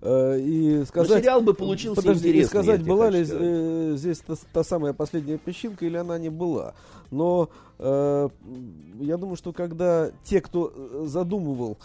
э, 0.00 0.40
и 0.40 0.84
сказать... 0.86 1.22
сериал 1.22 1.42
бы 1.42 1.52
получился 1.52 2.00
Подожди, 2.00 2.28
и 2.28 2.30
интересный, 2.30 2.48
сказать, 2.48 2.78
я 2.78 2.82
тебе 2.82 2.92
была 2.94 3.10
ли 3.10 3.24
сказать. 3.26 3.42
э, 3.46 3.92
здесь 3.96 4.18
та, 4.20 4.34
та 4.54 4.64
самая 4.64 4.94
последняя 4.94 5.36
песчинка 5.36 5.84
или 5.84 5.98
она 5.98 6.18
не 6.18 6.30
была. 6.30 6.72
Но 7.10 7.50
э, 7.78 8.28
я 9.00 9.16
думаю, 9.18 9.36
что 9.36 9.52
когда 9.52 10.12
те, 10.24 10.40
кто 10.40 10.72
э, 10.74 11.02
задумывал 11.08 11.76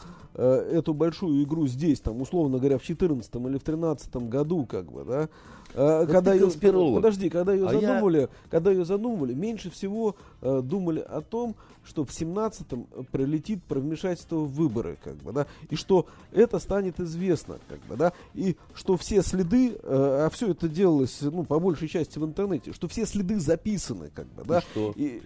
эту 0.42 0.94
большую 0.94 1.44
игру 1.44 1.68
здесь, 1.68 2.00
там, 2.00 2.22
условно 2.22 2.58
говоря, 2.58 2.78
в 2.78 2.86
2014 2.86 3.36
или 3.36 3.42
в 3.58 3.64
2013 3.64 4.16
году, 4.30 4.66
как 4.66 4.92
бы, 4.92 5.04
да, 5.06 5.30
э, 5.74 6.06
ты 6.06 6.12
когда 6.12 6.34
ее, 6.34 6.50
подожди, 6.96 7.30
когда 7.30 7.54
ее 7.54 7.68
А 7.68 7.74
я- 7.74 7.80
задумывали, 7.80 8.30
когда 8.50 8.72
ее 8.72 8.86
задумывали, 8.86 9.34
меньше 9.34 9.70
всего 9.70 10.16
э, 10.42 10.62
думали 10.64 11.00
о 11.00 11.22
том, 11.22 11.56
что 11.84 12.04
в 12.04 12.10
17-м 12.10 12.88
прилетит 13.12 13.64
про 13.64 13.80
вмешательство 13.80 14.38
в 14.38 14.52
выборы, 14.54 14.98
как 15.04 15.16
бы, 15.18 15.32
да, 15.32 15.46
и 15.70 15.76
что 15.76 16.08
это 16.32 16.60
станет 16.60 17.00
известно, 17.00 17.58
как 17.70 17.80
бы, 17.88 17.96
да, 17.96 18.12
и 18.34 18.58
что 18.74 18.98
все 18.98 19.22
следы, 19.22 19.74
э, 19.74 19.78
а 19.84 20.30
все 20.32 20.50
это 20.52 20.68
делалось, 20.68 21.20
ну, 21.22 21.44
по 21.44 21.60
большей 21.60 21.88
части 21.88 22.18
в 22.20 22.26
интернете, 22.26 22.74
что 22.74 22.88
все 22.88 23.06
следы 23.06 23.40
записаны, 23.40 24.10
как 24.14 24.28
бы, 24.28 24.44
да, 24.44 24.62
что? 24.62 24.94
и 24.96 25.22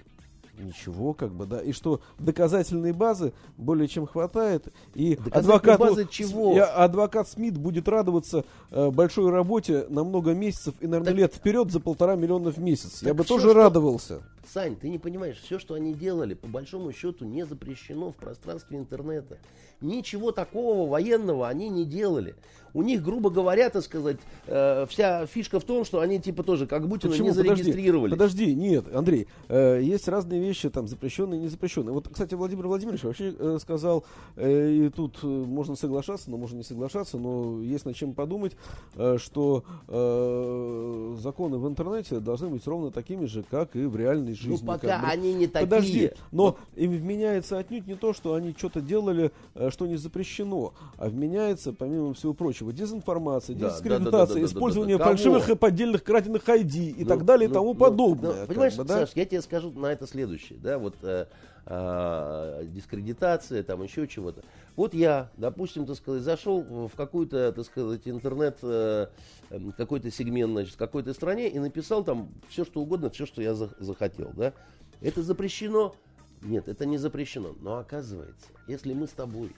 ничего, 0.60 1.14
как 1.14 1.32
бы, 1.32 1.46
да, 1.46 1.62
и 1.62 1.72
что 1.72 2.02
доказательной 2.18 2.92
базы 2.92 3.34
более 3.58 3.88
чем 3.88 4.06
хватает, 4.08 4.68
и 4.94 5.18
адвокату, 5.32 5.84
базы 5.84 6.08
чего? 6.10 6.56
и 6.56 6.60
адвокат 6.60 7.28
Смит 7.30 7.58
будет 7.58 7.88
радоваться 7.88 8.46
э, 8.72 8.90
большой 8.92 9.32
работе 9.32 9.86
на 9.90 10.04
много 10.04 10.34
месяцев 10.34 10.74
и, 10.80 10.88
наверное, 10.88 11.12
Так- 11.12 11.18
лет 11.18 11.34
вперед 11.34 11.72
за 11.72 11.80
полтора 11.80 12.16
миллиона 12.16 12.52
в 12.52 12.58
месяц. 12.58 13.02
Я 13.04 13.14
бы 13.14 13.24
тоже 13.24 13.50
что- 13.50 13.54
радовался. 13.54 14.22
Сань, 14.46 14.76
ты 14.76 14.90
не 14.90 14.98
понимаешь, 14.98 15.38
все, 15.40 15.60
что 15.60 15.74
они 15.76 15.94
делали, 15.94 16.34
по 16.34 16.48
большому 16.48 16.92
счету, 16.92 17.26
не 17.26 17.46
запрещено 17.46 18.12
в 18.12 18.16
пространстве 18.16 18.78
интернета. 18.78 19.38
Ничего 19.82 20.32
такого 20.32 20.90
военного 20.90 21.48
они 21.48 21.70
не 21.70 21.86
делали. 21.86 22.36
У 22.74 22.84
них, 22.84 23.02
грубо 23.02 23.30
говоря, 23.32 23.70
так 23.72 23.82
сказать, 23.84 24.18
э, 24.46 24.86
вся 24.90 25.26
фишка 25.26 25.60
в 25.60 25.64
том, 25.64 25.86
что 25.86 26.02
они 26.02 26.20
типа 26.20 26.44
тоже 26.44 26.68
как 26.68 26.88
Путина 26.88 27.14
не 27.14 27.30
Подожди, 27.30 27.42
зарегистрировали. 27.64 28.12
подожди, 28.12 28.54
нет, 28.54 28.94
Андрей, 28.94 29.28
э, 29.48 29.80
есть 29.82 30.08
разные 30.08 30.40
вещи, 30.40 30.70
там, 30.70 30.88
запрещенные 30.88 31.40
и 31.40 31.44
не 31.44 31.48
запрещенные. 31.48 31.94
Вот, 31.94 32.10
кстати, 32.10 32.36
Владимир 32.36 32.68
Владимирович 32.68 33.04
вообще 33.04 33.34
э, 33.40 33.58
сказал, 33.60 34.04
э, 34.36 34.72
и 34.72 34.90
тут 34.90 35.18
э, 35.24 35.28
можно 35.28 35.76
соглашаться, 35.76 36.30
но 36.30 36.38
можно 36.38 36.58
не 36.58 36.64
соглашаться, 36.64 37.18
но 37.18 37.60
есть 37.64 37.86
над 37.86 37.96
чем 37.96 38.14
подумать, 38.14 38.56
э, 38.96 39.18
что 39.18 39.64
э, 39.88 41.16
законы 41.22 41.58
в 41.58 41.68
интернете 41.68 42.20
должны 42.20 42.50
быть 42.50 42.68
ровно 42.68 42.92
такими 42.92 43.26
же, 43.26 43.44
как 43.50 43.76
и 43.76 43.86
в 43.86 43.96
реальной 43.96 44.29
Ну, 44.30 44.36
жизни. 44.36 44.66
пока 44.66 44.88
как 44.88 45.02
бы. 45.02 45.08
они 45.08 45.34
не 45.34 45.48
такие. 45.48 45.66
Подожди, 45.68 46.12
но 46.32 46.58
им 46.76 46.92
вменяется 46.92 47.58
отнюдь 47.58 47.88
не 47.88 47.96
то, 47.96 48.14
что 48.14 48.34
они 48.34 48.54
что-то 48.58 48.82
делали, 48.82 49.32
э, 49.56 49.70
что 49.72 49.88
не 49.88 49.98
запрещено, 49.98 50.74
а 50.98 51.10
вменяется, 51.10 51.74
помимо 51.74 52.14
всего 52.14 52.34
прочего, 52.34 52.72
дезинформация, 52.74 53.56
Да, 53.56 53.70
дискредитация, 53.70 54.04
да, 54.04 54.12
да, 54.12 54.26
да, 54.26 54.34
да, 54.34 54.40
да, 54.40 54.46
использование 54.46 54.98
да, 54.98 55.04
да. 55.04 55.10
фальшивых 55.10 55.44
Кого? 55.44 55.54
и 55.54 55.58
поддельных 55.58 56.04
краденных 56.04 56.48
ID 56.48 56.92
и 56.92 57.04
Ну, 57.04 57.08
так 57.08 57.26
далее 57.26 57.46
и 57.46 57.48
ну, 57.50 57.54
тому 57.54 57.74
ну, 57.74 57.80
подобное. 57.80 58.42
ну, 58.42 58.48
понимаешь, 58.48 58.76
бы, 58.76 58.84
да? 58.84 59.00
Саш, 59.00 59.12
я 59.16 59.26
тебе 59.26 59.42
скажу 59.42 59.72
на 59.72 59.88
это 59.88 60.08
следующее, 60.08 60.60
да, 60.62 60.78
вот 60.78 60.96
э, 61.04 61.26
а, 61.66 62.64
дискредитация, 62.64 63.64
там 63.64 63.84
еще 63.84 64.08
чего-то. 64.08 64.44
Вот 64.76 64.94
я, 64.94 65.30
допустим, 65.38 65.86
так 65.86 65.98
сказать, 65.98 66.24
зашел 66.24 66.62
в 66.88 66.96
какой-то, 66.96 67.52
так 67.52 67.66
сказать, 67.66 68.02
интернет, 68.06 68.58
э, 68.62 69.08
э, 69.50 69.60
какой-то 69.78 70.10
сегмент, 70.10 70.52
значит, 70.52 70.76
в 70.76 70.78
какой-то 70.78 71.14
стране 71.14 71.50
и 71.50 71.60
написал 71.60 72.04
там 72.04 72.30
все, 72.48 72.66
что 72.66 72.82
угодно, 72.82 73.10
все, 73.10 73.26
что 73.26 73.42
я 73.42 73.54
за- 73.54 73.74
захотел, 73.80 74.32
да. 74.36 74.54
Это 75.02 75.22
запрещено? 75.22 75.96
Нет, 76.42 76.68
это 76.68 76.86
не 76.86 76.98
запрещено. 76.98 77.56
Но 77.60 77.78
оказывается, 77.78 78.48
если 78.68 78.94
мы 78.94 79.08
с 79.08 79.12
тобой 79.12 79.52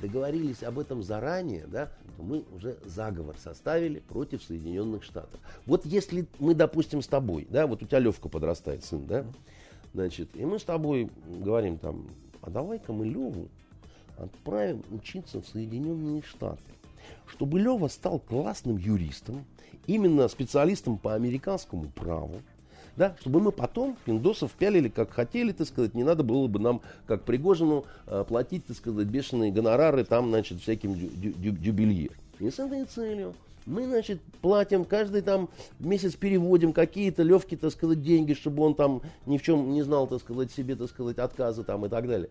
договорились 0.00 0.62
об 0.62 0.78
этом 0.78 1.02
заранее, 1.02 1.66
да, 1.66 1.86
то 2.16 2.22
мы 2.22 2.44
уже 2.54 2.78
заговор 2.84 3.36
составили 3.38 4.00
против 4.00 4.42
Соединенных 4.42 5.04
Штатов. 5.04 5.40
Вот 5.66 5.84
если 5.84 6.26
мы, 6.38 6.54
допустим, 6.54 7.02
с 7.02 7.06
тобой, 7.06 7.46
да, 7.50 7.66
вот 7.66 7.82
у 7.82 7.86
тебя 7.86 7.98
Левка 7.98 8.28
подрастает 8.28 8.84
сын, 8.84 9.06
да, 9.06 9.26
значит, 9.94 10.28
и 10.34 10.44
мы 10.44 10.58
с 10.58 10.64
тобой 10.64 11.08
говорим 11.28 11.78
там, 11.78 12.06
а 12.42 12.50
давай-ка 12.50 12.92
мы 12.92 13.06
Леву 13.06 13.48
отправим 14.18 14.82
учиться 14.90 15.40
в 15.40 15.46
Соединенные 15.46 16.22
Штаты, 16.22 16.62
чтобы 17.26 17.58
Лева 17.58 17.88
стал 17.88 18.18
классным 18.18 18.76
юристом, 18.76 19.44
именно 19.86 20.28
специалистом 20.28 20.98
по 20.98 21.14
американскому 21.14 21.90
праву, 21.94 22.42
да, 22.96 23.16
чтобы 23.20 23.40
мы 23.40 23.52
потом 23.52 23.96
пиндосов 24.04 24.52
пялили 24.52 24.88
как 24.88 25.10
хотели, 25.10 25.52
так 25.52 25.66
сказать, 25.66 25.94
не 25.94 26.04
надо 26.04 26.22
было 26.22 26.46
бы 26.48 26.58
нам, 26.58 26.80
как 27.06 27.22
Пригожину, 27.22 27.84
э, 28.06 28.24
платить, 28.28 28.66
так 28.66 28.76
сказать, 28.76 29.06
бешеные 29.06 29.52
гонорары 29.52 30.04
там, 30.04 30.28
значит, 30.28 30.60
всяким 30.60 30.94
дю- 30.94 31.10
дю- 31.14 31.32
дю- 31.32 31.56
дюбелье. 31.56 32.10
И 32.40 32.50
с 32.50 32.58
этой 32.58 32.84
целью 32.84 33.34
мы, 33.66 33.84
значит, 33.86 34.20
платим, 34.40 34.84
каждый 34.84 35.22
там 35.22 35.48
месяц 35.78 36.14
переводим 36.14 36.72
какие-то 36.72 37.22
легкие, 37.22 37.58
так 37.58 37.72
сказать, 37.72 38.02
деньги, 38.02 38.34
чтобы 38.34 38.62
он 38.62 38.74
там 38.74 39.02
ни 39.26 39.38
в 39.38 39.42
чем 39.42 39.72
не 39.72 39.82
знал, 39.82 40.06
так 40.06 40.20
сказать, 40.20 40.50
себе, 40.52 40.76
так 40.76 40.88
сказать, 40.88 41.18
отказа 41.18 41.64
там 41.64 41.86
и 41.86 41.88
так 41.88 42.06
далее. 42.06 42.30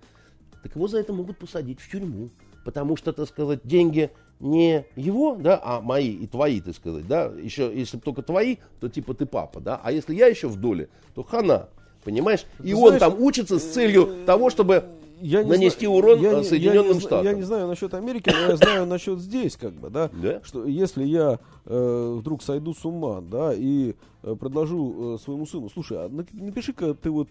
Так 0.63 0.75
его 0.75 0.88
за 0.88 0.99
это 0.99 1.13
могут 1.13 1.38
посадить 1.38 1.80
в 1.80 1.89
тюрьму. 1.89 2.30
Потому 2.65 2.97
что, 2.97 3.13
так 3.13 3.27
сказать, 3.27 3.61
деньги 3.63 4.11
не 4.39 4.86
его, 4.95 5.36
да, 5.36 5.59
а 5.63 5.82
мои 5.82 6.11
и 6.11 6.27
твои, 6.27 6.61
так 6.61 6.75
сказать, 6.75 7.07
да. 7.07 7.32
Еще, 7.41 7.71
если 7.73 7.97
только 7.97 8.21
твои, 8.21 8.57
то 8.80 8.89
типа 8.89 9.13
ты 9.13 9.25
папа, 9.25 9.59
да. 9.59 9.80
А 9.84 9.91
если 9.91 10.13
я 10.13 10.27
еще 10.27 10.47
в 10.47 10.57
доле, 10.57 10.89
то 11.15 11.23
хана. 11.23 11.69
Понимаешь? 12.03 12.45
И 12.63 12.73
он 12.73 12.97
там 12.97 13.21
учится 13.21 13.59
с 13.59 13.63
целью 13.63 14.25
того, 14.25 14.49
чтобы 14.49 14.86
я 15.22 15.43
нанести 15.43 15.86
зна... 15.86 15.95
урон 15.95 16.20
я, 16.20 16.43
Соединенным 16.43 16.88
я 16.88 16.93
не, 16.93 16.99
Штатам. 16.99 17.26
Я 17.26 17.34
не 17.34 17.43
знаю 17.43 17.67
насчет 17.67 17.93
Америки, 17.93 18.30
но 18.34 18.51
я 18.51 18.55
знаю 18.57 18.86
насчет 18.86 19.20
здесь, 19.20 19.55
как 19.55 19.74
бы, 19.74 19.89
да, 19.89 20.09
да? 20.13 20.41
что 20.43 20.65
если 20.65 21.03
я 21.03 21.39
э, 21.66 22.16
вдруг 22.20 22.43
сойду 22.43 22.74
с 22.74 22.86
ума, 22.86 23.22
да, 23.22 23.53
и 23.53 23.95
э, 24.24 24.36
предложу 24.36 25.16
э, 25.16 25.18
своему 25.24 25.45
сыну, 25.45 25.70
слушай, 25.70 25.97
а 25.97 26.10
напиши-ка 26.10 26.93
ты 26.93 27.10
вот 27.10 27.30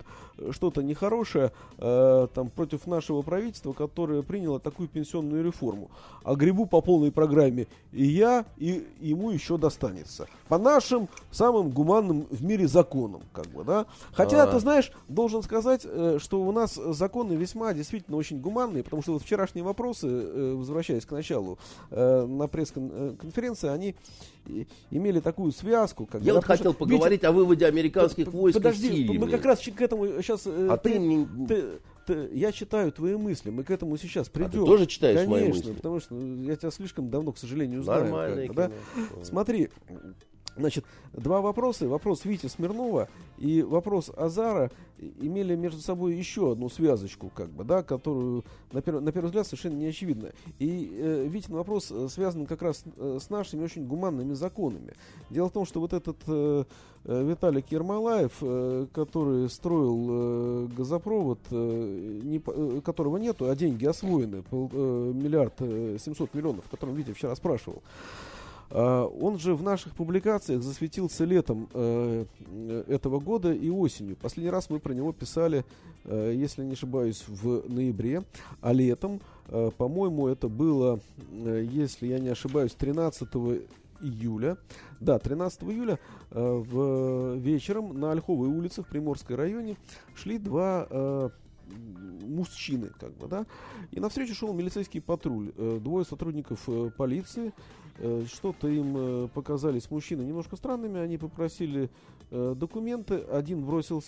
что-то 0.51 0.83
нехорошее 0.83 1.53
э, 1.79 2.27
там 2.35 2.51
против 2.51 2.87
нашего 2.87 3.23
правительства, 3.23 3.73
которое 3.73 4.23
приняло 4.23 4.61
такую 4.61 4.89
пенсионную 4.89 5.45
реформу, 5.45 5.91
а 6.25 6.35
грибу 6.35 6.67
по 6.67 6.81
полной 6.81 7.13
программе 7.13 7.67
и 7.93 8.05
я, 8.05 8.45
и 8.57 8.87
ему 9.01 9.31
еще 9.31 9.59
достанется. 9.59 10.27
По 10.49 10.59
нашим 10.59 11.09
самым 11.31 11.71
гуманным 11.71 12.27
в 12.31 12.43
мире 12.43 12.69
законам, 12.69 13.23
как 13.33 13.47
бы, 13.49 13.65
да. 13.65 13.87
Хотя, 14.13 14.43
А-а-а. 14.43 14.53
ты 14.53 14.61
знаешь, 14.61 14.93
должен 15.09 15.43
сказать, 15.43 15.83
э, 15.85 16.19
что 16.21 16.41
у 16.41 16.53
нас 16.53 16.75
законы 16.75 17.35
весьма 17.35 17.73
действительно 17.75 18.17
очень 18.17 18.41
гуманные, 18.41 18.83
потому 18.83 19.03
что 19.03 19.13
вот 19.13 19.23
вчерашние 19.23 19.65
вопросы, 19.65 20.07
э, 20.09 20.55
возвращаясь 20.55 21.07
к 21.07 21.11
началу, 21.11 21.59
э, 21.91 22.27
на 22.27 22.47
пресс-конференции, 22.47 23.69
они 23.69 23.95
имели 24.91 25.21
такую 25.21 25.53
связку. 25.53 26.07
Как 26.07 26.23
Я 26.23 26.35
вот 26.35 26.45
хотел 26.45 26.73
что, 26.73 26.79
поговорить 26.79 27.11
видите, 27.11 27.27
о 27.29 27.33
выводе 27.33 27.67
американских 27.67 28.29
войск 28.29 28.59
подожди, 28.59 28.89
из 28.89 28.93
Сирии. 28.93 29.19
Мы 29.19 29.29
как 29.29 29.45
раз 29.45 29.61
к 29.61 29.81
этому 29.81 30.07
сейчас... 30.23 30.43
Э, 30.47 30.69
а 30.71 30.77
ты, 30.77 30.93
ты, 30.93 30.99
не... 30.99 31.27
ты, 31.47 31.65
ты, 32.07 32.31
я 32.33 32.53
читаю 32.53 32.91
твои 32.91 33.17
мысли, 33.17 33.51
мы 33.51 33.65
к 33.65 33.71
этому 33.71 33.97
сейчас 33.97 34.29
придем. 34.29 34.49
А 34.49 34.53
ты 34.53 34.59
тоже 34.59 34.87
читаешь 34.87 35.17
Конечно, 35.17 35.37
мои 35.37 35.49
мысли? 35.49 35.73
потому 35.73 36.01
что 36.01 36.19
я 36.19 36.57
тебя 36.57 36.71
слишком 36.71 37.11
давно, 37.11 37.33
к 37.33 37.39
сожалению, 37.39 37.83
знаю. 37.83 38.05
Нормально. 38.05 38.55
Да? 38.55 38.71
Смотри, 39.23 39.69
Значит, 40.59 40.85
два 41.13 41.41
вопроса. 41.41 41.89
Вопрос 41.89 42.25
Вити 42.25 42.47
Смирнова 42.47 43.09
и 43.39 43.63
вопрос 43.63 44.11
Азара 44.17 44.71
имели 44.99 45.55
между 45.55 45.81
собой 45.81 46.15
еще 46.15 46.53
одну 46.53 46.69
связочку, 46.69 47.31
как 47.33 47.51
бы, 47.51 47.63
да, 47.63 47.83
которую 47.85 48.45
на, 48.73 48.83
пер, 48.83 49.01
на 49.01 49.13
первый 49.13 49.27
взгляд 49.27 49.47
совершенно 49.47 49.77
не 49.77 49.87
очевидна. 49.87 50.33
И 50.59 50.91
э, 50.93 51.27
Витин 51.29 51.55
вопрос 51.55 51.93
э, 51.93 52.09
связан 52.09 52.47
как 52.47 52.63
раз 52.63 52.83
э, 52.97 53.19
с 53.21 53.31
нашими 53.31 53.63
очень 53.63 53.87
гуманными 53.87 54.35
законами. 54.35 54.95
Дело 55.31 55.49
в 55.49 55.53
том, 55.53 55.65
что 55.65 55.81
вот 55.81 55.93
этот 55.93 56.17
э, 56.27 56.65
э 57.05 57.25
Виталик 57.29 57.71
Ермолаев, 57.71 58.33
э, 58.41 58.87
который 58.93 59.49
строил 59.49 60.07
э, 60.11 60.69
газопровод, 60.77 61.39
э, 61.51 62.21
не, 62.25 62.43
э, 62.45 62.81
которого 62.85 63.19
нету, 63.19 63.49
а 63.49 63.55
деньги 63.55 63.87
освоены, 63.87 64.43
пол, 64.43 64.69
э, 64.73 65.13
миллиард 65.15 65.55
э, 65.61 65.97
семьсот 66.01 66.35
миллионов, 66.35 66.67
о 66.67 66.71
котором 66.71 66.95
Витя 66.95 67.13
вчера 67.13 67.37
спрашивал, 67.37 67.83
а, 67.85 68.28
он 68.71 69.39
же 69.39 69.55
в 69.55 69.63
наших 69.63 69.95
публикациях 69.95 70.63
засветился 70.63 71.25
летом 71.25 71.69
э, 71.73 72.25
этого 72.89 73.19
года 73.19 73.53
и 73.53 73.71
осенью. 73.71 74.17
Последний 74.17 74.51
раз 74.51 74.69
мы 74.69 74.79
про 74.79 74.93
него 74.93 75.13
писали, 75.13 75.65
э, 76.05 76.33
если 76.35 76.65
не 76.65 76.73
ошибаюсь, 76.73 77.25
в 77.27 77.69
ноябре, 77.69 78.25
а 78.61 78.73
летом, 78.73 79.21
э, 79.49 79.71
по-моему, 79.77 80.29
это 80.29 80.49
было, 80.49 81.01
если 81.33 82.09
я 82.09 82.19
не 82.19 82.29
ошибаюсь, 82.29 82.73
13 82.73 83.29
июля. 84.01 84.59
Да, 85.01 85.19
13 85.19 85.63
июля 85.65 85.99
в 86.31 87.37
вечером 87.37 87.99
на 87.99 88.13
Ольховой 88.13 88.49
улице 88.49 88.83
в 88.83 88.87
Приморской 88.87 89.37
районе 89.37 89.77
шли 90.15 90.39
два 90.39 91.31
мужчины, 92.23 92.91
как 92.99 93.17
бы, 93.17 93.27
да, 93.29 93.47
и 93.91 94.01
навстречу 94.01 94.35
шел 94.35 94.53
милицейский 94.53 95.01
патруль, 95.01 95.53
двое 95.81 96.05
сотрудников 96.05 96.69
полиции, 96.97 97.53
Э, 97.99 98.25
что-то 98.29 98.69
им 98.69 98.95
э, 98.97 99.29
показались 99.35 99.91
мужчины 99.91 100.23
немножко 100.23 100.57
странными, 100.57 101.01
они 101.01 101.19
попросили 101.19 101.91
э, 102.31 102.55
документы, 102.57 103.17
один 103.17 103.65
бросил, 103.65 104.03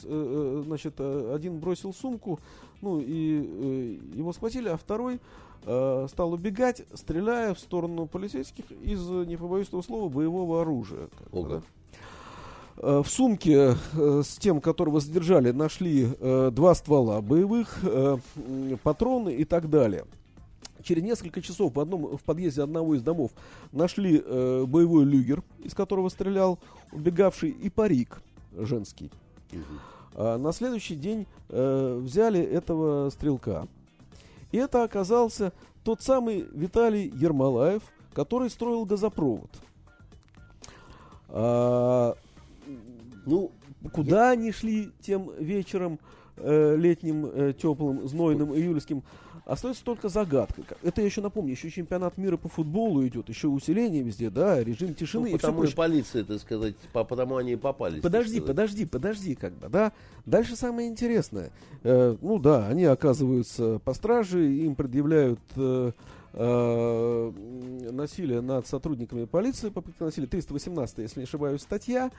значит, 0.64 1.00
один 1.00 1.58
бросил 1.58 1.92
сумку, 1.92 2.38
ну 2.82 3.00
и 3.00 3.98
его 4.14 4.32
схватили, 4.32 4.68
а 4.68 4.76
второй 4.76 5.20
стал 5.62 6.32
убегать, 6.32 6.86
стреляя 6.94 7.52
в 7.52 7.58
сторону 7.58 8.06
полицейских 8.06 8.72
из, 8.72 9.06
не 9.06 9.36
побоюсь 9.36 9.68
этого 9.68 9.82
слова, 9.82 10.08
боевого 10.08 10.62
оружия. 10.62 11.10
Бы, 11.30 11.48
да? 11.48 11.62
В 12.80 13.04
сумке 13.06 13.76
с 13.94 14.38
тем, 14.38 14.60
которого 14.60 15.00
задержали, 15.00 15.50
нашли 15.50 16.08
два 16.50 16.74
ствола 16.74 17.20
боевых, 17.20 17.78
патроны 18.82 19.34
и 19.34 19.44
так 19.44 19.68
далее. 19.68 20.04
Через 20.82 21.02
несколько 21.02 21.42
часов 21.42 21.74
в, 21.74 21.80
одном, 21.80 22.16
в 22.16 22.22
подъезде 22.22 22.62
одного 22.62 22.94
из 22.94 23.02
домов 23.02 23.32
нашли 23.72 24.22
э, 24.24 24.64
боевой 24.66 25.04
люгер, 25.04 25.42
из 25.58 25.74
которого 25.74 26.08
стрелял 26.08 26.58
убегавший, 26.92 27.50
и 27.50 27.68
парик 27.68 28.22
женский. 28.56 29.10
Угу. 29.52 29.60
А 30.14 30.38
на 30.38 30.52
следующий 30.52 30.96
день 30.96 31.26
э, 31.48 31.98
взяли 32.02 32.40
этого 32.40 33.10
стрелка. 33.10 33.66
И 34.52 34.56
это 34.56 34.82
оказался 34.82 35.52
тот 35.84 36.00
самый 36.02 36.46
Виталий 36.52 37.12
Ермолаев, 37.14 37.82
который 38.12 38.50
строил 38.50 38.84
газопровод. 38.84 39.50
А, 41.28 42.16
ну, 43.26 43.52
куда 43.92 44.26
я... 44.26 44.30
они 44.32 44.52
шли 44.52 44.90
тем 45.00 45.30
вечером 45.38 45.98
э, 46.36 46.76
летним, 46.76 47.26
э, 47.26 47.52
теплым, 47.52 48.06
знойным, 48.06 48.54
июльским, 48.54 49.02
Остается 49.50 49.84
только 49.84 50.08
загадка. 50.08 50.62
Это 50.80 51.00
я 51.00 51.06
еще 51.08 51.20
напомню, 51.20 51.50
еще 51.50 51.70
чемпионат 51.70 52.16
мира 52.16 52.36
по 52.36 52.48
футболу 52.48 53.04
идет, 53.04 53.28
еще 53.28 53.48
усиление 53.48 54.00
везде, 54.00 54.30
да, 54.30 54.62
режим 54.62 54.94
тишины. 54.94 55.30
Ну, 55.30 55.34
и 55.34 55.38
потому 55.38 55.64
и 55.64 55.74
полиция, 55.74 56.22
так 56.22 56.40
сказать, 56.40 56.76
по, 56.92 57.02
потому 57.02 57.36
они 57.36 57.54
и 57.54 57.56
попались. 57.56 58.00
Подожди, 58.00 58.40
подожди, 58.40 58.86
подожди, 58.86 59.34
как 59.34 59.54
бы, 59.54 59.68
да. 59.68 59.92
Дальше 60.24 60.54
самое 60.54 60.88
интересное. 60.88 61.50
Э, 61.82 62.16
ну 62.20 62.38
да, 62.38 62.68
они 62.68 62.84
оказываются 62.84 63.80
по 63.80 63.92
страже, 63.92 64.54
им 64.54 64.76
предъявляют 64.76 65.40
э, 65.56 65.90
э, 66.34 67.32
насилие 67.90 68.42
над 68.42 68.68
сотрудниками 68.68 69.24
полиции, 69.24 69.70
попытка 69.70 70.04
насилия 70.04 70.28
318, 70.28 70.98
если 70.98 71.18
не 71.18 71.24
ошибаюсь, 71.24 71.62
статья. 71.62 72.12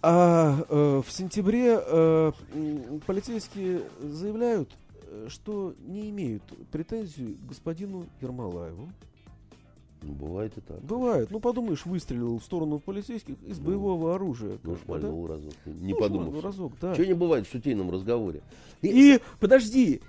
А 0.00 0.64
э, 0.68 1.02
в 1.04 1.10
сентябре 1.10 1.80
э, 1.80 2.32
полицейские 3.06 3.82
заявляют, 4.00 4.70
что 5.28 5.74
не 5.86 6.10
имеют 6.10 6.42
претензий 6.70 7.34
к 7.34 7.48
господину 7.48 8.06
Ермолаеву. 8.20 8.88
Ну, 10.02 10.12
бывает 10.12 10.56
и 10.56 10.60
так. 10.60 10.80
Бывает. 10.82 11.30
Ну, 11.30 11.40
подумаешь, 11.40 11.84
выстрелил 11.84 12.38
в 12.38 12.44
сторону 12.44 12.78
полицейских 12.78 13.34
из 13.42 13.58
ну, 13.58 13.66
боевого 13.66 14.14
оружия. 14.14 14.58
Ну, 14.62 14.76
шмальнул 14.76 15.26
да? 15.26 15.34
разок. 15.34 15.54
Не 15.66 15.92
ну, 15.92 15.98
подумал. 15.98 16.40
разок, 16.40 16.72
да. 16.80 16.94
Чего 16.94 17.06
не 17.06 17.14
бывает 17.14 17.46
в 17.46 17.50
шутейном 17.50 17.90
разговоре. 17.90 18.42
И, 18.80 19.14
и 19.14 19.20
подожди, 19.40 20.00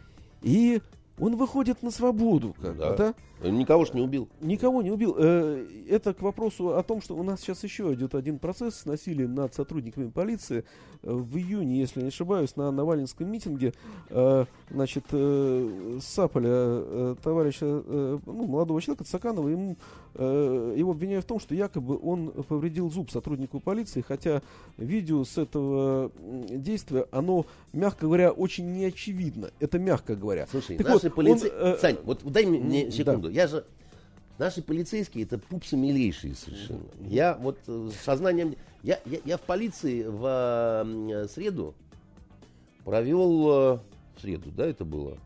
и 0.43 0.81
он 1.17 1.35
выходит 1.35 1.81
на 1.81 1.91
свободу, 1.91 2.55
как 2.61 2.77
да. 2.77 2.95
да? 2.95 3.13
Никого 3.41 3.85
ж 3.85 3.93
не 3.93 4.01
убил. 4.01 4.27
Никого 4.41 4.81
не 4.81 4.91
убил. 4.91 5.15
Э, 5.17 5.65
это 5.89 6.13
к 6.13 6.21
вопросу 6.21 6.75
о 6.77 6.83
том, 6.83 7.01
что 7.01 7.15
у 7.15 7.23
нас 7.23 7.39
сейчас 7.39 7.63
еще 7.63 7.93
идет 7.93 8.13
один 8.13 8.37
процесс 8.37 8.75
с 8.75 8.85
насилием 8.85 9.33
над 9.33 9.53
сотрудниками 9.53 10.09
полиции. 10.09 10.65
Э, 11.03 11.13
в 11.13 11.37
июне, 11.37 11.79
если 11.79 12.01
не 12.01 12.09
ошибаюсь, 12.09 12.57
на 12.57 12.69
Навальнском 12.71 13.31
митинге, 13.31 13.73
э, 14.09 14.45
значит, 14.69 15.05
сапали 16.01 17.15
товарища, 17.21 17.65
ну, 17.65 18.47
молодого 18.47 18.81
человека, 18.81 19.05
Цаканова, 19.05 19.47
ему, 19.47 19.77
его 20.15 20.91
обвиняют 20.91 21.25
в 21.25 21.27
том, 21.27 21.39
что 21.39 21.55
якобы 21.55 21.97
он 22.01 22.31
повредил 22.47 22.89
зуб 22.89 23.11
сотруднику 23.11 23.59
полиции, 23.59 24.03
хотя 24.05 24.41
видео 24.77 25.23
с 25.23 25.37
этого 25.37 26.11
действия, 26.49 27.05
оно, 27.11 27.45
мягко 27.73 28.05
говоря, 28.05 28.31
очень 28.31 28.71
неочевидно. 28.73 29.51
Это 29.59 29.79
мягко 29.79 30.15
говоря. 30.15 30.47
Слушай, 30.51 30.77
так 30.77 30.87
наши 30.87 31.07
вот, 31.07 31.15
полицейские... 31.15 31.73
Он, 31.73 31.77
Сань, 31.79 31.97
вот 32.03 32.19
дай 32.23 32.45
мне 32.45 32.91
секунду. 32.91 33.28
Да 33.28 33.28
я 33.30 33.47
же... 33.47 33.65
Наши 34.38 34.61
полицейские 34.61 35.26
это 35.26 35.38
пупсы 35.38 35.76
милейшие 35.76 36.34
совершенно. 36.34 36.85
Я 37.01 37.35
вот 37.35 37.60
э, 37.68 37.89
сознанием... 38.03 38.56
Я, 38.84 38.99
я, 39.06 39.19
я 39.26 39.38
в 39.38 39.41
полиции 39.41 40.03
в 40.03 40.85
э, 40.85 41.27
среду 41.27 41.76
провел... 42.85 43.49
Э, 43.49 43.80
в 44.15 44.22
среду, 44.22 44.51
да, 44.51 44.65
это 44.65 44.84
было? 44.84 45.18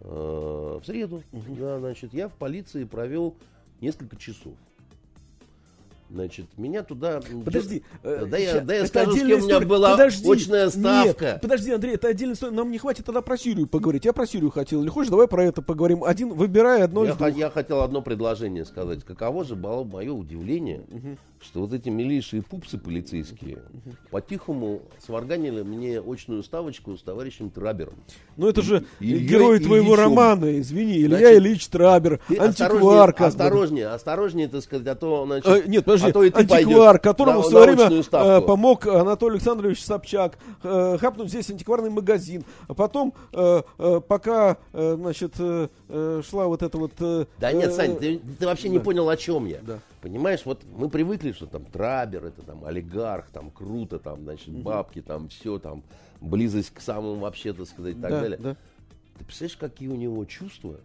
В 0.00 0.82
среду, 0.84 1.22
угу. 1.32 1.54
да, 1.56 1.78
значит, 1.80 2.14
я 2.14 2.28
в 2.28 2.34
полиции 2.34 2.84
провел 2.84 3.36
несколько 3.80 4.16
часов. 4.16 4.54
Значит, 6.10 6.46
меня 6.56 6.82
туда... 6.82 7.20
Подожди. 7.44 7.82
э, 8.02 8.24
да 8.30 8.38
я, 8.38 8.52
ща- 8.52 8.60
да 8.62 8.74
я 8.74 8.86
скажу, 8.86 9.12
с 9.12 9.14
кем 9.16 9.24
у 9.24 9.26
меня 9.28 9.38
история. 9.40 9.66
была 9.66 9.90
Подожди. 9.90 10.30
очная 10.32 10.70
ставка. 10.70 11.24
Нет, 11.32 11.40
подожди, 11.42 11.70
Андрей, 11.70 11.94
это 11.96 12.08
отдельная 12.08 12.34
история. 12.34 12.52
Нам 12.56 12.70
не 12.70 12.78
хватит 12.78 13.04
тогда 13.04 13.20
про 13.20 13.36
Сирию 13.36 13.66
поговорить. 13.66 14.06
Я 14.06 14.14
про 14.14 14.26
Сирию 14.26 14.50
хотел. 14.50 14.80
Или 14.82 14.88
хочешь, 14.88 15.10
давай 15.10 15.28
про 15.28 15.44
это 15.44 15.60
поговорим. 15.60 16.02
Один, 16.04 16.32
выбирай 16.32 16.82
одно 16.82 17.04
Я, 17.04 17.10
из 17.10 17.16
х- 17.16 17.26
двух. 17.26 17.38
я 17.38 17.50
хотел 17.50 17.82
одно 17.82 18.00
предложение 18.00 18.64
сказать. 18.64 19.04
Каково 19.04 19.44
же 19.44 19.54
было 19.54 19.84
мое 19.84 20.12
удивление, 20.12 20.80
что 21.40 21.60
вот 21.60 21.72
эти 21.72 21.88
милейшие 21.88 22.42
пупсы 22.42 22.78
полицейские 22.78 23.58
по-тихому 24.10 24.82
сварганили 25.04 25.62
мне 25.62 26.00
очную 26.00 26.42
ставочку 26.42 26.96
с 26.96 27.02
товарищем 27.02 27.50
Трабером. 27.50 27.94
Ну 28.36 28.48
это 28.48 28.62
же 28.62 28.84
И- 29.00 29.06
Ильей 29.12 29.26
герой 29.28 29.58
твоего 29.60 29.94
романа, 29.96 30.58
извини. 30.60 30.98
Илья 31.02 31.18
Значит, 31.18 31.38
Ильич 31.38 31.66
Трабер, 31.68 32.20
антиквар. 32.28 33.14
бы. 33.16 33.24
осторожнее, 33.24 33.86
осторожнее, 33.88 34.48
так 34.48 34.62
сказать, 34.62 34.86
а 34.86 34.94
то, 34.94 35.26
значит, 35.26 35.46
Э, 35.46 35.62
нет, 35.68 35.84
подожди, 35.84 36.08
а 36.08 36.12
то 36.12 36.22
и 36.24 36.30
ты 36.30 36.40
антиквар, 36.40 36.94
пойдешь 36.94 37.02
которому 37.02 37.38
на- 37.40 37.42
в 37.42 37.46
свое 37.48 37.74
время 37.74 37.98
э, 37.98 38.02
ставку. 38.02 38.46
помог 38.46 38.86
Анатолий 38.86 39.34
Александрович 39.34 39.82
Собчак 39.84 40.38
э, 40.62 40.98
хапнуть 41.00 41.28
здесь 41.28 41.50
антикварный 41.50 41.90
магазин. 41.90 42.44
А 42.66 42.74
потом, 42.74 43.14
э, 43.32 43.62
э, 43.78 44.00
пока, 44.06 44.56
э, 44.72 44.96
значит, 44.98 45.34
э, 45.38 45.68
шла 46.28 46.46
вот 46.46 46.62
эта 46.62 46.78
вот... 46.78 46.92
э, 47.00 47.26
Да 47.38 47.52
нет, 47.52 47.72
Сань, 47.72 47.96
ты, 47.96 48.20
ты 48.38 48.46
вообще 48.46 48.68
не 48.68 48.78
да. 48.78 48.84
понял, 48.84 49.08
о 49.08 49.16
чем 49.16 49.46
я. 49.46 49.58
Да. 49.62 49.78
Понимаешь, 50.08 50.40
вот 50.46 50.62
мы 50.74 50.88
привыкли, 50.88 51.32
что 51.32 51.44
там 51.46 51.66
Трабер, 51.66 52.24
это 52.24 52.40
там 52.40 52.64
олигарх, 52.64 53.28
там 53.28 53.50
круто, 53.50 53.98
там, 53.98 54.22
значит, 54.22 54.48
бабки, 54.48 55.02
там 55.02 55.28
все, 55.28 55.58
там, 55.58 55.82
близость 56.22 56.70
к 56.70 56.80
самым 56.80 57.20
вообще, 57.20 57.52
так 57.52 57.66
сказать, 57.66 57.94
и 57.98 58.00
так 58.00 58.10
да, 58.10 58.20
далее. 58.22 58.38
да. 58.38 58.56
Ты 59.18 59.24
представляешь, 59.26 59.58
какие 59.58 59.88
у 59.88 59.96
него 59.96 60.24
чувства, 60.24 60.80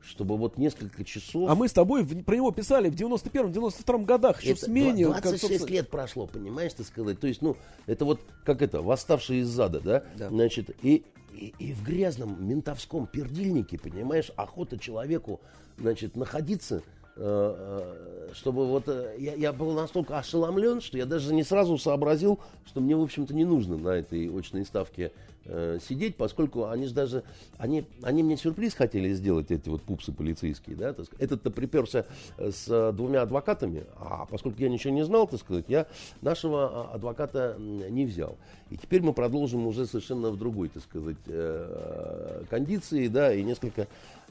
чтобы 0.00 0.36
вот 0.36 0.58
несколько 0.58 1.02
часов... 1.02 1.50
А 1.50 1.56
мы 1.56 1.66
с 1.66 1.72
тобой 1.72 2.04
в- 2.04 2.22
про 2.22 2.36
него 2.36 2.52
писали 2.52 2.88
в 2.88 2.94
91-92 2.94 4.04
годах, 4.04 4.40
еще 4.40 4.54
в 4.54 4.58
Это 4.58 4.66
смене. 4.66 5.06
два- 5.06 5.14
как, 5.14 5.22
26 5.24 5.40
собственно- 5.54 5.74
лет 5.74 5.90
прошло, 5.90 6.26
понимаешь, 6.28 6.72
ты 6.74 6.84
сказать. 6.84 7.18
То 7.18 7.26
есть, 7.26 7.42
ну, 7.42 7.56
это 7.86 8.04
вот, 8.04 8.20
как 8.44 8.62
это, 8.62 8.80
восставшие 8.80 9.40
из 9.40 9.48
зада, 9.48 9.80
да? 9.80 10.04
Да. 10.16 10.28
Значит, 10.28 10.70
и, 10.84 11.04
и, 11.34 11.52
и 11.58 11.72
в 11.72 11.82
грязном 11.82 12.46
ментовском 12.48 13.08
пердильнике, 13.08 13.76
понимаешь, 13.76 14.30
охота 14.36 14.78
человеку, 14.78 15.40
значит, 15.78 16.14
находиться, 16.14 16.84
чтобы 18.36 18.66
вот... 18.66 18.88
э, 18.88 19.14
Я, 19.18 19.34
я 19.34 19.52
был 19.52 19.72
настолько 19.72 20.18
ошеломлен, 20.18 20.80
что 20.80 20.98
я 20.98 21.06
даже 21.06 21.34
не 21.34 21.42
сразу 21.42 21.78
сообразил, 21.78 22.38
что 22.66 22.80
мне, 22.80 22.96
в 22.96 23.02
общем-то, 23.02 23.34
не 23.34 23.44
нужно 23.44 23.76
на 23.76 23.90
этой 23.90 24.28
очной 24.38 24.64
ставке 24.64 25.12
э, 25.44 25.78
сидеть, 25.86 26.16
поскольку 26.16 26.68
они 26.68 26.86
же 26.86 26.94
даже... 26.94 27.22
Они, 27.58 27.86
они 28.02 28.22
мне 28.22 28.36
сюрприз 28.36 28.74
хотели 28.74 29.12
сделать, 29.12 29.50
эти 29.50 29.68
вот 29.68 29.82
пупсы 29.82 30.12
полицейские, 30.12 30.76
да? 30.76 30.92
так. 30.92 31.06
Этот-то 31.18 31.50
приперся 31.50 32.04
э, 32.36 32.50
с 32.50 32.66
э, 32.68 32.92
двумя 32.92 33.22
адвокатами, 33.22 33.84
а 33.96 34.26
поскольку 34.26 34.60
я 34.60 34.68
ничего 34.68 34.92
не 34.92 35.04
знал, 35.04 35.26
так 35.26 35.40
сказать, 35.40 35.66
я 35.68 35.86
нашего 36.20 36.90
а, 36.90 36.94
адвоката 36.94 37.56
не 37.58 38.04
взял. 38.04 38.36
И 38.70 38.76
теперь 38.76 39.02
мы 39.02 39.12
продолжим 39.12 39.66
уже 39.66 39.86
совершенно 39.86 40.30
в 40.30 40.36
другой, 40.36 40.68
так 40.68 40.82
сказать, 40.82 41.16
э, 41.26 42.42
кондиции, 42.50 43.06
да, 43.08 43.32
и 43.32 43.42
несколько 43.42 43.86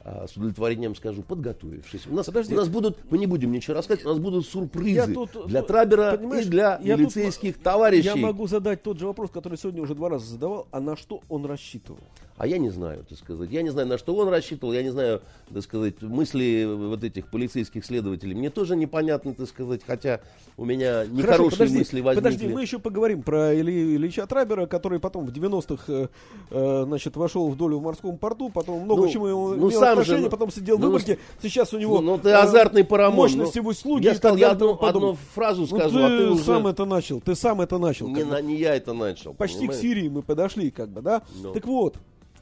а, 0.07 0.27
с 0.27 0.38
удовлетворением 0.38 0.94
скажу, 0.94 1.23
подготовившись. 1.23 2.06
У 2.06 2.14
нас, 2.14 2.27
Подожди. 2.27 2.53
у 2.53 2.57
нас 2.57 2.69
будут, 2.69 2.95
мы 3.10 3.18
не 3.18 3.26
будем 3.26 3.52
ничего 3.52 3.73
рассказывать, 3.73 4.06
у 4.06 4.10
нас 4.10 4.19
будут 4.19 4.45
сюрпризы 4.45 5.15
тут- 5.15 5.48
для 5.48 5.61
тут, 5.61 5.68
Трабера 5.68 6.14
и 6.14 6.45
для 6.45 6.80
я 6.84 6.95
тут- 6.95 6.99
милицейских 6.99 7.57
товарищей. 7.57 8.10
Я 8.10 8.15
могу 8.15 8.45
задать 8.45 8.84
тот 8.84 8.99
же 8.99 9.07
вопрос, 9.07 9.32
который 9.32 9.57
сегодня 9.57 9.82
уже 9.82 9.95
два 9.95 10.10
раза 10.10 10.27
задавал, 10.27 10.68
а 10.69 10.80
на 10.80 10.95
что 10.95 11.22
он 11.27 11.48
рассчитывал? 11.48 12.02
А 12.38 12.45
я 12.45 12.57
не 12.57 12.69
знаю, 12.69 13.06
так 13.07 13.18
сказать. 13.18 13.49
Я 13.49 13.61
не 13.61 13.69
знаю, 13.69 13.88
на 13.88 13.98
что 13.98 14.14
он 14.14 14.27
рассчитывал, 14.27 14.73
я 14.73 14.84
не 14.84 14.90
знаю, 14.91 15.22
так 15.52 15.64
сказать, 15.64 16.02
мысли 16.02 16.68
вот 16.68 17.03
этих 17.03 17.27
полицейских 17.32 17.86
следователей. 17.86 18.36
Мне 18.36 18.49
тоже 18.49 18.76
непонятно, 18.76 19.34
так 19.34 19.48
сказать, 19.48 19.82
хотя 19.88 20.19
у 20.57 20.65
меня 20.65 21.06
нехорошие 21.06 21.23
Хорошо, 21.23 21.49
подожди, 21.52 21.77
мысли 21.77 22.02
возникли. 22.02 22.30
Подожди, 22.30 22.48
мы 22.53 22.61
еще 22.61 22.77
поговорим 22.80 23.23
про 23.23 23.56
Илью 23.56 23.95
Ильича 23.95 24.27
Трабера, 24.27 24.65
который 24.65 24.99
потом 24.99 25.26
в 25.26 25.32
90-х 25.32 25.86
э, 25.88 26.07
э, 26.52 26.84
значит, 26.86 27.15
вошел 27.15 27.49
в 27.49 27.56
долю 27.56 27.80
в 27.80 27.84
морском 27.84 28.18
порту, 28.18 28.49
потом 28.49 28.82
много 28.82 29.03
Ну, 29.03 29.10
чему 29.10 29.27
ему 29.27 29.49
ну, 29.49 29.69
имел 29.69 29.80
сам 29.95 30.03
же, 30.05 30.17
ну, 30.17 30.30
потом 30.30 30.51
сидел 30.51 30.77
ну, 30.77 30.88
в 30.88 30.91
выборке. 30.91 31.19
Сейчас 31.41 31.73
у 31.73 31.80
него 31.80 32.01
Ну, 32.01 32.13
ну, 32.13 32.17
ты 32.17 32.30
э, 32.30 32.34
азартный 32.34 32.84
парамон. 32.84 33.15
мощности 33.15 33.59
ну, 33.59 33.65
в 33.65 33.67
услуги 33.67 34.05
Я 34.05 34.15
сказал, 34.15 34.38
я 34.38 34.51
одну, 34.51 34.77
одну 34.81 35.17
фразу 35.34 35.61
Ну, 35.61 35.67
скажу, 35.67 35.97
ты, 35.97 36.03
а 36.03 36.07
ты 36.09 36.30
уже... 36.31 36.43
сам 36.43 36.67
это 36.67 36.85
начал, 36.85 37.22
ты 37.22 37.35
сам 37.35 37.61
это 37.61 37.77
начал. 37.77 38.07
не, 38.07 38.23
на- 38.23 38.41
не 38.41 38.55
я 38.57 38.76
это 38.76 38.93
начал. 38.93 39.34
Почти 39.34 39.59
понимаешь? 39.59 39.80
к 39.80 39.81
Сирии 39.81 40.09
мы 40.09 40.22
подошли, 40.22 40.72
как 40.72 40.89
бы, 40.89 41.01
да? 41.01 41.22
Ну. 41.41 41.53
Так 41.53 41.65
вот, 41.65 41.97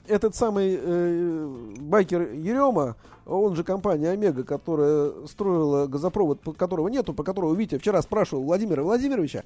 этот 0.08 0.36
самый 0.36 0.78
э, 0.82 1.48
байкер 1.80 2.34
Ерема, 2.34 2.96
он 3.26 3.56
же 3.56 3.64
компания 3.64 4.10
Омега, 4.10 4.44
которая 4.44 5.12
строила 5.28 5.88
газопровод, 5.88 6.40
которого 6.58 6.90
нету, 6.90 7.14
по 7.14 7.24
которому 7.24 7.54
Витя 7.54 7.78
вчера 7.78 8.02
спрашивал 8.02 8.44
Владимира 8.44 8.84
Владимировича, 8.84 9.44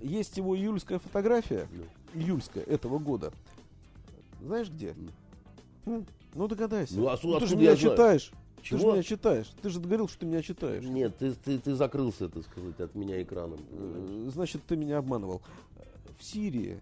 есть 0.00 0.36
его 0.36 0.56
июльская 0.56 0.98
фотография, 0.98 1.66
июльская 2.14 2.64
этого 2.64 2.98
года. 2.98 3.32
Знаешь 4.42 4.68
где? 4.68 4.94
Ну 6.36 6.48
догадайся. 6.48 6.94
Ну, 6.98 7.08
а 7.08 7.16
су- 7.16 7.38
ты 7.38 7.46
же 7.46 7.56
меня 7.56 7.70
я 7.70 7.76
читаешь. 7.76 8.30
Ты 8.58 8.64
же 8.76 8.78
Чего? 8.80 8.92
меня 8.92 9.02
читаешь. 9.02 9.46
Ты 9.62 9.70
же 9.70 9.80
говорил, 9.80 10.08
что 10.08 10.20
ты 10.20 10.26
меня 10.26 10.42
читаешь. 10.42 10.84
Нет, 10.84 11.16
ты, 11.18 11.32
ты, 11.32 11.58
ты 11.58 11.74
закрылся, 11.74 12.28
так 12.28 12.42
сказать, 12.44 12.78
от 12.80 12.94
меня 12.94 13.22
экраном. 13.22 13.60
Э, 13.70 14.28
Значит, 14.32 14.62
ты 14.66 14.76
меня 14.76 14.98
обманывал. 14.98 15.40
В 16.18 16.24
Сирии 16.24 16.80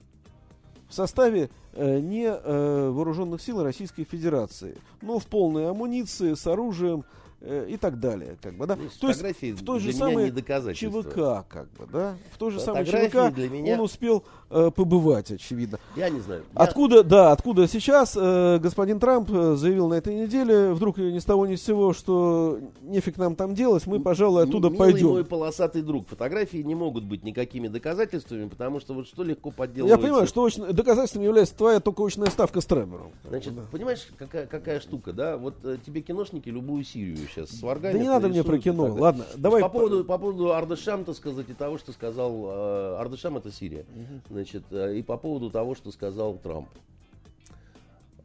в 0.89 0.95
составе 0.95 1.51
э, 1.73 1.99
не 2.01 2.25
э, 2.27 2.89
вооруженных 2.91 3.43
сил 3.43 3.63
Российской 3.63 4.05
Федерации, 4.05 4.77
но 5.03 5.19
в 5.19 5.27
полной 5.27 5.69
амуниции, 5.69 6.35
с 6.35 6.47
оружием 6.47 7.05
э, 7.41 7.67
и 7.69 7.77
так 7.77 7.99
далее, 7.99 8.39
как 8.41 8.57
бы, 8.57 8.67
да. 8.67 8.77
Ну, 8.77 8.89
То 9.01 9.09
есть 9.09 9.21
в 9.61 9.65
той 9.65 9.81
же 9.81 9.89
самой. 9.99 10.31
ЧВК, 10.75 11.15
как 11.49 11.69
бы, 11.73 11.87
да, 11.93 12.17
в 12.33 12.39
той 12.39 12.51
же 12.53 12.61
самой 12.61 12.85
ЧВК 12.87 13.35
для 13.35 13.49
меня- 13.49 13.75
он 13.75 13.81
успел 13.81 14.25
э, 14.51 14.71
побывать, 14.75 15.31
очевидно. 15.31 15.79
Я 15.97 16.09
не 16.11 16.21
знаю. 16.21 16.43
Я- 16.55 16.61
Откуда, 16.63 17.03
да, 17.03 17.33
откуда 17.33 17.67
сейчас 17.69 18.17
э, 18.21 18.59
господин 18.59 19.01
Трамп 19.01 19.31
э, 19.33 19.55
заявил 19.57 19.89
на 19.89 19.95
этой 19.95 20.15
неделе, 20.15 20.73
вдруг 20.73 20.99
ни 20.99 21.19
с 21.19 21.25
того 21.25 21.47
ни 21.47 21.57
с 21.57 21.63
сего, 21.63 21.93
что 21.93 22.59
нефиг 22.83 23.17
нам 23.17 23.37
там 23.37 23.55
делать, 23.55 23.87
мы, 23.87 24.01
пожалуй, 24.01 24.45
оттуда 24.45 24.69
Милый 24.71 24.79
пойдем. 24.93 25.09
мой 25.09 25.25
полосатый 25.25 25.83
друг, 25.83 26.09
фотографии 26.09 26.59
не 26.59 26.75
могут 26.75 27.05
быть 27.05 27.25
никакими 27.25 27.69
доказательствами, 27.69 28.49
потому 28.49 28.81
что 28.81 28.95
вот 28.95 29.07
что 29.07 29.23
легко 29.23 29.51
подделывается. 29.51 29.99
Я 30.01 30.03
понимаю, 30.03 30.27
что 30.27 30.45
очно- 30.47 30.73
доказательством 30.73 31.23
является 31.23 31.57
твоя 31.57 31.81
только 31.81 32.05
очная 32.05 32.31
ставка 32.31 32.61
с 32.61 32.67
Трэмером. 32.67 33.13
Значит, 33.29 33.53
понимаешь, 33.71 34.07
какая, 34.17 34.47
какая 34.47 34.81
штука, 34.81 35.13
да? 35.13 35.37
Вот 35.37 35.55
э, 35.65 35.79
тебе 35.85 36.01
киношники 36.01 36.49
любую 36.49 36.85
Сирию 36.85 37.17
сейчас 37.33 37.51
сварганят. 37.51 37.97
Да 37.99 38.03
не 38.03 38.09
надо 38.09 38.29
мне 38.29 38.43
про 38.45 38.59
кино. 38.59 38.95
Ладно, 38.95 39.25
давай 39.37 39.63
по 39.63 39.69
по- 39.69 39.79
поводу, 39.79 40.05
по 40.05 40.19
поводу 40.19 40.53
Ардышам, 40.53 41.05
так 41.05 41.17
сказать, 41.17 41.49
и 41.49 41.55
того, 41.55 41.79
что 41.79 41.93
сказал... 41.93 42.33
э, 42.47 42.97
Ардышам 43.01 43.37
это 43.37 43.51
Сирия. 43.53 43.85
Значит, 44.45 44.65
э, 44.73 44.97
и 44.99 45.03
по 45.03 45.17
поводу 45.17 45.49
того, 45.51 45.75
что 45.75 45.91
сказал 45.91 46.35
Трамп. 46.35 46.69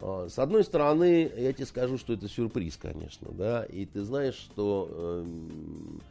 А, 0.02 0.28
С 0.30 0.38
одной 0.38 0.66
стороны, 0.66 1.32
я 1.38 1.54
тебе 1.54 1.66
скажу, 1.66 1.98
что 1.98 2.12
это 2.12 2.28
сюрприз, 2.28 2.76
конечно, 2.76 3.30
да, 3.32 3.64
и 3.64 3.86
ты 3.86 4.04
знаешь, 4.04 4.34
что 4.36 4.90
эм, 4.92 6.02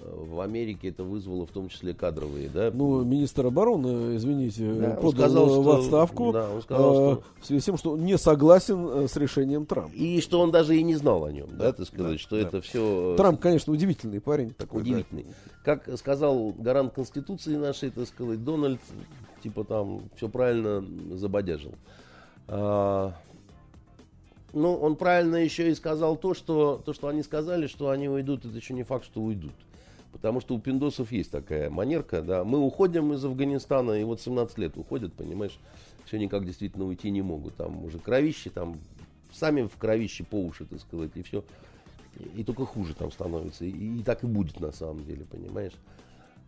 э, 0.00 0.24
в 0.30 0.40
Америке 0.40 0.88
это 0.88 1.04
вызвало 1.04 1.44
в 1.46 1.50
том 1.50 1.68
числе 1.68 1.92
кадровые, 1.92 2.48
да, 2.48 2.70
Ну, 2.72 3.04
министр 3.04 3.46
обороны, 3.46 4.16
извините, 4.16 4.72
Да, 4.72 4.90
он 4.90 4.96
подал 4.96 5.12
сказал, 5.12 5.46
в 5.46 5.62
что- 5.64 5.76
отставку 5.78 6.32
да, 6.32 6.50
он 6.50 6.62
сказал, 6.62 6.92
э, 6.92 6.94
что- 7.16 7.22
в 7.40 7.46
связи 7.46 7.60
с 7.60 7.64
тем, 7.64 7.76
что 7.76 7.90
он 7.92 8.04
не 8.04 8.16
согласен 8.16 8.86
э, 8.88 9.06
с 9.08 9.16
решением 9.16 9.66
Трампа. 9.66 9.94
и 9.94 10.20
что 10.22 10.40
он 10.40 10.50
даже 10.50 10.76
и 10.78 10.82
не 10.82 10.94
знал 10.96 11.24
о 11.26 11.32
нем, 11.32 11.48
да, 11.50 11.64
Да, 11.64 11.72
так 11.74 11.86
сказать, 11.86 12.12
да, 12.12 12.18
что 12.18 12.36
да. 12.36 12.42
это 12.42 12.60
все 12.62 13.14
Трамп, 13.18 13.38
конечно, 13.40 13.70
удивительный 13.72 14.20
парень 14.22 14.54
такой. 14.54 14.82
да. 14.82 14.90
удивительный. 14.90 15.26
Как 15.64 15.86
сказал 15.98 16.52
гарант 16.52 16.94
Конституции 16.94 17.56
нашей, 17.56 17.90
так 17.90 18.06
сказать, 18.08 18.42
Дональд, 18.42 18.80
типа 19.42 19.64
там 19.64 20.02
все 20.16 20.28
правильно 20.28 20.84
забодяжил. 21.16 21.74
А, 22.46 23.14
ну, 24.52 24.74
он 24.74 24.96
правильно 24.96 25.36
еще 25.36 25.70
и 25.70 25.74
сказал 25.74 26.16
то 26.16 26.34
что, 26.34 26.80
то, 26.84 26.92
что 26.92 27.08
они 27.08 27.22
сказали, 27.22 27.66
что 27.66 27.90
они 27.90 28.08
уйдут, 28.08 28.44
это 28.44 28.56
еще 28.56 28.74
не 28.74 28.82
факт, 28.82 29.04
что 29.04 29.20
уйдут. 29.20 29.52
Потому 30.12 30.40
что 30.40 30.54
у 30.54 30.58
пиндосов 30.58 31.12
есть 31.12 31.30
такая 31.30 31.68
манерка, 31.68 32.22
да. 32.22 32.42
Мы 32.42 32.58
уходим 32.58 33.12
из 33.12 33.24
Афганистана, 33.24 33.92
и 33.92 34.04
вот 34.04 34.20
17 34.20 34.58
лет 34.58 34.76
уходят, 34.76 35.12
понимаешь, 35.12 35.58
все 36.06 36.18
никак 36.18 36.46
действительно 36.46 36.86
уйти 36.86 37.10
не 37.10 37.20
могут. 37.20 37.56
Там 37.56 37.84
уже 37.84 37.98
кровище, 37.98 38.50
там 38.50 38.78
сами 39.30 39.66
в 39.66 39.76
кровище 39.76 40.24
по 40.24 40.36
уши, 40.36 40.64
так 40.64 40.80
сказать, 40.80 41.10
и 41.14 41.22
все. 41.22 41.44
И, 42.34 42.42
только 42.42 42.64
хуже 42.64 42.94
там 42.94 43.12
становится. 43.12 43.64
И, 43.64 43.70
и 43.70 44.02
так 44.02 44.24
и 44.24 44.26
будет 44.26 44.58
на 44.60 44.72
самом 44.72 45.04
деле, 45.04 45.24
понимаешь. 45.26 45.74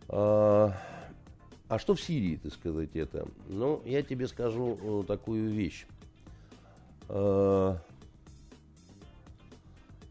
А, 0.09 0.73
а 1.71 1.79
что 1.79 1.95
в 1.95 2.01
Сирии, 2.01 2.35
так 2.35 2.51
сказать, 2.51 2.97
это? 2.97 3.25
Ну, 3.47 3.81
я 3.85 4.03
тебе 4.03 4.27
скажу 4.27 4.77
э, 4.81 5.03
такую 5.07 5.51
вещь. 5.51 5.85
А, 7.07 7.77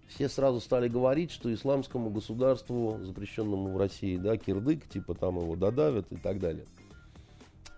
все 0.08 0.30
сразу 0.30 0.58
стали 0.60 0.88
говорить, 0.88 1.30
что 1.30 1.52
исламскому 1.52 2.08
государству, 2.08 2.98
запрещенному 3.02 3.74
в 3.74 3.76
России, 3.76 4.16
да, 4.16 4.38
кирдык, 4.38 4.88
типа 4.88 5.14
там 5.14 5.36
его 5.38 5.54
додавят 5.54 6.10
и 6.10 6.16
так 6.16 6.38
далее. 6.40 6.64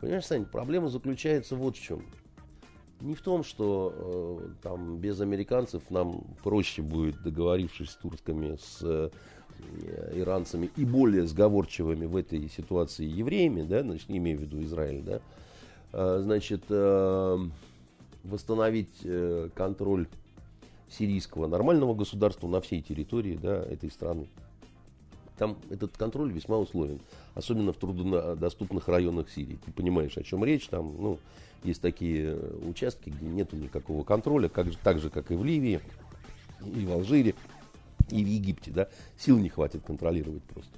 Понимаешь, 0.01 0.27
Сань, 0.27 0.45
проблема 0.45 0.89
заключается 0.89 1.57
вот 1.57 1.77
в 1.77 1.83
чем. 1.83 2.05
Не 3.01 3.17
в 3.17 3.21
том, 3.21 3.43
что 3.43 4.41
э, 4.45 4.49
там 4.63 4.99
без 4.99 5.21
американцев 5.21 5.91
нам 5.91 6.23
проще 6.45 6.83
будет, 6.83 7.21
договорившись 7.21 7.91
с 7.91 7.97
турками, 7.97 8.57
с 8.63 8.79
э, 8.83 9.11
э, 9.11 9.11
иранцами 10.15 10.71
и 10.77 10.85
более 10.85 11.27
сговорчивыми 11.27 12.07
в 12.07 12.17
этой 12.17 12.49
ситуации 12.49 13.05
евреями, 13.05 13.63
да, 13.63 13.83
значит, 13.83 14.09
не 14.09 14.19
имею 14.19 14.39
в 14.39 14.43
виду 14.43 14.63
Израиль, 14.63 15.03
да, 15.03 15.21
э, 15.93 16.21
значит, 16.23 16.63
э, 16.69 17.39
восстановить 18.25 18.93
э, 19.05 19.49
контроль 19.55 20.07
сирийского 20.89 21.47
нормального 21.47 21.95
государства 21.95 22.47
на 22.49 22.61
всей 22.61 22.83
территории 22.83 23.39
да, 23.41 23.63
этой 23.63 23.91
страны. 23.91 24.29
Там 25.39 25.57
этот 25.71 25.97
контроль 25.97 26.31
весьма 26.31 26.59
условен, 26.59 27.01
особенно 27.35 27.73
в 27.73 27.77
труднодоступных 27.77 28.87
районах 28.89 29.31
Сирии. 29.31 29.59
Ты 29.65 29.73
понимаешь, 29.73 30.17
о 30.19 30.23
чем 30.23 30.45
речь, 30.45 30.69
там 30.69 30.95
ну, 30.99 31.19
есть 31.65 31.81
такие 31.81 32.37
участки, 32.69 33.11
где 33.11 33.27
нет 33.27 33.53
никакого 33.53 34.05
контроля, 34.05 34.49
как, 34.49 34.69
так 34.83 34.99
же, 34.99 35.11
как 35.11 35.31
и 35.31 35.35
в 35.35 35.45
Ливии, 35.45 35.81
и 36.65 36.85
в 36.85 36.93
Алжире, 36.93 37.35
и 38.13 38.25
в 38.25 38.29
Египте. 38.29 38.71
Да? 38.71 38.89
Сил 39.19 39.39
не 39.39 39.49
хватит 39.49 39.83
контролировать 39.83 40.43
просто. 40.45 40.73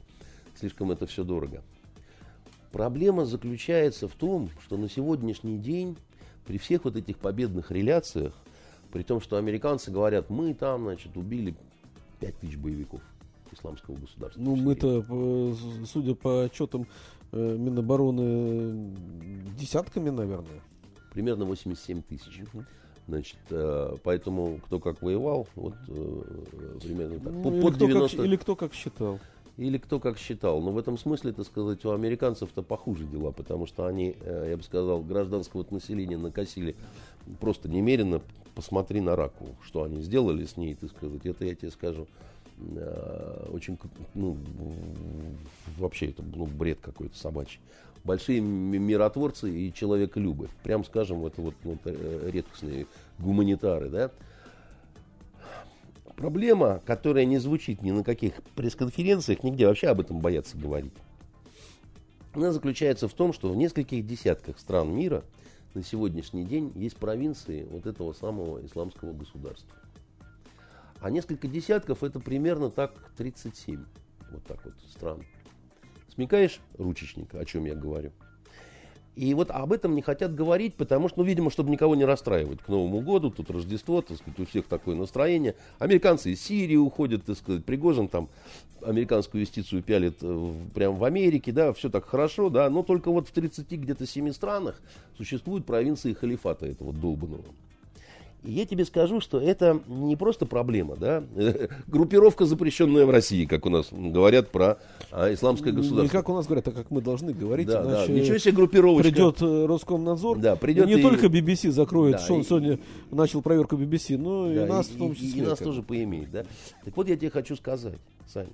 Слишком 0.58 0.90
это 0.90 1.06
все 1.06 1.24
дорого. 1.24 1.62
Проблема 2.72 3.24
заключается 3.24 4.08
в 4.08 4.14
том, 4.14 4.50
что 4.64 4.76
на 4.76 4.88
сегодняшний 4.88 5.58
день 5.58 5.96
при 6.46 6.58
всех 6.58 6.84
вот 6.84 6.96
этих 6.96 7.18
победных 7.18 7.70
реляциях, 7.70 8.34
при 8.92 9.02
том, 9.02 9.20
что 9.20 9.36
американцы 9.36 9.90
говорят, 9.90 10.30
мы 10.30 10.54
там, 10.54 10.84
значит, 10.84 11.16
убили 11.16 11.54
5 12.20 12.38
тысяч 12.38 12.56
боевиков 12.56 13.00
исламского 13.52 13.96
государства. 13.96 14.40
Ну, 14.40 14.56
мы-то, 14.56 15.04
судя 15.86 16.14
по 16.14 16.44
отчетам 16.44 16.86
э, 17.32 17.56
Минобороны, 17.56 18.94
десятками, 19.56 20.10
наверное. 20.10 20.60
Примерно 21.12 21.44
87 21.44 22.02
тысяч. 22.02 22.42
Значит, 23.06 23.36
э, 23.50 23.96
поэтому 24.02 24.60
кто 24.64 24.80
как 24.80 25.02
воевал, 25.02 25.46
вот 25.56 25.74
э, 25.88 26.22
примерно 26.82 27.20
так. 27.20 27.32
Ну, 27.32 27.60
под 27.60 27.76
или, 27.76 27.86
90... 27.88 28.08
кто 28.08 28.16
как, 28.16 28.26
или 28.26 28.36
кто 28.36 28.56
как 28.56 28.74
считал. 28.74 29.18
Или 29.58 29.78
кто 29.78 30.00
как 30.00 30.18
считал. 30.18 30.60
Но 30.62 30.72
в 30.72 30.78
этом 30.78 30.96
смысле, 30.96 31.32
так 31.32 31.46
сказать, 31.46 31.84
у 31.84 31.90
американцев-то 31.90 32.62
похуже 32.62 33.04
дела, 33.04 33.30
потому 33.30 33.66
что 33.66 33.86
они, 33.86 34.16
э, 34.20 34.46
я 34.50 34.56
бы 34.56 34.62
сказал, 34.62 35.02
гражданского 35.02 35.66
населения 35.70 36.16
накосили 36.16 36.76
просто 37.40 37.68
немерено. 37.68 38.22
Посмотри 38.54 39.00
на 39.00 39.16
раку, 39.16 39.48
что 39.62 39.82
они 39.82 40.00
сделали 40.00 40.46
с 40.46 40.56
ней, 40.56 40.74
так 40.74 40.90
сказать. 40.90 41.26
Это 41.26 41.44
я 41.44 41.54
тебе 41.54 41.70
скажу 41.70 42.06
очень, 43.50 43.76
ну, 44.14 44.38
вообще 45.76 46.06
это 46.06 46.22
ну, 46.22 46.46
бред 46.46 46.78
какой-то 46.80 47.18
собачий. 47.18 47.58
Большие 48.04 48.40
миротворцы 48.40 49.50
и 49.50 49.72
человеколюбы. 49.72 50.48
Прям 50.62 50.84
скажем, 50.84 51.24
это 51.24 51.40
вот 51.40 51.54
ну, 51.64 51.78
редкостные 51.84 52.86
гуманитары, 53.18 53.88
да. 53.88 54.10
Проблема, 56.14 56.80
которая 56.84 57.24
не 57.24 57.38
звучит 57.38 57.82
ни 57.82 57.90
на 57.90 58.04
каких 58.04 58.34
пресс-конференциях, 58.54 59.42
нигде 59.42 59.66
вообще 59.66 59.88
об 59.88 60.00
этом 60.00 60.20
боятся 60.20 60.56
говорить. 60.56 60.92
Она 62.34 62.52
заключается 62.52 63.08
в 63.08 63.14
том, 63.14 63.32
что 63.32 63.48
в 63.48 63.56
нескольких 63.56 64.06
десятках 64.06 64.58
стран 64.58 64.94
мира 64.94 65.24
на 65.72 65.82
сегодняшний 65.82 66.44
день 66.44 66.72
есть 66.74 66.96
провинции 66.96 67.66
вот 67.70 67.86
этого 67.86 68.12
самого 68.12 68.64
исламского 68.64 69.12
государства. 69.12 69.76
А 71.00 71.10
несколько 71.10 71.48
десятков 71.48 72.04
это 72.04 72.20
примерно 72.20 72.70
так 72.70 72.92
37 73.16 73.84
вот 74.30 74.44
так 74.44 74.64
вот 74.64 74.74
стран. 74.90 75.22
Смекаешь, 76.14 76.60
ручечника, 76.78 77.40
о 77.40 77.44
чем 77.44 77.64
я 77.64 77.74
говорю? 77.74 78.12
И 79.16 79.32
вот 79.34 79.50
об 79.50 79.72
этом 79.72 79.94
не 79.94 80.02
хотят 80.02 80.34
говорить, 80.34 80.74
потому 80.74 81.08
что, 81.08 81.20
ну, 81.20 81.24
видимо, 81.24 81.50
чтобы 81.50 81.70
никого 81.70 81.94
не 81.94 82.04
расстраивать 82.04 82.60
к 82.60 82.68
Новому 82.68 83.00
году, 83.00 83.30
тут 83.30 83.48
Рождество, 83.50 84.02
так 84.02 84.16
сказать, 84.18 84.40
у 84.40 84.44
всех 84.44 84.66
такое 84.66 84.96
настроение. 84.96 85.54
Американцы 85.78 86.32
из 86.32 86.42
Сирии 86.42 86.76
уходят, 86.76 87.24
так 87.24 87.36
сказать, 87.36 87.64
Пригожин 87.64 88.08
там 88.08 88.28
американскую 88.82 89.42
юстицию 89.42 89.82
пялит 89.82 90.16
э, 90.20 90.52
прямо 90.74 90.96
в 90.96 91.04
Америке, 91.04 91.52
да, 91.52 91.72
все 91.72 91.88
так 91.88 92.04
хорошо, 92.06 92.50
да, 92.50 92.68
но 92.68 92.82
только 92.82 93.10
вот 93.10 93.28
в 93.28 93.32
30 93.32 93.70
где-то 93.70 94.04
7 94.04 94.32
странах 94.32 94.80
существуют 95.16 95.64
провинции 95.64 96.12
халифата 96.12 96.66
этого 96.66 96.92
долбанного. 96.92 97.44
И 98.44 98.52
я 98.52 98.66
тебе 98.66 98.84
скажу, 98.84 99.20
что 99.20 99.40
это 99.40 99.80
не 99.86 100.16
просто 100.16 100.44
проблема, 100.44 100.96
да, 100.96 101.24
группировка, 101.86 102.44
запрещенная 102.44 103.06
в 103.06 103.10
России, 103.10 103.46
как 103.46 103.64
у 103.64 103.70
нас 103.70 103.88
говорят 103.90 104.50
про 104.50 104.78
а, 105.10 105.32
исламское 105.32 105.72
государство. 105.72 106.02
Не 106.02 106.08
как 106.10 106.28
у 106.28 106.34
нас 106.34 106.46
говорят, 106.46 106.68
а 106.68 106.72
как 106.72 106.90
мы 106.90 107.00
должны 107.00 107.32
говорить, 107.32 107.68
да, 107.68 107.82
да. 107.82 108.06
Ничего 108.06 108.36
себе 108.36 108.52
группировочка. 108.52 109.10
придет 109.10 109.40
э, 109.40 109.66
Роскомнадзор, 109.66 110.38
да, 110.40 110.56
придет 110.56 110.86
и 110.86 110.94
не 110.94 111.00
и... 111.00 111.02
только 111.02 111.28
BBC 111.28 111.70
закроет, 111.70 112.16
да, 112.16 112.18
что 112.18 112.34
он 112.34 112.40
и... 112.42 112.44
сегодня 112.44 112.78
начал 113.10 113.40
проверку 113.40 113.76
BBC, 113.76 114.18
но 114.18 114.46
да, 114.46 114.66
и 114.66 114.68
нас 114.68 114.88
в 114.88 114.98
том 114.98 115.14
числе. 115.14 115.28
И, 115.28 115.38
и 115.38 115.42
нас 115.42 115.58
тоже 115.58 115.82
поимеет, 115.82 116.30
да. 116.30 116.44
Так 116.84 116.94
вот 116.96 117.08
я 117.08 117.16
тебе 117.16 117.30
хочу 117.30 117.56
сказать, 117.56 117.98
Сань, 118.26 118.50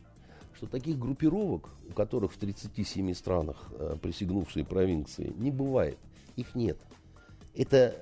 что 0.55 0.67
таких 0.67 1.01
группировок, 1.01 1.69
у 1.89 1.93
которых 1.95 2.33
в 2.33 2.37
37 2.37 3.12
странах 3.15 3.57
э, 3.73 3.97
присягнувшие 4.01 4.65
провинции, 4.65 5.33
не 5.37 5.51
бывает. 5.51 5.99
Их 6.37 6.55
нет. 6.55 6.79
Это 7.57 7.97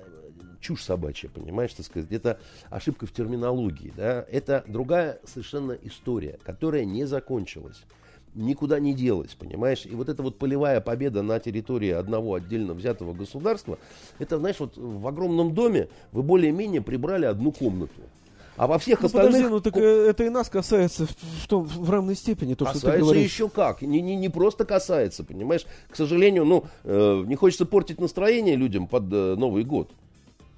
чушь 0.59 0.83
собачья, 0.83 1.29
понимаешь, 1.29 1.73
так 1.73 1.85
сказать, 1.85 2.11
это 2.11 2.39
ошибка 2.69 3.05
в 3.05 3.11
терминологии, 3.11 3.93
да, 3.95 4.25
это 4.29 4.63
другая 4.67 5.19
совершенно 5.25 5.73
история, 5.73 6.39
которая 6.43 6.85
не 6.85 7.05
закончилась 7.05 7.83
никуда 8.35 8.79
не 8.79 8.93
делась, 8.93 9.33
понимаешь? 9.33 9.85
И 9.85 9.95
вот 9.95 10.09
эта 10.09 10.21
вот 10.21 10.37
полевая 10.37 10.81
победа 10.81 11.21
на 11.21 11.39
территории 11.39 11.89
одного 11.89 12.35
отдельно 12.35 12.73
взятого 12.73 13.13
государства, 13.13 13.79
это, 14.19 14.37
знаешь, 14.37 14.59
вот 14.59 14.77
в 14.77 15.07
огромном 15.07 15.53
доме 15.53 15.89
вы 16.11 16.23
более-менее 16.23 16.81
прибрали 16.81 17.25
одну 17.25 17.51
комнату. 17.51 18.01
А 18.55 18.67
во 18.67 18.77
всех 18.77 18.99
ну, 18.99 19.05
остальных... 19.05 19.31
Подожди, 19.31 19.53
ну 19.53 19.59
так 19.61 19.77
э, 19.77 20.09
это 20.09 20.25
и 20.25 20.29
нас 20.29 20.49
касается 20.49 21.05
в, 21.05 21.47
том, 21.47 21.63
в 21.63 21.89
равной 21.89 22.15
степени, 22.15 22.55
то, 22.55 22.65
касается 22.65 22.87
что 22.89 22.97
ты 22.97 23.03
говоришь. 23.03 23.23
еще 23.23 23.47
как. 23.47 23.81
Не, 23.81 24.01
не, 24.01 24.17
не 24.17 24.27
просто 24.27 24.65
касается, 24.65 25.23
понимаешь? 25.23 25.65
К 25.89 25.95
сожалению, 25.95 26.43
ну, 26.43 26.65
э, 26.83 27.23
не 27.25 27.35
хочется 27.35 27.65
портить 27.65 28.01
настроение 28.01 28.57
людям 28.57 28.87
под 28.87 29.05
э, 29.13 29.35
Новый 29.37 29.63
год. 29.63 29.91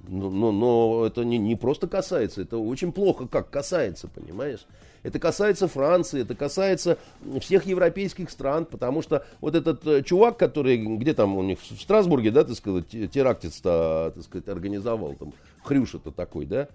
Но, 0.08 0.30
но, 0.30 0.52
но 0.52 1.06
это 1.06 1.24
не, 1.24 1.38
не 1.38 1.56
просто 1.56 1.88
касается, 1.88 2.42
это 2.42 2.58
очень 2.58 2.92
плохо 2.92 3.28
как 3.28 3.50
касается, 3.50 4.08
понимаешь? 4.08 4.66
Это 5.04 5.20
касается 5.20 5.68
Франции, 5.68 6.22
это 6.22 6.36
касается 6.36 6.98
всех 7.40 7.66
европейских 7.66 8.30
стран, 8.30 8.66
потому 8.66 9.02
что 9.02 9.26
вот 9.40 9.56
этот 9.56 9.86
э, 9.88 10.04
чувак, 10.04 10.38
который 10.38 10.78
где 10.98 11.14
там 11.14 11.38
у 11.38 11.44
них 11.44 11.60
в 11.60 11.82
Страсбурге, 11.82 12.32
да, 12.32 12.44
так 12.44 12.56
сказать, 12.56 12.88
терактец-то, 12.90 14.12
так 14.14 14.24
сказать, 14.24 14.48
организовал, 14.48 15.16
там, 15.16 15.34
Хрюша-то 15.64 16.12
такой, 16.12 16.46
да, 16.46 16.68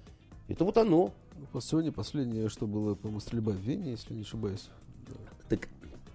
это 0.49 0.65
вот 0.65 0.77
оно. 0.79 1.13
Сегодня 1.61 1.93
последнее, 1.93 2.49
что 2.49 2.67
было, 2.67 2.95
по-моему, 2.95 3.21
стрельба 3.21 3.53
в 3.53 3.57
Вене, 3.57 3.93
если 3.93 4.15
не 4.15 4.23
ошибаюсь. 4.23 4.69
Так, 5.49 5.69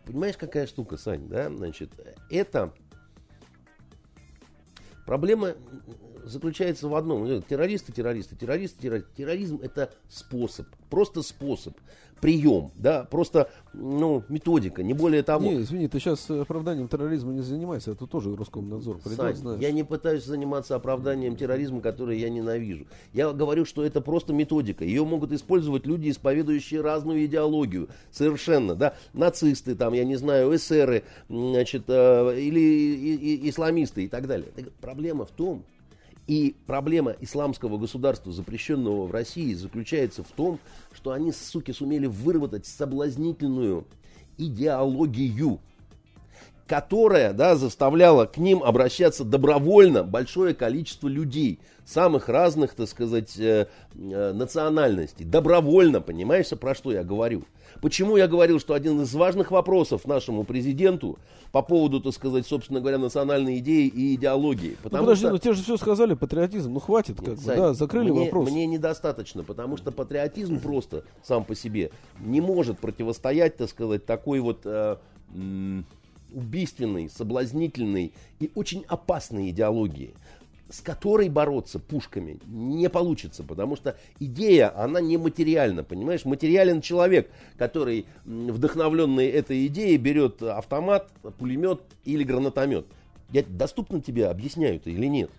понимаешь, 0.05 0.37
какая 0.37 0.67
штука, 0.67 0.97
Сань, 0.97 1.27
да, 1.27 1.49
значит, 1.49 1.89
это 2.29 2.73
проблема 5.05 5.53
заключается 6.25 6.87
в 6.87 6.95
одном. 6.95 7.41
Террористы, 7.43 7.91
террористы, 7.91 8.35
террористы, 8.35 8.81
террористы. 8.81 9.09
Терроризм 9.15 9.59
это 9.61 9.91
способ, 10.09 10.67
просто 10.89 11.21
способ 11.21 11.75
прием, 12.21 12.71
да, 12.77 13.03
просто, 13.03 13.49
ну, 13.73 14.23
методика, 14.29 14.83
не 14.83 14.93
более 14.93 15.23
того. 15.23 15.43
Не, 15.43 15.61
извини, 15.61 15.87
ты 15.87 15.99
сейчас 15.99 16.29
оправданием 16.29 16.87
терроризма 16.87 17.33
не 17.33 17.41
занимаешься, 17.41 17.91
это 17.91 18.05
тоже 18.05 18.33
Роскомнадзор 18.35 18.99
придет, 18.99 19.37
Сань, 19.37 19.59
я 19.59 19.71
не 19.71 19.83
пытаюсь 19.83 20.23
заниматься 20.23 20.75
оправданием 20.75 21.35
терроризма, 21.35 21.81
который 21.81 22.19
я 22.19 22.29
ненавижу. 22.29 22.85
Я 23.11 23.31
говорю, 23.33 23.65
что 23.65 23.83
это 23.83 24.01
просто 24.01 24.33
методика. 24.33 24.85
Ее 24.85 25.03
могут 25.03 25.31
использовать 25.31 25.85
люди, 25.87 26.09
исповедующие 26.09 26.81
разную 26.81 27.25
идеологию, 27.25 27.89
совершенно, 28.11 28.75
да, 28.75 28.93
нацисты, 29.13 29.75
там, 29.75 29.93
я 29.93 30.05
не 30.05 30.15
знаю, 30.15 30.55
эсеры, 30.55 31.03
значит, 31.27 31.85
э, 31.87 32.39
или 32.39 33.49
исламисты 33.49 34.05
и 34.05 34.07
так 34.07 34.27
далее. 34.27 34.49
Проблема 34.79 35.25
в 35.25 35.31
том, 35.31 35.65
и 36.27 36.55
проблема 36.67 37.15
исламского 37.19 37.77
государства, 37.77 38.31
запрещенного 38.31 39.05
в 39.05 39.11
России, 39.11 39.53
заключается 39.53 40.23
в 40.23 40.31
том, 40.31 40.59
что 40.93 41.11
они, 41.11 41.31
суки, 41.31 41.71
сумели 41.71 42.05
выработать 42.05 42.65
соблазнительную 42.65 43.85
идеологию, 44.37 45.59
которая 46.67 47.33
да, 47.33 47.55
заставляла 47.55 48.25
к 48.25 48.37
ним 48.37 48.63
обращаться 48.63 49.23
добровольно 49.23 50.03
большое 50.03 50.53
количество 50.53 51.07
людей, 51.07 51.59
самых 51.85 52.29
разных, 52.29 52.75
так 52.75 52.87
сказать, 52.87 53.37
э, 53.37 53.67
э, 53.93 54.31
национальностей. 54.31 55.25
Добровольно, 55.25 55.99
понимаешь, 55.99 56.47
про 56.49 56.73
что 56.73 56.91
я 56.91 57.03
говорю? 57.03 57.43
Почему 57.81 58.15
я 58.15 58.27
говорил, 58.27 58.59
что 58.59 58.75
один 58.75 59.01
из 59.01 59.13
важных 59.15 59.49
вопросов 59.49 60.05
нашему 60.05 60.43
президенту 60.43 61.17
по 61.51 61.63
поводу, 61.63 61.99
так 61.99 62.13
сказать, 62.13 62.45
собственно 62.45 62.79
говоря, 62.79 62.99
национальной 62.99 63.57
идеи 63.57 63.87
и 63.87 64.15
идеологии. 64.15 64.71
Ну, 64.71 64.83
потому 64.83 65.03
ну, 65.03 65.07
подожди, 65.07 65.25
что... 65.25 65.31
ну 65.31 65.37
те 65.39 65.53
же 65.53 65.63
все 65.63 65.77
сказали, 65.77 66.13
патриотизм, 66.13 66.71
ну 66.71 66.79
хватит, 66.79 67.17
как 67.17 67.29
Нет, 67.29 67.39
бы, 67.39 67.55
да, 67.55 67.73
закрыли 67.73 68.11
мне, 68.11 68.25
вопрос. 68.25 68.51
Мне 68.51 68.67
недостаточно, 68.67 69.43
потому 69.43 69.77
что 69.77 69.91
патриотизм 69.91 70.59
просто 70.59 71.03
сам 71.23 71.43
по 71.43 71.55
себе 71.55 71.91
не 72.19 72.39
может 72.39 72.79
противостоять, 72.79 73.57
так 73.57 73.69
сказать, 73.69 74.05
такой 74.05 74.39
вот 74.41 74.61
э, 74.65 74.97
убийственной, 76.31 77.09
соблазнительной 77.09 78.13
и 78.39 78.51
очень 78.55 78.85
опасной 78.87 79.49
идеологии. 79.49 80.13
С 80.71 80.79
которой 80.79 81.27
бороться 81.29 81.79
пушками 81.79 82.39
не 82.47 82.89
получится, 82.89 83.43
потому 83.43 83.75
что 83.75 83.97
идея, 84.19 84.73
она 84.75 85.01
не 85.01 85.17
материальна, 85.17 85.83
понимаешь? 85.83 86.23
Материален 86.23 86.81
человек, 86.81 87.29
который, 87.57 88.05
вдохновленный 88.25 89.27
этой 89.27 89.67
идеей, 89.67 89.97
берет 89.97 90.41
автомат, 90.41 91.11
пулемет 91.37 91.81
или 92.05 92.23
гранатомет. 92.23 92.85
Я 93.31 93.43
доступно 93.43 94.01
тебе 94.01 94.27
объясняю 94.27 94.77
это 94.77 94.89
или 94.89 95.07
нет? 95.07 95.29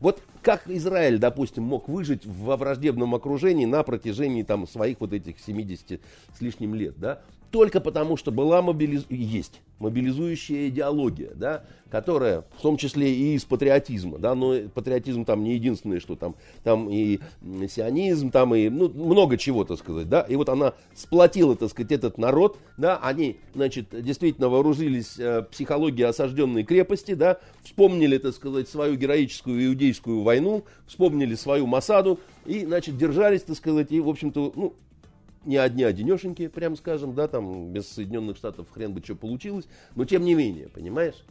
Вот 0.00 0.22
как 0.42 0.68
Израиль, 0.68 1.18
допустим, 1.18 1.64
мог 1.64 1.88
выжить 1.88 2.26
во 2.26 2.58
враждебном 2.58 3.14
окружении 3.14 3.64
на 3.64 3.82
протяжении 3.82 4.42
там, 4.42 4.66
своих 4.66 5.00
вот 5.00 5.14
этих 5.14 5.38
70 5.38 6.00
с 6.36 6.40
лишним 6.40 6.74
лет, 6.74 6.98
да? 6.98 7.22
Только 7.50 7.80
потому, 7.80 8.16
что 8.16 8.32
была 8.32 8.62
мобилиз... 8.62 9.06
есть 9.08 9.60
мобилизующая 9.78 10.68
идеология, 10.68 11.30
да, 11.34 11.64
которая 11.90 12.44
в 12.58 12.62
том 12.62 12.76
числе 12.76 13.12
и 13.12 13.34
из 13.34 13.44
патриотизма, 13.44 14.18
да, 14.18 14.34
но 14.34 14.56
патриотизм 14.74 15.24
там 15.24 15.44
не 15.44 15.54
единственное, 15.54 16.00
что 16.00 16.16
там, 16.16 16.34
там 16.62 16.88
и 16.90 17.20
сионизм, 17.68 18.30
там 18.30 18.54
и 18.54 18.68
ну, 18.68 18.88
много 18.88 19.36
чего, 19.36 19.64
так 19.64 19.78
сказать, 19.78 20.08
да, 20.08 20.22
и 20.22 20.36
вот 20.36 20.48
она 20.48 20.74
сплотила, 20.94 21.54
так 21.56 21.70
сказать, 21.70 21.92
этот 21.92 22.18
народ, 22.18 22.58
да, 22.76 22.98
они, 22.98 23.36
значит, 23.54 23.88
действительно 23.92 24.48
вооружились 24.48 25.18
э, 25.18 25.42
психологией 25.50 26.08
осажденной 26.08 26.64
крепости, 26.64 27.14
да, 27.14 27.38
вспомнили, 27.62 28.18
так 28.18 28.34
сказать, 28.34 28.68
свою 28.68 28.96
героическую 28.96 29.66
иудейскую 29.66 30.22
войну, 30.22 30.64
вспомнили 30.86 31.34
свою 31.34 31.66
Масаду 31.66 32.18
и, 32.46 32.64
значит, 32.64 32.96
держались, 32.96 33.42
так 33.42 33.56
сказать, 33.56 33.92
и, 33.92 34.00
в 34.00 34.08
общем-то, 34.08 34.52
ну, 34.56 34.74
не 35.44 35.56
одни 35.56 35.84
одинешеньки, 35.84 36.48
прям 36.48 36.76
скажем, 36.76 37.14
да, 37.14 37.28
там 37.28 37.72
без 37.72 37.88
Соединенных 37.88 38.36
Штатов 38.36 38.68
хрен 38.70 38.92
бы 38.92 39.02
что 39.02 39.14
получилось, 39.14 39.66
но 39.94 40.04
тем 40.04 40.24
не 40.24 40.34
менее, 40.34 40.68
понимаешь? 40.68 41.24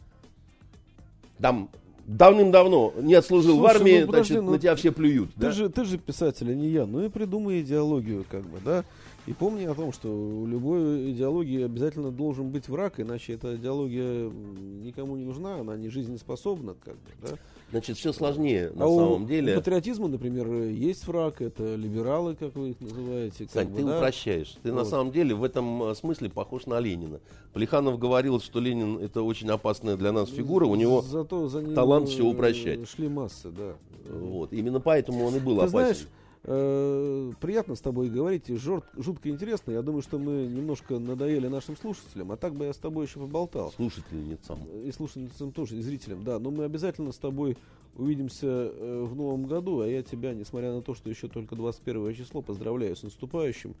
Там 1.38 1.70
давным-давно 2.06 2.94
не 3.00 3.14
отслужил 3.14 3.56
Слушай, 3.56 3.62
в 3.62 3.76
армии, 3.76 4.00
ну, 4.00 4.06
подожди, 4.06 4.34
значит, 4.34 4.44
ну, 4.44 4.52
на 4.52 4.58
тебя 4.58 4.76
все 4.76 4.92
плюют. 4.92 5.34
Ты, 5.34 5.40
да? 5.40 5.50
же, 5.50 5.68
ты 5.68 5.84
же 5.84 5.98
писатель, 5.98 6.50
а 6.50 6.54
не 6.54 6.68
я. 6.68 6.86
Ну 6.86 7.04
и 7.04 7.08
придумай 7.08 7.60
идеологию, 7.60 8.24
как 8.30 8.42
бы, 8.42 8.58
да. 8.64 8.84
И 9.26 9.32
помни 9.32 9.64
о 9.64 9.74
том, 9.74 9.92
что 9.92 10.08
у 10.08 10.46
любой 10.46 11.12
идеологии 11.12 11.64
обязательно 11.64 12.10
должен 12.10 12.50
быть 12.50 12.68
враг, 12.68 13.00
иначе 13.00 13.32
эта 13.32 13.56
идеология 13.56 14.28
никому 14.28 15.16
не 15.16 15.24
нужна, 15.24 15.60
она 15.60 15.76
не 15.76 15.88
жизнеспособна, 15.88 16.74
как 16.84 16.94
бы, 16.94 17.10
да. 17.22 17.38
Значит, 17.70 17.96
все 17.96 18.12
сложнее 18.12 18.70
на 18.74 18.84
а 18.84 18.88
самом 18.88 19.24
у, 19.24 19.26
деле. 19.26 19.54
У 19.54 19.56
патриотизма, 19.56 20.08
например, 20.08 20.46
есть 20.68 21.06
враг, 21.06 21.40
это 21.40 21.74
либералы, 21.74 22.36
как 22.36 22.54
вы 22.54 22.70
их 22.70 22.80
называете. 22.80 23.48
Сань, 23.52 23.68
бы, 23.68 23.78
ты 23.78 23.84
да? 23.84 23.96
упрощаешь. 23.96 24.56
Ты 24.62 24.70
вот. 24.70 24.78
на 24.78 24.84
самом 24.84 25.10
деле 25.10 25.34
в 25.34 25.42
этом 25.42 25.82
э, 25.82 25.94
смысле 25.94 26.28
похож 26.28 26.66
на 26.66 26.78
Ленина. 26.78 27.20
Плеханов 27.52 27.98
говорил, 27.98 28.40
что 28.40 28.60
Ленин 28.60 28.98
это 28.98 29.22
очень 29.22 29.50
опасная 29.50 29.96
для 29.96 30.12
нас 30.12 30.28
фигура, 30.28 30.66
у 30.66 30.74
него 30.74 31.02
Зато 31.02 31.48
за 31.48 31.62
ним 31.62 31.74
талант 31.74 32.10
все 32.10 32.24
упрощать. 32.24 32.88
Шли 32.88 33.08
массы, 33.08 33.50
да. 33.50 33.74
Вот. 34.08 34.52
Именно 34.52 34.80
поэтому 34.80 35.24
он 35.24 35.36
и 35.36 35.40
был 35.40 35.56
ты 35.56 35.62
опасен. 35.62 35.70
Знаешь, 35.70 36.06
Э, 36.46 37.32
приятно 37.40 37.74
с 37.74 37.80
тобой 37.80 38.10
говорить, 38.10 38.48
жут, 38.48 38.84
жутко 38.96 39.30
интересно. 39.30 39.72
Я 39.72 39.80
думаю, 39.80 40.02
что 40.02 40.18
мы 40.18 40.46
немножко 40.46 40.98
надоели 40.98 41.48
нашим 41.48 41.74
слушателям, 41.74 42.32
а 42.32 42.36
так 42.36 42.54
бы 42.54 42.66
я 42.66 42.74
с 42.74 42.76
тобой 42.76 43.06
еще 43.06 43.18
поболтал. 43.18 43.72
Слушательницам. 43.72 44.58
И 44.84 44.92
слушательницам 44.92 45.52
тоже, 45.52 45.76
и 45.76 45.80
зрителям, 45.80 46.22
да. 46.22 46.38
Но 46.38 46.50
мы 46.50 46.64
обязательно 46.64 47.12
с 47.12 47.16
тобой 47.16 47.56
увидимся 47.96 48.46
э, 48.46 49.06
в 49.08 49.16
новом 49.16 49.46
году, 49.46 49.80
а 49.80 49.86
я 49.86 50.02
тебя, 50.02 50.34
несмотря 50.34 50.74
на 50.74 50.82
то, 50.82 50.94
что 50.94 51.08
еще 51.08 51.28
только 51.28 51.56
21 51.56 52.14
число, 52.14 52.42
поздравляю 52.42 52.94
с 52.94 53.02
наступающим. 53.02 53.74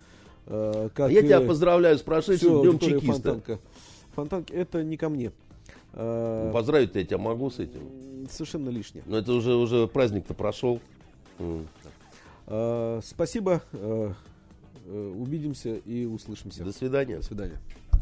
Э, 0.46 0.88
как 0.94 1.10
а 1.10 1.12
я 1.12 1.20
тебя 1.20 1.42
поздравляю 1.42 1.98
с 1.98 2.02
прошедшим 2.02 2.62
днем 2.62 2.78
чекиста. 2.78 3.12
Фонтанка. 3.12 3.58
Фонтанка, 4.14 4.54
это 4.54 4.82
не 4.82 4.96
ко 4.96 5.10
мне. 5.10 5.32
Ну, 5.92 6.50
поздравить 6.52 6.94
я 6.94 7.04
тебя 7.04 7.18
могу 7.18 7.50
с 7.50 7.58
этим. 7.58 7.82
Совершенно 8.30 8.70
лишнее. 8.70 9.04
Но 9.06 9.18
это 9.18 9.32
уже, 9.32 9.54
уже 9.54 9.86
праздник-то 9.86 10.32
прошел. 10.32 10.80
Спасибо. 13.02 13.62
Э, 13.72 14.12
э, 14.86 15.12
увидимся 15.16 15.76
и 15.76 16.04
услышимся. 16.04 16.64
До 16.64 16.72
свидания. 16.72 17.16
До 17.16 17.22
свидания. 17.22 17.58